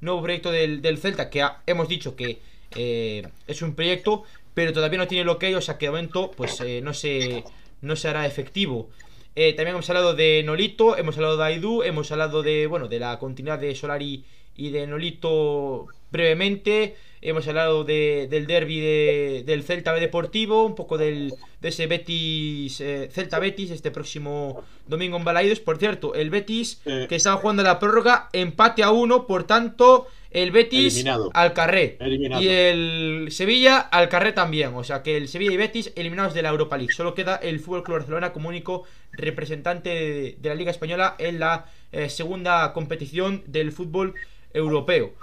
nuevo 0.02 0.22
proyecto 0.22 0.52
del, 0.52 0.82
del 0.82 0.98
Celta, 1.00 1.30
que 1.30 1.42
ha- 1.42 1.62
hemos 1.66 1.88
dicho 1.88 2.16
que 2.16 2.40
eh, 2.76 3.28
es 3.48 3.62
un 3.62 3.76
proyecto, 3.76 4.24
pero 4.54 4.74
todavía 4.74 4.98
no 5.00 5.08
tiene 5.08 5.24
lo 5.24 5.38
que 5.40 5.48
hay, 5.48 5.54
o 5.56 5.62
sea 5.62 5.78
que 5.78 5.86
de 5.88 5.92
momento 5.92 6.32
pues 6.36 6.60
eh, 6.62 6.82
no, 6.84 6.94
se, 6.94 7.44
no 7.82 7.96
se 7.96 8.08
hará 8.08 8.26
efectivo. 8.26 8.90
Eh, 9.36 9.54
también 9.54 9.76
hemos 9.76 9.90
hablado 9.90 10.16
de 10.16 10.42
Nolito, 10.44 10.98
hemos 10.98 11.16
hablado 11.18 11.38
de 11.38 11.44
Aidu, 11.46 11.84
hemos 11.84 12.12
hablado 12.12 12.42
de, 12.42 12.66
bueno, 12.68 12.88
de 12.88 13.00
la 13.00 13.20
continuidad 13.20 13.60
de 13.60 13.76
Solari 13.76 14.24
y 14.56 14.72
de 14.72 14.88
Nolito 14.88 15.86
brevemente. 16.12 16.96
Hemos 17.22 17.48
hablado 17.48 17.84
de- 17.84 18.28
del 18.30 18.46
derby 18.48 18.80
de- 18.80 19.44
del 19.46 19.64
Celta 19.64 19.92
B 19.92 20.00
Deportivo, 20.00 20.64
un 20.66 20.76
poco 20.76 20.98
del, 20.98 21.34
de 21.62 21.70
ese 21.70 21.88
Betis, 21.88 22.80
eh, 22.82 23.10
Celta 23.12 23.40
Betis, 23.40 23.72
este 23.72 23.92
próximo 23.92 24.64
domingo 24.88 25.18
en 25.18 25.24
Balaidos. 25.24 25.60
Por 25.60 25.78
cierto, 25.78 26.14
el 26.16 26.30
Betis 26.30 26.82
que 27.08 27.16
estaba 27.16 27.38
jugando 27.38 27.64
la 27.64 27.80
prórroga, 27.80 28.30
empate 28.34 28.84
a 28.84 28.92
uno, 28.92 29.26
por 29.28 29.46
tanto, 29.46 30.08
el 30.44 30.52
Betis 30.52 30.96
Eliminado. 30.96 31.30
al 31.34 31.54
carré. 31.54 31.98
Eliminado. 32.00 32.42
Y 32.42 32.48
el 32.50 33.28
Sevilla 33.32 33.80
al 33.80 34.10
carré 34.10 34.34
también. 34.34 34.74
O 34.76 34.84
sea 34.84 35.04
que 35.04 35.18
el 35.18 35.28
Sevilla 35.28 35.52
y 35.54 35.58
Betis 35.58 35.92
eliminados 35.96 36.34
de 36.34 36.42
la 36.42 36.50
Europa 36.50 36.78
League. 36.78 36.94
Solo 36.94 37.14
queda 37.14 37.36
el 37.38 37.60
Fútbol 37.60 37.84
Club 37.84 37.98
Barcelona 37.98 38.34
como 38.34 38.50
único 38.50 38.84
representante 39.14 39.90
de, 39.90 40.38
de 40.40 40.50
la 40.50 40.56
Liga 40.56 40.72
Española 40.72 41.16
en 41.20 41.40
la 41.40 41.66
eh, 41.92 42.10
segunda 42.10 42.74
competición 42.74 43.44
del 43.48 43.72
fútbol 43.72 44.14
europeo. 44.54 45.14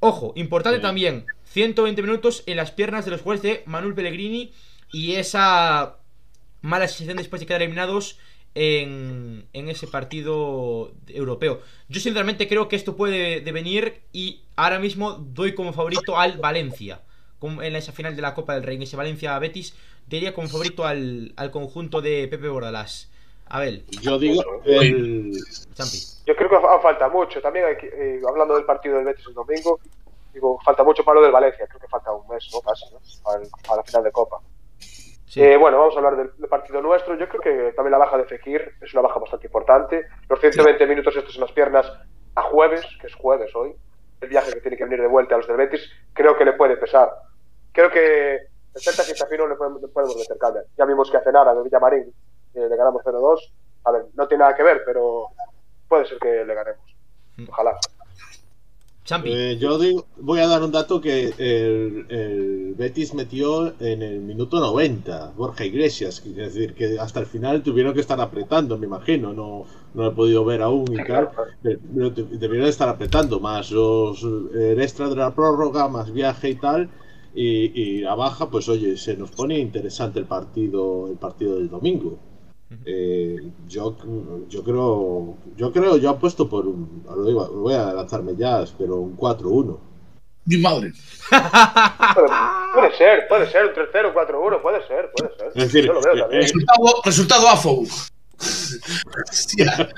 Ojo, 0.00 0.32
importante 0.36 0.78
Sí. 0.78 0.82
también, 0.82 1.24
120 1.46 2.02
minutos 2.02 2.44
en 2.46 2.56
las 2.56 2.70
piernas 2.70 3.04
de 3.04 3.10
los 3.10 3.20
jugadores 3.22 3.42
de 3.42 3.62
Manuel 3.66 3.94
Pellegrini 3.94 4.52
y 4.92 5.14
esa 5.14 5.96
mala 6.60 6.86
sensación 6.88 7.16
después 7.16 7.40
de 7.40 7.46
quedar 7.46 7.62
eliminados 7.62 8.18
en, 8.54 9.46
en 9.52 9.68
ese 9.68 9.86
partido 9.86 10.92
europeo. 11.06 11.60
Yo 11.88 12.00
sinceramente 12.00 12.48
creo 12.48 12.68
que 12.68 12.76
esto 12.76 12.96
puede 12.96 13.40
devenir 13.40 14.00
y 14.12 14.42
ahora 14.56 14.78
mismo 14.78 15.12
doy 15.12 15.54
como 15.54 15.72
favorito 15.72 16.18
al 16.18 16.38
Valencia. 16.38 17.00
En 17.40 17.76
esa 17.76 17.92
final 17.92 18.16
de 18.16 18.22
la 18.22 18.34
Copa 18.34 18.54
del 18.54 18.64
Rey, 18.64 18.76
en 18.76 18.82
ese 18.82 18.96
Valencia-Betis, 18.96 19.76
diría 20.08 20.34
como 20.34 20.48
favorito 20.48 20.84
al, 20.84 21.32
al 21.36 21.50
conjunto 21.52 22.00
de 22.00 22.26
Pepe 22.28 22.48
Bordalás. 22.48 23.10
Abel, 23.46 23.84
Yo 24.02 24.18
digo, 24.18 24.42
el, 24.66 25.32
Champi. 25.72 25.96
Yo 26.26 26.36
creo 26.36 26.50
que 26.50 26.60
fa- 26.60 26.80
falta 26.80 27.08
mucho. 27.08 27.40
También 27.40 27.64
hay 27.64 27.76
que- 27.76 27.86
eh, 27.86 28.20
hablando 28.28 28.54
del 28.56 28.64
partido 28.64 28.96
del 28.96 29.06
Betis 29.06 29.24
el 29.26 29.34
domingo, 29.34 29.80
digo, 30.34 30.58
falta 30.62 30.84
mucho 30.84 31.02
para 31.04 31.16
lo 31.20 31.22
del 31.22 31.32
Valencia. 31.32 31.66
Creo 31.66 31.80
que 31.80 31.88
falta 31.88 32.12
un 32.12 32.26
mes, 32.28 32.46
¿no? 32.52 32.60
Casi, 32.60 32.84
¿no? 32.92 32.98
Para, 33.22 33.40
el- 33.42 33.48
para 33.66 33.76
la 33.76 33.82
final 33.84 34.02
de 34.04 34.12
Copa. 34.12 34.38
Sí. 35.28 35.42
Eh, 35.42 35.56
bueno, 35.58 35.78
vamos 35.78 35.94
a 35.94 35.98
hablar 35.98 36.16
del, 36.16 36.30
del 36.36 36.48
partido 36.48 36.80
nuestro. 36.80 37.14
Yo 37.16 37.28
creo 37.28 37.40
que 37.40 37.72
también 37.74 37.92
la 37.92 37.98
baja 37.98 38.16
de 38.16 38.24
Fekir 38.24 38.76
es 38.80 38.92
una 38.94 39.02
baja 39.02 39.18
bastante 39.18 39.46
importante. 39.46 40.06
Los 40.28 40.40
120 40.40 40.86
minutos 40.86 41.14
estos 41.14 41.34
en 41.34 41.42
las 41.42 41.52
piernas 41.52 41.92
a 42.34 42.42
jueves, 42.42 42.86
que 43.00 43.08
es 43.08 43.14
jueves 43.14 43.54
hoy, 43.54 43.74
el 44.20 44.28
viaje 44.28 44.52
que 44.52 44.60
tiene 44.60 44.76
que 44.76 44.84
venir 44.84 45.00
de 45.00 45.06
vuelta 45.06 45.34
a 45.34 45.38
los 45.38 45.46
del 45.46 45.56
Betis, 45.56 45.90
creo 46.14 46.36
que 46.36 46.44
le 46.44 46.54
puede 46.54 46.76
pesar. 46.76 47.10
Creo 47.72 47.90
que 47.90 48.34
el 48.34 48.80
Celta 48.80 49.02
si 49.02 49.12
está 49.12 49.26
fino 49.26 49.46
le 49.46 49.54
podemos, 49.56 49.82
le 49.82 49.88
podemos 49.88 50.16
meter. 50.16 50.64
Ya 50.76 50.84
vimos 50.84 51.10
que 51.10 51.16
hace 51.16 51.30
nada 51.30 51.54
de 51.54 51.62
Villamarín 51.62 52.12
eh, 52.54 52.68
le 52.68 52.76
ganamos 52.76 53.02
0-2. 53.04 53.52
A 53.84 53.92
ver, 53.92 54.06
no 54.14 54.26
tiene 54.26 54.42
nada 54.42 54.56
que 54.56 54.62
ver, 54.62 54.82
pero 54.84 55.28
puede 55.88 56.06
ser 56.06 56.18
que 56.18 56.44
le 56.44 56.54
ganemos. 56.54 56.96
Ojalá. 57.48 57.76
Champi. 59.08 59.30
eh, 59.30 59.56
yo 59.60 59.78
digo, 59.78 60.06
voy 60.16 60.40
a 60.40 60.46
dar 60.46 60.62
un 60.62 60.70
dato 60.72 61.00
que 61.00 61.34
el, 61.38 62.06
el 62.08 62.74
Betis 62.76 63.14
metió 63.14 63.74
en 63.80 64.02
el 64.02 64.20
minuto 64.20 64.60
90, 64.60 65.32
Borja 65.36 65.64
Iglesias, 65.64 66.22
es 66.24 66.36
decir, 66.36 66.74
que 66.74 66.98
hasta 66.98 67.20
el 67.20 67.26
final 67.26 67.62
tuvieron 67.62 67.94
que 67.94 68.00
estar 68.00 68.20
apretando, 68.20 68.78
me 68.78 68.86
imagino, 68.86 69.32
no, 69.32 69.64
no 69.94 70.02
lo 70.04 70.08
he 70.10 70.14
podido 70.14 70.44
ver 70.44 70.62
aún 70.62 70.92
y 70.94 71.02
tal, 71.02 71.30
pero 71.62 72.12
te- 72.14 72.24
debieron 72.24 72.68
estar 72.68 72.88
apretando, 72.88 73.40
más 73.40 73.70
los, 73.70 74.22
el 74.22 74.80
extra 74.80 75.08
de 75.08 75.16
la 75.16 75.34
prórroga, 75.34 75.88
más 75.88 76.12
viaje 76.12 76.50
y 76.50 76.54
tal, 76.56 76.90
y, 77.34 77.80
y 77.82 78.00
la 78.00 78.14
baja, 78.14 78.50
pues 78.50 78.68
oye, 78.68 78.96
se 78.96 79.16
nos 79.16 79.30
pone 79.32 79.58
interesante 79.58 80.18
el 80.20 80.26
partido, 80.26 81.08
el 81.08 81.18
partido 81.18 81.56
del 81.56 81.68
domingo. 81.68 82.18
Eh, 82.84 83.36
yo, 83.66 83.96
yo 84.48 84.62
creo, 84.62 85.36
yo 85.56 85.72
creo, 85.72 85.96
yo 85.96 86.10
apuesto 86.10 86.48
por 86.48 86.66
un, 86.66 87.02
lo 87.08 87.24
digo, 87.24 87.46
voy 87.48 87.74
a 87.74 87.92
lanzarme 87.94 88.36
ya, 88.36 88.62
pero 88.76 88.96
un 88.96 89.16
4-1. 89.16 89.78
Mi 90.44 90.56
madre. 90.58 90.92
Puede, 92.14 92.28
puede 92.74 92.96
ser, 92.96 93.28
puede 93.28 93.50
ser, 93.50 93.66
un 93.66 93.72
3-0, 93.72 94.14
4-1, 94.14 94.62
puede 94.62 94.86
ser, 94.86 95.10
puede 95.16 95.34
ser. 95.36 95.46
Es 95.48 95.54
decir, 95.54 95.86
Yo 95.86 95.92
lo 95.94 96.00
veo 96.02 96.14
eh, 96.14 96.20
también. 96.20 96.42
Resultado, 96.42 97.02
resultado 97.04 97.48
AFO. 97.48 97.82
Hostia. 99.30 99.88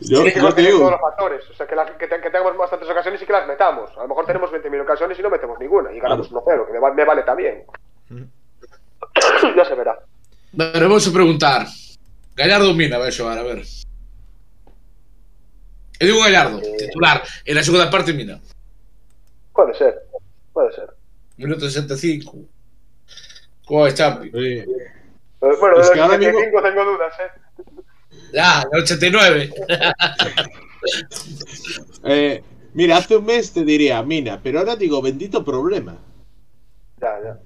Yo, 0.00 0.22
Tiene 0.22 0.32
que 0.34 0.40
yo 0.40 0.52
digo, 0.54 0.78
todos 0.78 0.90
los 0.92 1.00
factores. 1.00 1.50
O 1.50 1.54
sea, 1.54 1.66
que, 1.66 1.74
la- 1.76 1.86
que, 1.98 2.06
te- 2.06 2.20
que 2.20 2.30
tengamos 2.30 2.56
bastantes 2.56 2.88
ocasiones 2.88 3.20
y 3.22 3.26
que 3.26 3.32
las 3.32 3.46
metamos. 3.48 3.90
A 3.98 4.02
lo 4.02 4.08
mejor 4.08 4.26
tenemos 4.26 4.50
20.000 4.50 4.82
ocasiones 4.82 5.18
y 5.18 5.22
no 5.22 5.30
metemos 5.30 5.58
ninguna. 5.58 5.92
Y 5.92 6.00
ganamos 6.00 6.30
1-0, 6.30 6.66
que 6.66 6.72
me, 6.72 6.78
va- 6.78 6.92
me 6.94 7.04
vale 7.04 7.22
también. 7.22 7.64
ya 9.56 9.64
se 9.64 9.74
verá. 9.74 9.98
Pero 10.56 10.88
vamos 10.88 11.06
a 11.08 11.12
preguntar. 11.12 11.66
Gallardo 12.36 12.74
Mina, 12.74 12.98
vai 12.98 13.12
xogar, 13.12 13.38
a 13.38 13.42
ver. 13.42 13.62
Eu 16.00 16.06
digo 16.08 16.20
Gallardo, 16.22 16.60
titular. 16.60 17.22
En 17.44 17.54
la 17.54 17.62
segunda 17.62 17.88
parte, 17.90 18.12
Mina. 18.12 18.40
Puede 19.52 19.74
ser, 19.74 19.94
puede 20.52 20.72
ser. 20.72 20.88
Minuto 21.36 21.68
65. 21.70 22.38
Coa 23.64 23.88
es 23.88 23.94
Champi. 23.94 24.30
eh, 24.34 24.66
Pero, 25.40 25.58
bueno, 25.60 25.76
de 25.78 25.82
los 25.82 25.90
ahora 25.98 26.18
mismo- 26.18 26.38
75 26.40 26.62
tengo 26.62 26.84
dudas, 26.84 27.14
¿eh? 27.20 27.30
Ya, 28.32 28.64
el 28.72 28.82
89. 28.82 29.54
eh, 32.04 32.42
mira, 32.74 32.96
hace 32.98 33.16
un 33.16 33.24
mes 33.24 33.52
te 33.52 33.64
diría 33.64 34.02
Mina, 34.02 34.40
pero 34.42 34.58
ahora 34.58 34.76
digo, 34.76 35.00
bendito 35.00 35.44
problema. 35.44 35.96
Ya, 37.00 37.14
ya. 37.22 37.38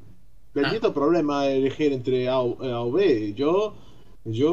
Bendito 0.54 0.92
problema 0.92 1.46
elegir 1.46 1.92
entre 1.92 2.28
A 2.28 2.40
o, 2.40 2.62
A 2.62 2.84
o 2.84 2.90
B. 2.90 3.34
Yo, 3.34 3.74
yo, 4.24 4.50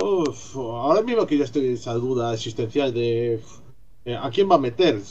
ahora 0.56 1.02
mismo 1.02 1.26
que 1.26 1.38
yo 1.38 1.44
estoy 1.44 1.68
en 1.68 1.74
esa 1.74 1.94
duda 1.94 2.34
existencial 2.34 2.94
de 2.94 3.40
eh, 4.06 4.16
a 4.16 4.30
quién 4.30 4.50
va 4.50 4.56
a 4.56 4.60
meter. 4.60 5.02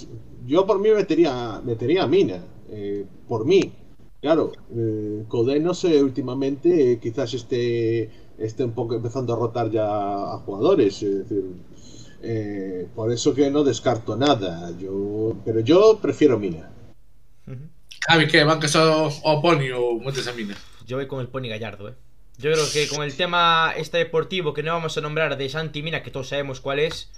Yo 0.47 0.66
por 0.66 0.78
mí 0.78 0.91
metería, 0.91 1.61
metería 1.64 2.05
a 2.05 2.07
Mina, 2.07 2.45
eh, 2.68 3.05
por 3.28 3.45
mí. 3.45 3.72
Claro, 4.20 4.53
eh, 4.74 5.24
Codé 5.28 5.61
no 5.61 5.74
sé 5.74 6.03
últimamente, 6.03 6.93
eh, 6.93 6.99
quizás 6.99 7.35
esté, 7.35 8.11
esté 8.39 8.64
un 8.64 8.72
poco 8.72 8.95
empezando 8.95 9.35
a 9.35 9.37
rotar 9.37 9.70
ya 9.70 9.85
a 9.87 10.39
jugadores. 10.39 11.03
Es 11.03 11.28
decir, 11.28 11.45
eh, 12.22 12.89
por 12.95 13.12
eso 13.12 13.35
que 13.35 13.51
no 13.51 13.64
descarto 13.64 14.16
nada. 14.16 14.72
Yo, 14.78 15.37
pero 15.45 15.61
yo 15.61 15.99
prefiero 16.01 16.39
Mina. 16.39 16.70
Javi, 18.09 18.26
que 18.28 18.45
bancas 18.45 18.76
ao, 18.76 19.11
ao 19.24 19.41
Poni 19.43 19.70
ou 19.72 20.01
metes 20.01 20.26
a 20.28 20.32
Mina? 20.32 20.57
Yo 20.85 20.97
voy 20.97 21.07
con 21.07 21.20
el 21.20 21.28
Pony 21.28 21.49
Gallardo, 21.49 21.89
eh. 21.89 21.95
Yo 22.37 22.51
creo 22.53 22.64
que 22.72 22.89
con 22.89 23.05
el 23.05 23.16
tema 23.16 23.72
este 23.76 23.99
deportivo 23.99 24.53
que 24.55 24.62
no 24.62 24.72
vamos 24.72 24.99
a 24.99 25.01
nombrar 25.01 25.37
de 25.37 25.49
Santi 25.49 25.82
Mina, 25.82 26.03
que 26.03 26.11
todos 26.11 26.28
sabemos 26.28 26.61
cuál 26.61 26.80
es, 26.80 27.12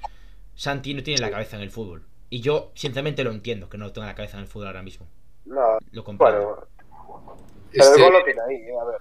Santi 0.55 0.93
no 0.95 1.03
tiene 1.03 1.21
la 1.21 1.31
cabeza 1.31 1.57
en 1.57 1.63
el 1.63 1.71
fútbol. 1.71 2.03
Y 2.29 2.41
yo, 2.41 2.71
sinceramente, 2.75 3.25
lo 3.25 3.31
entiendo 3.31 3.69
que 3.71 3.79
no 3.79 3.93
tenga 3.93 4.09
la 4.09 4.15
cabeza 4.15 4.37
en 4.37 4.43
el 4.43 4.49
fútbol 4.49 4.67
ahora 4.69 4.83
mismo. 4.83 5.07
No, 5.47 5.79
Lo 5.93 6.05
comprendo. 6.05 6.39
bueno, 6.45 6.67
pero 6.93 7.37
el 7.73 7.81
Este, 7.81 8.03
gol 8.03 8.13
lo 8.13 8.25
tiene 8.25 8.41
ahí, 8.49 8.57
eh, 8.57 8.75
a 8.81 8.85
ver. 8.85 8.99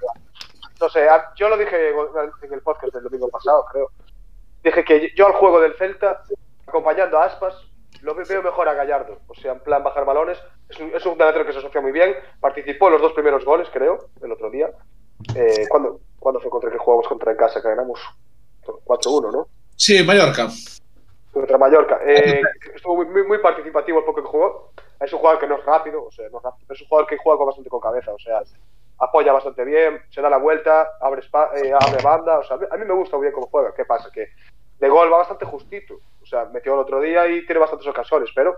No 0.80 0.90
sé, 0.90 1.08
a- 1.10 1.34
yo 1.36 1.50
lo 1.50 1.58
dije 1.58 1.90
en 2.44 2.54
el 2.54 2.62
podcast 2.62 2.94
del 2.94 3.04
domingo 3.04 3.28
pasado, 3.30 3.66
creo. 3.72 3.92
Dije 4.64 4.84
que 4.86 5.12
yo 5.16 5.28
al 5.28 5.34
juego 5.34 5.60
del 5.60 5.74
Celta, 5.76 6.24
acompañando 6.66 7.18
a 7.20 7.26
Aspas, 7.26 7.56
lo 8.06 8.14
veo 8.14 8.44
mejor 8.44 8.70
a 8.70 8.74
Gallardo. 8.74 9.20
O 9.28 9.34
sea, 9.34 9.54
en 9.54 9.60
plan 9.60 9.84
bajar 9.84 10.06
balones. 10.06 10.38
Es 10.70 10.80
un, 10.80 10.92
es 10.96 11.06
un 11.06 11.18
delantero 11.18 11.46
que 11.46 11.54
se 11.54 11.60
asocia 11.60 11.82
muy 11.82 11.92
bien. 11.92 12.16
Participó 12.40 12.88
en 12.88 12.94
los 12.94 13.02
dos 13.02 13.14
primeros 13.14 13.44
goles, 13.44 13.68
creo, 13.74 14.10
el 14.22 14.32
otro 14.32 14.50
día. 14.52 14.70
Eh, 15.36 15.66
¿cuándo, 15.68 16.00
¿Cuándo 16.20 16.40
fue 16.40 16.52
contra 16.52 16.70
el 16.70 16.74
que 16.74 16.84
jugamos 16.84 17.08
contra 17.08 17.32
en 17.32 17.38
casa? 17.38 17.62
Que 17.62 17.70
ganamos 17.70 18.00
4-1, 18.64 19.32
¿no? 19.32 19.48
Sí, 19.76 20.04
Mallorca. 20.04 20.48
contra 21.32 21.58
Mallorca. 21.58 22.00
Eh, 22.06 22.42
estuvo 22.76 22.98
muy, 22.98 23.08
muy, 23.08 23.24
muy 23.24 23.40
participativo 23.40 24.00
el 24.00 24.06
poco 24.06 24.22
que 24.22 24.28
jugó. 24.28 24.72
Es 25.00 25.12
un 25.12 25.20
jugador 25.20 25.42
que 25.42 25.48
no 25.48 25.58
es 25.58 25.66
rápido, 25.66 26.06
o 26.06 26.12
sea, 26.12 26.30
no 26.30 26.38
es 26.38 26.44
rápido, 26.44 26.66
pero 26.68 26.76
es 26.76 26.82
un 26.82 26.88
jugador 26.88 27.10
que 27.10 27.18
juega 27.18 27.44
bastante 27.44 27.70
con 27.70 27.82
cabeza, 27.82 28.14
o 28.14 28.20
sea, 28.20 28.42
apoya 29.00 29.34
bastante 29.34 29.66
bien, 29.66 30.00
se 30.10 30.22
da 30.22 30.30
la 30.30 30.38
vuelta, 30.38 30.88
abre, 31.02 31.22
eh, 31.22 31.74
abre 31.74 32.02
banda, 32.02 32.40
o 32.40 32.44
sea, 32.44 32.58
a 32.72 32.78
mí 32.78 32.86
me 32.86 32.94
gusta 32.94 33.18
muy 33.18 33.26
bien 33.26 33.34
cómo 33.34 33.48
juega. 33.48 33.74
¿Qué 33.74 33.84
pasa? 33.84 34.10
Que 34.14 34.30
de 34.80 34.90
gol 34.90 35.12
va 35.12 35.18
bastante 35.18 35.46
justito, 35.46 36.00
o 36.26 36.28
sea, 36.28 36.46
metió 36.52 36.74
el 36.74 36.80
otro 36.80 37.00
día 37.00 37.28
y 37.30 37.46
tiene 37.46 37.60
bastantes 37.60 37.88
ocasiones, 37.88 38.30
pero 38.34 38.56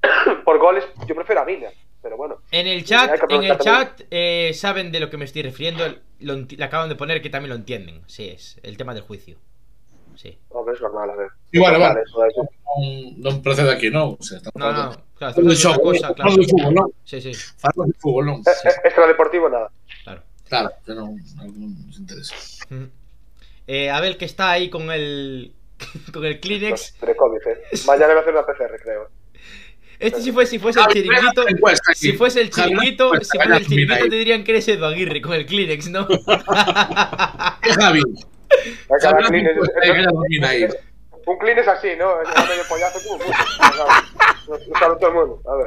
por 0.44 0.58
goles 0.58 0.84
yo 1.08 1.14
prefiero 1.14 1.40
a 1.42 1.44
Mina, 1.44 1.68
pero 2.00 2.16
bueno. 2.16 2.38
En 2.52 2.66
el 2.68 2.84
chat, 2.84 3.20
en 3.28 3.42
el 3.42 3.58
chat 3.58 4.02
eh, 4.10 4.52
saben 4.54 4.92
de 4.92 5.00
lo 5.00 5.10
que 5.10 5.16
me 5.18 5.24
estoy 5.24 5.42
refiriendo. 5.42 5.84
Lo 6.20 6.36
le 6.36 6.64
acaban 6.64 6.88
de 6.88 6.94
poner 6.94 7.20
que 7.20 7.30
también 7.30 7.50
lo 7.50 7.56
entienden. 7.56 8.02
Sí, 8.06 8.28
es 8.28 8.60
el 8.62 8.76
tema 8.76 8.94
del 8.94 9.02
juicio. 9.02 9.38
Sí. 10.14 10.38
Hombre, 10.50 10.74
es 10.74 10.80
normal, 10.82 11.10
a 11.10 11.16
ver. 11.16 11.28
Eso. 11.50 12.48
Non, 12.70 13.18
non 13.18 13.34
procede 13.42 13.72
aquí, 13.74 13.90
non? 13.90 14.14
O 14.14 14.22
sea, 14.22 14.38
No, 14.54 14.70
no, 14.70 14.94
claro, 15.18 15.42
de 15.42 15.56
xogo, 15.56 15.90
otra 15.90 16.14
cosa, 16.14 16.14
claro. 16.14 16.30
falando 16.30 16.42
de 16.44 16.48
fútbol, 16.52 16.74
non? 16.74 16.88
Sí, 17.02 17.18
sí, 17.18 17.32
Falando 17.58 17.90
de 17.90 17.98
fútbol, 17.98 18.24
non? 18.30 18.36
Eh, 18.46 18.54
eh, 18.68 18.86
extradeportivo, 18.86 19.48
nada. 19.50 19.68
claro. 20.04 20.20
Claro, 20.46 20.68
que 20.86 20.92
non, 20.94 21.18
non 21.34 21.50
nos 21.88 21.98
interesa. 21.98 22.34
Eh, 23.66 23.90
Abel 23.90 24.18
que 24.18 24.26
está 24.26 24.50
ahí 24.54 24.70
con 24.70 24.90
el 24.90 25.54
con 26.12 26.24
el 26.24 26.40
Kleenex. 26.40 26.98
De 27.00 27.16
COVID, 27.16 27.38
eh. 27.46 27.62
Mañana 27.86 28.08
voy 28.08 28.16
a 28.16 28.20
hacer 28.20 28.32
una 28.32 28.46
PCR, 28.46 28.80
creo. 28.82 29.08
Este 29.98 30.22
si 30.22 30.32
fuese, 30.32 30.52
si 30.52 30.58
fuese 30.58 30.80
el 30.80 30.86
chiringuito, 30.86 31.44
si 31.94 32.12
fuese 32.14 32.40
el 32.40 32.50
chiringuito, 32.50 33.12
si 33.20 33.36
fuese 33.38 33.52
el 33.56 33.66
chiringuito 33.66 34.08
te 34.08 34.16
dirían 34.16 34.44
que 34.44 34.52
eres 34.52 34.66
Edu 34.68 34.86
Aguirre 34.86 35.20
con 35.20 35.34
el 35.34 35.44
Kleenex, 35.44 35.90
¿no? 35.90 36.08
Eh, 36.08 37.72
Javi, 37.78 38.00
es- 38.00 38.26
es-. 40.64 40.76
Un 41.26 41.38
clean 41.38 41.58
es 41.58 41.68
así, 41.68 41.88
¿no? 41.98 42.20
Es 42.22 42.28
un 42.28 42.48
medio 42.48 42.62
pollazo 42.68 42.98
como 43.06 43.18
mucho. 43.18 43.38
Lo 44.48 44.58
sabe 44.78 44.96
todo 44.98 45.08
el 45.10 45.14
mundo. 45.14 45.42
A 45.46 45.56
ver. 45.56 45.66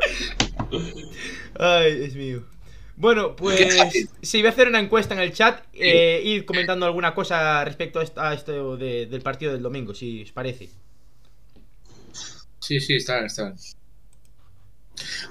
Ay, 1.60 1.96
Dios 2.00 2.16
mío. 2.16 2.44
Bueno, 2.96 3.36
pues 3.36 3.68
si 4.22 4.38
voy 4.40 4.48
a 4.48 4.50
hacer 4.52 4.68
una 4.68 4.80
encuesta 4.80 5.14
en 5.16 5.20
el 5.22 5.34
chat, 5.34 5.64
eh, 5.74 6.22
ir 6.24 6.46
comentando 6.46 6.86
alguna 6.86 7.14
cosa 7.16 7.66
respecto 7.66 8.00
a 8.00 8.04
esto, 8.04 8.22
a 8.22 8.34
esto 8.34 8.78
de- 8.78 9.08
del 9.08 9.22
partido 9.22 9.52
del 9.52 9.64
domingo, 9.64 9.94
si 9.96 10.22
os 10.24 10.32
parece. 10.32 10.70
Sí, 12.60 12.80
sí, 12.80 12.96
está 12.96 13.26
está. 13.26 13.54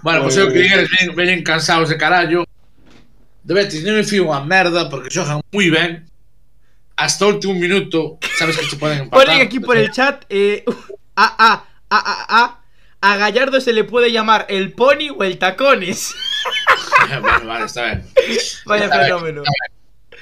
Bueno, 0.03 0.23
Pues- 0.25 0.37
eu 0.37 0.51
que 0.53 0.59
eles 0.67 0.89
ven, 1.15 1.43
cansados 1.45 1.89
de 1.89 1.97
carallo. 1.97 2.45
De 3.45 3.55
Betis 3.55 3.83
non 3.83 3.95
me 3.99 4.05
fío 4.07 4.27
unha 4.27 4.43
merda 4.43 4.87
porque 4.91 5.11
xogan 5.11 5.43
moi 5.51 5.71
ben. 5.71 6.07
Hasta 6.95 7.27
o 7.27 7.35
último 7.35 7.55
minuto, 7.55 8.19
sabes 8.39 8.55
que 8.59 8.67
se 8.71 8.77
poden 8.77 9.07
empatar. 9.07 9.27
Ponen 9.27 9.41
aquí 9.43 9.59
por 9.59 9.75
el 9.79 9.91
chat, 9.91 10.23
eh, 10.29 10.63
a, 11.17 11.27
a, 11.27 11.51
a, 11.91 11.99
a, 11.99 12.15
a, 12.29 12.43
a 13.01 13.17
Gallardo 13.17 13.59
se 13.61 13.73
le 13.73 13.83
puede 13.83 14.13
llamar 14.13 14.47
el 14.51 14.73
pony 14.75 15.11
o 15.11 15.25
el 15.25 15.39
tacones. 15.39 16.15
bueno, 17.21 17.47
vale, 17.47 17.65
está 17.67 17.83
ben. 17.83 18.05
Vaya 18.67 18.85
está 18.85 19.03
fenómeno. 19.03 19.43
Ben, 19.43 19.53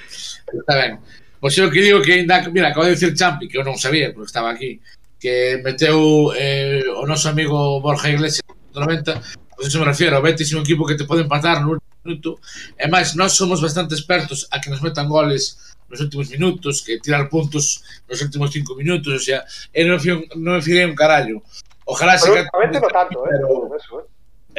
está, 0.08 0.52
ben. 0.52 0.60
está 0.60 0.74
ben. 0.76 1.20
Pois 1.40 1.56
eu 1.56 1.70
que 1.70 1.80
digo 1.80 2.02
que 2.02 2.12
ainda, 2.12 2.44
mira, 2.50 2.68
acabo 2.68 2.84
de 2.84 2.92
dicir 2.92 3.16
Champi, 3.16 3.48
que 3.48 3.56
eu 3.56 3.64
non 3.64 3.80
sabía, 3.80 4.12
porque 4.12 4.28
estaba 4.28 4.52
aquí, 4.52 4.76
que 5.16 5.56
meteu 5.64 6.32
eh, 6.36 6.84
o 7.00 7.08
noso 7.08 7.32
amigo 7.32 7.80
Borja 7.80 8.12
Iglesias 8.12 8.44
no 8.76 8.84
90, 8.84 9.16
pois 9.56 9.72
iso 9.72 9.80
me 9.80 9.88
refiero, 9.88 10.20
o 10.20 10.24
Betis 10.24 10.52
é 10.52 10.56
un 10.56 10.64
equipo 10.68 10.84
que 10.84 11.00
te 11.00 11.08
pode 11.08 11.24
empatar 11.24 11.64
no 11.64 11.80
último 11.80 11.96
minuto, 12.04 12.36
e 12.76 12.84
máis, 12.92 13.16
nós 13.16 13.32
somos 13.32 13.64
bastante 13.64 13.96
expertos 13.96 14.44
a 14.52 14.60
que 14.60 14.68
nos 14.68 14.84
metan 14.84 15.08
goles 15.08 15.56
nos 15.88 16.04
últimos 16.04 16.28
minutos, 16.28 16.84
que 16.84 17.00
tirar 17.00 17.32
puntos 17.32 17.80
nos 18.04 18.20
últimos 18.20 18.52
cinco 18.52 18.76
minutos, 18.76 19.08
o 19.08 19.24
sea, 19.24 19.40
eu 19.72 19.88
non, 19.88 19.96
fío, 19.96 20.20
non 20.36 20.60
me 20.60 20.62
fiei 20.62 20.84
un 20.84 20.92
carallo. 20.92 21.40
Ojalá 21.88 22.20
pero, 22.20 22.36
se... 22.36 22.40
Últimamente 22.44 22.76
no 22.84 22.88
tanto, 22.92 23.16
eh, 23.24 23.28
pero... 23.32 23.48
eso, 23.80 23.92
eh. 23.96 24.04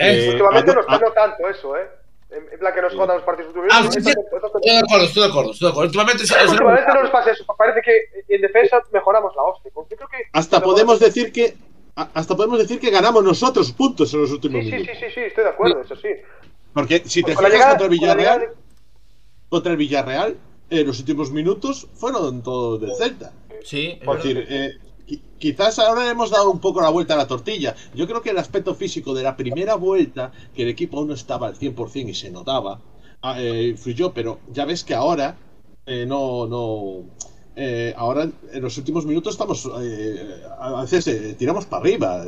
eh 0.01 0.29
últimamente 0.33 0.71
a... 0.71 0.75
no, 0.75 0.81
está 0.81 0.97
no 0.97 1.11
tanto 1.13 1.41
eso, 1.45 1.77
eh. 1.77 2.00
En 2.31 2.59
plan 2.59 2.73
que 2.73 2.81
nos 2.81 2.93
jodan 2.95 3.17
los 3.17 3.25
partidos 3.25 3.49
últimos 3.49 3.67
Ah, 3.71 3.79
minutos, 3.81 3.95
sí, 3.95 4.01
sí. 4.03 4.09
Estoy 4.09 4.23
de 4.73 4.79
acuerdo, 4.79 5.05
estoy 5.05 5.23
de 5.23 5.29
acuerdo, 5.29 5.51
estoy 5.51 5.65
de 5.65 5.71
acuerdo. 5.71 5.87
Últimamente, 5.87 6.23
no 6.93 7.01
nos 7.03 7.11
pasa 7.11 7.31
eso. 7.31 7.45
Parece 7.57 7.81
que 7.81 8.35
en 8.35 8.41
defensa 8.41 8.81
mejoramos 8.93 9.35
la 9.35 9.43
hostia. 9.43 9.71
Yo 9.75 9.83
creo 9.97 10.07
que 10.07 10.17
Hasta 10.31 10.61
podemos 10.61 10.99
decir 10.99 11.31
que 11.33 11.55
hasta 11.95 12.35
podemos 12.37 12.57
decir 12.57 12.79
que 12.79 12.89
ganamos 12.89 13.23
nosotros 13.23 13.71
puntos 13.73 14.13
en 14.13 14.21
los 14.21 14.29
Sí, 14.29 14.35
últimos 14.35 14.63
sí, 14.63 14.69
sí, 14.69 14.75
minutos. 14.77 14.95
sí, 14.99 15.05
sí, 15.13 15.19
estoy 15.21 15.43
de 15.43 15.49
acuerdo, 15.49 15.81
eso 15.81 15.95
sí. 15.97 16.07
Porque 16.73 17.01
si 17.05 17.21
te 17.21 17.35
fijas 17.35 17.65
contra 17.67 17.83
el 17.85 17.89
Villarreal, 17.89 18.49
contra 19.49 19.71
el 19.73 19.77
Villarreal, 19.77 20.37
eh, 20.69 20.83
los 20.85 20.99
últimos 20.99 21.31
minutos 21.31 21.87
fueron 21.95 22.41
todos 22.41 22.79
del 22.79 22.95
Celta. 22.95 23.33
Sí, 23.63 23.99
es 24.01 24.07
decir, 24.07 24.45
eh, 24.49 24.71
quizás 25.41 25.79
ahora 25.79 26.09
hemos 26.09 26.29
dado 26.29 26.49
un 26.49 26.59
poco 26.59 26.81
la 26.81 26.89
vuelta 26.89 27.15
a 27.15 27.17
la 27.17 27.27
tortilla. 27.27 27.75
Yo 27.93 28.07
creo 28.07 28.21
que 28.21 28.29
el 28.29 28.37
aspecto 28.37 28.75
físico 28.75 29.13
de 29.13 29.23
la 29.23 29.35
primera 29.35 29.75
vuelta, 29.75 30.31
que 30.55 30.63
el 30.63 30.69
equipo 30.69 30.99
aún 30.99 31.09
no 31.09 31.15
estaba 31.15 31.47
al 31.47 31.55
100% 31.57 32.09
y 32.09 32.13
se 32.13 32.29
notaba, 32.31 32.79
ah, 33.21 33.41
eh, 33.41 33.69
influyó, 33.71 34.13
pero 34.13 34.39
ya 34.53 34.65
ves 34.65 34.83
que 34.83 34.93
ahora 34.93 35.37
eh, 35.85 36.05
no, 36.05 36.47
no, 36.47 37.05
eh, 37.53 37.93
ahora 37.97 38.29
en 38.53 38.61
los 38.61 38.77
últimos 38.77 39.05
minutos 39.05 39.33
estamos, 39.33 39.69
eh, 39.81 40.41
a 40.57 40.81
veces 40.81 41.05
eh, 41.07 41.35
tiramos 41.37 41.65
para 41.65 41.81
arriba. 41.81 42.25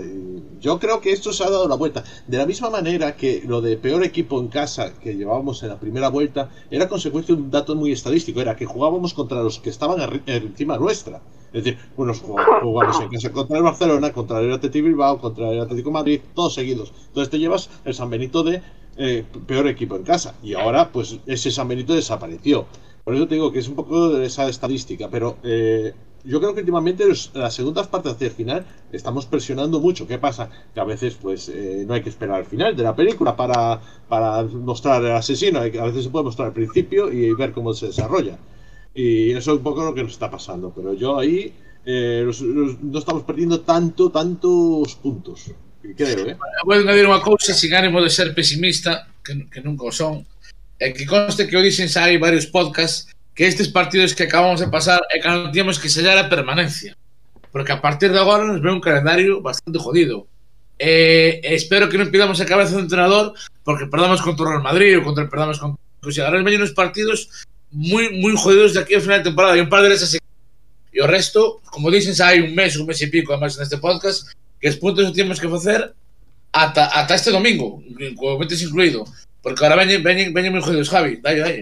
Yo 0.60 0.80
creo 0.80 1.00
que 1.00 1.12
esto 1.12 1.32
se 1.32 1.44
ha 1.44 1.50
dado 1.50 1.68
la 1.68 1.76
vuelta. 1.76 2.04
De 2.28 2.38
la 2.38 2.46
misma 2.46 2.70
manera 2.70 3.16
que 3.16 3.44
lo 3.48 3.62
de 3.62 3.78
peor 3.78 4.04
equipo 4.04 4.40
en 4.40 4.50
casa 4.50 4.94
que 5.00 5.16
llevábamos 5.16 5.64
en 5.64 5.70
la 5.70 5.80
primera 5.80 6.10
vuelta 6.10 6.50
era 6.70 6.90
consecuencia 6.90 7.36
de 7.36 7.42
un 7.42 7.52
dato 7.52 7.76
muy 7.76 7.92
estadístico, 7.92 8.42
era 8.42 8.56
que 8.56 8.66
jugábamos 8.66 9.14
contra 9.14 9.42
los 9.42 9.60
que 9.60 9.70
estaban 9.70 10.22
encima 10.26 10.78
nuestra. 10.78 11.22
Es 11.54 11.64
decir, 11.64 11.80
jugamos 11.96 12.20
jugamos 12.20 13.02
en 13.02 13.10
casa 13.10 13.32
contra 13.32 13.58
el 13.58 13.64
Barcelona, 13.64 14.12
contra 14.12 14.40
el 14.40 14.52
Atlético 14.52 14.88
Bilbao, 14.88 15.20
contra 15.20 15.50
el 15.52 15.62
Atlético 15.62 15.92
Madrid, 15.92 16.20
todos 16.34 16.56
seguidos. 16.56 16.92
Entonces 17.08 17.30
te 17.30 17.38
llevas 17.38 17.70
el 17.86 17.94
San 17.94 18.10
Benito 18.10 18.44
de 18.44 18.62
eh, 18.98 19.24
peor 19.46 19.68
equipo 19.68 19.96
en 19.96 20.04
casa. 20.04 20.36
Y 20.42 20.56
ahora, 20.56 20.90
pues 20.92 21.20
ese 21.28 21.52
San 21.52 21.68
Benito 21.68 21.94
desapareció. 21.94 22.66
Por 23.04 23.16
eso 23.16 23.28
te 23.28 23.36
digo 23.36 23.52
que 23.52 23.60
es 23.60 23.68
un 23.68 23.76
poco 23.76 24.10
de 24.10 24.26
esa 24.26 24.48
estadística, 24.48 25.10
pero 25.10 25.38
eh, 25.44 25.94
yo 26.24 26.40
creo 26.40 26.54
que 26.54 26.62
últimamente 26.62 27.06
las 27.34 27.54
segundas 27.54 27.88
partes 27.88 28.14
hacia 28.14 28.28
el 28.28 28.34
final 28.34 28.66
estamos 28.92 29.26
presionando 29.26 29.80
mucho. 29.80 30.08
¿Qué 30.08 30.18
pasa? 30.18 30.50
Que 30.74 30.80
a 30.80 30.86
veces 30.86 31.18
pues 31.22 31.50
eh, 31.50 31.84
no 31.86 31.94
hay 31.94 32.02
que 32.02 32.10
esperar 32.10 32.38
al 32.38 32.46
final 32.46 32.76
de 32.76 32.84
la 32.84 32.96
película 32.96 33.36
para, 33.36 33.82
para 34.08 34.44
mostrar 34.44 35.04
al 35.04 35.18
asesino, 35.18 35.60
a 35.60 35.64
veces 35.64 36.06
se 36.06 36.10
puede 36.10 36.26
mostrar 36.26 36.48
al 36.48 36.54
principio 36.54 37.12
y 37.12 37.34
ver 37.34 37.52
cómo 37.52 37.74
se 37.74 37.88
desarrolla. 37.88 38.38
Y 38.94 39.32
eso 39.32 39.52
es 39.52 39.58
un 39.58 39.64
poco 39.64 39.84
lo 39.84 39.94
que 39.94 40.04
nos 40.04 40.14
está 40.14 40.30
pasando. 40.30 40.72
Pero 40.76 40.94
yo 40.94 41.20
ahí 41.20 41.54
eh, 41.86 42.24
los, 42.26 42.42
los, 42.42 42.82
no 42.82 43.00
estamos 43.00 43.24
perdiendo 43.24 43.62
tanto, 43.62 44.10
tantos 44.12 44.96
puntos. 44.96 45.52
Creo, 45.98 46.28
eh? 46.28 46.38
Vou 46.64 46.80
engadir 46.80 47.04
unha 47.04 47.20
cousa 47.20 47.52
sin 47.52 47.76
ánimo 47.76 48.00
de 48.00 48.08
ser 48.08 48.32
pesimista, 48.32 49.12
que, 49.20 49.52
que 49.52 49.60
nunca 49.60 49.84
o 49.84 49.92
son, 49.92 50.24
é 50.80 50.96
que 50.96 51.04
conste 51.04 51.44
que 51.44 51.60
o 51.60 51.64
dixen 51.64 51.92
xa 51.92 52.08
hai 52.08 52.16
varios 52.16 52.48
podcasts 52.48 53.12
que 53.36 53.44
estes 53.44 53.68
partidos 53.68 54.16
que 54.16 54.24
acabamos 54.24 54.64
de 54.64 54.72
pasar 54.72 55.04
é 55.12 55.20
que 55.20 55.28
non 55.28 55.52
que 55.52 55.92
sellar 55.92 56.16
a 56.16 56.32
permanencia. 56.32 56.96
Porque 57.52 57.76
a 57.76 57.84
partir 57.84 58.16
de 58.16 58.20
agora 58.24 58.48
nos 58.48 58.64
ve 58.64 58.72
un 58.72 58.80
calendario 58.80 59.44
bastante 59.44 59.78
jodido. 59.78 60.26
Eh, 60.80 61.44
espero 61.44 61.92
que 61.92 62.00
non 62.00 62.08
pidamos 62.08 62.40
a 62.40 62.48
cabeza 62.48 62.80
do 62.80 62.84
entrenador 62.84 63.36
porque 63.68 63.92
perdamos 63.92 64.24
contra 64.24 64.48
o 64.48 64.50
Real 64.56 64.64
Madrid 64.64 64.96
ou 64.98 65.04
contra, 65.04 65.28
perdamos 65.28 65.60
contra... 65.60 65.78
Pues, 66.00 66.16
agora 66.20 66.40
nos 66.40 66.48
veñen 66.48 66.64
uns 66.64 66.76
partidos 66.76 67.44
moi 67.74 68.10
moi 68.22 68.34
jodidos 68.38 68.74
de 68.74 68.80
aquí 68.86 68.94
ao 68.96 69.02
final 69.02 69.20
de 69.20 69.30
temporada 69.34 69.58
e 69.58 69.62
un 69.66 69.70
par 69.70 69.82
deles 69.82 70.02
así 70.06 70.18
E 70.94 71.02
o 71.02 71.10
resto, 71.10 71.58
como 71.74 71.90
dicen 71.90 72.14
xa 72.14 72.30
hai 72.30 72.40
un 72.46 72.54
mes, 72.54 72.78
un 72.78 72.86
mes 72.86 73.02
e 73.02 73.10
pico 73.10 73.34
además 73.34 73.58
neste 73.58 73.82
podcast, 73.82 74.30
que 74.62 74.70
os 74.70 74.78
puntos 74.78 75.10
os 75.10 75.14
temos 75.18 75.42
que 75.42 75.50
facer 75.50 75.90
ata, 76.54 76.86
ata 76.94 77.18
este 77.18 77.34
domingo, 77.34 77.82
co 78.14 78.38
Betis 78.38 78.62
incluído. 78.62 79.02
Porque 79.42 79.66
ahora 79.66 79.82
veñen, 79.82 80.06
veñen, 80.06 80.30
veñen 80.38 80.54
moi 80.54 80.62
jodidos, 80.62 80.94
Javi, 80.94 81.18
dalle, 81.18 81.42
dalle. 81.42 81.62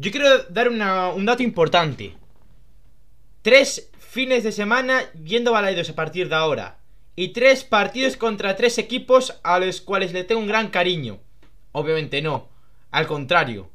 Yo 0.00 0.08
quiero 0.08 0.48
dar 0.48 0.72
una- 0.72 1.12
un 1.12 1.28
dato 1.28 1.44
importante. 1.44 2.16
Tres 3.42 3.90
fines 4.00 4.42
de 4.44 4.52
semana 4.52 5.02
yendo 5.24 5.52
balaidos 5.52 5.90
a 5.90 5.94
partir 5.94 6.28
de 6.28 6.34
ahora. 6.40 6.78
Y 7.16 7.28
tres 7.36 7.64
partidos 7.64 8.16
contra 8.16 8.56
tres 8.56 8.78
equipos 8.78 9.36
a 9.44 9.58
los 9.58 9.80
cuales 9.80 10.12
le 10.12 10.24
tengo 10.24 10.40
un 10.40 10.48
gran 10.48 10.68
cariño. 10.72 11.20
Obviamente 11.72 12.22
no. 12.22 12.48
Al 12.90 13.06
contrario. 13.06 13.68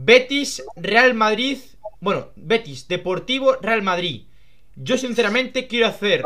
Betis, 0.00 0.62
Real 0.76 1.12
Madrid. 1.14 1.58
Bueno, 2.00 2.28
Betis, 2.36 2.86
Deportivo, 2.86 3.56
Real 3.60 3.82
Madrid. 3.82 4.26
Yo 4.76 4.96
sinceramente 4.96 5.66
quiero 5.66 5.88
hacer. 5.88 6.24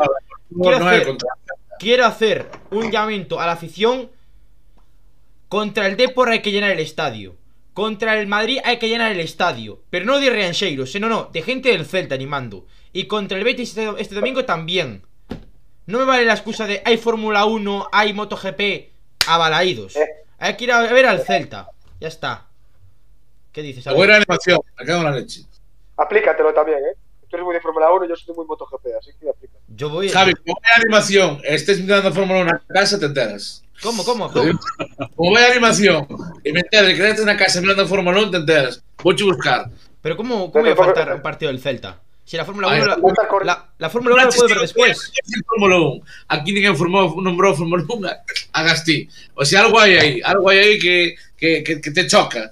Quiero 0.61 0.77
hacer-. 0.77 1.17
Quiero 1.79 2.05
hacer 2.05 2.51
un 2.69 2.91
llamamiento 2.91 3.39
a 3.39 3.47
la 3.47 3.53
afición. 3.53 4.11
Contra 5.49 5.87
el 5.87 5.97
Depor 5.97 6.29
hay 6.29 6.43
que 6.43 6.51
llenar 6.51 6.69
el 6.69 6.79
estadio. 6.79 7.35
Contra 7.73 8.19
el 8.19 8.27
Madrid 8.27 8.59
hay 8.63 8.77
que 8.77 8.89
llenar 8.89 9.11
el 9.11 9.19
estadio. 9.19 9.81
Pero 9.89 10.05
no 10.05 10.19
de 10.19 10.29
Riancheiros, 10.29 10.93
eh, 10.93 10.99
no, 10.99 11.09
no, 11.09 11.31
de 11.33 11.41
gente 11.41 11.69
del 11.69 11.87
Celta 11.87 12.13
animando. 12.13 12.67
Y 12.91 13.05
contra 13.05 13.39
el 13.39 13.43
Betis 13.43 13.69
este, 13.69 13.89
este 13.97 14.13
domingo 14.13 14.45
también. 14.45 15.01
No 15.87 15.97
me 15.97 16.05
vale 16.05 16.25
la 16.25 16.33
excusa 16.33 16.67
de 16.67 16.83
hay 16.85 16.97
Fórmula 16.97 17.45
1, 17.45 17.89
hay 17.91 18.13
MotoGP, 18.13 18.61
abalaídos. 19.27 19.95
Eh. 19.95 20.07
Hay 20.37 20.55
que 20.57 20.65
ir 20.65 20.71
a 20.71 20.81
ver 20.81 21.07
al 21.07 21.21
Celta. 21.21 21.71
Ya 21.99 22.07
está. 22.07 22.52
¿Qué 23.53 23.61
dices? 23.61 23.85
A 23.85 23.91
A 23.91 23.93
buena 23.93 24.15
animación, 24.15 24.59
me 24.77 24.85
cago 24.85 24.99
en 24.99 25.05
la 25.05 25.11
leche. 25.11 25.45
Aplícatelo 25.95 26.53
también, 26.53 26.79
¿eh? 26.79 26.97
Tú 27.29 27.37
eres 27.37 27.45
muy 27.45 27.53
de 27.53 27.61
Fórmula 27.61 27.91
1, 27.91 28.07
yo 28.07 28.15
soy 28.15 28.35
muy 28.35 28.45
MotoGP, 28.45 28.85
así 28.99 29.11
que 29.19 29.29
aplica. 29.29 29.53
Yo 29.67 29.89
voy. 29.89 30.09
Javi, 30.09 30.33
como 30.33 30.55
vai 30.61 30.73
a 30.73 30.75
animación, 30.77 31.39
estés 31.43 31.79
mirando 31.79 32.09
a 32.09 32.11
Fórmula 32.11 32.41
1 32.41 32.51
na 32.51 32.61
casa, 32.67 32.99
te 32.99 33.05
enteras. 33.05 33.63
¿Cómo, 33.81 34.03
cómo? 34.03 34.31
cómo? 34.31 34.59
Como 35.15 35.37
a 35.37 35.45
animación, 35.45 36.07
e 36.43 36.51
me 36.51 36.61
enteras 36.61 36.93
que 36.93 37.09
estés 37.09 37.25
na 37.25 37.37
casa 37.37 37.61
mirando 37.61 37.83
a 37.83 37.87
Fórmula 37.87 38.19
1, 38.21 38.31
te 38.31 38.37
enteras. 38.37 38.83
Vouche 39.03 39.23
buscar. 39.23 39.69
Pero 40.01 40.17
¿cómo, 40.17 40.51
cómo 40.51 40.65
iba 40.65 40.73
a 40.73 40.85
faltar 40.85 41.13
un 41.13 41.21
partido 41.21 41.51
del 41.51 41.61
Celta? 41.61 42.01
Si 42.25 42.37
la 42.37 42.45
Fórmula 42.45 42.69
Ay, 42.71 42.81
1 42.81 42.87
la, 42.87 42.97
la, 43.43 43.69
la 43.77 43.89
Fórmula 43.89 44.15
1 44.15 44.23
la 44.25 44.29
puede 44.29 44.53
ver 44.53 44.61
después. 44.61 45.11
Fórmula 45.45 45.77
1. 45.77 46.01
Aquí 46.29 46.53
ninguén 46.53 46.75
formou, 46.75 47.21
nombrou 47.21 47.53
Fórmula 47.53 47.83
1 47.87 48.09
a 48.53 48.63
Gastí. 48.63 49.09
O 49.35 49.45
sea, 49.45 49.61
algo 49.61 49.77
hai 49.79 49.97
aí, 49.97 50.21
algo 50.23 50.49
hai 50.49 50.59
aí 50.59 50.79
que, 50.79 51.15
que, 51.37 51.63
que, 51.63 51.81
que 51.81 51.91
te 51.91 52.07
choca 52.07 52.49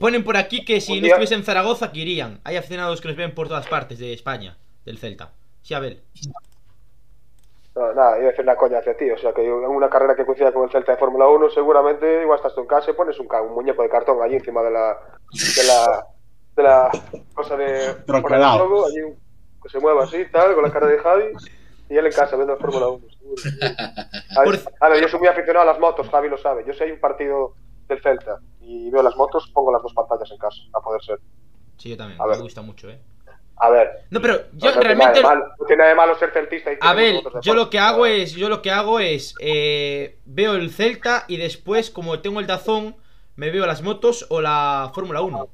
Ponen 0.00 0.24
por 0.24 0.36
aquí 0.36 0.64
que 0.64 0.80
si 0.80 1.00
no 1.00 1.06
estuviese 1.06 1.34
en 1.34 1.44
Zaragoza, 1.44 1.92
que 1.92 2.00
irían. 2.00 2.40
Hay 2.44 2.56
aficionados 2.56 3.00
que 3.00 3.08
nos 3.08 3.16
ven 3.16 3.34
por 3.34 3.48
todas 3.48 3.66
partes 3.68 3.98
de 3.98 4.12
España, 4.12 4.56
del 4.84 4.98
Celta. 4.98 5.30
Sí, 5.62 5.74
Abel. 5.74 6.02
No, 7.74 7.92
nada, 7.94 8.18
iba 8.18 8.26
a 8.26 8.30
decir 8.30 8.44
una 8.44 8.56
coña 8.56 8.78
hacia 8.78 8.96
ti. 8.96 9.10
O 9.10 9.16
sea, 9.18 9.32
que 9.32 9.44
en 9.44 9.52
una 9.52 9.88
carrera 9.88 10.14
que 10.14 10.26
coincida 10.26 10.52
con 10.52 10.64
el 10.64 10.70
Celta 10.70 10.92
de 10.92 10.98
Fórmula 10.98 11.28
1, 11.28 11.50
seguramente 11.50 12.22
igual 12.22 12.36
estás 12.36 12.54
tú 12.54 12.60
en 12.62 12.66
casa 12.66 12.90
y 12.90 12.94
pones 12.94 13.18
un, 13.18 13.28
muñeco 13.54 13.82
de 13.82 13.88
cartón 13.88 14.20
allí 14.22 14.34
encima 14.34 14.62
de 14.62 14.70
la. 14.70 14.98
de 15.30 15.64
la. 15.66 16.06
de 16.56 16.62
la 16.62 16.90
cosa 17.32 17.56
de. 17.56 17.94
Logo, 18.58 18.86
allí 18.86 19.00
un- 19.02 19.16
que 19.62 19.68
se 19.68 19.78
mueva 19.78 20.02
así, 20.04 20.24
tal, 20.32 20.54
con 20.54 20.64
la 20.64 20.72
cara 20.72 20.88
de 20.88 20.98
Javi. 20.98 21.24
Y 21.88 21.96
él 21.96 22.06
en 22.06 22.12
casa 22.12 22.34
viendo 22.36 22.56
Fórmula 22.56 22.88
1, 22.88 23.06
seguro. 23.08 23.36
seguro. 23.36 23.66
A 24.36 24.40
ver, 24.42 24.60
Por- 24.62 24.72
a 24.80 24.88
ver, 24.88 25.00
yo 25.00 25.08
soy 25.08 25.20
muy 25.20 25.28
aficionado 25.28 25.62
a 25.68 25.72
las 25.72 25.78
motos, 25.78 26.08
Javi 26.10 26.28
lo 26.28 26.36
sabe. 26.38 26.64
Yo 26.66 26.72
si 26.72 26.82
hay 26.82 26.90
un 26.90 27.00
partido 27.00 27.54
del 27.86 28.02
Celta 28.02 28.38
y 28.64 28.90
veo 28.90 29.02
las 29.02 29.16
motos, 29.16 29.50
pongo 29.52 29.72
las 29.72 29.82
dos 29.82 29.92
pantallas 29.94 30.30
en 30.30 30.38
casa, 30.38 30.60
a 30.72 30.80
poder 30.80 31.02
ser. 31.02 31.20
Sí, 31.76 31.90
yo 31.90 31.96
también. 31.96 32.20
A 32.20 32.24
Me 32.24 32.30
ver. 32.30 32.40
gusta 32.42 32.62
mucho, 32.62 32.88
¿eh? 32.90 33.00
A 33.56 33.70
ver. 33.70 33.88
No, 34.10 34.20
pero 34.20 34.34
yo 34.52 34.72
no 34.74 34.80
tiene 34.80 34.94
realmente. 34.94 35.04
nada 35.04 35.12
de 35.14 35.22
malo- 35.22 35.54
no 35.60 35.66
tiene 35.66 35.84
de 35.84 35.94
malo 35.94 36.18
ser 36.18 36.30
celtista 36.32 36.72
y 36.72 36.76
A 36.80 36.94
ver, 36.94 37.22
yo 37.42 37.54
lo 37.54 37.70
que 37.70 37.78
hago 37.78 38.06
es, 38.06 38.32
yo 38.32 38.48
lo 38.48 38.60
que 38.62 38.70
hago 38.70 38.98
es, 38.98 39.34
eh, 39.40 40.18
veo 40.24 40.54
el 40.54 40.70
Celta 40.70 41.24
y 41.28 41.36
después, 41.36 41.90
como 41.90 42.18
tengo 42.20 42.40
el 42.40 42.46
Dazón, 42.46 42.96
me 43.36 43.50
veo 43.50 43.66
las 43.66 43.82
motos 43.82 44.26
o 44.30 44.40
la 44.40 44.90
Fórmula 44.94 45.20
1. 45.22 45.48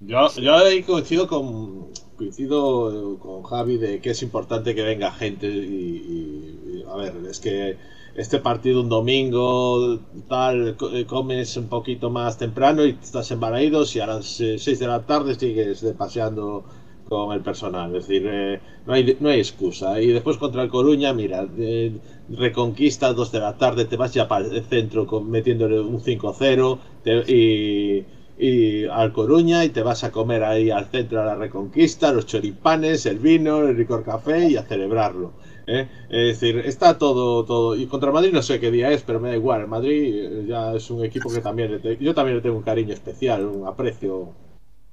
Yo, 0.00 0.28
yo 0.36 0.56
ahí 0.56 0.82
coincido 0.82 1.26
con 1.26 1.90
coincido 2.16 3.18
con 3.18 3.42
Javi 3.42 3.78
de 3.78 4.00
que 4.00 4.10
es 4.10 4.22
importante 4.22 4.74
que 4.74 4.82
venga 4.82 5.10
gente 5.12 5.46
y, 5.46 5.50
y- 5.60 6.80
y, 6.80 6.84
a 6.90 6.96
ver, 6.96 7.14
es 7.30 7.40
que 7.40 7.78
este 8.22 8.38
partido 8.40 8.80
un 8.80 8.88
domingo 8.88 9.98
tal 10.28 10.76
eh, 10.92 11.04
comes 11.06 11.56
un 11.56 11.68
poquito 11.68 12.10
más 12.10 12.36
temprano 12.38 12.84
y 12.86 12.90
estás 13.02 13.30
en 13.30 13.40
Balaídos 13.40 13.94
y 13.96 14.00
a 14.00 14.06
las 14.06 14.26
6 14.26 14.78
de 14.78 14.86
la 14.86 15.04
tarde 15.04 15.34
sigues 15.34 15.84
paseando 15.96 16.64
con 17.04 17.32
el 17.32 17.40
personal, 17.42 17.94
es 17.94 18.06
decir, 18.08 18.26
eh, 18.28 18.60
no, 18.84 18.92
hay, 18.94 19.16
no 19.20 19.28
hay 19.28 19.38
excusa. 19.38 20.00
Y 20.00 20.08
después 20.08 20.38
contra 20.38 20.62
el 20.62 20.68
Coruña, 20.68 21.12
mira, 21.12 21.46
eh, 21.56 22.00
reconquista 22.28 23.12
2 23.12 23.30
de 23.30 23.38
la 23.40 23.56
tarde, 23.56 23.84
te 23.84 23.96
vas 23.96 24.12
ya 24.12 24.26
para 24.26 24.44
el 24.46 24.64
centro 24.64 25.06
metiéndole 25.22 25.80
un 25.80 26.00
5-0 26.00 26.80
te- 27.02 27.22
y, 27.32 28.06
y 28.36 28.86
al 28.86 29.12
Coruña 29.12 29.64
y 29.64 29.70
te 29.70 29.82
vas 29.82 30.02
a 30.04 30.10
comer 30.10 30.42
ahí 30.42 30.70
al 30.70 30.86
centro 30.86 31.20
a 31.20 31.24
la 31.24 31.34
Reconquista, 31.36 32.12
los 32.12 32.26
choripanes, 32.26 33.06
el 33.06 33.18
vino, 33.20 33.60
el 33.68 33.76
licor 33.76 34.02
café 34.04 34.48
y 34.50 34.56
a 34.56 34.62
celebrarlo. 34.64 35.34
¿Eh? 35.66 35.88
Es 36.08 36.40
decir, 36.40 36.58
está 36.64 36.98
todo, 36.98 37.44
todo. 37.44 37.76
Y 37.76 37.86
contra 37.86 38.08
el 38.10 38.14
Madrid 38.14 38.32
no 38.32 38.42
sé 38.42 38.60
qué 38.60 38.70
día 38.70 38.90
es, 38.90 39.02
pero 39.02 39.20
me 39.20 39.30
da 39.30 39.36
igual. 39.36 39.62
El 39.62 39.66
Madrid 39.68 40.14
eh, 40.14 40.44
ya 40.48 40.74
es 40.74 40.90
un 40.90 41.04
equipo 41.04 41.32
que 41.32 41.40
también 41.40 41.72
le 41.72 41.78
te- 41.78 41.96
yo 41.98 42.14
también 42.14 42.36
le 42.36 42.42
tengo 42.42 42.56
un 42.56 42.62
cariño 42.62 42.92
especial, 42.94 43.44
un 43.46 43.66
aprecio, 43.66 44.32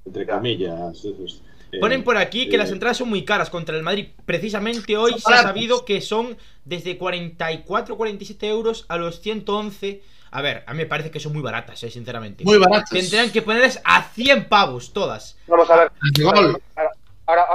entre 0.06 0.26
comillas. 0.26 1.04
es, 1.04 1.42
eh, 1.72 1.78
Ponen 1.80 2.04
por 2.04 2.16
aquí 2.16 2.48
que 2.48 2.56
eh, 2.56 2.58
las 2.58 2.70
entradas 2.70 2.96
son 2.98 3.08
muy 3.08 3.24
caras 3.24 3.50
contra 3.50 3.76
el 3.76 3.82
Madrid. 3.82 4.08
Precisamente 4.24 4.96
hoy 4.96 5.12
se 5.18 5.32
ha 5.32 5.42
sabido 5.42 5.84
que 5.84 6.00
son 6.00 6.36
desde 6.64 6.96
44, 6.98 7.96
47 7.96 8.48
euros 8.48 8.84
a 8.88 8.96
los 8.96 9.20
111. 9.20 10.02
A 10.30 10.42
ver, 10.42 10.64
a 10.66 10.72
mí 10.72 10.78
me 10.78 10.86
parece 10.86 11.12
que 11.12 11.20
son 11.20 11.32
muy 11.32 11.42
baratas, 11.42 11.80
eh, 11.84 11.90
sinceramente. 11.90 12.44
Muy 12.44 12.58
baratas. 12.58 12.90
Tendrían 12.90 13.30
que 13.30 13.40
ponerles 13.42 13.80
a 13.84 14.02
100 14.02 14.48
pavos 14.48 14.92
todas. 14.92 15.36
Vamos 15.46 15.70
a 15.70 15.76
ver. 15.76 15.92
Gol. 16.22 16.60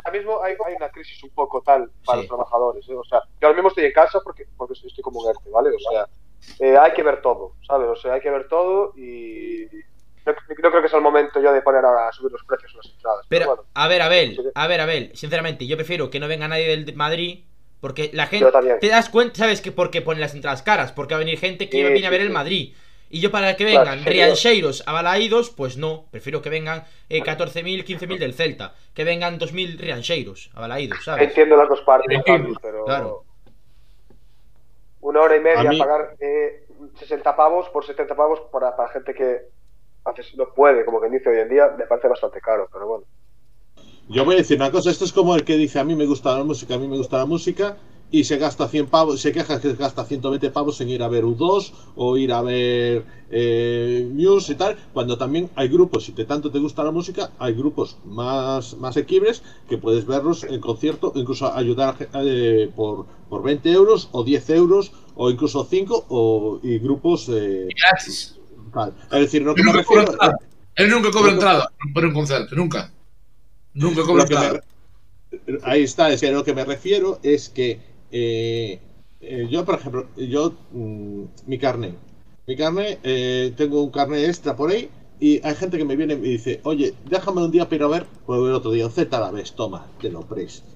Ahora, 0.03 0.17
mismo 0.17 0.43
hay, 0.43 0.55
hay 0.65 0.75
una 0.75 0.89
crisis 0.89 1.23
un 1.23 1.29
poco 1.31 1.61
tal 1.61 1.89
para 2.05 2.17
Sí. 2.17 2.23
los 2.23 2.27
trabajadores. 2.27 2.87
¿eh? 2.89 2.95
O 2.95 3.03
sea, 3.03 3.21
yo 3.41 3.47
ahora 3.47 3.55
mismo 3.55 3.69
estoy 3.69 3.85
en 3.85 3.91
casa 3.93 4.19
porque, 4.23 4.45
porque 4.57 4.73
estoy 4.73 5.03
como 5.03 5.19
un 5.21 5.29
ERTE, 5.29 5.49
¿vale? 5.49 5.69
O 5.69 5.79
sea, 5.91 6.07
eh, 6.59 6.77
hay 6.77 6.91
que 6.93 7.03
ver 7.03 7.21
todo, 7.21 7.53
¿sabes? 7.67 7.87
O 7.89 7.95
sea, 7.95 8.13
hay 8.13 8.21
que 8.21 8.29
ver 8.29 8.47
todo 8.47 8.93
y 8.97 9.65
no, 10.25 10.33
no 10.33 10.71
creo 10.71 10.81
que 10.81 10.89
sea 10.89 10.97
el 10.97 11.03
momento 11.03 11.41
yo 11.41 11.51
de 11.51 11.61
poner 11.61 11.83
ahora 11.83 12.07
a 12.07 12.11
subir 12.11 12.31
los 12.31 12.43
precios 12.43 12.71
en 12.73 12.77
las 12.77 12.85
entradas. 12.93 13.25
Pero, 13.29 13.45
Pero, 13.45 13.55
bueno, 13.55 13.69
a 13.73 13.87
ver, 13.87 14.01
Abel, 14.01 14.35
Sí. 14.35 14.41
a 14.53 14.67
ver, 14.67 14.81
Abel, 14.81 15.11
sinceramente, 15.15 15.65
yo 15.67 15.75
prefiero 15.75 16.09
que 16.09 16.19
no 16.19 16.27
venga 16.27 16.47
nadie 16.47 16.67
del 16.67 16.95
Madrid. 16.95 17.45
Porque 17.81 18.09
la 18.11 18.27
gente. 18.27 18.51
¿Te 18.81 18.89
das 18.89 19.07
cuenta? 19.07 19.35
¿Sabes 19.37 19.61
que 19.61 19.71
por 19.71 19.89
qué 19.89 20.01
ponen 20.01 20.19
las 20.19 20.35
entradas 20.35 20.61
caras? 20.63 20.91
Porque 20.91 21.13
va 21.13 21.19
a 21.21 21.23
venir 21.23 21.39
gente 21.39 21.69
que 21.69 21.77
Sí, 21.77 21.93
viene 21.93 22.07
a 22.07 22.09
ver 22.09 22.19
el. 22.19 22.29
Madrid. 22.29 22.75
Y 23.09 23.21
yo 23.21 23.31
para 23.31 23.55
que 23.55 23.65
vengan 23.65 24.05
Riancheiros 24.05 24.83
a 24.85 24.91
Balaídos, 24.93 25.49
pues 25.49 25.77
no. 25.77 26.05
Prefiero 26.11 26.41
que 26.43 26.49
vengan 26.49 26.83
eh, 27.09 27.21
14.000, 27.23 27.83
15.000 27.83 28.17
del 28.19 28.33
Celta. 28.35 28.75
Que 28.93 29.03
vengan 29.03 29.39
2.000 29.39 29.77
Riancheiros 29.79 30.51
a 30.53 30.61
Balaídos, 30.61 31.03
¿sabes? 31.03 31.27
entiendo 31.29 31.57
las 31.57 31.67
dos 31.69 31.81
partes, 31.81 32.15
Sí, 32.17 32.23
Javi, 32.31 32.53
pero 32.61 32.85
claro. 32.85 33.23
una 35.01 35.21
hora 35.21 35.35
y 35.37 35.39
media 35.39 35.61
A 35.61 35.63
mí- 35.63 35.79
pagar 35.79 36.15
eh, 36.19 36.65
60 36.99 37.35
pavos 37.35 37.67
por 37.69 37.85
70 37.85 38.15
pavos 38.15 38.41
para, 38.51 38.75
para 38.75 38.89
gente 38.89 39.13
que 39.13 39.41
haces- 40.05 40.35
no 40.35 40.53
puede, 40.53 40.85
como 40.85 41.01
que 41.01 41.09
dice 41.09 41.29
hoy 41.29 41.39
en 41.39 41.49
día, 41.49 41.73
me 41.77 41.85
parece 41.87 42.07
bastante 42.09 42.39
caro, 42.41 42.69
pero 42.71 42.87
bueno. 42.87 43.05
Yo 44.07 44.25
voy 44.25 44.35
a 44.35 44.37
decir 44.39 44.57
una 44.57 44.71
cosa, 44.71 44.89
esto 44.89 45.05
es 45.05 45.13
como 45.13 45.35
el 45.35 45.43
que 45.45 45.55
dice 45.55 45.79
a 45.79 45.83
mí 45.83 45.95
me 45.95 46.05
gusta 46.05 46.37
la 46.37 46.43
música, 46.43 46.75
a 46.75 46.77
mí 46.77 46.87
me 46.87 46.97
gusta 46.97 47.17
la 47.17 47.25
música 47.25 47.77
y 48.11 48.23
se 48.23 48.37
gasta 48.37 48.67
100 48.67 48.87
pavos, 48.87 49.21
se 49.21 49.31
queja 49.31 49.61
que 49.61 49.73
gasta 49.73 50.03
120 50.03 50.49
pavos 50.51 50.81
en 50.81 50.89
ir 50.89 51.03
a 51.03 51.07
ver 51.07 51.25
U2 51.25 51.71
o 51.95 52.17
ir 52.17 52.31
a 52.33 52.41
ver 52.41 53.05
eh, 53.29 54.09
Muse 54.11 54.53
y 54.53 54.55
tal, 54.55 54.77
cuando 54.93 55.17
también 55.17 55.49
hay 55.55 55.67
grupos, 55.67 56.05
si 56.05 56.13
te 56.13 56.25
tanto 56.25 56.51
te 56.51 56.59
gusta 56.59 56.83
la 56.83 56.91
música, 56.91 57.31
hay 57.37 57.53
grupos 57.53 57.97
más, 58.05 58.75
más 58.77 58.97
equibles 58.97 59.43
que 59.67 59.77
puedes 59.77 60.05
verlos 60.05 60.43
en 60.43 60.59
concierto, 60.59 61.11
incluso 61.15 61.53
ayudar 61.53 61.95
eh, 62.15 62.71
por, 62.75 63.05
por 63.29 63.43
20 63.43 63.71
euros 63.71 64.09
o 64.11 64.23
10 64.23 64.49
euros 64.51 64.91
o 65.15 65.29
incluso 65.29 65.63
5 65.69 66.05
o, 66.09 66.59
y 66.63 66.79
grupos 66.79 67.29
eh, 67.29 67.67
tal. 68.73 68.93
Es 69.11 69.19
decir, 69.19 69.43
que 69.43 69.61
Él 69.61 69.63
me 69.63 69.73
nunca 69.73 69.83
cobra 69.83 70.05
refiero... 70.05 70.11
entrada. 70.11 70.37
Él 70.75 70.89
nunca 70.89 71.11
cobra 71.11 71.31
entrada 71.31 71.69
por 71.93 72.05
un 72.05 72.13
concierto, 72.13 72.55
nunca. 72.55 72.91
Nunca 73.73 74.03
cobra 74.03 74.23
Lo 74.23 74.25
que 74.25 74.35
me 74.35 74.45
entrada. 74.45 74.63
ahí 75.63 75.83
está, 75.83 76.11
es 76.11 76.21
que 76.21 76.27
a 76.27 76.31
lo 76.31 76.43
que 76.43 76.53
me 76.53 76.65
refiero 76.65 77.19
es 77.23 77.49
que 77.49 77.79
eh, 78.11 78.79
eh, 79.21 79.47
yo, 79.49 79.65
por 79.65 79.75
ejemplo, 79.75 80.07
yo, 80.17 80.53
mm, 80.71 81.23
mi 81.47 81.57
carnet, 81.57 81.95
mi 82.47 82.55
carnet, 82.55 82.99
eh, 83.03 83.53
tengo 83.55 83.83
un 83.83 83.91
carnet 83.91 84.27
extra 84.27 84.55
por 84.55 84.69
ahí 84.71 84.89
y 85.19 85.45
hay 85.45 85.55
gente 85.55 85.77
que 85.77 85.85
me 85.85 85.95
viene 85.95 86.13
y 86.13 86.17
me 86.17 86.27
dice, 86.29 86.61
oye, 86.63 86.93
déjame 87.09 87.43
un 87.43 87.51
día 87.51 87.65
para 87.65 87.75
ir 87.75 87.83
a 87.83 87.87
ver, 87.87 88.05
pues 88.25 88.39
el 88.39 88.53
otro 88.53 88.71
día, 88.71 88.89
Z 88.89 89.15
a 89.15 89.19
la 89.19 89.31
vez, 89.31 89.53
toma, 89.53 89.87
te 89.99 90.09
lo 90.09 90.21
presto. 90.21 90.67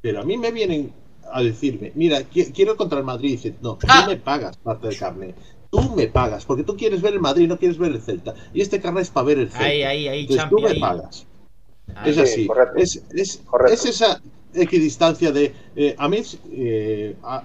Pero 0.00 0.20
a 0.20 0.24
mí 0.24 0.36
me 0.36 0.50
vienen 0.50 0.92
a 1.32 1.42
decirme, 1.42 1.92
mira, 1.94 2.18
qui- 2.30 2.52
quiero 2.52 2.76
contra 2.76 2.98
el 2.98 3.04
Madrid, 3.04 3.28
y 3.30 3.32
dice, 3.32 3.54
no, 3.60 3.76
tú 3.76 3.86
Ah. 3.88 4.04
me 4.06 4.16
pagas 4.16 4.56
parte 4.56 4.88
del 4.88 4.98
carnet. 4.98 5.36
Tú 5.70 5.94
me 5.94 6.08
pagas, 6.08 6.44
porque 6.44 6.64
tú 6.64 6.76
quieres 6.76 7.00
ver 7.02 7.14
el 7.14 7.20
Madrid, 7.20 7.46
no 7.46 7.58
quieres 7.58 7.78
ver 7.78 7.92
el 7.92 8.00
Celta. 8.00 8.34
Y 8.52 8.60
este 8.60 8.80
carnet 8.80 9.02
es 9.02 9.10
para 9.10 9.26
ver 9.26 9.38
el 9.38 9.48
Celta. 9.50 9.64
Ahí, 9.66 9.82
ahí, 9.82 10.08
ahí, 10.08 10.20
Entonces 10.22 10.44
champi, 10.44 10.56
tú 10.56 10.62
me 10.68 10.70
ahí. 10.74 10.80
pagas. 10.80 11.26
Ahí. 11.94 12.10
Es 12.10 12.16
Sí, 12.16 12.22
así. 12.22 12.46
correcto. 12.48 12.78
Es, 12.78 13.02
es, 13.14 13.36
Correcto. 13.48 13.74
es 13.74 13.86
esa 13.86 14.20
equidistancia 14.54 15.32
de. 15.32 15.52
eh, 15.76 15.94
a 15.98 16.08
mí, 16.08 16.18
eh, 16.52 17.16
a- 17.22 17.44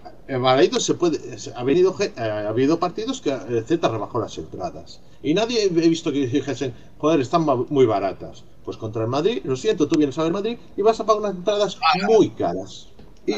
se 0.80 0.94
puede. 0.96 1.20
ha, 1.56 1.64
venido, 1.64 1.96
eh, 2.00 2.12
ha 2.18 2.50
habido 2.50 2.80
partidos 2.80 3.22
que 3.22 3.32
el 3.32 3.64
Z 3.66 3.88
rebajó 3.88 4.20
las 4.20 4.38
entradas. 4.38 5.00
Y 5.24 5.34
nadie 5.34 5.64
he 5.64 5.90
visto 5.90 6.12
que 6.12 6.28
dijesen, 6.28 6.74
joder, 6.98 7.20
están 7.22 7.46
muy 7.70 7.86
baratas. 7.86 8.44
Pues 8.64 8.78
contra 8.78 9.04
el 9.04 9.10
Madrid, 9.10 9.42
lo 9.44 9.56
siento, 9.56 9.88
tú 9.88 9.98
vienes 9.98 10.18
a 10.18 10.24
ver 10.24 10.32
Madrid 10.32 10.58
y 10.76 10.82
vas 10.82 11.00
a 11.00 11.06
pagar 11.06 11.22
unas 11.22 11.36
entradas 11.36 11.78
muy 12.08 12.30
caras. 12.30 12.88
Y, 13.26 13.34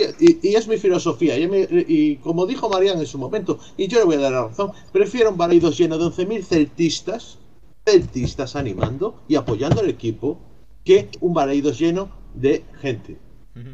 y- 0.49 0.55
es 0.55 0.67
mi 0.67 0.77
filosofía. 0.77 1.37
Y, 1.37 2.17
como 2.17 2.45
dijo 2.45 2.69
Marian 2.69 2.99
en 2.99 3.05
su 3.07 3.17
momento, 3.17 3.59
y 3.77 3.87
yo 3.87 3.99
le 3.99 4.05
voy 4.05 4.15
a 4.15 4.19
dar 4.19 4.31
la 4.31 4.47
razón, 4.47 4.71
prefiero 4.91 5.29
un 5.31 5.37
Balaídos 5.37 5.77
lleno 5.77 5.97
de 5.97 6.05
11.000 6.05 6.43
celtistas, 6.43 7.37
celtistas 7.85 8.55
animando 8.55 9.15
y 9.27 9.35
apoyando 9.35 9.81
al 9.81 9.89
equipo, 9.89 10.39
que 10.83 11.09
un 11.21 11.33
Balaídos 11.33 11.79
lleno 11.79 12.09
de 12.33 12.63
gente. 12.81 13.17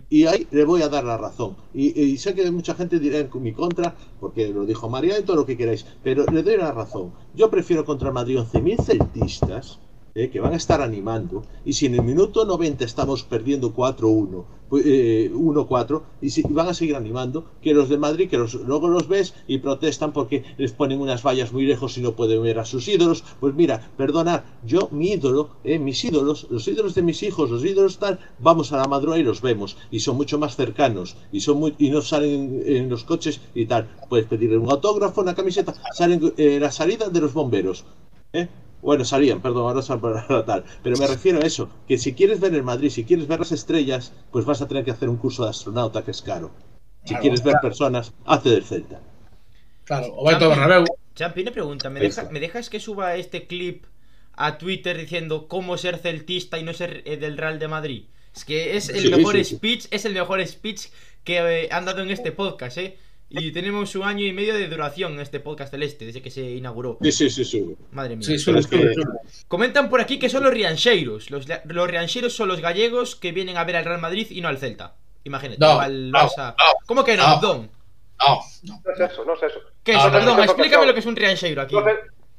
Y 0.10 0.26
ahí 0.26 0.48
le 0.52 0.64
voy 0.66 0.82
a 0.82 0.90
dar 0.90 1.04
la 1.04 1.18
razón. 1.18 1.56
Y, 1.74 2.18
sé 2.18 2.34
que 2.36 2.50
mucha 2.52 2.76
gente 2.76 3.00
dirá 3.00 3.20
en 3.20 3.30
mi 3.42 3.54
contra, 3.54 3.96
porque 4.20 4.48
lo 4.48 4.66
dijo 4.66 4.90
María 4.90 5.20
y 5.20 5.24
todo 5.24 5.38
lo 5.38 5.46
que 5.46 5.58
queráis, 5.58 5.86
pero 6.04 6.26
le 6.26 6.44
doy 6.44 6.58
la 6.58 6.72
razón. 6.72 7.12
Yo 7.36 7.50
prefiero 7.50 7.86
contra 7.86 8.10
el 8.10 8.14
Madrid 8.14 8.38
11.000 8.38 8.82
celtistas 8.84 9.80
eh, 10.16 10.30
que 10.30 10.40
van 10.40 10.54
a 10.54 10.58
estar 10.58 10.82
animando. 10.82 11.44
Y 11.66 11.74
si 11.74 11.88
en 11.88 11.96
el 11.96 12.04
minuto 12.04 12.46
90 12.46 12.86
estamos 12.86 13.24
perdiendo 13.24 13.74
4-1, 13.74 14.30
pues, 14.30 14.46
eh, 14.84 15.32
1-4, 15.34 16.04
y, 16.22 16.30
si, 16.30 16.42
van 16.50 16.68
a 16.68 16.74
seguir 16.74 16.96
animando, 16.96 17.44
que 17.62 17.74
los 17.74 17.90
de 17.90 17.98
Madrid, 17.98 18.30
que 18.30 18.38
los- 18.38 18.54
luego 18.56 18.88
los 18.88 19.08
ves 19.08 19.34
y 19.48 19.58
protestan 19.60 20.12
porque 20.12 20.44
les 20.58 20.72
ponen 20.72 21.00
unas 21.00 21.24
vallas 21.24 21.52
muy 21.52 21.66
lejos 21.66 21.98
y 21.98 22.02
no 22.02 22.14
pueden 22.14 22.42
ver 22.44 22.60
a 22.60 22.66
sus 22.66 22.88
ídolos. 22.88 23.24
Pues 23.40 23.54
mira, 23.54 23.90
perdonad, 23.98 24.44
yo, 24.62 24.88
mi 24.92 25.12
ídolo, 25.12 25.50
eh, 25.64 25.80
mis 25.80 26.04
ídolos, 26.04 26.48
los 26.50 26.68
ídolos 26.68 26.96
de 26.96 27.02
mis 27.02 27.24
hijos, 27.24 27.50
los 27.50 27.64
ídolos 27.64 27.98
tal, 27.98 28.20
vamos 28.38 28.72
a 28.72 28.78
la 28.78 28.86
madrugada 28.88 29.20
y 29.20 29.24
los 29.24 29.42
vemos. 29.42 29.78
Y 29.92 30.00
son 30.00 30.16
mucho 30.18 30.38
más 30.38 30.56
cercanos. 30.56 31.16
Y 31.32 31.40
son 31.42 31.58
muy, 31.58 31.76
y 31.78 31.90
no 31.90 32.02
salen 32.02 32.62
en, 32.66 32.76
en 32.78 32.90
los 32.90 33.04
coches 33.04 33.42
y 33.54 33.66
tal. 33.66 33.88
Puedes 34.10 34.26
pedirle 34.26 34.58
un 34.58 34.70
autógrafo, 34.72 35.22
una 35.22 35.34
camiseta, 35.34 35.74
salen 35.94 36.34
eh, 36.38 36.60
la 36.60 36.72
salida 36.72 37.10
de 37.10 37.20
los 37.20 37.34
bomberos. 37.34 37.86
¿eh? 38.34 38.48
Bueno, 38.84 39.04
salían, 39.06 39.42
perdón, 39.42 39.68
ahora 39.68 39.82
son 39.82 40.00
para 40.02 40.46
tal. 40.46 40.64
Pero 40.84 40.98
me 40.98 41.08
refiero 41.08 41.40
a 41.40 41.46
eso, 41.52 41.70
que 41.88 41.98
si 41.98 42.14
quieres 42.14 42.40
ver 42.40 42.54
el 42.54 42.64
Madrid, 42.64 42.90
si 42.92 43.04
quieres 43.06 43.28
ver 43.28 43.40
las 43.40 43.52
estrellas, 43.52 44.14
pues 44.32 44.46
vas 44.46 44.62
a 44.62 44.68
tener 44.68 44.84
que 44.86 44.92
hacer 44.92 45.10
un 45.10 45.18
curso 45.18 45.44
de 45.44 45.50
astronauta 45.52 46.04
que 46.04 46.12
es 46.12 46.22
caro. 46.22 46.52
Si 47.06 47.10
Claro, 47.10 47.22
quieres 47.22 47.44
ver 47.44 47.54
claro. 47.54 47.62
personas, 47.62 48.14
hace 48.26 48.50
del 48.50 48.64
Celta. 48.64 49.00
Claro, 49.88 50.08
o 50.16 50.24
Beto 50.30 50.50
Bernabéu. 50.50 50.86
Champi, 51.16 51.42
una 51.42 51.52
pregunta. 51.52 51.90
¿Me, 51.90 52.00
Eso. 52.00 52.22
deja- 52.22 52.32
¿Me 52.32 52.40
dejas 52.40 52.70
que 52.70 52.80
suba 52.80 53.16
este 53.16 53.48
clip 53.48 53.86
a 54.34 54.58
Twitter 54.58 54.98
diciendo 54.98 55.48
cómo 55.48 55.78
ser 55.78 55.98
celtista 56.00 56.58
y 56.58 56.64
no 56.64 56.74
ser 56.74 57.04
eh, 57.06 57.18
del 57.18 57.38
Real 57.38 57.60
de 57.60 57.68
Madrid? 57.68 58.04
Es 58.36 58.46
que 58.46 58.76
es 58.78 58.90
el 58.90 59.02
Sí, 59.02 59.10
mejor 59.10 59.36
sí, 59.36 59.44
sí. 59.44 59.56
speech, 59.58 59.86
es 59.92 60.06
el 60.06 60.14
mejor 60.14 60.46
speech 60.48 60.88
que 61.24 61.38
eh, 61.66 61.70
han 61.72 61.86
dado 61.86 62.02
en 62.02 62.10
este 62.12 62.32
podcast, 62.32 62.78
¿eh? 62.78 62.98
Y 63.36 63.52
tenemos 63.52 63.96
un 63.96 64.04
año 64.04 64.26
y 64.26 64.32
medio 64.32 64.54
de 64.54 64.68
duración 64.68 65.14
en 65.14 65.20
este 65.22 65.40
podcast 65.40 65.72
celeste, 65.72 66.06
desde 66.06 66.22
que 66.22 66.30
se 66.30 66.42
inauguró. 66.52 67.00
Sí, 67.02 67.12
sí, 67.12 67.30
sí, 67.32 67.44
sí. 67.44 67.76
Madre 67.92 68.16
mía. 68.16 68.26
Sí, 68.28 68.38
solo 68.38 68.60
es 68.60 68.68
que- 68.68 68.94
Comentan 69.48 69.90
por 69.90 70.00
aquí 70.02 70.20
que 70.20 70.30
son 70.30 70.44
los 70.44 70.54
riancheiros. 70.54 71.32
Los, 71.32 71.46
los 71.66 71.88
riancheiros 71.90 72.34
son 72.34 72.48
los 72.48 72.62
gallegos 72.62 73.16
que 73.16 73.32
vienen 73.32 73.58
a 73.58 73.64
ver 73.64 73.78
al 73.78 73.86
Real 73.86 74.00
Madrid 74.00 74.28
y 74.30 74.40
no 74.42 74.50
al 74.50 74.60
Celta. 74.60 74.96
Imagínate, 75.24 75.58
No, 75.60 75.80
al 75.80 76.12
no, 76.12 76.20
Barça. 76.20 76.50
no, 76.58 76.64
¿Cómo 76.86 77.04
que 77.04 77.18
no, 77.18 77.24
no. 77.24 77.30
Abdón? 77.30 77.72
No, 78.20 78.40
no. 78.64 78.82
Es 78.94 79.00
eso, 79.12 79.26
no 79.26 79.34
es 79.34 79.44
eso. 79.44 79.60
¿Qué 79.84 79.94
es 79.94 80.04
Perdón, 80.04 80.44
explícame 80.44 80.84
no. 80.84 80.88
lo 80.90 80.94
que 80.94 81.00
es 81.00 81.06
un 81.08 81.16
riancheiro 81.16 81.62
aquí. 81.64 81.76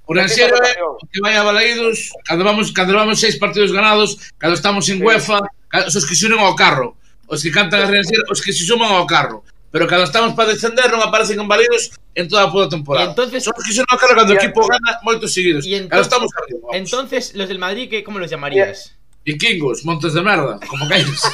Un 0.06 0.18
ansiero 0.20 0.54
é 0.62 0.76
que 1.10 1.20
vai 1.24 1.32
a 1.34 1.42
Balaídos 1.42 2.12
cando 2.28 2.44
vamos, 2.44 2.70
cando 2.76 2.92
vamos 2.92 3.18
seis 3.18 3.40
partidos 3.40 3.72
ganados, 3.72 4.20
cando 4.36 4.52
estamos 4.54 4.86
en 4.92 4.98
Sí. 4.98 5.02
UEFA, 5.02 5.40
cando, 5.66 5.88
os 5.88 6.04
que 6.04 6.14
se 6.14 6.26
unen 6.28 6.38
ao 6.44 6.52
carro, 6.54 6.92
os 7.26 7.40
que 7.42 7.48
cantan 7.50 7.80
a 7.80 7.86
Rianxeira, 7.88 8.20
os 8.28 8.44
que 8.44 8.52
se 8.52 8.68
suman 8.68 8.92
ao 8.92 9.06
carro. 9.08 9.42
Pero 9.74 9.88
cando 9.88 10.04
estamos 10.04 10.38
para 10.38 10.54
descender 10.54 10.86
non 10.86 11.02
aparecen 11.02 11.34
en 11.34 11.50
Balaídos 11.50 11.90
en 12.14 12.30
toda 12.30 12.46
a 12.46 12.50
puta 12.54 12.70
temporada. 12.70 13.10
Entonces- 13.10 13.42
Son 13.42 13.58
os 13.58 13.64
que 13.66 13.74
se 13.74 13.82
ao 13.82 13.98
carro 13.98 14.14
cando 14.14 14.30
o 14.30 14.38
equipo 14.38 14.62
gana 14.70 15.02
moitos 15.02 15.34
seguidos. 15.34 15.66
Cando 15.66 15.90
entonces- 15.90 16.06
estamos 16.06 16.30
arriba, 16.38 16.58
vamos. 16.62 16.78
Entonces, 16.78 17.22
los 17.34 17.50
del 17.50 17.58
Madrid, 17.58 17.90
¿qué, 17.90 18.06
¿cómo 18.06 18.22
los 18.22 18.30
llamarías? 18.30 18.94
Vikingos, 19.26 19.82
montes 19.82 20.14
de 20.14 20.22
merda, 20.22 20.62
como 20.70 20.86
caídos. 20.86 21.18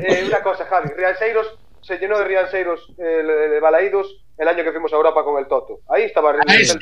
Eh, 0.00 0.24
una 0.26 0.40
cosa, 0.42 0.64
Javi, 0.66 0.88
Rianxeiros 0.96 1.46
se 1.82 1.98
llenó 1.98 2.18
de 2.18 2.24
Rianxeiros 2.24 2.80
eh, 2.98 3.22
de, 3.22 3.60
Balaídos 3.60 4.24
el 4.36 4.48
año 4.48 4.64
que 4.64 4.72
fuimos 4.72 4.92
a 4.92 4.96
Europa 4.96 5.22
con 5.22 5.38
el 5.38 5.46
Toto. 5.46 5.80
Ahí 5.88 6.04
estaba 6.04 6.32
ser. 6.32 6.78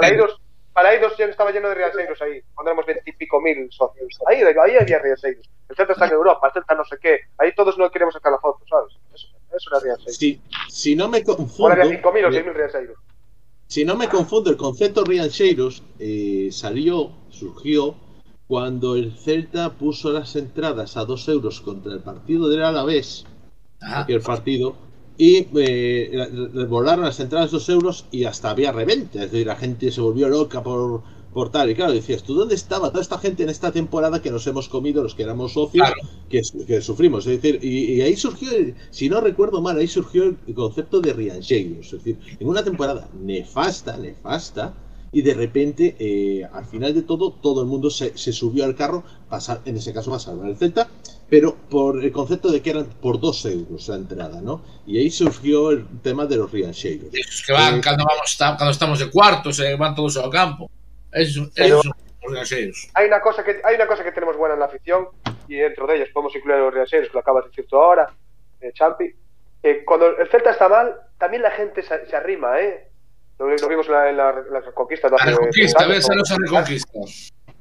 Balaídos. 0.00 0.36
Balaídos 0.74 1.16
ya 1.16 1.26
estaba 1.26 1.52
lleno 1.52 1.68
de 1.68 1.74
Rianxeiros 1.76 2.20
ahí, 2.22 2.40
cuando 2.54 2.70
éramos 2.70 2.86
veintipico 2.86 3.40
mil 3.40 3.70
socios. 3.70 4.18
Ahí, 4.26 4.42
ahí 4.42 4.76
había 4.76 4.98
Rianxeiros. 4.98 5.48
El 5.68 5.76
Celta 5.76 5.92
está 5.92 6.06
en 6.06 6.12
Europa, 6.12 6.48
el 6.48 6.52
Celta 6.52 6.74
no 6.74 6.84
sé 6.84 6.96
qué. 7.00 7.20
Ahí 7.38 7.54
todos 7.54 7.78
no 7.78 7.90
queríamos 7.90 8.14
sacar 8.14 8.32
la 8.32 8.38
foto, 8.38 8.64
¿sabes? 8.68 8.94
Eso, 9.14 9.28
eso 9.56 9.70
era 9.70 9.80
Rianxeiros. 9.80 10.16
Si, 10.16 10.40
si 10.68 10.96
no 10.96 11.08
me 11.08 11.22
confundo, 11.22 11.72
había 11.72 11.86
cinco 11.86 12.12
mil 12.12 12.24
o 12.24 12.28
eh, 12.28 12.32
seis 12.32 12.44
mil 12.44 12.54
Rianxeiros. 12.54 12.98
si 13.68 13.84
no 13.84 13.94
me 13.94 14.08
confundo, 14.08 14.50
el 14.50 14.56
concepto 14.56 15.04
Riancheiros 15.04 15.82
eh, 15.98 16.48
salió, 16.50 17.12
surgió 17.30 17.94
cuando 18.46 18.94
el 18.96 19.16
Celta 19.16 19.70
puso 19.70 20.12
las 20.12 20.36
entradas 20.36 20.96
a 20.98 21.04
2 21.06 21.28
euros 21.28 21.60
contra 21.62 21.92
el 21.92 22.00
partido 22.00 22.48
del 22.48 22.62
Alavés, 22.62 23.26
Ah, 23.80 24.00
aquel 24.00 24.20
partido, 24.20 24.76
y 25.16 25.46
eh, 25.58 26.10
la- 26.12 26.28
la- 26.28 26.64
volaron 26.66 27.04
las 27.04 27.20
entradas 27.20 27.50
2 27.50 27.68
euros 27.68 28.06
y 28.10 28.24
hasta 28.24 28.50
había 28.50 28.72
reventa, 28.72 29.22
es 29.24 29.30
decir, 29.30 29.46
la 29.46 29.56
gente 29.56 29.90
se 29.92 30.00
volvió 30.00 30.28
loca 30.28 30.62
por, 30.62 31.02
por 31.32 31.50
tal, 31.50 31.70
y 31.70 31.74
claro, 31.74 31.92
decías, 31.92 32.22
¿tú 32.22 32.34
dónde 32.34 32.54
estaba 32.54 32.90
toda 32.90 33.02
esta 33.02 33.18
gente 33.18 33.42
en 33.42 33.48
esta 33.50 33.72
temporada 33.72 34.20
que 34.22 34.30
nos 34.30 34.46
hemos 34.46 34.68
comido 34.68 35.02
los 35.02 35.14
que 35.14 35.22
éramos 35.22 35.52
socios, 35.52 35.86
Claro. 35.88 35.94
que, 36.28 36.40
que 36.66 36.80
sufrimos? 36.80 37.26
Es 37.26 37.40
decir, 37.40 37.60
y, 37.62 37.94
y 37.94 38.00
ahí 38.02 38.16
surgió, 38.16 38.50
el- 38.52 38.74
si 38.90 39.08
no 39.08 39.20
recuerdo 39.20 39.60
mal, 39.60 39.76
ahí 39.78 39.88
surgió 39.88 40.24
el 40.24 40.54
concepto 40.54 41.00
de 41.00 41.12
Riancheiros, 41.12 41.86
es 41.86 41.92
decir, 41.92 42.18
en 42.38 42.48
una 42.48 42.64
temporada 42.64 43.08
nefasta, 43.12 43.96
nefasta, 43.96 44.74
y 45.12 45.22
de 45.22 45.34
repente, 45.34 45.94
eh, 46.00 46.44
al 46.52 46.66
final 46.66 46.92
de 46.92 47.02
todo, 47.02 47.32
todo 47.40 47.60
el 47.62 47.68
mundo 47.68 47.88
se, 47.88 48.18
se 48.18 48.32
subió 48.32 48.64
al 48.64 48.74
carro, 48.74 49.04
pasar, 49.28 49.62
en 49.64 49.76
ese 49.76 49.92
caso 49.92 50.10
más 50.10 50.26
al 50.26 50.56
Celta, 50.56 50.88
pero 51.28 51.54
por 51.70 52.02
el 52.04 52.12
concepto 52.12 52.50
de 52.52 52.60
que 52.62 52.70
eran 52.70 52.86
por 53.00 53.18
dos 53.20 53.44
euros 53.46 53.88
la 53.88 53.96
entrada, 53.96 54.40
¿no? 54.40 54.62
Y 54.86 54.98
ahí 54.98 55.10
surgió 55.10 55.70
el 55.70 55.86
tema 56.02 56.26
de 56.26 56.36
los 56.36 56.50
Riancheiros. 56.52 57.08
esos 57.12 57.42
que 57.46 57.52
van 57.52 57.78
Eh, 57.78 57.80
cando, 57.80 58.04
vamos, 58.04 58.36
cando 58.38 58.70
estamos 58.70 58.98
de 58.98 59.10
cuartos, 59.10 59.58
eh, 59.60 59.74
van 59.76 59.94
todos 59.94 60.16
ao 60.16 60.30
campo. 60.30 60.70
Esos, 61.12 61.50
Pero- 61.54 61.80
esos 61.80 61.82
son 61.82 61.92
os 62.26 62.32
Rianxeiros. 62.32 62.88
Hay 62.94 63.06
una 63.06 63.20
cosa 63.20 63.42
que 63.44 63.60
hay 63.64 63.74
una 63.76 63.86
cosa 63.86 64.04
que 64.04 64.12
tenemos 64.12 64.36
buena 64.36 64.54
en 64.54 64.60
la 64.60 64.66
afición 64.66 65.08
y 65.48 65.56
dentro 65.56 65.86
de 65.86 65.96
ellos 65.96 66.08
podemos 66.12 66.34
incluir 66.36 66.56
a 66.56 66.60
los 66.60 66.74
Rianxeiros, 66.74 67.08
que 67.08 67.14
lo 67.14 67.20
acabas 67.20 67.44
de 67.44 67.50
decir 67.50 67.66
tú 67.68 67.76
ahora, 67.76 68.08
eh, 68.60 68.72
Champi. 68.72 69.12
que 69.62 69.84
cuando 69.84 70.06
el 70.18 70.28
Celta 70.28 70.50
está 70.50 70.68
mal, 70.68 70.94
también 71.18 71.42
la 71.42 71.50
gente 71.50 71.82
se, 71.82 72.04
se 72.06 72.14
arrima, 72.16 72.60
¿eh? 72.60 72.88
Lo, 73.38 73.48
lo 73.48 73.68
vimos 73.68 73.86
en 73.86 73.92
la, 73.92 74.10
en 74.10 74.16
la, 74.16 74.30
en 74.46 74.52
la 74.52 74.60
reconquista. 74.60 75.08
de 75.08 75.16
A 75.16 75.18
hace 75.18 75.30
reconquista, 75.30 75.86
ves 75.88 76.08
a 76.08 76.12
¿no? 76.12 76.18
nosa 76.20 76.36
reconquista. 76.38 76.98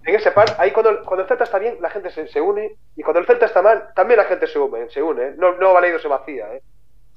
En 0.05 0.15
ese 0.15 0.31
par, 0.31 0.55
ahí 0.59 0.71
cuando, 0.71 1.01
cuando 1.05 1.23
el 1.23 1.27
Celta 1.29 1.45
está 1.45 1.59
bien, 1.59 1.77
la 1.79 1.89
gente 1.89 2.11
se, 2.11 2.27
se 2.27 2.41
une. 2.41 2.75
Y 2.95 3.03
cuando 3.03 3.19
el 3.21 3.25
Celta 3.25 3.45
está 3.45 3.61
mal, 3.61 3.89
también 3.95 4.17
la 4.17 4.25
gente 4.25 4.47
se 4.47 4.59
une. 4.59 4.89
Se 4.89 5.01
une 5.01 5.27
¿eh? 5.27 5.33
No, 5.37 5.53
no 5.57 5.73
Valeido 5.73 5.99
se 5.99 6.07
vacía. 6.07 6.53
¿eh? 6.53 6.61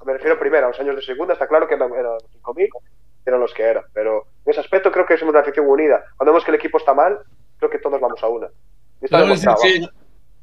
Me 0.05 0.13
refiero 0.13 0.39
primero 0.39 0.67
a 0.67 0.69
los 0.69 0.79
años 0.79 0.95
de 0.95 1.01
segunda. 1.01 1.33
Está 1.33 1.47
claro 1.47 1.67
que 1.67 1.73
eran, 1.75 1.91
eran 1.93 2.13
5.000, 2.41 2.69
eran 3.25 3.39
los 3.39 3.53
que 3.53 3.63
eran. 3.63 3.83
Pero 3.93 4.27
en 4.45 4.51
ese 4.51 4.61
aspecto 4.61 4.91
creo 4.91 5.05
que 5.05 5.17
somos 5.17 5.33
una 5.33 5.41
afición 5.41 5.67
unida. 5.67 6.03
Cuando 6.15 6.31
vemos 6.31 6.45
que 6.45 6.51
el 6.51 6.55
equipo 6.55 6.77
está 6.77 6.93
mal, 6.93 7.19
creo 7.57 7.69
que 7.69 7.79
todos 7.79 7.99
vamos 7.99 8.23
a 8.23 8.27
una. 8.27 8.47
Está 9.01 9.23
que, 9.61 9.87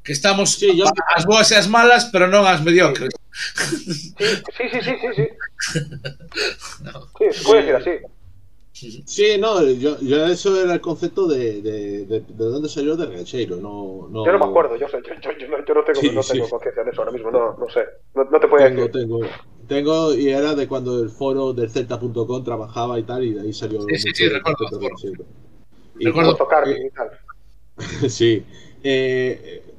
que 0.03 0.11
estamos 0.13 0.53
Sí, 0.53 0.77
yo- 0.77 0.85
as 1.15 1.25
boas 1.25 1.51
e 1.51 1.55
as 1.57 1.67
malas, 1.67 2.05
pero 2.13 2.27
non 2.29 2.45
as 2.45 2.61
mediocres. 2.61 3.09
Sí, 3.33 4.13
sí, 4.53 4.69
sí, 4.69 4.79
sí, 4.81 4.93
sí. 5.01 5.09
sí. 5.15 5.25
No. 6.83 7.07
Sí, 7.17 7.25
se 7.31 7.43
puede 7.43 7.61
decir 7.63 7.75
así. 7.75 7.91
Sí, 9.05 9.37
no, 9.39 9.61
yo, 9.71 9.99
yo 10.01 10.25
eso 10.27 10.59
era 10.61 10.73
el 10.73 10.81
concepto 10.81 11.27
de, 11.27 11.61
de, 11.61 12.05
de, 12.05 12.19
de 12.21 12.33
dónde 12.45 12.67
salió 12.69 12.95
de 12.97 13.05
Riancheiro, 13.05 13.55
no, 13.57 14.07
no... 14.09 14.25
Yo 14.25 14.31
no 14.33 14.39
me 14.39 14.45
acuerdo, 14.45 14.75
yo, 14.75 14.87
sé, 14.89 15.01
yo, 15.03 15.13
yo, 15.21 15.31
yo 15.37 15.47
no, 15.47 15.63
yo 15.65 15.73
no 15.73 15.83
tengo, 15.85 16.01
Sí, 16.01 16.09
no 16.11 16.23
sí. 16.23 16.25
tengo 16.25 16.49
conciencia 16.49 16.83
de 16.83 16.91
eso 16.91 17.01
ahora 17.01 17.11
mismo, 17.13 17.31
no, 17.31 17.55
no 17.57 17.69
sé. 17.69 17.85
No, 18.13 18.23
no 18.25 18.39
te 18.39 18.47
puedo 18.47 18.63
Tengo, 18.63 18.69
decir. 18.69 18.89
tengo, 18.89 19.19
tengo, 19.67 20.13
y 20.13 20.29
era 20.29 20.55
de 20.55 20.67
cuando 20.67 21.01
el 21.03 21.09
foro 21.09 21.53
del 21.53 21.69
Celta.com 21.69 22.43
trabajaba 22.43 22.97
y 22.99 23.03
tal, 23.03 23.23
y 23.25 23.33
de 23.33 23.41
ahí 23.41 23.53
salió 23.53 23.81
Sí, 23.87 23.97
sí, 23.97 24.09
sí, 24.13 24.23
el 24.25 24.31
recuerdo, 24.33 24.65
recuerdo. 24.69 25.25
Y- 25.99 26.05
Recuerdo. 26.07 26.35
Tocar 26.37 26.67
eh, 26.69 26.87
y 26.87 26.89
tal. 26.91 27.11
Sí. 28.09 28.43
Eh, 28.83 29.41
eh, 29.43 29.73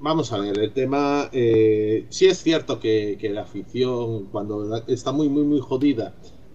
vamos 0.00 0.32
a 0.32 0.38
ver, 0.38 0.58
el 0.58 0.72
tema. 0.72 1.28
Eh, 1.32 2.06
sí 2.10 2.26
es 2.26 2.38
cierto 2.42 2.80
que, 2.80 3.18
que 3.20 3.30
la 3.30 3.42
afición, 3.42 4.26
cuando 4.26 4.76
está 4.88 5.12
muy, 5.12 5.28
muy, 5.28 5.44
muy 5.44 5.60
jodida, 5.60 6.14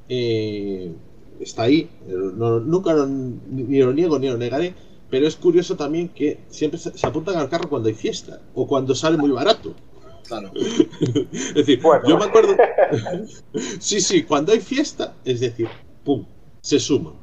eh, 0.10 0.94
está 1.40 1.64
ahí. 1.64 1.90
No- 2.08 2.60
nunca 2.60 2.94
lo- 2.94 3.08
ni 3.08 3.80
lo 3.80 3.94
niego 3.94 4.20
ni 4.20 4.28
lo 4.30 4.38
negaré. 4.38 4.74
Pero 5.10 5.26
es 5.26 5.38
curioso 5.38 5.78
también 5.78 6.10
que 6.10 6.40
siempre 6.50 6.78
se, 6.80 6.98
se 6.98 7.08
apuntan 7.08 7.38
al 7.38 7.50
carro 7.50 7.70
cuando 7.70 7.88
hay 7.88 7.96
fiesta 7.96 8.42
o 8.54 8.68
cuando 8.68 8.94
sale 8.94 9.16
muy 9.18 9.32
barato. 9.32 9.74
Claro. 10.28 10.52
Es 11.02 11.54
decir, 11.56 11.82
Bueno. 11.82 12.04
yo 12.10 12.18
me 12.18 12.26
acuerdo. 12.26 12.56
sí, 13.80 14.02
sí, 14.02 14.24
cuando 14.24 14.52
hay 14.52 14.60
fiesta, 14.60 15.16
es 15.24 15.40
decir, 15.40 15.68
pum, 16.04 16.26
se 16.62 16.80
suman. 16.80 17.14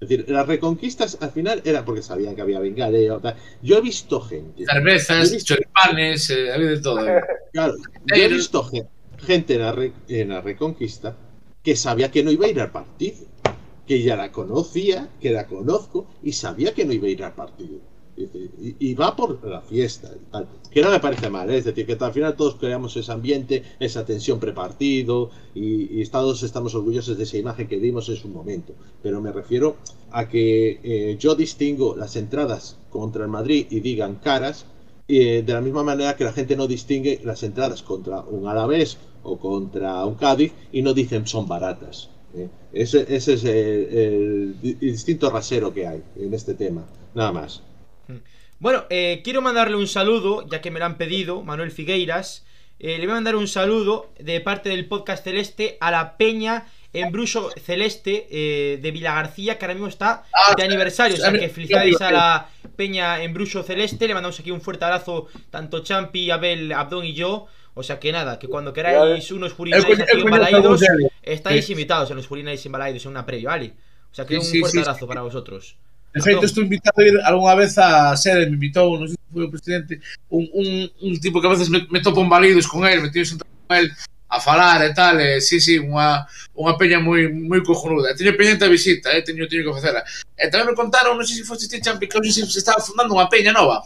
Es 0.00 0.08
decir, 0.08 0.28
las 0.28 0.46
reconquistas 0.46 1.16
al 1.20 1.30
final 1.30 1.62
era 1.64 1.84
porque 1.84 2.02
sabían 2.02 2.34
que 2.34 2.42
había 2.42 2.58
bengaleo. 2.58 3.20
Yo 3.62 3.78
he 3.78 3.80
visto 3.80 4.20
gente. 4.20 4.64
Cervezas, 4.66 5.30
visto- 5.30 5.54
choripanes, 5.54 6.28
eh, 6.30 6.52
había 6.52 6.70
de 6.70 6.80
todo. 6.80 7.06
eh. 7.08 7.20
Claro, 7.52 7.74
yo 8.14 8.22
he 8.22 8.28
visto 8.28 8.64
gen- 8.64 8.88
gente 9.18 9.54
en 9.54 9.60
la, 9.60 9.72
re- 9.72 9.92
en 10.08 10.28
la 10.30 10.40
Reconquista 10.40 11.16
que 11.62 11.76
sabía 11.76 12.10
que 12.10 12.24
no 12.24 12.30
iba 12.32 12.46
a 12.46 12.48
ir 12.50 12.60
al 12.60 12.72
partido, 12.72 13.16
que 13.86 14.02
ya 14.02 14.16
la 14.16 14.32
conocía, 14.32 15.10
que 15.20 15.30
la 15.30 15.46
conozco 15.46 16.06
y 16.22 16.32
sabía 16.32 16.74
que 16.74 16.84
no 16.84 16.92
iba 16.92 17.06
a 17.06 17.10
ir 17.10 17.24
al 17.24 17.34
partido. 17.34 17.80
Y 18.78 18.94
va 18.94 19.16
por 19.16 19.42
la 19.46 19.62
fiesta, 19.62 20.10
y 20.14 20.30
tal. 20.30 20.46
que 20.70 20.82
no 20.82 20.90
me 20.90 21.00
parece 21.00 21.30
mal, 21.30 21.50
¿eh? 21.50 21.56
es 21.56 21.64
decir, 21.64 21.86
que 21.86 21.96
al 21.98 22.12
final 22.12 22.36
todos 22.36 22.56
creamos 22.56 22.94
ese 22.96 23.10
ambiente, 23.10 23.62
esa 23.80 24.04
tensión 24.04 24.38
prepartido 24.38 25.30
y, 25.54 26.00
y 26.00 26.06
todos 26.06 26.42
estamos 26.42 26.74
orgullosos 26.74 27.16
de 27.16 27.22
esa 27.24 27.38
imagen 27.38 27.66
que 27.66 27.80
dimos 27.80 28.08
en 28.10 28.16
su 28.16 28.28
momento. 28.28 28.74
Pero 29.02 29.22
me 29.22 29.32
refiero 29.32 29.76
a 30.10 30.28
que 30.28 30.78
eh, 30.82 31.16
yo 31.18 31.34
distingo 31.34 31.96
las 31.96 32.14
entradas 32.16 32.76
contra 32.90 33.24
el 33.24 33.30
Madrid 33.30 33.66
y 33.70 33.80
digan 33.80 34.16
caras 34.16 34.66
eh, 35.08 35.42
de 35.44 35.52
la 35.52 35.60
misma 35.60 35.82
manera 35.82 36.16
que 36.16 36.24
la 36.24 36.32
gente 36.32 36.54
no 36.54 36.66
distingue 36.66 37.20
las 37.24 37.42
entradas 37.42 37.82
contra 37.82 38.20
un 38.20 38.46
Alavés 38.46 38.98
o 39.22 39.38
contra 39.38 40.04
un 40.04 40.14
Cádiz 40.14 40.52
y 40.70 40.82
no 40.82 40.94
dicen 40.94 41.26
son 41.26 41.48
baratas. 41.48 42.10
Ese, 42.72 43.06
ese 43.14 43.34
es 43.34 43.44
el, 43.44 44.56
instinto 44.80 45.30
rasero 45.30 45.74
que 45.74 45.86
hay 45.86 46.02
en 46.16 46.32
este 46.32 46.54
tema, 46.54 46.86
nada 47.14 47.32
más. 47.32 47.62
Bueno, 48.58 48.84
eh, 48.90 49.20
quiero 49.24 49.42
mandarle 49.42 49.76
un 49.76 49.88
saludo, 49.88 50.46
ya 50.48 50.60
que 50.60 50.70
me 50.70 50.78
lo 50.78 50.84
han 50.86 50.96
pedido, 50.96 51.42
Manuel 51.42 51.70
Figueiras. 51.70 52.44
Eh, 52.78 52.98
le 52.98 53.06
voy 53.06 53.12
a 53.12 53.14
mandar 53.14 53.36
un 53.36 53.48
saludo 53.48 54.12
de 54.18 54.40
parte 54.40 54.68
del 54.68 54.86
podcast 54.86 55.24
Celeste 55.24 55.76
a 55.80 55.90
la 55.90 56.16
Peña 56.16 56.66
en 56.92 57.10
Bruso 57.10 57.50
Celeste 57.64 58.26
eh, 58.30 58.78
de 58.80 58.90
Villagarcía, 58.90 59.58
que 59.58 59.64
ahora 59.64 59.74
mismo 59.74 59.88
está 59.88 60.24
Ah, 60.32 60.54
de 60.56 60.64
aniversario. 60.64 61.16
O 61.16 61.20
sea 61.20 61.32
que 61.32 61.48
felicidades 61.48 62.00
a 62.00 62.10
la 62.10 62.48
Peña 62.76 63.22
en 63.22 63.34
Bruso 63.34 63.62
Celeste. 63.62 64.06
Le 64.06 64.14
mandamos 64.14 64.38
aquí 64.40 64.50
un 64.50 64.60
fuerte 64.60 64.84
abrazo, 64.84 65.26
tanto 65.50 65.82
Champi, 65.82 66.30
Abel, 66.30 66.72
Abdón 66.72 67.04
y 67.04 67.14
yo. 67.14 67.46
O 67.74 67.82
sea 67.82 67.98
que 67.98 68.12
nada, 68.12 68.38
que 68.38 68.48
cuando 68.48 68.72
queráis 68.72 69.30
unos 69.32 69.54
coño- 69.54 69.74
aquí 69.74 69.92
Estáis 71.22 71.64
sí. 71.64 71.72
invitados 71.72 72.10
en 72.10 72.16
los 72.16 72.26
Furináis 72.26 72.64
Invalaidos 72.66 73.04
en 73.06 73.12
una 73.12 73.24
previo, 73.24 73.50
Ali. 73.50 73.72
O 74.10 74.14
sea 74.14 74.26
que 74.26 74.40
sí, 74.40 74.58
un 74.58 74.60
fuerte 74.60 74.80
abrazo 74.80 75.06
para 75.06 75.22
vosotros. 75.22 75.76
De 76.12 76.20
feito, 76.20 76.44
estou 76.44 76.62
invitado 76.62 77.00
a 77.00 77.06
ir 77.06 77.16
algunha 77.24 77.54
vez 77.54 77.78
a 77.78 78.14
ser 78.16 78.44
me 78.50 78.56
invitou, 78.56 79.00
non 79.00 79.08
sei 79.08 79.16
se 79.16 79.32
foi 79.32 79.48
o 79.48 79.50
presidente, 79.50 79.96
un, 80.28 80.44
un, 80.52 80.68
un 81.00 81.12
tipo 81.16 81.40
que 81.40 81.48
a 81.48 81.54
veces 81.56 81.72
me, 81.72 81.88
me 81.88 82.04
topo 82.04 82.20
en 82.20 82.28
validos 82.28 82.68
con 82.68 82.84
el, 82.84 83.00
me 83.00 83.08
tío 83.08 83.24
sentado 83.24 83.48
con 83.64 83.80
el 83.80 83.88
a 84.28 84.40
falar 84.40 84.84
e 84.84 84.92
tal, 84.92 85.20
e, 85.20 85.40
sí, 85.40 85.60
sí, 85.60 85.76
unha, 85.80 86.24
unha 86.56 86.76
peña 86.76 87.00
moi 87.00 87.28
moi 87.32 87.60
cojonuda. 87.64 88.12
E 88.12 88.16
teño 88.16 88.36
peñente 88.36 88.64
a 88.64 88.72
visita, 88.72 89.08
eh, 89.12 89.24
teño, 89.24 89.48
teño 89.48 89.64
que 89.68 89.76
facela. 89.76 90.04
E 90.36 90.48
tamén 90.52 90.72
me 90.72 90.76
contaron, 90.76 91.16
non 91.16 91.24
sei 91.24 91.40
se 91.40 91.48
foste 91.48 91.68
ti, 91.68 91.80
Champi, 91.80 92.08
que 92.08 92.16
hoxe 92.16 92.44
se 92.44 92.60
estaba 92.60 92.80
fundando 92.80 93.16
unha 93.16 93.28
peña 93.32 93.52
nova. 93.52 93.80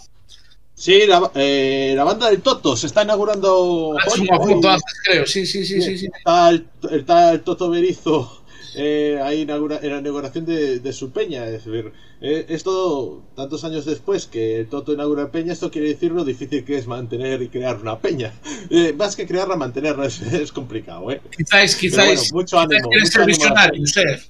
Sí, 0.78 1.06
la, 1.06 1.30
eh, 1.34 1.94
la 1.96 2.04
banda 2.04 2.28
del 2.28 2.42
Toto 2.42 2.76
se 2.76 2.86
está 2.86 3.02
inaugurando. 3.02 3.96
Hecho 3.98 4.10
hoy, 4.22 4.28
una 4.28 4.38
hoy. 4.38 4.54
foto 4.54 4.68
antes, 4.70 4.94
creo. 5.04 5.26
Sí, 5.26 5.46
sí, 5.46 5.64
sí, 5.64 5.80
sí. 5.80 5.96
sí. 5.96 6.06
Está, 6.14 6.50
el, 6.50 6.68
está 6.90 7.32
el 7.32 7.40
Toto 7.42 7.70
Berizo 7.70 8.42
eh, 8.74 9.18
ahí 9.22 9.40
inaugura- 9.46 9.80
en 9.82 9.90
la 9.90 9.98
inauguración 10.00 10.44
de, 10.44 10.80
de 10.80 10.92
su 10.92 11.10
peña. 11.12 11.46
Es 11.46 11.64
decir, 11.64 11.92
eh, 12.20 12.44
esto, 12.50 13.22
tantos 13.34 13.64
años 13.64 13.86
después 13.86 14.26
que 14.26 14.60
el 14.60 14.68
Toto 14.68 14.92
inaugura 14.92 15.30
peña, 15.32 15.54
esto 15.54 15.70
quiere 15.70 15.88
decir 15.88 16.12
lo 16.12 16.26
difícil 16.26 16.62
que 16.64 16.76
es 16.76 16.86
mantener 16.86 17.40
y 17.40 17.48
crear 17.48 17.76
una 17.80 17.98
peña. 17.98 18.34
Eh, 18.68 18.92
más 18.92 19.16
que 19.16 19.26
crearla, 19.26 19.56
mantenerla 19.56 20.04
es, 20.06 20.20
es 20.20 20.52
complicado, 20.52 21.10
¿eh? 21.10 21.22
Quizás, 21.34 21.74
quizás, 21.76 22.04
bueno, 22.06 22.22
mucho 22.32 22.56
quizás 22.58 22.64
ánimo. 22.70 22.88
mucho 22.90 23.06
ser 23.06 23.22
ánimo 23.22 23.84
eh. 23.96 24.20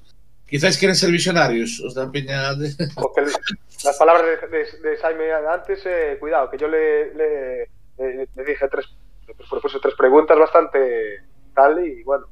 Quizás 0.47 0.79
quieren 0.79 0.95
ser 0.95 1.11
visionarios, 1.11 1.81
os 1.81 1.95
da 1.95 2.07
peña 2.11 2.55
de... 2.55 2.71
Las 3.85 3.99
palabras 3.99 4.25
de, 4.27 4.49
de, 4.49 4.89
de 4.91 4.97
Jaime 4.97 5.33
antes, 5.33 5.85
eh, 5.87 6.17
cuidado, 6.19 6.49
que 6.51 6.57
yo 6.59 6.67
le, 6.69 7.15
le, 7.15 7.69
le- 7.99 8.29
le 8.35 8.45
dije 8.45 8.67
tres, 8.71 8.87
propuse 9.51 9.79
tres 9.83 9.95
preguntas 9.95 10.39
bastante 10.39 11.21
tal 11.55 11.85
y 11.87 12.03
bueno, 12.03 12.27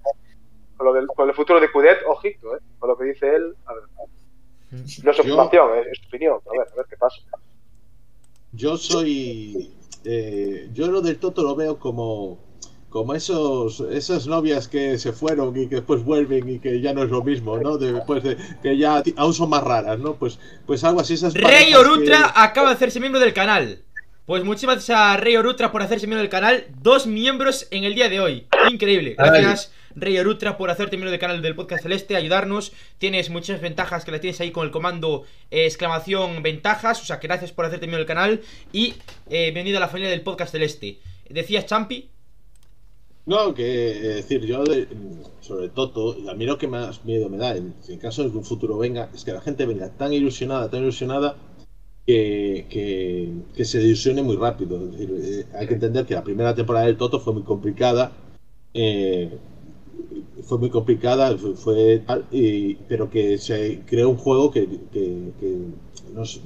con 0.77 0.87
lo 0.87 0.93
del 0.93 1.07
con 1.09 1.29
el 1.29 1.35
futuro 1.35 1.61
de 1.61 1.71
Cudet, 1.71 1.99
ojito, 2.07 2.57
eh, 2.57 2.61
con 2.79 2.89
lo 2.91 2.97
que 2.97 3.05
dice 3.05 3.35
él, 3.35 3.55
a 3.67 3.75
ver, 3.75 3.83
no 4.71 4.81
es 4.81 4.97
Yo- 5.03 5.11
afirmación, 5.11 5.79
es, 5.79 5.87
es 5.99 6.07
opinión, 6.09 6.39
a 6.47 6.59
ver, 6.59 6.69
a 6.73 6.77
ver 6.77 6.87
qué 6.89 6.97
pasa. 6.97 7.17
Yo 8.53 8.77
soy. 8.77 9.75
eh, 10.05 10.69
yo 10.73 10.87
lo 10.89 11.01
del 11.01 11.19
Toto 11.19 11.43
lo 11.43 11.55
veo 11.57 11.79
como. 11.79 12.39
Como 12.95 13.13
esos, 13.13 13.81
esas 13.91 14.29
novias 14.29 14.69
que 14.69 14.99
se 14.99 15.13
fueron 15.13 15.61
y 15.61 15.67
que 15.69 15.75
después 15.75 16.05
vuelven 16.05 16.49
y 16.49 16.61
que 16.61 16.81
ya 16.81 16.95
no 16.95 17.03
es 17.03 17.11
lo 17.11 17.25
mismo, 17.25 17.59
¿no? 17.59 17.77
De- 17.77 17.93
Después 17.93 18.23
de 18.23 18.37
que 18.63 18.79
ya 18.79 19.03
aún 19.17 19.35
son 19.35 19.51
más 19.51 19.65
raras, 19.65 19.99
¿no? 19.99 20.15
Pues, 20.15 20.39
pues 20.65 20.85
algo 20.85 21.01
así. 21.01 21.15
Esas 21.15 21.35
Rey 21.35 21.75
Orutra 21.75 22.19
que- 22.19 22.41
acaba 22.41 22.69
de 22.69 22.75
hacerse 22.77 23.01
miembro 23.01 23.21
del 23.21 23.33
canal. 23.35 23.83
Pues 24.27 24.45
muchísimas 24.45 24.77
gracias 24.77 24.97
a 24.97 25.17
Rey 25.17 25.35
Orutra 25.37 25.73
por 25.73 25.83
hacerse 25.83 26.07
miembro 26.07 26.21
del 26.23 26.31
canal. 26.31 26.67
Dos 26.83 27.09
miembros 27.09 27.67
en 27.73 27.83
el 27.83 27.97
día 27.97 28.09
de 28.09 28.21
hoy. 28.21 28.47
Increíble. 28.71 29.17
Gracias, 29.19 29.73
Rey 29.97 30.17
Orutra, 30.17 30.57
por 30.57 30.71
hacerte 30.71 30.97
miembro 30.97 31.11
del 31.11 31.19
canal 31.19 31.43
del 31.43 31.57
podcast 31.57 31.83
Celeste, 31.83 32.15
ayudarnos. 32.15 32.73
Tienes 32.99 33.29
muchas 33.29 33.61
ventajas 33.61 34.05
que 34.05 34.13
las 34.13 34.21
tienes 34.21 34.41
ahí 34.41 34.53
con 34.53 34.65
el 34.67 34.71
comando 34.71 35.25
eh, 35.51 35.65
exclamación 35.67 36.45
ventajas. 36.45 37.03
O 37.03 37.05
sea, 37.05 37.19
que 37.19 37.27
gracias 37.27 37.51
por 37.51 37.65
hacerte 37.65 37.87
miembro 37.89 37.99
del 37.99 38.07
canal. 38.07 38.41
Y 38.73 38.95
eh, 39.31 39.47
bienvenido 39.51 39.79
a 39.79 39.81
la 39.81 39.89
familia 39.89 40.11
del 40.11 40.21
podcast 40.23 40.53
Celeste. 40.53 41.01
Decías, 41.29 41.67
Champi. 41.67 42.09
No, 43.27 43.55
que 43.55 43.65
eh, 43.91 44.15
decir, 44.17 44.45
yo 44.45 44.63
sobre 45.41 45.69
Toto, 45.71 46.15
a 46.29 46.35
mí 46.35 46.45
lo 46.45 46.59
que 46.59 46.67
más 46.67 47.05
miedo 47.05 47.29
me 47.31 47.39
da, 47.39 47.57
en, 47.57 47.75
en 47.89 47.99
caso 47.99 48.23
de 48.25 48.31
que 48.31 48.37
un 48.37 48.45
futuro 48.45 48.77
venga, 48.79 49.09
es 49.15 49.25
que 49.25 49.33
la 49.33 49.41
gente 49.41 49.65
venga 49.67 49.89
tan 49.89 50.13
ilusionada, 50.13 50.69
tan 50.69 50.83
ilusionada, 50.83 51.37
que, 52.07 52.67
que, 53.55 53.65
se 53.65 53.83
ilusione 53.83 54.23
muy 54.23 54.37
rápido. 54.37 54.79
Eh, 54.99 55.47
hay 55.55 55.67
que 55.69 55.75
entender 55.75 56.07
que 56.07 56.15
la 56.15 56.25
primera 56.25 56.55
temporada 56.55 56.87
del 56.87 56.97
Toto 56.99 57.21
fue 57.21 57.33
muy 57.35 57.43
complicada, 57.45 58.13
eh, 58.75 59.31
fue 60.43 60.59
muy 60.59 60.69
complicada, 60.71 61.37
fue, 61.37 61.55
fue 61.55 62.03
y- 62.31 62.75
pero 62.89 63.09
que 63.11 63.39
se 63.39 63.81
creó 63.87 64.09
un 64.11 64.17
juego 64.17 64.51
que, 64.51 64.67
que, 64.93 65.33
que 65.41 65.57
nos- 66.15 66.41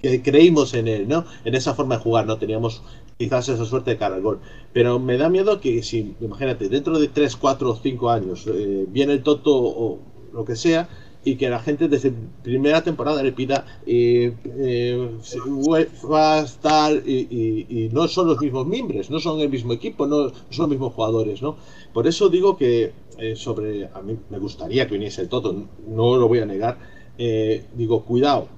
que 0.00 0.22
creímos 0.22 0.72
en 0.74 0.88
él, 0.88 1.08
¿no? 1.08 1.24
En 1.44 1.54
esa 1.54 1.74
forma 1.74 1.96
de 1.96 2.02
jugar, 2.02 2.26
no 2.26 2.38
teníamos 2.38 2.82
quizás 3.20 3.48
esa 3.48 3.64
suerte 3.64 3.90
de 3.92 3.96
cara 4.02 4.14
al 4.16 4.22
gol. 4.28 4.38
Pero 4.72 4.98
me 4.98 5.16
da 5.20 5.28
miedo 5.36 5.60
que 5.62 5.82
si, 5.88 5.98
imagínate, 6.20 6.68
dentro 6.76 6.98
de 6.98 7.08
3, 7.16 7.36
4 7.36 7.70
o 7.72 7.76
5 7.76 8.10
años 8.10 8.38
eh, 8.46 8.86
viene 8.96 9.12
el 9.14 9.22
Toto 9.22 9.52
o 9.56 9.98
lo 10.32 10.44
que 10.44 10.56
sea 10.56 10.88
y 11.22 11.36
que 11.36 11.50
la 11.50 11.60
gente 11.60 11.88
desde 11.88 12.12
primera 12.42 12.82
temporada 12.82 13.22
le 13.22 13.32
pida 13.32 13.66
eh, 13.86 14.32
eh, 14.58 14.96
tal, 16.60 17.02
y, 17.04 17.66
y- 17.68 17.88
no 17.92 18.08
son 18.08 18.28
los 18.28 18.40
mismos 18.40 18.66
miembros, 18.66 19.10
no 19.10 19.18
son 19.20 19.40
el 19.40 19.48
mismo 19.48 19.72
equipo, 19.72 20.06
no, 20.06 20.24
no 20.26 20.30
son 20.50 20.64
los 20.64 20.68
mismos 20.70 20.92
jugadores, 20.94 21.42
¿no? 21.42 21.56
Por 21.92 22.06
eso 22.06 22.28
digo 22.28 22.56
que 22.56 22.92
eh, 23.18 23.36
sobre, 23.36 23.86
a 23.92 24.00
mí 24.02 24.16
me 24.30 24.38
gustaría 24.38 24.86
que 24.86 24.94
viniese 24.94 25.22
el 25.22 25.28
Toto, 25.28 25.52
no 25.86 26.16
lo 26.16 26.28
voy 26.28 26.40
a 26.40 26.46
negar, 26.46 26.78
eh, 27.18 27.64
digo, 27.74 28.04
cuidado, 28.04 28.48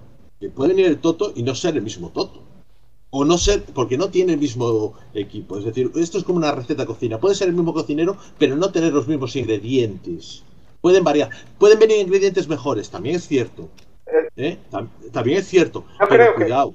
que 0.41 0.49
puede 0.51 0.71
venir 0.71 0.87
el 0.87 0.99
Toto 0.99 1.33
y 1.35 1.43
no 1.43 1.55
ser 1.55 1.77
el 1.77 1.83
mismo 1.83 2.11
Toto. 2.11 2.42
O 3.15 3.27
no 3.27 3.37
ser, 3.37 3.63
porque 3.75 3.99
no 3.99 4.09
tiene 4.09 4.33
el 4.33 4.39
mismo 4.39 4.95
equipo. 5.13 5.59
Es 5.59 5.65
decir, 5.67 5.91
esto 5.97 6.17
es 6.17 6.25
como 6.25 6.39
una 6.39 6.51
receta 6.53 6.83
de 6.83 6.87
cocina. 6.87 7.19
Puede 7.21 7.35
ser 7.35 7.49
el 7.49 7.55
mismo 7.55 7.75
cocinero, 7.75 8.17
pero 8.39 8.57
no 8.57 8.73
tener 8.73 8.91
los 8.93 9.07
mismos 9.07 9.37
ingredientes. 9.37 10.43
Pueden 10.81 11.05
variar. 11.05 11.29
Pueden 11.59 11.79
venir 11.79 11.99
ingredientes 11.99 12.49
mejores, 12.49 12.89
también 12.89 13.17
es 13.17 13.29
cierto. 13.29 13.69
¿Eh? 14.35 14.57
Tam- 14.71 14.89
También 15.13 15.39
es 15.41 15.47
cierto. 15.47 15.85
Pero 16.09 16.35
que- 16.35 16.43
cuidado. 16.45 16.75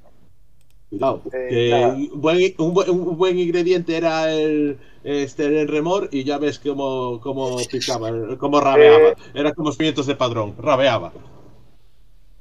Cuidado. 0.92 1.22
Eh, 1.34 1.70
que 2.08 2.14
un, 2.14 2.22
buen, 2.22 2.54
un 2.60 2.74
buen- 2.76 2.90
un 2.92 3.18
buen 3.18 3.40
ingrediente 3.40 3.98
era 3.98 4.32
el, 4.32 4.78
este, 5.04 5.46
el 5.62 5.68
remor 5.68 6.08
y 6.12 6.24
ya 6.24 6.38
ves 6.38 6.60
cómo, 6.60 7.20
cómo 7.20 7.58
picaba, 7.70 8.12
cómo 8.38 8.62
rabeaba. 8.62 9.10
Eh. 9.10 9.16
Era 9.34 9.54
como 9.56 9.70
los 9.70 9.78
pimientos 9.78 10.06
de 10.06 10.16
padrón, 10.16 10.54
rabeaba. 10.60 11.12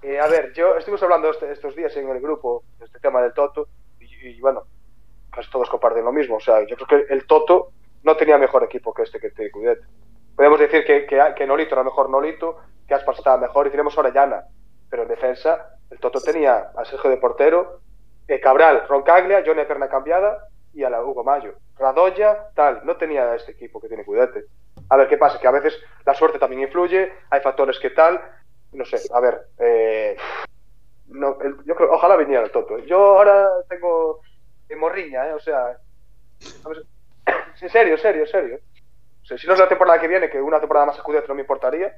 Eh, 0.02 0.20
a 0.20 0.28
ver, 0.28 0.52
yo 0.54 0.76
estuvimos 0.76 1.02
hablando 1.02 1.30
este- 1.30 1.50
estos 1.50 1.74
días 1.74 1.96
en 1.96 2.08
el 2.10 2.20
grupo 2.20 2.62
de 2.78 2.84
este 2.84 3.00
tema 3.00 3.22
del 3.22 3.32
Toto 3.32 3.68
y, 4.26 4.40
bueno, 4.40 4.64
casi 5.30 5.50
todos 5.50 5.68
comparten 5.68 6.04
lo 6.04 6.12
mismo. 6.12 6.36
O 6.36 6.40
sea, 6.40 6.66
yo 6.66 6.76
creo 6.76 7.06
que 7.06 7.12
el 7.12 7.26
Toto 7.26 7.72
no 8.02 8.16
tenía 8.16 8.38
mejor 8.38 8.64
equipo 8.64 8.92
que 8.92 9.02
este 9.02 9.20
que 9.20 9.30
te 9.30 9.50
Cudet. 9.50 9.80
Podemos 10.34 10.58
decir 10.58 10.84
que, 10.84 11.06
que, 11.06 11.34
que 11.36 11.46
Nolito 11.46 11.74
era 11.74 11.84
mejor 11.84 12.10
Nolito, 12.10 12.58
que 12.86 12.94
Aspas 12.94 13.18
estaba 13.18 13.38
mejor 13.38 13.66
y 13.66 13.70
tenemos 13.70 13.96
ahora 13.96 14.10
Llana. 14.10 14.44
Pero 14.90 15.02
en 15.02 15.08
defensa, 15.08 15.76
el 15.90 15.98
Toto 15.98 16.20
tenía 16.20 16.70
a 16.76 16.84
Sergio 16.84 17.10
de 17.10 17.16
portero, 17.16 17.80
eh, 18.28 18.40
Cabral, 18.40 18.86
Roncaglia, 18.88 19.42
Johnny 19.44 19.62
a 19.62 19.66
pierna 19.66 19.88
cambiada 19.88 20.48
y 20.72 20.84
a 20.84 20.90
la 20.90 21.02
Hugo 21.02 21.24
Mayo. 21.24 21.54
Radoya, 21.78 22.50
tal, 22.54 22.82
no 22.84 22.96
tenía 22.96 23.34
este 23.34 23.52
equipo 23.52 23.80
que 23.80 23.88
tiene 23.88 24.04
Cudete. 24.04 24.44
A 24.88 24.96
ver 24.96 25.08
qué 25.08 25.16
pasa, 25.16 25.40
que 25.40 25.48
a 25.48 25.52
veces 25.52 25.78
la 26.04 26.14
suerte 26.14 26.38
también 26.38 26.62
influye, 26.62 27.12
hay 27.30 27.40
factores 27.40 27.78
que 27.78 27.90
tal, 27.90 28.20
no 28.72 28.84
sé, 28.84 28.98
a 29.12 29.20
ver, 29.20 29.48
eh, 29.58 30.16
no, 31.08 31.38
el- 31.40 31.56
yo 31.64 31.74
creo, 31.74 31.92
ojalá 31.92 32.16
viniera 32.16 32.44
el 32.44 32.50
Toto. 32.50 32.78
Yo 32.80 32.98
ahora 33.18 33.48
tengo 33.68 34.20
eh, 34.68 34.76
morriña, 34.76 35.28
¿eh? 35.28 35.32
o 35.32 35.40
sea, 35.40 35.78
en 37.60 37.70
serio, 37.70 37.94
en 37.94 38.00
serio, 38.00 38.22
en 38.22 38.28
serio. 38.28 38.60
O 39.22 39.26
sea, 39.26 39.38
si 39.38 39.46
no 39.46 39.54
es 39.54 39.58
la 39.58 39.68
temporada 39.68 40.00
que 40.00 40.08
viene, 40.08 40.30
que 40.30 40.40
una 40.40 40.60
temporada 40.60 40.86
más 40.86 40.98
a 40.98 41.02
Cudete 41.02 41.28
no 41.28 41.34
me 41.34 41.40
importaría, 41.40 41.96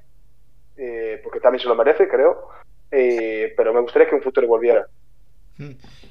eh, 0.77 1.21
porque 1.23 1.41
también 1.41 1.61
se 1.61 1.69
lo 1.69 1.75
merece, 1.75 2.09
creo, 2.09 2.49
eh, 2.91 3.53
pero 3.57 3.75
me 3.75 3.81
gustaría 3.81 4.09
que 4.09 4.15
un 4.15 4.23
futuro 4.23 4.47
volviera. 4.47 4.87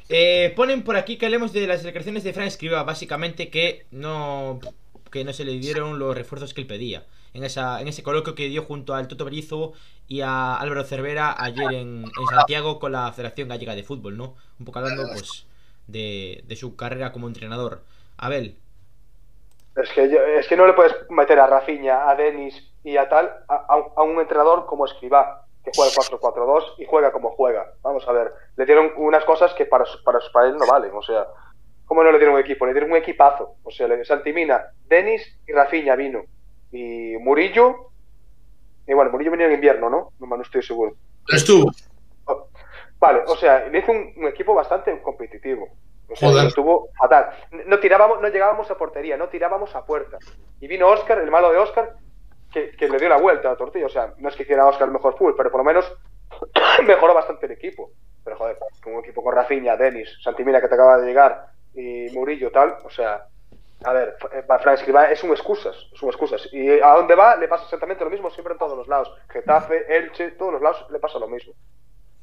Eh, 0.10 0.54
ponen 0.56 0.84
por 0.84 0.98
aquí 0.98 1.18
que 1.18 1.26
hablemos 1.26 1.54
de 1.54 1.66
las 1.68 1.84
declaraciones 1.84 2.24
de 2.24 2.34
Fran 2.34 2.48
Escriba, 2.48 2.84
básicamente 2.84 3.50
que 3.50 3.86
no 3.92 4.60
que 5.12 5.24
no 5.24 5.32
se 5.32 5.46
le 5.46 5.54
dieron 5.54 6.00
los 6.00 6.16
refuerzos 6.16 6.54
que 6.54 6.62
él 6.62 6.68
pedía. 6.68 7.06
En, 7.38 7.44
esa, 7.44 7.80
en 7.82 7.88
ese 7.88 8.02
coloquio 8.04 8.34
que 8.36 8.48
dio 8.50 8.64
junto 8.64 8.96
al 8.96 9.08
Toto 9.08 9.24
Berizo 9.26 9.74
y 10.08 10.22
a 10.22 10.56
Álvaro 10.58 10.84
Cervera 10.84 11.36
ayer 11.38 11.72
en, 11.74 12.06
en 12.06 12.28
Santiago 12.36 12.80
con 12.80 12.92
la 12.94 13.12
Federación 13.14 13.48
Gallega 13.50 13.76
de 13.76 13.84
Fútbol, 13.84 14.18
¿no? 14.18 14.36
Un 14.60 14.66
poco 14.66 14.80
hablando 14.80 15.04
pues 15.14 15.46
de, 15.88 16.44
de 16.48 16.56
su 16.56 16.76
carrera 16.76 17.12
como 17.12 17.28
entrenador. 17.28 17.84
Abel, 18.18 18.58
Es 19.76 19.90
que, 19.94 20.10
yo- 20.10 20.22
es 20.24 20.48
que 20.48 20.58
no 20.58 20.66
le 20.66 20.74
puedes 20.74 20.96
meter 21.10 21.40
a 21.40 21.48
Rafinha, 21.48 22.10
a 22.10 22.16
Denis 22.16 22.56
y 22.84 22.98
a 22.98 23.08
tal, 23.08 23.32
a, 23.48 23.66
a 23.96 24.02
un- 24.04 24.20
entrenador 24.20 24.66
como 24.66 24.86
Escribá, 24.86 25.46
que 25.64 25.72
juega 25.76 25.92
4-4-2 25.94 26.64
y 26.80 26.86
juega 26.86 27.12
como 27.12 27.30
juega. 27.32 27.74
Vamos 27.84 28.08
a 28.08 28.12
ver, 28.14 28.32
le 28.56 28.66
dieron 28.66 28.92
unas 28.98 29.24
cosas 29.26 29.54
que 29.54 29.66
para, 29.66 29.86
su- 29.86 30.02
para, 30.04 30.20
para 30.34 30.48
él 30.48 30.58
no 30.58 30.66
valen. 30.66 30.92
O 30.96 31.04
sea, 31.04 31.28
¿cómo 31.86 32.04
no 32.04 32.12
le 32.12 32.18
dieron 32.18 32.36
un 32.36 32.42
equipo? 32.42 32.66
Le 32.66 32.74
dieron 32.74 32.90
un 32.92 32.98
equipazo. 32.98 33.58
O 33.64 33.70
sea, 33.70 33.88
le, 33.88 34.04
Santimina, 34.06 34.66
Denis 34.88 35.22
y 35.48 35.52
Rafinha 35.54 35.96
vino. 35.96 36.24
Y 36.72 37.18
Murillo, 37.18 37.92
y 38.86 38.94
bueno, 38.94 39.12
Murillo 39.12 39.32
venía 39.32 39.48
en 39.48 39.54
invierno, 39.54 39.90
¿no? 39.90 40.12
No, 40.20 40.38
no 40.38 40.42
estoy 40.42 40.62
seguro. 40.62 40.96
Estuvo. 41.28 41.72
Vale, 43.00 43.22
o 43.28 43.36
sea, 43.36 43.68
le 43.68 43.80
hizo 43.80 43.92
un, 43.92 44.14
un 44.18 44.28
equipo 44.28 44.54
bastante 44.54 45.00
competitivo. 45.02 45.68
O 46.10 46.16
sea, 46.16 46.30
Joder. 46.30 46.48
estuvo 46.48 46.90
fatal. 46.98 47.30
No 47.66 47.80
tirábamos, 47.80 48.22
no 48.22 48.30
llegábamos 48.30 48.72
a 48.72 48.78
portería, 48.78 49.18
no 49.18 49.28
tirábamos 49.28 49.76
a 49.76 49.86
puerta. 49.86 50.18
Y 50.60 50.68
vino 50.68 50.88
Oscar, 50.88 51.20
el 51.20 51.30
malo 51.30 51.52
de 51.52 51.58
Oscar, 51.58 51.96
que, 52.52 52.72
que 52.72 52.90
le 52.90 52.98
dio 52.98 53.10
la 53.10 53.18
vuelta 53.18 53.50
a 53.50 53.52
la 53.52 53.58
tortilla. 53.58 53.86
O 53.86 53.90
sea, 53.90 54.14
no 54.18 54.30
es 54.30 54.36
que 54.36 54.44
hiciera 54.44 54.66
Oscar 54.66 54.88
el 54.88 54.94
mejor 54.94 55.18
fútbol, 55.18 55.36
pero 55.36 55.52
por 55.52 55.60
lo 55.60 55.66
menos 55.66 55.94
mejoró 56.88 57.14
bastante 57.14 57.46
el 57.46 57.52
equipo. 57.52 57.92
Pero 58.24 58.38
joder, 58.38 58.58
con 58.82 58.94
un 58.94 59.00
equipo 59.04 59.24
con 59.24 59.36
Rafinha, 59.36 59.76
Denis, 59.76 60.18
Santimina 60.22 60.62
que 60.62 60.68
te 60.68 60.76
acaba 60.76 60.98
de 60.98 61.08
llegar 61.08 61.48
y 61.74 62.10
Murillo 62.12 62.52
tal, 62.52 62.78
o 62.84 62.90
sea, 62.90 63.28
a 63.84 63.94
ver, 63.94 64.18
eh, 64.34 64.44
Fran 64.48 64.76
Escribá 64.76 65.12
es 65.12 65.24
un 65.24 65.32
excusas, 65.32 65.76
es 65.94 66.02
un 66.02 66.10
excusas. 66.10 66.48
Y 66.52 66.68
a 66.80 66.94
dónde 66.94 67.16
va 67.16 67.36
le 67.36 67.48
pasa 67.48 67.66
exactamente 67.66 68.04
lo 68.04 68.10
mismo 68.10 68.30
siempre 68.32 68.54
en 68.54 68.60
todos 68.60 68.78
los 68.78 68.88
lados. 68.88 69.12
Getafe, 69.30 69.86
Elche, 69.88 70.32
todos 70.32 70.54
los 70.54 70.62
lados 70.62 70.86
le 70.92 71.00
pasa 71.00 71.20
lo 71.20 71.28
mismo. 71.28 71.54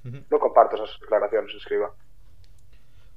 No 0.02 0.38
comparto 0.38 0.76
esas 0.76 1.00
declaraciones, 1.00 1.54
escriba. 1.54 1.94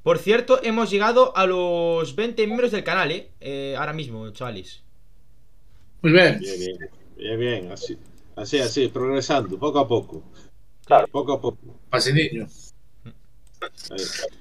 por 0.03 0.19
cierto, 0.19 0.59
hemos 0.63 0.89
llegado 0.89 1.35
a 1.35 1.45
los 1.45 2.15
20 2.15 2.45
miembros 2.45 2.71
del 2.71 2.83
canal, 2.83 3.11
¿eh? 3.11 3.31
Eh, 3.41 3.75
ahora 3.77 3.91
mismo, 3.91 4.29
chavales. 4.31 4.83
Muy 6.01 6.13
bien. 6.13 6.39
Bien, 6.39 6.59
bien, 6.59 6.77
bien, 7.17 7.39
bien, 7.39 7.71
así, 7.73 7.99
así, 8.37 8.59
así, 8.59 8.87
progresando, 8.87 9.59
poco 9.59 9.79
a 9.79 9.87
poco. 9.87 10.23
Claro. 10.85 11.07
Poco 11.07 11.33
a 11.33 11.41
poco. 11.41 11.57
Pasiniño. 11.89 12.47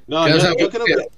No, 0.07 0.29
yo, 0.29 0.37
yo 0.57 0.71
creo 0.71 0.85
que 0.85 1.09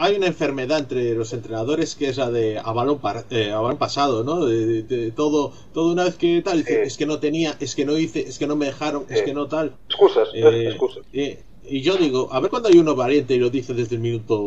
hay 0.00 0.16
una 0.16 0.28
enfermedad 0.28 0.78
entre 0.78 1.12
los 1.14 1.32
entrenadores 1.32 1.96
que 1.96 2.08
es 2.08 2.16
la 2.16 2.30
de 2.30 2.58
a 2.58 2.70
balón, 2.72 3.00
par- 3.00 3.26
eh, 3.30 3.50
a 3.50 3.58
balón 3.58 3.78
pasado, 3.78 4.22
¿no? 4.22 4.46
De, 4.46 4.64
de- 4.66 4.82
de 4.84 5.10
todo, 5.10 5.52
todo 5.74 5.92
una 5.92 6.04
vez 6.04 6.14
que 6.14 6.40
tal, 6.42 6.58
dice, 6.58 6.74
Sí. 6.82 6.86
es 6.86 6.96
que 6.96 7.04
no 7.06 7.18
tenía, 7.18 7.56
es 7.58 7.74
que 7.74 7.84
no 7.84 7.98
hice, 7.98 8.20
es 8.20 8.38
que 8.38 8.46
no 8.46 8.54
me 8.56 8.66
dejaron, 8.66 9.06
es 9.08 9.18
Sí. 9.18 9.24
que 9.24 9.34
no 9.34 9.48
tal. 9.48 9.74
Excusas, 9.88 10.28
Eh, 10.34 10.68
excusas. 10.68 11.04
eh, 11.12 11.42
y 11.68 11.82
yo 11.82 11.96
digo, 11.96 12.28
a 12.32 12.38
ver 12.40 12.48
cuando 12.48 12.68
hay 12.68 12.78
uno 12.78 12.94
valiente 12.94 13.34
y 13.34 13.38
lo 13.38 13.50
dice 13.50 13.74
desde 13.74 13.96
el 13.96 14.00
minuto 14.00 14.38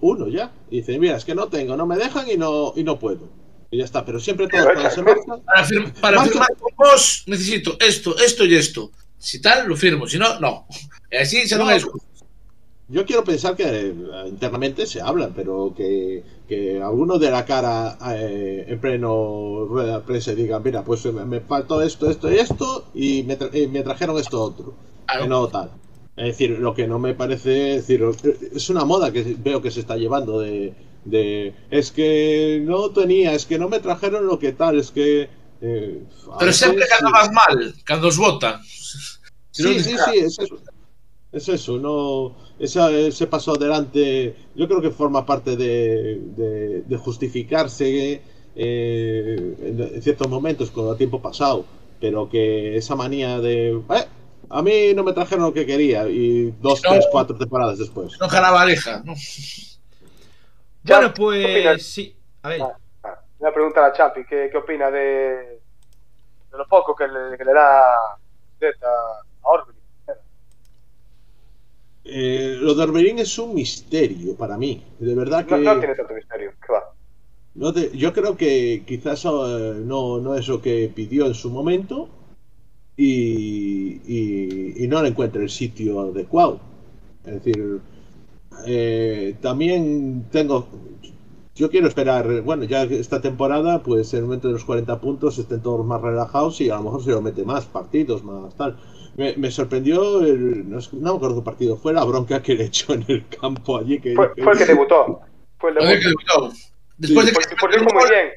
uno 0.00 0.28
ya. 0.28 0.52
Y 0.70 0.78
dice, 0.78 0.98
mira, 0.98 1.16
es 1.16 1.24
que 1.24 1.34
no 1.36 1.46
tengo, 1.48 1.76
no 1.76 1.86
me 1.86 1.96
dejan 1.96 2.28
y 2.28 2.36
no, 2.36 2.72
y 2.76 2.82
no 2.82 2.98
puedo. 2.98 3.28
Y 3.70 3.78
ya 3.78 3.84
está, 3.84 4.04
pero 4.04 4.18
siempre 4.18 4.48
todo 4.48 4.64
Pero 4.64 4.74
cuando 4.74 4.82
echa- 4.88 4.94
se 4.96 5.02
marcha, 5.02 5.44
Para, 5.46 5.64
fir- 5.66 5.92
para 6.00 6.24
firmar 6.24 6.48
con 6.58 6.72
vos 6.76 7.22
necesito 7.26 7.76
esto, 7.80 8.18
esto 8.18 8.44
y 8.44 8.56
esto. 8.56 8.90
Si 9.16 9.40
tal, 9.40 9.68
lo 9.68 9.76
firmo. 9.76 10.08
Si 10.08 10.18
no, 10.18 10.40
no. 10.40 10.66
Y 11.12 11.16
así 11.16 11.46
se 11.46 11.56
No, 11.56 11.70
é 11.70 11.76
excusa. 11.76 12.04
Yo 12.90 13.04
quiero 13.06 13.22
pensar 13.22 13.54
que 13.56 13.64
eh, 13.68 13.94
internamente 14.26 14.84
se 14.86 15.00
hablan, 15.00 15.32
pero 15.34 15.72
que, 15.76 16.24
que 16.48 16.82
alguno 16.82 17.18
de 17.18 17.30
la 17.30 17.44
cara 17.44 17.96
eh, 18.16 18.64
en 18.66 18.80
pleno 18.80 19.64
rueda 19.68 19.98
de 20.00 20.04
prensa 20.04 20.34
diga, 20.34 20.58
mira, 20.58 20.82
pues 20.84 21.04
me, 21.06 21.24
me 21.24 21.40
faltó 21.40 21.82
esto, 21.82 22.10
esto 22.10 22.30
y 22.32 22.36
esto, 22.38 22.86
y 22.94 23.22
me, 23.24 23.38
tra- 23.38 23.54
y 23.54 23.68
me 23.68 23.82
trajeron 23.82 24.18
esto 24.18 24.42
otro. 24.42 24.74
Claro. 25.06 25.26
No 25.26 25.46
tal. 25.48 25.70
Es 26.16 26.26
decir, 26.26 26.58
lo 26.58 26.74
que 26.74 26.86
no 26.88 26.98
me 26.98 27.14
parece, 27.14 27.76
es 27.76 27.86
decir, 27.86 28.04
es 28.52 28.68
una 28.70 28.84
moda 28.84 29.12
que 29.12 29.36
veo 29.38 29.62
que 29.62 29.70
se 29.70 29.80
está 29.80 29.96
llevando 29.96 30.40
de, 30.40 30.74
de 31.04 31.54
es 31.70 31.92
que 31.92 32.60
no 32.64 32.90
tenía, 32.90 33.34
es 33.34 33.46
que 33.46 33.58
no 33.58 33.68
me 33.68 33.78
trajeron 33.80 34.26
lo 34.26 34.38
que 34.38 34.52
tal, 34.52 34.78
es 34.78 34.90
que... 34.90 35.28
eh, 35.60 36.02
Pero 36.38 36.52
cando 36.88 37.10
vas 37.12 37.30
mal, 37.32 37.74
cando 37.84 38.08
os 38.08 38.18
vota. 38.18 38.60
Si 39.52 39.62
non 39.62 39.74
Sí, 39.74 39.80
sí, 39.86 39.92
sí, 40.04 40.18
es 40.18 40.38
eso. 40.38 40.56
Es 41.32 41.48
eso, 41.48 41.78
no. 41.78 42.36
Esa, 42.60 42.90
ese 42.92 43.26
paso 43.26 43.52
adelante, 43.52 44.36
yo 44.54 44.68
creo 44.68 44.82
que 44.82 44.90
forma 44.90 45.24
parte 45.24 45.56
de, 45.56 46.20
de- 46.36 46.82
de 46.82 46.96
justificarse 46.98 48.20
eh, 48.54 49.56
en, 49.62 49.80
en 49.94 50.02
ciertos 50.02 50.28
momentos 50.28 50.70
con 50.70 50.88
el 50.88 50.96
tiempo 50.98 51.20
pasado, 51.22 51.64
pero 52.00 52.28
que 52.28 52.76
esa 52.76 52.94
manía 52.94 53.40
de. 53.40 53.70
"Eh, 53.72 54.06
a 54.50 54.60
mí 54.62 54.92
no 54.94 55.04
me 55.04 55.12
trajeron 55.14 55.44
lo 55.46 55.54
que 55.54 55.64
quería 55.64 56.06
y 56.08 56.50
dos, 56.60 56.82
No. 56.84 56.90
tres, 56.90 57.06
cuatro 57.10 57.34
temporadas 57.36 57.78
después. 57.78 58.18
Non 58.20 58.28
ganaba 58.28 58.60
Aleja. 58.60 59.00
Non. 59.08 59.16
Bueno, 60.82 61.12
pues 61.14 61.86
sí. 61.86 62.16
A 62.42 62.48
ver, 62.48 62.60
Ah, 62.62 62.76
ah, 63.04 63.18
Voy 63.38 63.48
a 63.48 63.54
preguntar 63.54 63.84
a 63.84 63.92
Champi, 63.92 64.24
¿qué, 64.28 64.48
qué 64.52 64.58
opina 64.58 64.90
de, 64.90 65.00
de 66.50 66.56
lo 66.58 66.66
poco 66.68 66.94
que 66.94 67.06
le, 67.08 67.38
que 67.38 67.44
le 67.44 67.52
da 67.52 68.18
Zeta? 68.58 68.92
Eh, 72.04 72.56
lo 72.60 72.74
de 72.74 72.82
Orbelín 72.82 73.18
es 73.18 73.38
un 73.38 73.54
misterio 73.54 74.34
para 74.34 74.56
mí, 74.56 74.82
de 74.98 75.14
verdad 75.14 75.44
que. 75.46 75.56
No, 75.56 75.74
no 75.74 75.78
tiene 75.80 75.94
tanto 75.94 76.14
misterio, 76.14 76.52
¿qué 76.64 76.72
va? 76.72 76.82
No 77.54 77.72
te- 77.72 77.90
yo 77.96 78.12
creo 78.12 78.36
que 78.36 78.84
quizás 78.86 79.24
eh, 79.24 79.82
no, 79.84 80.18
no 80.20 80.34
es 80.34 80.46
lo 80.48 80.60
que 80.62 80.90
pidió 80.94 81.26
en 81.26 81.34
su 81.34 81.50
momento 81.50 82.08
y, 82.96 84.00
y- 84.06 84.84
y 84.84 84.88
no 84.88 85.02
le 85.02 85.08
encuentra 85.10 85.42
el 85.42 85.50
sitio 85.50 86.00
adecuado. 86.00 86.60
Es 87.26 87.34
decir, 87.44 87.80
eh, 88.66 89.34
también 89.40 90.26
tengo. 90.30 90.66
Yo 91.54 91.70
quiero 91.70 91.88
esperar, 91.88 92.42
bueno, 92.42 92.64
ya 92.64 92.84
esta 92.84 93.20
temporada, 93.20 93.82
pues 93.82 94.12
en 94.14 94.20
el 94.20 94.24
momento 94.26 94.48
de 94.48 94.54
los 94.54 94.64
40 94.64 95.00
puntos 95.00 95.38
estén 95.38 95.60
todos 95.60 95.84
más 95.84 96.00
relajados 96.00 96.60
y 96.60 96.70
a 96.70 96.76
lo 96.76 96.82
mejor 96.84 97.02
se 97.04 97.10
lo 97.10 97.20
mete 97.22 97.44
más 97.44 97.66
partidos, 97.66 98.24
más 98.24 98.54
tal. 98.56 98.76
Me, 99.16 99.34
me 99.36 99.50
sorprendió, 99.50 100.20
el, 100.20 100.68
no, 100.70 100.78
no 100.92 101.10
me 101.12 101.16
acuerdo 101.16 101.36
qué 101.40 101.44
partido 101.44 101.76
fue, 101.76 101.92
la 101.92 102.04
bronca 102.04 102.40
que 102.42 102.54
le 102.54 102.64
echó 102.66 102.94
en 102.94 103.04
el 103.08 103.26
campo 103.28 103.78
allí. 103.78 104.00
Que, 104.00 104.14
Fue, 104.14 104.30
fue 104.42 104.52
el 104.52 104.58
que 104.58 104.64
debutó. 104.66 105.20
Fue 105.58 105.70
el 105.70 105.76
de 105.76 105.80
que 105.80 106.08
debut. 106.08 106.22
debutou. 106.26 106.52
Despois 106.96 107.26
de 107.26 107.32
que 107.32 107.38
Porque, 107.56 107.78
porque 107.78 107.78
muy 107.80 108.08
bien. 108.10 108.28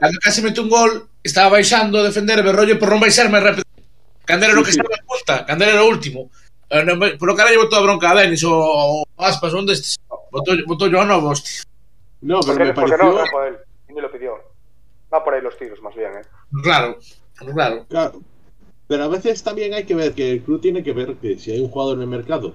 Cando 0.00 0.18
casi 0.22 0.42
mete 0.42 0.60
un 0.60 0.68
gol, 0.68 1.08
estaba 1.22 1.50
baixando 1.50 1.98
a 1.98 2.02
defender, 2.04 2.42
me 2.42 2.52
rollo 2.52 2.78
por 2.78 2.90
non 2.90 2.98
baixarme 3.00 3.38
rápido. 3.40 3.64
Cando 4.26 4.44
era 4.46 4.58
o 4.58 4.62
que 4.62 4.72
Sí, 4.72 4.76
sí. 4.76 4.80
estaba 4.82 4.98
en 4.98 5.06
punta, 5.06 5.34
cando 5.46 5.64
era 5.64 5.82
o 5.82 5.88
último. 5.88 6.30
Eh, 6.68 6.82
non 6.84 6.98
me- 6.98 7.16
Por 7.16 7.30
lo 7.30 7.34
cara 7.38 7.48
botou 7.56 7.78
a 7.78 7.86
bronca 7.86 8.10
a 8.12 8.18
Denis 8.18 8.42
o, 8.44 8.52
o 8.52 9.04
Aspas, 9.16 9.54
onde 9.54 9.72
estes. 9.72 9.96
Botou, 10.34 10.52
botou 10.68 10.90
yo 10.90 11.00
a 11.00 11.06
novo, 11.08 11.30
hostia. 11.32 11.62
No, 12.20 12.42
pero 12.42 12.58
porque, 12.58 12.64
me 12.68 12.74
porque 12.74 12.90
pareció. 12.98 13.14
no, 13.14 13.22
no 13.22 13.26
fue 13.30 13.42
él. 13.48 13.56
Ni 13.88 14.00
lo 14.02 14.10
pidió. 14.12 14.34
Va 15.08 15.22
por 15.24 15.32
ahí 15.32 15.40
los 15.40 15.56
tiros, 15.56 15.80
más 15.80 15.94
bien, 15.94 16.10
¿eh? 16.18 16.26
Claro, 16.62 16.98
claro. 17.54 17.86
Claro. 17.88 18.20
Pero 18.88 19.04
a 19.04 19.08
veces 19.08 19.42
también 19.42 19.74
hay 19.74 19.84
que 19.84 19.94
ver 19.94 20.14
que 20.14 20.32
el 20.32 20.42
club 20.42 20.60
tiene 20.60 20.82
que 20.82 20.92
ver 20.92 21.16
que 21.16 21.38
si 21.38 21.52
hay 21.52 21.60
un 21.60 21.68
jugador 21.68 21.96
en 21.98 22.02
el 22.02 22.08
mercado 22.08 22.54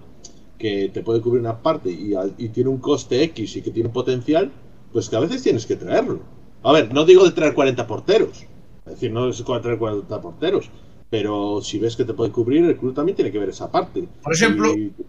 que 0.57 0.89
te 0.93 1.01
puede 1.01 1.21
cubrir 1.21 1.41
una 1.41 1.61
parte 1.61 1.89
y, 1.91 2.13
tiene 2.49 2.69
un 2.69 2.79
coste 2.79 3.21
X 3.23 3.55
y 3.57 3.61
que 3.61 3.71
tiene 3.71 3.87
un 3.87 3.93
potencial, 3.93 4.51
pues 4.91 5.09
que 5.09 5.15
a 5.15 5.19
veces 5.19 5.43
tienes 5.43 5.65
que 5.65 5.75
traerlo. 5.75 6.21
A 6.63 6.71
ver, 6.71 6.93
no 6.93 7.05
digo 7.05 7.23
de 7.23 7.31
traer 7.31 7.53
40 7.53 7.85
porteros. 7.85 8.45
Es 8.85 8.93
decir, 8.93 9.11
no 9.11 9.29
es 9.29 9.43
traer 9.43 9.77
40 9.77 10.21
porteros. 10.21 10.69
Pero 11.09 11.61
si 11.61 11.77
ves 11.77 11.95
que 11.95 12.05
te 12.05 12.13
puede 12.13 12.31
cubrir, 12.31 12.63
el 12.65 12.77
club 12.77 12.95
también 12.95 13.15
tiene 13.15 13.31
que 13.31 13.37
ver 13.39 13.49
esa 13.49 13.71
parte. 13.71 14.07
Por 14.23 14.33
ejemplo- 14.33 14.73
Y- 14.73 14.89
Por 14.89 15.05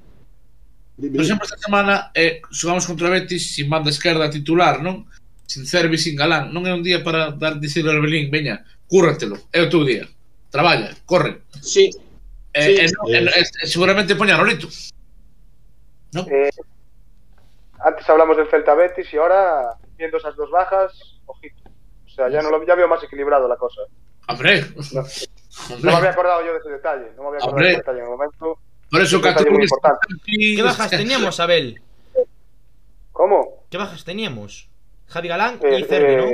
dime. 1.11 1.23
exemplo, 1.23 1.45
esta 1.45 1.59
semana 1.59 2.11
eh, 2.15 2.41
xogamos 2.53 2.87
contra 2.87 3.09
Betis 3.09 3.55
sin 3.55 3.69
banda 3.71 3.91
esquerda 3.91 4.31
titular, 4.31 4.83
non? 4.83 5.07
Sin 5.47 5.67
Cervi, 5.67 5.99
sin 5.99 6.15
Galán. 6.15 6.53
Non 6.55 6.63
é 6.69 6.73
un 6.75 6.83
día 6.87 7.03
para 7.03 7.33
dar 7.35 7.59
dicir 7.59 7.83
ao 7.89 7.99
Belín, 7.99 8.31
veña, 8.31 8.63
cúrratelo, 8.87 9.37
é 9.51 9.59
o 9.63 9.69
teu 9.71 9.83
día. 9.83 10.07
Traballa, 10.55 10.95
corre. 11.05 11.43
Sí, 11.61 11.91
Eh, 12.57 12.63
Sí, 12.63 12.85
eh, 12.85 12.87
eh. 12.87 13.27
eh, 13.27 13.43
eh, 13.43 13.67
seguramente 13.67 14.15
poña 14.15 14.37
Rolito. 14.39 14.69
Non? 16.15 16.23
Eh, 16.31 16.47
antes 17.83 18.07
hablamos 18.09 18.37
del 18.39 18.47
Celta 18.47 18.75
Betis 18.79 19.11
y 19.13 19.17
ahora, 19.19 19.75
viendo 19.99 20.19
esas 20.19 20.37
dos 20.37 20.49
bajas, 20.55 20.95
ojito. 21.27 21.59
O 22.07 22.09
sea, 22.09 22.31
ya, 22.31 22.41
no 22.41 22.51
lo, 22.55 22.65
ya 22.65 22.77
veo 22.77 22.87
más 22.87 23.03
equilibrado 23.03 23.49
la 23.49 23.57
cosa. 23.57 23.83
Hombre, 24.29 24.63
No, 24.95 25.03
no 25.03 25.91
me 25.91 25.97
había 25.99 26.11
acordado 26.15 26.47
yo 26.47 26.53
de 26.53 26.59
ese 26.63 26.71
detalle. 26.71 27.07
No 27.17 27.23
me 27.23 27.29
había 27.35 27.39
acordado 27.43 27.51
Hombre. 27.51 27.67
de 27.67 27.73
ese 27.73 27.81
detalle 27.83 27.99
en 27.99 28.05
el 28.05 28.11
momento. 28.11 28.59
Por 28.91 29.01
eso 29.03 29.17
importante. 29.17 30.07
¿qué 30.25 30.63
bajas 30.63 30.91
teníamos, 30.91 31.41
Abel? 31.41 31.83
¿Cómo? 33.11 33.65
¿Qué 33.69 33.77
bajas 33.79 34.05
teníamos? 34.05 34.69
Javi 35.09 35.27
Galán 35.27 35.59
Eh, 35.63 35.81
y 35.81 35.85
Cervi, 35.91 36.17
¿no? 36.17 36.25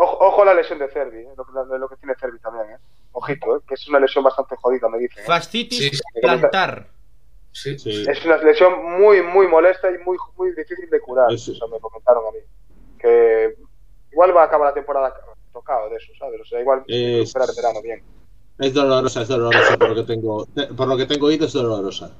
Ojo, 0.00 0.16
ojo 0.20 0.42
a 0.42 0.44
la 0.46 0.54
lesión 0.54 0.78
de 0.78 0.88
Cervi, 0.88 1.18
eh, 1.20 1.32
lo, 1.36 1.44
que- 1.44 1.78
lo 1.78 1.88
que 1.88 1.96
tiene 1.96 2.14
Cervi 2.20 2.38
también, 2.38 2.70
¿eh? 2.70 2.78
Ojito, 3.12 3.56
¿eh? 3.56 3.60
que 3.66 3.74
es 3.74 3.88
una 3.88 3.98
lesión 3.98 4.22
bastante 4.22 4.54
jodida, 4.56 4.88
me 4.88 4.98
dicen. 4.98 5.24
¿eh? 5.24 5.26
Fascitis 5.26 5.98
Sí, 5.98 6.20
plantar. 6.22 6.86
Sí. 7.50 7.76
sí. 7.78 8.04
Es 8.08 8.24
una 8.24 8.36
lesión 8.36 8.72
muy, 9.00 9.22
muy 9.22 9.48
molesta 9.48 9.90
y 9.90 9.98
muy, 10.04 10.16
muy 10.36 10.52
difícil 10.54 10.88
de 10.88 11.00
curar. 11.00 11.32
Eso. 11.32 11.52
Sea, 11.52 11.66
me 11.66 11.80
comentaron 11.80 12.22
a 12.28 12.30
mí. 12.30 12.38
Que 12.98 13.56
igual 14.12 14.36
va 14.36 14.42
a 14.42 14.44
acabar 14.44 14.68
la 14.68 14.74
temporada 14.74 15.12
tocado 15.52 15.88
de 15.90 15.96
eso, 15.96 16.12
¿sabes? 16.16 16.40
O 16.42 16.44
sea, 16.44 16.60
igual 16.60 16.84
Eh, 16.86 17.22
esperar 17.22 17.48
el 17.50 17.56
verano 17.56 17.82
bien. 17.82 18.00
Es 18.60 18.74
dolorosa, 18.74 19.22
es 19.22 19.28
dolorosa 19.28 19.76
por 19.76 19.88
lo 19.88 19.94
que 19.96 20.02
tengo, 20.04 20.46
por 20.76 20.86
lo 20.88 20.96
que 20.96 21.06
tengo 21.06 21.26
oído 21.26 21.46
es 21.46 21.52
dolorosa. 21.52 22.12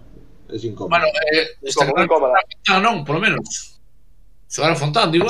Es 0.48 0.64
incómodo. 0.64 0.88
Bueno, 0.98 1.06
eh, 1.32 1.46
está 1.62 1.84
muy 1.84 2.06
cómoda. 2.09 2.34
Ah, 2.70 2.80
non, 2.80 3.05
polo 3.05 3.20
menos. 3.20 3.78
Xogar 4.48 4.72
a 4.72 4.76
Fontán, 4.76 5.12
digo. 5.12 5.28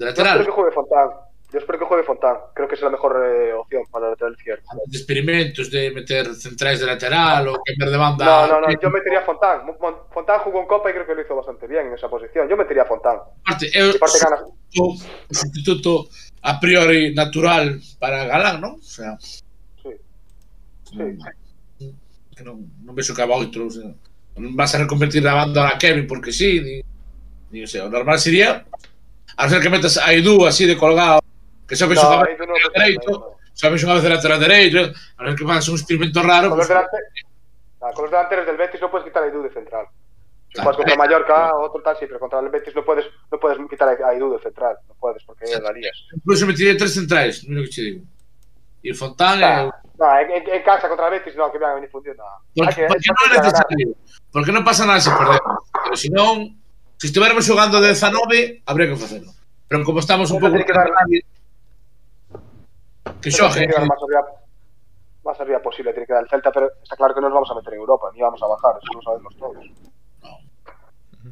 De 0.00 0.06
Yo 0.06 0.10
lateral. 0.16 0.40
espero 0.40 0.46
que 0.48 0.56
juegue 0.56 0.72
Fontán. 0.72 1.08
Yo 1.52 1.58
espero 1.58 1.78
que 1.78 1.84
juegue 1.84 2.04
Fontán. 2.04 2.36
Creo 2.54 2.68
que 2.68 2.74
es 2.74 2.80
la 2.80 2.88
mejor 2.88 3.12
eh, 3.26 3.52
opción 3.52 3.82
para 3.90 4.06
el 4.06 4.12
lateral 4.12 4.32
izquierdo. 4.32 4.62
De 4.86 4.96
experimentos 4.96 5.70
de 5.70 5.90
meter 5.90 6.32
centrais 6.34 6.80
de 6.80 6.86
lateral 6.86 7.48
ou 7.52 7.60
cambiar 7.60 7.90
de 7.90 7.98
banda. 8.00 8.24
No, 8.24 8.46
no, 8.48 8.56
no. 8.64 8.72
Yo 8.80 8.88
metería 8.88 9.20
a 9.20 9.28
Fontán. 9.28 9.68
Fontán 10.08 10.40
jugó 10.40 10.64
en 10.64 10.68
Copa 10.72 10.88
y 10.88 10.94
creo 10.94 11.04
que 11.04 11.14
lo 11.14 11.20
hizo 11.20 11.36
bastante 11.36 11.66
bien 11.68 11.92
en 11.92 11.94
esa 12.00 12.08
posición. 12.08 12.48
Yo 12.48 12.56
metería 12.56 12.82
a 12.82 12.86
Fontán. 12.88 13.20
Aparte, 13.44 13.68
o 13.76 13.92
o 14.80 14.96
sustituto 15.28 16.08
a 16.40 16.56
priori 16.56 17.12
natural 17.12 17.76
para 18.00 18.24
Galán, 18.24 18.56
non? 18.62 18.80
O 18.80 18.82
sea, 18.82 19.18
Sí. 19.20 20.96
non, 20.96 21.18
que 22.34 22.42
non, 22.42 22.56
non 22.86 22.94
vexo 22.96 23.12
que 23.12 23.20
haga 23.22 23.36
o 23.36 23.46
sea, 23.70 23.90
non 24.40 24.56
vas 24.56 24.72
a 24.74 24.80
reconvertir 24.80 25.22
a 25.28 25.34
banda 25.36 25.68
a 25.68 25.76
Kevin 25.76 26.06
porque 26.08 26.32
sí, 26.32 26.58
ni, 26.64 26.74
ni 27.52 27.58
o 27.62 27.68
sea, 27.68 27.84
o 27.84 27.92
normal 27.92 28.16
sería 28.18 28.64
a 29.40 29.48
ser 29.48 29.62
que 29.62 29.70
metas 29.70 29.96
a 29.96 30.12
Edu 30.12 30.44
así 30.44 30.66
de 30.66 30.76
colgado, 30.76 31.20
que 31.66 31.74
só 31.74 31.88
que 31.88 31.94
no, 31.94 32.00
xogaba 32.02 32.28
no, 32.38 32.46
no, 32.46 32.54
dereito, 32.74 33.36
só 33.56 33.72
unha 33.72 33.96
vez 33.96 34.04
de 34.04 34.12
lateral 34.12 34.36
dereito, 34.36 34.78
eh, 34.84 34.92
a 35.16 35.24
ver 35.24 35.32
que 35.32 35.48
faz 35.48 35.64
un 35.72 35.80
experimento 35.80 36.20
raro. 36.20 36.52
Con, 36.52 36.60
pues, 36.60 36.68
delante... 36.68 36.96
con 37.80 38.02
los 38.04 38.12
delanteros 38.12 38.44
del 38.44 38.60
Betis 38.60 38.80
no 38.84 38.90
puedes 38.92 39.08
quitar 39.08 39.24
a 39.24 39.32
Edu 39.32 39.40
de 39.40 39.48
central. 39.48 39.88
Si 40.52 40.60
claro, 40.60 40.64
juegas 40.64 40.76
contra 40.76 40.96
Mallorca, 40.96 41.56
otro 41.56 41.80
tal, 41.80 41.96
sí, 41.96 42.04
pero 42.04 42.20
contra 42.20 42.40
el 42.40 42.52
Betis 42.52 42.74
no 42.76 42.84
puedes, 42.84 43.06
no 43.32 43.40
puedes 43.40 43.56
quitar 43.64 43.88
a 43.88 44.12
Edu 44.12 44.28
de 44.36 44.40
central, 44.44 44.76
no 44.88 44.94
puedes, 45.00 45.24
porque 45.24 45.46
sí, 45.46 45.56
la 45.56 45.72
lías. 45.72 45.96
Incluso 46.12 46.44
metería 46.44 46.76
tres 46.76 46.92
centrales, 46.92 47.44
mira 47.48 47.60
lo 47.60 47.66
que 47.66 47.72
te 47.72 47.82
digo. 47.82 48.04
Y 48.82 48.92
Fontán... 48.92 49.40
Nah, 49.40 49.68
eh... 49.68 49.70
nah, 49.96 50.20
en, 50.20 50.48
en, 50.52 50.62
casa 50.62 50.88
contra 50.88 51.08
el 51.08 51.16
Betis 51.16 51.36
no, 51.36 51.50
que 51.50 51.58
me 51.58 51.64
van 51.64 51.72
a 51.72 51.74
venir 51.76 51.88
fundiendo. 51.88 52.24
Porque, 52.56 52.84
porque, 52.88 53.08
no 53.08 53.24
es 53.24 53.42
necesario, 53.42 53.88
porque 54.32 54.52
no 54.52 54.64
pasa 54.64 54.84
nada 54.84 55.00
si 55.00 55.08
perdemos. 55.08 55.40
Pero 55.84 55.96
si 55.96 56.08
no, 56.10 56.59
se 57.00 57.06
estivermos 57.08 57.46
xogando 57.48 57.80
de 57.80 57.88
19, 57.96 58.60
habría 58.66 58.88
que 58.92 58.96
facelo. 58.96 59.32
Pero 59.66 59.84
como 59.88 60.00
estamos 60.00 60.30
un 60.30 60.36
pouco 60.38 60.52
tiene 60.52 60.66
que 60.66 60.72
dar- 60.76 60.90
que 63.22 63.30
arriba 65.40 65.60
posible 65.62 65.92
tiene 65.92 66.06
que 66.06 66.12
dar 66.12 66.22
el 66.24 66.28
Celta, 66.28 66.52
pero 66.52 66.68
está 66.82 66.96
claro 66.96 67.14
que 67.14 67.20
no 67.22 67.28
nos 67.28 67.34
vamos 67.36 67.50
a 67.52 67.54
meter 67.54 67.72
en 67.72 67.80
Europa, 67.80 68.10
ni 68.12 68.20
vamos 68.20 68.42
a 68.42 68.46
bajar, 68.48 68.74
eso 68.82 68.92
lo 68.92 69.02
sabemos 69.02 69.34
todos. 69.36 69.64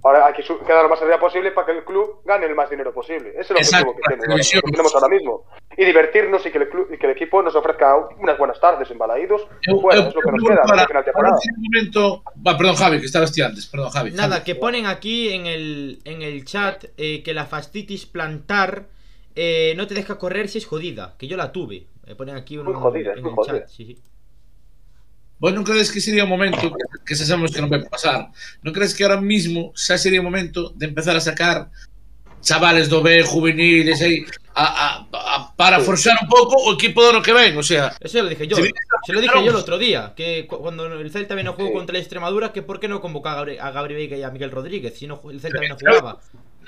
Ahora 0.02 0.26
hay 0.26 0.34
que 0.34 0.42
quedar 0.42 0.82
lo 0.82 0.88
más 0.88 1.00
arriba 1.02 1.18
posible 1.18 1.50
para 1.52 1.66
que 1.66 1.72
el 1.78 1.84
club 1.84 2.20
gane 2.24 2.46
el 2.46 2.54
más 2.54 2.68
dinero 2.70 2.92
posible. 2.92 3.30
Ese 3.30 3.40
es 3.40 3.50
el 3.50 3.56
Exacto, 3.58 3.90
objetivo 3.90 4.08
que, 4.36 4.42
tiene, 4.42 4.62
que 4.62 4.70
tenemos 4.70 4.94
ahora 4.94 5.08
mismo. 5.08 5.44
Y 5.76 5.84
divertirnos 5.84 6.44
y 6.46 6.50
que, 6.50 6.58
el 6.58 6.68
club, 6.68 6.88
y 6.92 6.98
que 6.98 7.06
el 7.06 7.12
equipo 7.12 7.42
nos 7.42 7.54
ofrezca 7.54 7.94
unas 8.18 8.36
buenas 8.38 8.60
tardes 8.60 8.90
en 8.90 8.98
Balaídos. 8.98 9.46
Bueno, 9.80 10.08
es 10.08 10.14
lo 10.14 10.20
que 10.20 10.30
nos 10.32 10.42
queda 10.48 10.62
para- 10.62 10.82
al 10.82 10.86
final 10.88 11.04
temporada. 11.04 11.36
momento. 11.56 12.22
Va, 12.46 12.56
perdón, 12.56 12.74
Javi, 12.76 13.00
que 13.00 13.06
estabas 13.06 13.38
antes. 13.40 13.66
Perdón, 13.66 13.90
Javi. 13.90 14.10
Nada, 14.12 14.36
Javi. 14.36 14.44
que 14.44 14.54
ponen 14.54 14.86
aquí 14.86 15.32
en 15.32 15.46
el, 15.46 15.98
en 16.04 16.22
el 16.22 16.44
chat 16.44 16.84
eh, 16.96 17.22
que 17.22 17.34
la 17.34 17.46
fastitis 17.46 18.06
plantar 18.06 18.86
eh, 19.36 19.74
no 19.76 19.86
te 19.86 19.94
deja 19.94 20.18
correr 20.18 20.48
si 20.48 20.58
es 20.58 20.66
jodida, 20.66 21.14
que 21.18 21.28
yo 21.28 21.36
la 21.36 21.52
tuve. 21.52 21.86
Eh, 22.06 22.14
ponen 22.16 22.34
aquí 22.36 22.58
un, 22.58 22.64
Muy 22.66 22.74
jodida, 22.74 23.12
en 23.12 23.22
muy 23.22 23.30
el 23.30 23.36
jodida. 23.36 23.60
chat. 23.60 23.68
Sí, 23.68 23.84
sí. 23.84 23.98
Vos 25.38 25.54
non 25.54 25.62
crees 25.62 25.90
que 25.94 26.02
sería 26.02 26.26
o 26.26 26.30
momento 26.30 26.58
que, 26.74 26.82
que 27.06 27.14
xa 27.14 27.22
sabemos 27.22 27.54
que 27.54 27.62
non 27.62 27.70
vai 27.70 27.78
pasar 27.86 28.28
non 28.66 28.74
crees 28.74 28.90
que 28.94 29.06
ahora 29.06 29.22
mismo 29.22 29.70
xa 29.78 29.94
sería 29.94 30.18
o 30.18 30.26
momento 30.26 30.74
de 30.74 30.90
empezar 30.90 31.14
a 31.14 31.22
sacar 31.22 31.70
chavales 32.42 32.86
do 32.88 33.02
B, 33.02 33.22
juveniles 33.26 33.98
aí 34.02 34.22
a, 34.54 34.66
a, 34.66 34.86
a, 35.10 35.54
para 35.58 35.78
forzar 35.82 36.14
un 36.22 36.28
pouco 36.30 36.54
o 36.54 36.74
equipo 36.74 37.02
do 37.02 37.10
ano 37.10 37.22
que 37.22 37.34
ven, 37.34 37.54
o 37.58 37.62
sea 37.62 37.94
Eso 37.98 38.22
lo 38.22 38.30
dije 38.30 38.46
yo. 38.46 38.56
Se 39.06 39.12
lo 39.12 39.20
dije 39.20 39.34
yo 39.42 39.50
el 39.50 39.56
otro 39.58 39.78
día. 39.78 40.14
Que 40.14 40.46
cu- 40.46 40.58
cuando 40.58 40.86
el 40.86 41.10
Celta 41.10 41.34
viene 41.34 41.50
a 41.50 41.52
juego 41.52 41.72
contra 41.72 41.94
la 41.94 41.98
Extremadura, 41.98 42.52
que 42.52 42.62
por 42.62 42.78
qué 42.78 42.86
no 42.86 43.00
convoca 43.00 43.32
a 43.32 43.36
Gabri, 43.36 43.58
a 43.58 43.70
Gabri 43.70 43.94
Veiga 43.94 44.16
y 44.16 44.22
a 44.22 44.30
Miguel 44.30 44.50
Rodríguez. 44.50 44.98
Si 44.98 45.06
no, 45.06 45.20
el 45.30 45.40
Celta 45.40 45.58
viene 45.60 45.74
a 45.74 45.78
jugaba. 45.78 46.18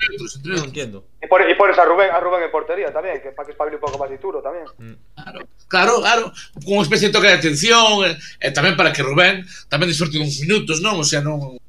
dentro, 0.01 0.25
se 0.27 0.37
outros. 0.41 0.65
entiendo. 0.65 0.97
E, 1.21 1.27
por, 1.29 1.45
e 1.45 1.53
pones 1.53 1.77
a 1.77 1.85
Rubén, 1.85 2.09
a 2.09 2.17
Rubén 2.17 2.41
en 2.43 2.51
portería 2.51 2.89
tamén, 2.89 3.21
que 3.21 3.31
para 3.31 3.45
que 3.45 3.53
espabile 3.53 3.77
un 3.77 3.83
pouco 3.85 4.01
máis 4.01 4.17
duro 4.17 4.41
también. 4.41 4.65
tamén. 4.73 4.97
Claro, 5.13 5.39
claro, 5.69 5.93
claro. 6.01 6.25
Con 6.65 6.81
unha 6.81 6.85
especie 6.85 7.07
de 7.09 7.15
toque 7.15 7.29
de 7.29 7.37
atención, 7.37 8.01
eh, 8.03 8.17
eh, 8.41 8.49
e, 8.49 8.49
e 8.49 8.55
tamén 8.55 8.73
para 8.73 8.89
que 8.89 9.05
Rubén 9.05 9.45
tamén 9.69 9.87
disfrute 9.87 10.17
uns 10.17 10.41
minutos, 10.41 10.81
non? 10.81 10.97
O 10.97 11.05
sea, 11.05 11.21
non... 11.21 11.61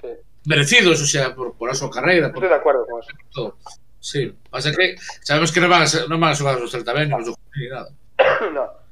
Sí. 0.00 0.10
Merecidos, 0.48 0.98
o 1.04 1.08
sea, 1.08 1.36
por, 1.36 1.52
por 1.54 1.68
a 1.68 1.76
súa 1.76 1.92
carreira. 1.92 2.32
Por... 2.32 2.40
Estoy 2.40 2.52
de 2.52 2.60
acuerdo 2.60 2.82
con 2.88 2.96
eso. 3.04 3.12
Todo. 3.30 3.60
Sí, 4.00 4.32
pasa 4.50 4.70
que 4.70 4.94
sabemos 5.26 5.50
que 5.50 5.58
non 5.58 5.68
van 5.68 5.82
a, 5.82 5.90
ser, 5.90 6.06
non 6.06 6.22
van 6.22 6.32
a 6.32 6.38
xogar 6.38 6.56
os 6.62 6.70
Celta 6.70 6.94
ben, 6.94 7.10
os 7.10 7.26
do 7.26 7.34
nada. 7.74 7.90
no. 8.56 8.85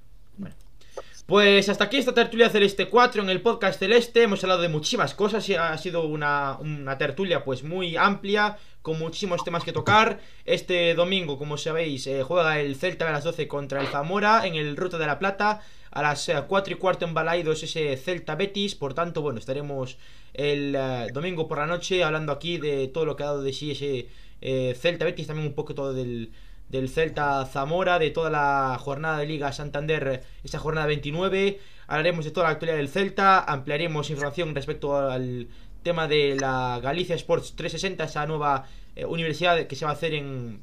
Pues 1.26 1.70
hasta 1.70 1.84
aquí 1.84 1.96
esta 1.96 2.12
tertulia 2.12 2.50
Celeste 2.50 2.90
4 2.90 3.22
en 3.22 3.30
el 3.30 3.40
podcast 3.40 3.78
Celeste. 3.78 4.24
Hemos 4.24 4.44
hablado 4.44 4.60
de 4.60 4.68
muchísimas 4.68 5.14
cosas 5.14 5.48
y 5.48 5.54
ha 5.54 5.76
sido 5.78 6.04
una, 6.04 6.58
una 6.60 6.98
tertulia 6.98 7.42
pues 7.42 7.62
muy 7.62 7.96
amplia, 7.96 8.58
con 8.82 8.98
muchísimos 8.98 9.42
temas 9.42 9.64
que 9.64 9.72
tocar. 9.72 10.20
Este 10.44 10.94
domingo, 10.94 11.38
como 11.38 11.56
sabéis, 11.56 12.06
eh, 12.08 12.22
juega 12.22 12.60
el 12.60 12.76
Celta 12.76 13.08
a 13.08 13.12
las 13.12 13.24
12 13.24 13.48
contra 13.48 13.80
el 13.80 13.86
Zamora 13.86 14.46
en 14.46 14.54
el 14.54 14.76
Ruta 14.76 14.98
de 14.98 15.06
la 15.06 15.18
Plata. 15.18 15.62
A 15.90 16.02
las 16.02 16.28
eh, 16.28 16.42
4 16.46 16.74
y 16.74 16.76
cuarto 16.76 17.06
en 17.06 17.14
Balaidos 17.14 17.62
ese 17.62 17.96
Celta 17.96 18.34
Betis. 18.34 18.74
Por 18.74 18.92
tanto, 18.92 19.22
bueno, 19.22 19.38
estaremos 19.38 19.96
el 20.34 20.74
eh, 20.74 21.06
domingo 21.10 21.48
por 21.48 21.56
la 21.56 21.66
noche 21.66 22.04
hablando 22.04 22.32
aquí 22.32 22.58
de 22.58 22.88
todo 22.88 23.06
lo 23.06 23.16
que 23.16 23.22
ha 23.22 23.26
dado 23.26 23.42
de 23.42 23.54
sí 23.54 23.70
ese 23.70 24.08
eh, 24.42 24.76
Celta 24.78 25.06
Betis. 25.06 25.26
También 25.26 25.48
un 25.48 25.54
poco 25.54 25.74
todo 25.74 25.94
del, 25.94 26.32
del 26.68 26.88
Celta 26.88 27.44
Zamora, 27.46 27.98
de 27.98 28.10
toda 28.10 28.30
la 28.30 28.76
jornada 28.80 29.18
de 29.18 29.26
Liga 29.26 29.52
Santander, 29.52 30.22
esa 30.42 30.58
jornada 30.58 30.86
29. 30.86 31.60
Hablaremos 31.86 32.24
de 32.24 32.30
toda 32.30 32.46
la 32.46 32.52
actualidad 32.52 32.78
del 32.78 32.88
Celta, 32.88 33.40
ampliaremos 33.44 34.10
información 34.10 34.54
respecto 34.54 34.96
al 34.96 35.48
tema 35.82 36.08
de 36.08 36.36
la 36.36 36.80
Galicia 36.82 37.14
Sports 37.14 37.54
360, 37.56 38.04
esa 38.04 38.26
nueva 38.26 38.64
eh, 38.96 39.04
universidad 39.04 39.66
que 39.66 39.76
se 39.76 39.84
va 39.84 39.92
a 39.92 39.94
hacer 39.94 40.14
en, 40.14 40.62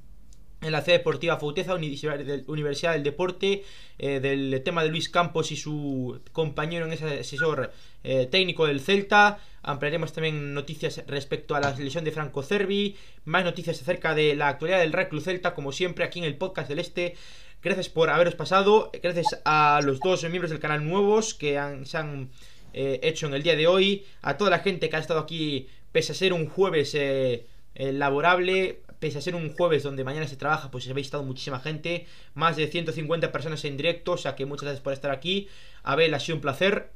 en 0.62 0.72
la 0.72 0.82
sede 0.82 1.00
deportiva 1.00 1.38
Fauteza, 1.38 1.74
Universidad 1.76 2.18
del, 2.18 3.04
Deporte, 3.04 3.64
eh, 3.98 4.20
del 4.20 4.62
tema 4.64 4.84
de 4.84 4.90
Luis 4.90 5.10
Campos 5.10 5.52
y 5.52 5.56
su 5.56 6.22
compañero 6.32 6.86
en 6.86 6.94
ese 6.94 7.20
asesor 7.20 7.72
eh, 8.04 8.28
técnico 8.28 8.68
del 8.68 8.82
Celta. 8.82 9.40
Ampliaremos 9.64 10.12
también 10.14 10.54
noticias 10.54 11.04
respecto 11.08 11.56
a 11.56 11.60
la 11.60 11.72
lesión 11.72 12.04
de 12.04 12.12
Franco 12.12 12.42
Cervi, 12.42 12.96
más 13.26 13.44
noticias 13.44 13.82
acerca 13.82 14.16
de 14.16 14.36
la 14.36 14.48
actualidad 14.48 14.80
del 14.80 14.92
Real 14.92 15.10
Club 15.10 15.22
Celta, 15.22 15.54
como 15.54 15.72
siempre 15.72 16.04
aquí 16.04 16.20
en 16.20 16.26
el 16.26 16.36
podcast 16.36 16.68
del 16.68 16.80
Este. 16.80 17.16
Gracias 17.62 17.90
por 17.90 18.10
haberos 18.10 18.34
pasado, 18.34 18.92
gracias 19.04 19.40
a 19.46 19.82
los 19.84 20.00
dos 20.00 20.24
miembros 20.24 20.50
del 20.50 20.60
canal 20.60 20.84
nuevos 20.84 21.36
que 21.36 21.60
han, 21.60 21.86
se 21.86 21.98
han 21.98 22.32
eh, 22.74 23.00
hecho 23.04 23.28
en 23.28 23.36
el 23.36 23.44
día 23.44 23.56
de 23.56 23.68
hoy, 23.68 24.04
a 24.24 24.36
toda 24.36 24.50
la 24.50 24.60
gente 24.60 24.90
que 24.90 24.96
ha 24.96 25.00
estado 25.00 25.20
aquí, 25.20 25.68
pese 25.92 26.14
a 26.14 26.16
ser 26.16 26.34
un 26.34 26.48
jueves 26.48 26.96
eh, 26.96 27.46
laborable, 27.76 28.82
pese 29.02 29.18
a 29.18 29.22
ser 29.22 29.36
un 29.36 29.54
jueves 29.54 29.84
donde 29.84 30.04
mañana 30.04 30.28
se 30.28 30.38
trabaja, 30.38 30.72
pues 30.72 30.88
habéis 30.90 31.08
estado 31.08 31.24
muchísima 31.24 31.60
gente, 31.60 32.06
más 32.34 32.56
de 32.56 32.68
150 32.68 33.32
personas 33.32 33.66
en 33.66 33.76
directo, 33.78 34.14
o 34.14 34.18
sea 34.18 34.36
que 34.36 34.46
muchas 34.46 34.64
gracias 34.64 34.84
por 34.84 34.94
estar 34.94 35.12
aquí. 35.12 35.48
Abel, 35.84 36.14
ha 36.14 36.20
sido 36.20 36.36
un 36.36 36.42
placer. 36.42 36.90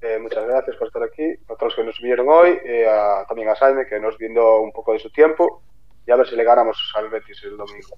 Eh, 0.00 0.18
muchas 0.20 0.46
gracias 0.46 0.76
por 0.76 0.86
estar 0.86 1.02
aquí, 1.02 1.24
a 1.24 1.54
todos 1.54 1.62
los 1.64 1.74
que 1.74 1.84
nos 1.84 1.98
vieron 2.00 2.28
hoy, 2.28 2.56
eh, 2.64 2.86
a, 2.86 3.24
también 3.26 3.48
a 3.48 3.56
Jaime, 3.56 3.86
que 3.86 3.98
nos 3.98 4.16
brindó 4.16 4.60
un 4.60 4.70
poco 4.70 4.92
de 4.92 5.00
su 5.00 5.10
tiempo, 5.10 5.62
y 6.06 6.12
a 6.12 6.16
ver 6.16 6.28
si 6.28 6.36
le 6.36 6.44
ganamos 6.44 6.76
al 6.94 7.08
Betis 7.08 7.42
el 7.42 7.56
domingo. 7.56 7.96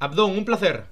Abdón, 0.00 0.32
un 0.32 0.44
placer. 0.44 0.84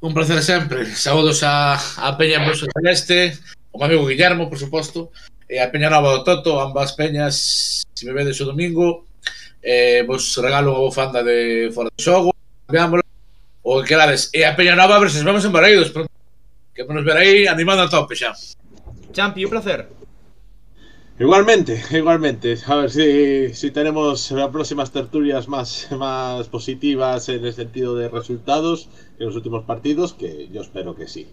Un 0.00 0.14
placer 0.14 0.42
sempre. 0.42 0.86
Saúdos 0.86 1.42
a, 1.42 1.74
a 1.74 2.16
Peña 2.16 2.44
Bruxo 2.44 2.66
Celeste, 2.72 3.34
o 3.70 3.78
meu 3.78 3.86
amigo 3.86 4.06
Guillermo, 4.06 4.48
por 4.48 4.58
suposto, 4.58 5.12
e 5.46 5.60
a 5.60 5.70
Peña 5.70 5.92
Nova 5.92 6.16
do 6.16 6.24
Toto, 6.24 6.58
ambas 6.58 6.96
peñas, 6.96 7.84
se 7.92 8.06
me 8.06 8.16
vedes 8.16 8.40
o 8.40 8.48
domingo, 8.48 9.04
eh, 9.60 10.02
vos 10.08 10.34
regalo 10.40 10.72
unha 10.72 10.88
bufanda 10.88 11.20
de 11.20 11.68
fora 11.68 11.92
de 11.92 12.00
xogo, 12.00 12.32
veámoslo, 12.64 13.04
o 13.60 13.84
que 13.84 13.92
querades. 13.92 14.32
E 14.32 14.48
a 14.48 14.56
Peña 14.56 14.72
Nova 14.72 14.96
versus 14.96 15.20
vemos 15.20 15.44
en 15.44 15.52
Bareiros, 15.52 15.92
pronto. 15.92 16.15
Que 16.76 16.84
nos 16.94 17.04
ver 17.04 17.16
aí 17.16 17.46
animando 17.46 17.82
a 17.84 17.88
tope 17.88 18.14
xa. 18.20 18.30
Champi, 19.14 19.44
un 19.44 19.50
placer. 19.50 19.80
Igualmente, 21.18 21.74
igualmente. 21.90 22.56
A 22.66 22.74
ver 22.76 22.90
si, 22.90 23.54
si 23.54 23.70
tenemos 23.70 24.30
las 24.30 24.48
próximas 24.50 24.92
tertulias 24.92 25.48
más, 25.48 25.88
más 25.92 26.48
positivas 26.48 27.28
en 27.28 27.44
el 27.44 27.52
sentido 27.54 27.94
de 27.96 28.08
resultados 28.08 28.88
que 29.16 29.22
en 29.24 29.26
los 29.26 29.36
últimos 29.36 29.64
partidos, 29.64 30.14
que 30.14 30.48
yo 30.48 30.60
espero 30.62 30.94
que 30.94 31.08
sí. 31.08 31.26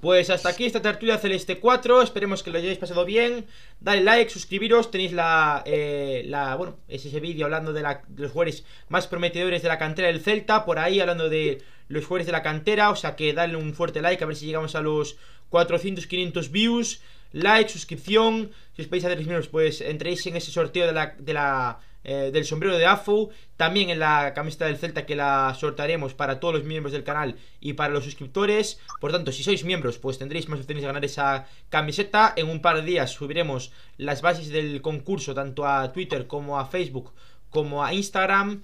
Pues 0.00 0.28
hasta 0.30 0.50
aquí 0.50 0.66
esta 0.66 0.82
tertulia 0.82 1.18
Celeste 1.18 1.58
4. 1.58 2.02
Esperemos 2.02 2.42
que 2.42 2.50
lo 2.50 2.58
hayáis 2.58 2.78
pasado 2.78 3.04
bien. 3.04 3.46
Dale 3.80 4.02
like, 4.02 4.30
suscribiros. 4.30 4.90
Tenéis 4.90 5.12
la. 5.12 5.62
eh, 5.66 6.22
la 6.26 6.54
bueno, 6.56 6.76
es 6.86 7.04
ese 7.06 7.18
vídeo 7.20 7.46
hablando 7.46 7.72
de, 7.72 7.82
la- 7.82 8.02
de 8.06 8.22
los 8.22 8.32
jugadores 8.32 8.64
más 8.88 9.06
prometedores 9.06 9.62
de 9.62 9.68
la 9.68 9.78
cantera 9.78 10.08
del 10.08 10.20
Celta. 10.20 10.64
Por 10.66 10.78
ahí 10.78 11.00
hablando 11.00 11.28
de 11.30 11.62
los 11.88 12.04
jugadores 12.04 12.26
de 12.26 12.32
la 12.32 12.42
cantera. 12.42 12.90
O 12.90 12.96
sea 12.96 13.16
que 13.16 13.32
dale 13.32 13.56
un 13.56 13.74
fuerte 13.74 14.00
like 14.00 14.22
a 14.22 14.26
ver 14.26 14.36
si 14.36 14.46
llegamos 14.46 14.74
a 14.74 14.80
los 14.80 15.16
400-500 15.50 16.50
views. 16.50 17.00
Like, 17.32 17.70
suscripción. 17.70 18.50
Si 18.74 18.82
os 18.82 18.88
podéis 18.88 19.04
hacer 19.04 19.18
miembros, 19.18 19.48
pues 19.48 19.80
entréis 19.80 20.26
en 20.26 20.36
ese 20.36 20.50
sorteo 20.50 20.86
de 20.86 20.92
la, 20.92 21.14
de 21.18 21.32
la, 21.32 21.80
eh, 22.04 22.30
del 22.32 22.44
sombrero 22.44 22.78
de 22.78 22.86
AFU. 22.86 23.30
También 23.56 23.90
en 23.90 23.98
la 23.98 24.32
camiseta 24.34 24.66
del 24.66 24.78
Celta 24.78 25.06
que 25.06 25.16
la 25.16 25.54
sortearemos 25.58 26.14
para 26.14 26.40
todos 26.40 26.54
los 26.54 26.64
miembros 26.64 26.92
del 26.92 27.04
canal 27.04 27.36
y 27.60 27.72
para 27.72 27.92
los 27.92 28.04
suscriptores. 28.04 28.80
Por 29.00 29.12
tanto, 29.12 29.32
si 29.32 29.42
sois 29.42 29.64
miembros, 29.64 29.98
pues 29.98 30.18
tendréis 30.18 30.48
más 30.48 30.60
opciones 30.60 30.82
de 30.82 30.86
ganar 30.86 31.04
esa 31.04 31.46
camiseta. 31.68 32.32
En 32.36 32.48
un 32.48 32.62
par 32.62 32.76
de 32.76 32.82
días 32.82 33.10
subiremos 33.10 33.72
las 33.98 34.22
bases 34.22 34.48
del 34.48 34.80
concurso 34.80 35.34
tanto 35.34 35.66
a 35.66 35.92
Twitter 35.92 36.26
como 36.26 36.58
a 36.58 36.66
Facebook 36.66 37.12
como 37.50 37.84
a 37.84 37.92
Instagram. 37.92 38.62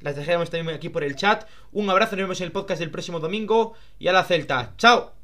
Las 0.00 0.16
dejaremos 0.16 0.48
también 0.48 0.76
aquí 0.76 0.88
por 0.88 1.02
el 1.02 1.16
chat. 1.16 1.46
Un 1.78 1.88
abrazo, 1.88 2.16
nos 2.16 2.24
vemos 2.24 2.40
en 2.40 2.46
el 2.46 2.50
podcast 2.52 2.80
del 2.80 2.90
próximo 2.90 3.20
domingo. 3.20 3.74
Y 4.00 4.08
a 4.08 4.12
la 4.12 4.24
Celta. 4.24 4.74
¡Chao! 4.78 5.17